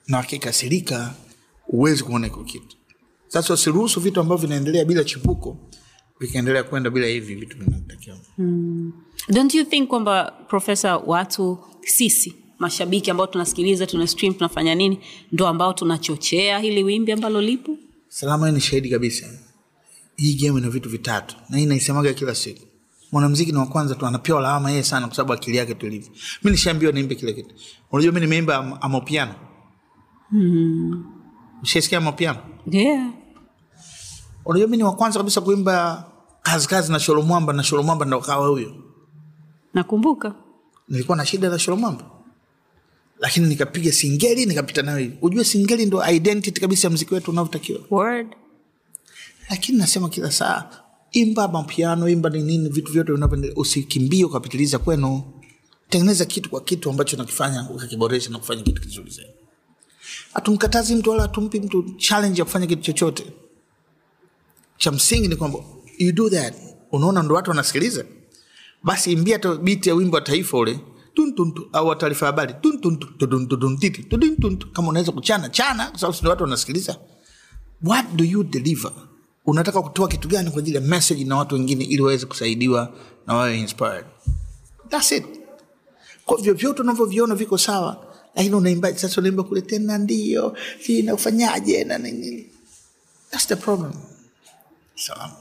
Na 0.08 0.18
wakikasirika 0.18 1.14
huwezi 1.66 2.04
kuona 2.04 2.28
iko 2.28 2.44
kitu 2.44 2.77
sasa 3.28 3.54
usiruhusu 3.54 4.00
vitu 4.00 4.20
ambavyo 4.20 4.48
vinaendelea 4.48 4.86
bila 4.86 5.04
chipuko 5.04 5.58
vikaendelea 6.20 6.64
kwenda 6.64 6.90
bila 6.90 7.08
hivi 7.08 7.36
vitu 7.36 7.58
don't 9.30 9.56
you 9.56 9.66
think 9.66 9.88
kwamba 9.90 10.32
profesa 10.48 10.98
watu 10.98 11.58
sisi 11.82 12.36
mashabiki 12.60 13.12
ambao 13.12 13.28
tunasikiliza 13.28 13.88
tuna 13.88 14.08
stream 14.08 14.34
tunafanya 14.34 14.76
nini 14.76 15.00
ndo 15.32 15.48
ambao 15.48 15.74
tunachochea 15.74 16.60
hili 16.60 16.84
wimbi 16.84 17.12
ambalo 17.12 17.42
lipo? 17.42 17.78
Salama 18.08 18.52
ni 18.52 18.62
shahidi 18.62 18.90
kabisa. 18.90 19.26
Hii 20.16 20.34
game 20.34 20.60
ina 20.60 20.70
vitu 20.70 20.90
vitatu 20.90 21.36
na 21.50 21.58
hii 21.58 21.66
naisemaga 21.66 22.14
kila 22.14 22.36
siku. 22.36 22.68
Mwanamziki 23.12 23.52
ni 23.52 23.58
wakwanza 23.58 23.96
tu 23.96 24.06
anapewa 24.06 24.42
lawama 24.42 24.72
yeye 24.72 24.84
sana 24.84 25.08
kwa 25.08 25.16
sababu 25.16 25.34
akili 25.34 25.58
yake 25.58 25.74
tulivyo 25.76 26.10
mi 26.44 26.52
nishaambiwa 26.52 26.92
niimbe 26.92 27.16
kile 27.16 27.34
kitu. 27.34 27.56
Unajua 27.92 28.12
mi 28.14 28.20
nimeimba 28.20 28.56
am- 28.58 28.78
amopiano 28.82 29.36
ushaisikia 31.64 31.98
amopiano 31.98 32.40
yeah. 32.72 33.10
unajua 34.46 34.68
mi 34.68 34.78
ni 34.78 34.84
wa 34.84 34.96
kwanza 34.96 35.20
kabisa 35.20 35.42
kuimba 35.42 36.06
kazi 36.42 36.68
kazi 36.68 36.92
na 36.92 37.00
sholomwamba 37.00 37.54
na 37.54 37.64
sholomwamba 37.64 38.06
ndo 38.06 38.20
kawa 38.20 38.48
huyo. 38.48 38.76
Nakumbuka. 39.74 40.36
Nilikuwa 40.90 41.18
na 41.18 41.26
shida 41.26 41.50
za 41.50 41.60
sholomwamba 41.60 42.06
lakini 43.20 43.48
nikapiga 43.48 43.92
singeli 43.92 44.46
nikapita 44.46 44.82
nayo 44.82 44.98
hivi. 44.98 45.18
Ujue 45.22 45.44
singeli 45.44 45.86
ndo 45.86 46.06
identity 46.06 46.62
kabisa 46.62 46.88
ya 46.88 46.94
mziki 46.94 47.14
wetu 47.14 47.32
unavyotakiwa 47.32 47.80
lakini 49.50 49.78
nasema 49.78 50.10
kila 50.10 50.32
saa 50.32 50.70
imba 51.12 51.48
mapiano 51.48 52.10
imba 52.10 52.30
ni 52.30 52.44
nini 52.44 52.70
vitu 52.70 52.92
vyote 52.92 53.14
vinavyoendelea 53.14 53.56
usikimbie 53.58 54.26
ukapitiliza 54.26 54.80
kwenu. 54.80 55.24
Tengeneza 55.90 56.26
kitu 56.26 56.50
kwa 56.50 56.62
kitu 56.62 56.90
ambacho 56.90 57.18
nakifanya 57.18 57.70
ukakiboresha 57.70 58.30
na 58.30 58.40
kufanya 58.40 58.64
kitu 58.64 58.82
kizuri 58.82 59.12
zaidi 59.12 59.32
hatumkatazi 60.38 60.96
mtu 60.96 61.10
wala 61.10 61.22
hatumpi 61.22 61.60
mtu 61.60 61.84
challenge 61.98 62.40
ya 62.42 62.46
kufanya 62.46 62.68
kitu 62.68 62.82
chochote. 62.82 63.34
Cha 64.78 64.92
msingi 64.92 65.28
ni 65.28 65.36
kwamba 65.36 65.60
you 65.98 66.12
do 66.12 66.30
that. 66.30 66.54
Unaona 66.92 67.24
ndo 67.24 67.36
watu 67.36 67.50
wanasikiliza? 67.50 68.06
Basi 68.84 69.12
imbia 69.12 69.36
hata 69.36 69.56
biti 69.56 69.90
ya 69.90 69.96
wimbo 69.96 70.16
wa 70.16 70.22
taifa 70.22 70.58
ule. 70.58 70.80
Tun 71.14 71.36
tun 71.36 71.54
au 71.74 71.96
taarifa 71.96 72.26
habari. 72.26 72.54
Tun 72.62 72.82
tun 72.82 72.98
tu, 73.00 73.08
tudun 73.18 73.48
tudun 73.48 73.78
titi, 73.78 74.04
tudun 74.04 74.36
tun 74.38 74.58
tu. 74.58 74.68
kama 74.72 74.88
unaweza 74.90 75.12
kuchana 75.12 75.50
chana 75.50 75.86
kwa 75.92 76.00
sababu 76.00 76.30
watu 76.30 76.44
wanasikiliza. 76.44 76.98
What 77.84 78.06
do 78.16 78.24
you 78.24 78.44
deliver? 78.44 78.92
Unataka 79.46 79.82
kutoa 79.82 80.08
kitu 80.08 80.28
gani 80.28 80.50
kwa 80.52 80.60
ajili 80.60 80.76
ya 80.76 80.82
message 80.82 81.24
na 81.24 81.36
watu 81.38 81.56
wengine 81.56 81.84
ili 81.86 82.02
waweze 82.02 82.26
kusaidiwa 82.26 82.94
na 83.28 83.34
wawe 83.36 83.60
inspired? 83.60 84.06
Thats 84.90 85.12
it. 85.12 85.26
Kwa 86.26 86.38
vyovyote 86.42 86.82
unavyoviona 86.82 87.36
viko 87.36 87.58
sawa 87.58 88.07
lakini 88.38 88.56
unaimba 88.56 88.96
sasa 88.96 89.22
unaimba 89.22 89.44
kule 89.44 89.62
tena 89.62 89.98
ndio 89.98 90.58
si 90.82 91.02
nakufanyaje 91.02 91.84
na 91.84 91.98
nini? 91.98 92.48
Thats 93.32 93.48
the 93.48 93.56
problem. 93.56 93.94
Salama 94.96 95.36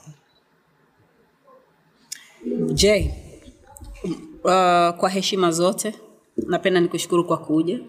j 2.74 3.14
uh, 4.44 4.50
kwa 4.96 5.08
heshima 5.10 5.50
zote 5.50 5.94
napenda 6.46 6.80
nikushukuru 6.80 7.24
kwa 7.24 7.38
kuja. 7.38 7.80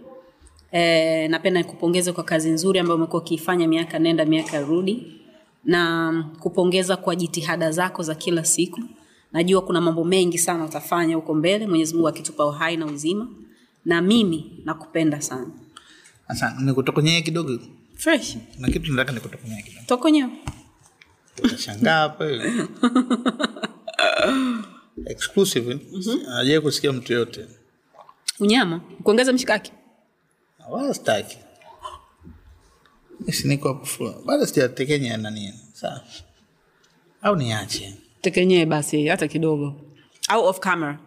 E, 0.72 1.28
napenda 1.28 1.60
nikupongeze 1.62 2.12
kwa 2.12 2.24
kazi 2.24 2.50
nzuri 2.50 2.80
ambayo 2.80 2.96
umekuwa 2.98 3.22
ukiifanya 3.22 3.68
miaka 3.68 4.00
nenda 4.00 4.26
miaka 4.26 4.60
rudi. 4.62 5.22
Na 5.66 6.32
kupongeza 6.40 6.98
kwa 6.98 7.16
jitihada 7.16 7.72
zako 7.72 8.04
za 8.04 8.16
kila 8.16 8.46
siku. 8.46 8.82
Najua 9.32 9.62
kuna 9.62 9.82
mambo 9.82 10.04
mengi 10.04 10.38
sana 10.38 10.66
utafanya 10.66 11.16
huko 11.16 11.34
mbele. 11.34 11.68
Mwenyezi 11.68 11.94
mungu 11.94 12.08
akitupa 12.08 12.46
uhai 12.46 12.78
na 12.78 12.86
uzima 12.86 13.28
na 13.88 14.02
mimi 14.02 14.62
nakupenda 14.66 15.22
sana. 15.22 15.48
Asante 16.28 16.64
nikutokonyea 16.64 17.22
kidogo? 17.22 17.60
Fresh. 17.96 18.38
Na 18.60 18.68
kitu 18.68 18.92
nataka 18.92 19.12
nikutokonyee 19.12 19.62
kidogo. 19.62 19.86
Tokonyewe 19.88 20.30
utashangaa 21.44 22.00
hapa 22.00 22.26
hivi. 22.26 22.68
exclusive 25.12 25.80
ajai 26.40 26.62
kusikia 26.62 26.94
mtu 26.94 27.14
yote. 27.14 27.48
Unyama. 28.40 28.80
Kuongeza 29.04 29.34
mshikaki? 29.34 29.72
Wala 30.70 30.94
siniko 33.32 33.68
hapo 33.68 34.22
bado 34.26 34.46
sijatekenya 34.46 35.18
nani 35.18 35.54
saa 35.74 36.02
au 37.22 37.36
niache? 37.36 37.94
Tekenyee 38.22 38.66
basi 38.66 39.08
hata 39.08 39.28
kidogo. 39.28 39.82
Au 40.28 40.46
off 40.46 40.60
camera. 40.60 41.00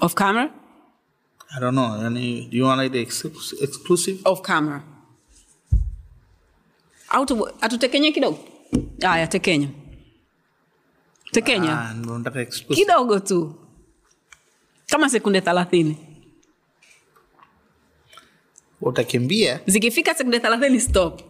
Off 0.00 0.14
camera 0.14 0.59
I 1.56 1.60
don't 1.60 1.74
know. 1.74 1.94
any, 2.06 2.46
do 2.50 2.56
you 2.56 2.64
want 2.64 2.80
like 2.80 2.92
the 2.92 3.00
ex- 3.00 3.24
exclusive? 3.60 4.20
off 4.24 4.40
camera 4.42 4.82
au 7.08 7.26
tu- 7.26 7.48
atutekenye 7.60 8.12
kidogo 8.12 8.38
aya 9.02 9.26
tekenya 9.26 9.68
tekenya 11.32 11.72
Ah, 11.80 11.94
ndo 11.94 12.18
nataka 12.18 12.40
exclusive. 12.40 12.74
kidogo 12.86 13.18
tu 13.20 13.54
kama 14.86 15.08
sekunde 15.10 15.40
thelathini 15.40 15.96
Utakimbia? 18.80 19.60
zikifika 19.66 20.14
sekunde 20.14 20.40
thelathini 20.40 20.80
stop 20.80 21.22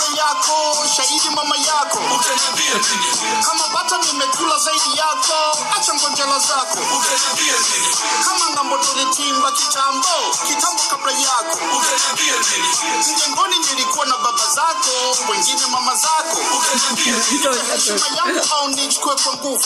ya 0.00 0.24
yako 0.24 0.86
shahidi 0.96 1.30
mama 1.30 1.56
yako 1.56 1.98
Utaniambia 1.98 2.74
nini? 2.74 3.44
kama 3.44 3.68
bata 3.68 3.98
nimekula 3.98 4.58
zaidi 4.58 4.98
yako 4.98 5.58
acha 5.76 5.94
ngonjela 5.94 6.38
zako 6.38 6.78
Utaniambia 6.98 7.54
nini? 7.68 7.96
kama 8.24 8.50
ng'ambo 8.54 8.78
tulitimba 8.78 9.52
kitambo 9.52 10.08
kitambo 10.48 10.82
kabla 10.90 11.12
yako 11.12 11.58
Utaniambia 11.78 12.34
nini? 12.50 12.68
mjengoni 13.14 13.58
nilikuwa 13.58 14.06
na 14.06 14.16
baba 14.18 14.46
zako 14.54 14.90
wengine 15.30 15.66
mama 15.70 15.94
zako 15.94 16.40
Utaniambia 16.58 17.14
nini? 17.30 17.62
heshima 17.72 18.06
yangu 18.16 18.40
au 18.56 18.68
nichukue 18.68 19.14
kwa 19.16 19.32
nguvu 19.34 19.64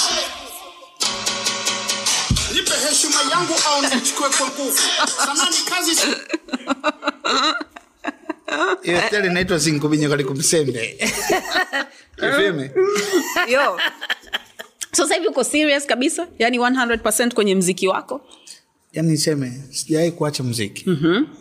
nipe 2.53 2.75
heshima 2.89 3.21
yangu 3.31 3.55
au 3.69 3.83
nichukue 3.83 4.29
kwa 4.31 4.47
nguvu 4.47 4.79
sanani 5.27 5.57
kazi 5.57 5.97
hiyo 8.83 9.01
style 9.07 9.27
inaitwa 9.27 9.61
sinkubinya 9.61 10.09
kalikumsembe 10.09 10.99
yo. 13.53 13.81
So 14.93 15.03
sasa 15.03 15.15
hivi 15.15 15.27
uko 15.27 15.45
serious 15.45 15.87
kabisa? 15.87 16.29
Yani 16.39 16.59
100 16.59 17.35
kwenye 17.35 17.55
mziki 17.55 17.89
wako? 17.89 18.21
Yani 18.93 19.11
niseme 19.11 19.53
sijawahi 19.71 20.11
kuacha 20.13 20.43
mziki. 20.43 20.91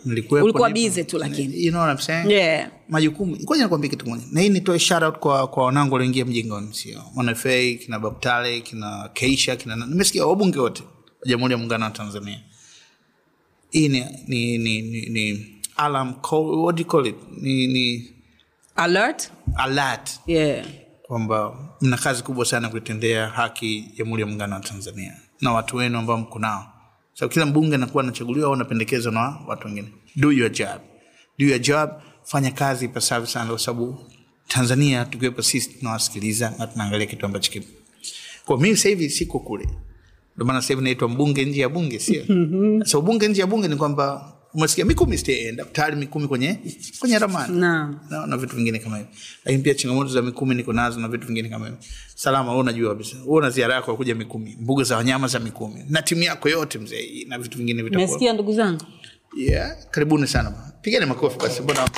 Ulikuwa 0.06 0.42
nipo. 0.42 0.68
busy 0.68 1.04
tu 1.04 1.18
lakini. 1.18 1.64
you 1.64 1.70
know 1.70 1.82
what 1.82 1.98
I'm 1.98 2.06
saying? 2.06 2.30
Yeah. 2.30 2.70
majukumu. 2.88 3.36
Ngoja 3.36 3.62
nakwambia 3.62 3.90
kitu 3.90 4.06
moja 4.06 4.22
na 4.32 4.40
hii 4.40 4.48
nitoe 4.48 4.78
shout 4.78 5.18
kwa 5.18 5.48
kwa 5.48 5.64
wanangu 5.64 5.94
walioingia 5.94 6.24
mjengoni 6.24 6.74
sio? 6.74 7.02
Mwanafa 7.14 7.48
kina 7.84 7.98
babtale 7.98 8.60
kina 8.60 9.10
keisha 9.14 9.56
kina 9.56 9.76
nimesikia 9.76 10.26
wabunge 10.26 10.58
wote 10.58 10.82
wa 10.82 11.28
jamhuri 11.28 11.52
ya 11.52 11.58
muungano 11.58 11.84
wa 11.84 11.90
tanzania. 11.90 12.40
Hii 13.70 13.88
ni 13.88 14.04
ni 14.26 14.58
ni 14.58 14.82
ni, 14.82 15.06
ni 15.06 15.55
alarm 15.76 16.14
call, 16.22 16.62
what 16.64 16.76
do 16.76 16.80
you 16.82 16.88
call 16.88 17.06
it? 17.06 17.16
Ni 17.42 17.66
ni 17.66 18.10
alert? 18.76 19.30
alert. 19.56 20.20
Yeah. 20.26 20.66
Kwamba 21.02 21.56
mna 21.80 21.96
kazi 21.96 22.22
kubwa 22.22 22.44
sana 22.44 22.68
kuitendea 22.68 23.28
haki 23.28 23.84
jamhuri 23.98 24.20
ya 24.22 24.26
muungano 24.26 24.54
wa 24.54 24.60
tanzania 24.60 25.12
na 25.40 25.52
watu 25.52 25.76
wenu 25.76 25.98
ambao 25.98 26.16
mko 26.16 26.38
nao. 26.38 26.66
So 27.14 27.28
kila 27.28 27.46
mbunge 27.46 27.74
anakuwa 27.74 28.02
anachaguliwa 28.04 28.46
au 28.46 28.52
anapendekezwa 28.54 29.12
na 29.12 29.38
watu 29.46 29.66
wengine. 29.66 29.88
Do 30.16 30.32
your 30.32 30.50
job. 30.52 30.80
Do 31.38 31.46
your 31.46 31.58
job. 31.60 31.90
Fanya 32.24 32.50
kazi 32.50 32.84
ipasavyo 32.84 33.26
sana 33.26 33.50
kwa 33.50 33.58
sababu 33.58 33.98
tanzania 34.48 35.04
tukiwepo 35.04 35.42
sisi 35.42 35.70
tunawasikiliza 35.78 36.52
na 36.58 36.66
tunaangalia 36.66 37.06
kitu 37.06 37.26
ambacho 37.26 37.52
kipo. 37.52 37.66
Kwa 38.44 38.58
mimi 38.60 38.76
sasa 38.76 38.88
hivi 38.88 39.10
siko 39.10 39.38
kule. 39.38 39.68
Ndio 40.36 40.46
maana 40.46 40.60
sasa 40.62 40.74
hivi 40.74 40.84
naitwa 40.84 41.08
mbunge 41.08 41.44
nje 41.44 41.60
ya 41.60 41.68
bunge 41.68 41.98
sio? 41.98 42.24
So 42.90 43.00
bunge 43.02 43.28
nje 43.28 43.40
ya 43.40 43.46
bunge 43.46 43.68
ni 43.68 43.76
kwamba 43.76 44.35
umesikia 44.56 44.84
mikumi 44.84 45.18
sitaenda 45.18 45.64
tayari 45.64 45.96
mikumi 45.96 46.28
kwenye 46.28 46.58
kwenye 47.00 47.18
ramani. 47.18 47.58
Na, 47.60 48.00
na, 48.10 48.26
na 48.26 48.36
vitu 48.36 48.56
vingine 48.56 48.78
kama 48.78 48.96
hivyo. 48.96 49.12
Lakini 49.44 49.62
pia 49.62 49.74
changamoto 49.74 50.10
za 50.10 50.22
mikumi 50.22 50.54
niko 50.54 50.72
nazo 50.72 51.00
na 51.00 51.08
vitu 51.08 51.26
vingine 51.26 51.48
kama 51.48 51.64
hivyo. 51.66 51.80
Salama 52.14 52.48
wewe 52.50 52.60
unajua 52.60 52.88
kabisa. 52.90 53.16
Wewe 53.16 53.38
una 53.38 53.50
ziara 53.50 53.74
yako 53.74 53.90
ya 53.90 53.96
kuja 53.96 54.14
mikumi 54.14 54.56
mbuga 54.60 54.84
za 54.84 54.96
wanyama 54.96 55.28
za 55.28 55.38
mikumi 55.38 55.84
na 55.88 56.02
timu 56.02 56.22
yako 56.22 56.48
yote 56.48 56.78
mzee 56.78 57.24
na 57.28 57.38
vitu 57.38 57.58
vingine 57.58 57.82
vitakuwa. 57.82 58.32
Ndugu 58.32 58.52
zangu. 58.52 58.84
Yeah 59.36 59.76
karibuni 59.90 60.26
sana 60.26 60.52
pigeni 60.82 61.06
makofi 61.06 61.38
basi 61.38 61.62
mbona 61.62 61.88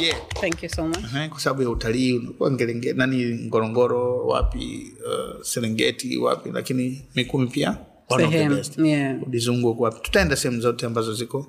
yeah. 0.00 0.16
Thank 0.40 0.62
you 0.62 0.68
so 0.68 0.88
much. 0.88 1.28
Kwa 1.30 1.40
sababu 1.40 1.62
ya 1.62 1.70
utalii 1.70 2.12
unakuwa 2.18 2.50
nani 2.94 3.24
ngorongoro 3.46 4.26
wapi 4.26 4.92
uh, 5.06 5.42
serengeti 5.42 6.16
wapi 6.16 6.50
lakini 6.52 7.02
mikumi 7.14 7.46
pia 7.46 7.76
one 8.08 8.24
of 8.24 8.30
Sehemu, 8.32 8.86
yeah. 8.86 9.16
tutaenda 10.02 10.36
sehemu 10.36 10.60
zote 10.60 10.86
ambazo 10.86 11.14
ziko 11.14 11.46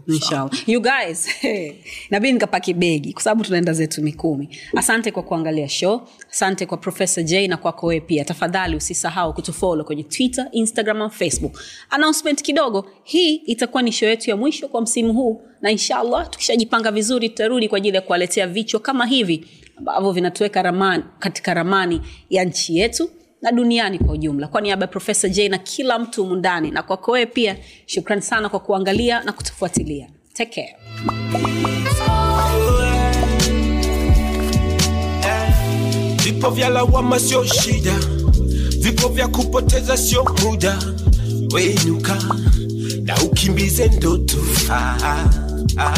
you 0.67 0.81
guys 0.81 1.29
nabidi 2.11 2.33
nikapaki 2.33 2.73
begi 2.73 3.13
kwa 3.13 3.21
sababu 3.23 3.43
tunaenda 3.43 3.73
zetu 3.73 4.01
mikumi. 4.03 4.49
Asante 4.75 5.11
kwa 5.11 5.23
kuangalia 5.23 5.69
show. 5.69 6.01
Asante 6.31 6.65
kwa 6.65 6.77
profesa 6.77 7.23
j 7.23 7.47
na 7.47 7.57
kwako 7.57 7.87
wewe 7.87 8.01
pia. 8.01 8.25
Tafadhali 8.25 8.75
usisahau 8.75 9.33
kutufolo 9.33 9.83
kwenye 9.83 10.03
twitter 10.03 10.49
instagram 10.51 10.97
na 10.97 11.09
facebook. 11.09 11.61
Announcement 11.89 12.41
kidogo 12.41 12.89
hii 13.03 13.35
itakuwa 13.35 13.83
ni 13.83 13.91
show 13.91 14.09
yetu 14.09 14.29
ya 14.29 14.35
mwisho 14.37 14.67
kwa 14.67 14.81
msimu 14.81 15.13
huu 15.13 15.41
na 15.61 15.71
inshallah 15.71 16.29
tukishajipanga 16.29 16.91
vizuri 16.91 17.29
tutarudi 17.29 17.69
kwa 17.69 17.77
ajili 17.77 17.95
ya 17.95 18.01
kuwaletea 18.01 18.47
vichwa 18.47 18.79
kama 18.79 19.05
hivi 19.05 19.45
ambavyo 19.77 20.11
vinatuweka 20.11 20.61
ramani, 20.61 21.03
katika 21.19 21.53
ramani 21.53 22.01
ya 22.29 22.45
nchi 22.45 22.77
yetu 22.77 23.09
na 23.47 23.51
duniani 23.51 23.99
kwa 23.99 24.13
ujumla. 24.13 24.47
Kwa 24.47 24.61
niaba 24.61 24.81
ya 24.83 24.87
profesa 24.87 25.29
j 25.29 25.49
na 25.49 25.57
kila 25.57 25.99
mtu 25.99 26.25
mundani 26.25 26.71
na 26.71 26.83
kwako 26.83 27.11
wewe 27.11 27.25
pia 27.25 27.57
shukrani 27.85 28.21
sana 28.21 28.49
kwa 28.49 28.59
kuangalia 28.59 29.23
na 29.23 29.31
kutufuatilia. 29.33 30.07
Take 30.33 30.75
Vipo 36.23 36.49
vya 36.49 36.69
lawama 36.69 37.19
sio 37.19 37.45
shida, 37.45 37.95
vipo 38.79 39.07
vya 39.07 39.27
kupoteza 39.27 39.97
sio 39.97 40.25
muda. 40.43 40.79
Wenuka 41.53 42.17
na 43.03 43.21
ukimbize 43.23 43.87
ndoto. 43.87 44.37
Ah, 44.71 44.97
ah, 45.03 45.29
ah. 45.77 45.97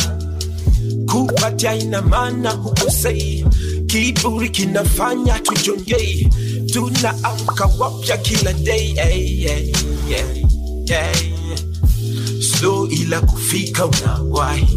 Kupatia 1.11 1.75
ina 1.75 2.01
maana 2.01 2.49
hukosei, 2.51 3.45
kiburi 3.87 4.49
kinafanya 4.49 5.39
tujongei, 5.39 6.29
tunaamka 6.71 7.65
wapya 7.79 8.17
kila 8.17 8.53
day 8.53 8.93
hey, 8.95 9.37
hey, 9.47 9.71
hey, 10.07 10.45
hey. 10.87 11.33
Slow 12.41 12.87
ila 12.87 13.21
kufika 13.21 13.85
unawahi, 13.85 14.67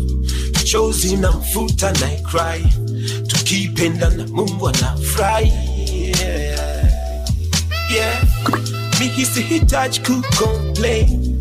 chozi 0.65 1.17
na 1.17 1.31
mfuta 1.33 1.93
na 1.93 2.09
cry, 2.09 2.65
tukipenda 3.27 4.11
na 4.11 4.27
Mungu 4.27 4.69
anafurahi 4.69 5.53
yeah. 6.21 6.91
yeah. 7.95 8.23
Mimi 9.01 9.27
sihitaji 9.27 10.01
kucomplain, 10.01 11.37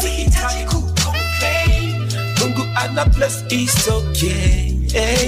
sihitaji 0.00 0.64
kucomplain. 0.64 1.94
Mungu 2.40 2.66
ana 2.76 3.04
bless 3.04 3.44
is 3.50 3.88
okay. 3.88 4.72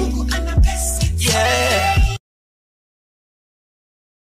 Mungu 0.00 0.26
ana 0.34 0.56
bless 0.56 1.00
yeah. 1.18 1.99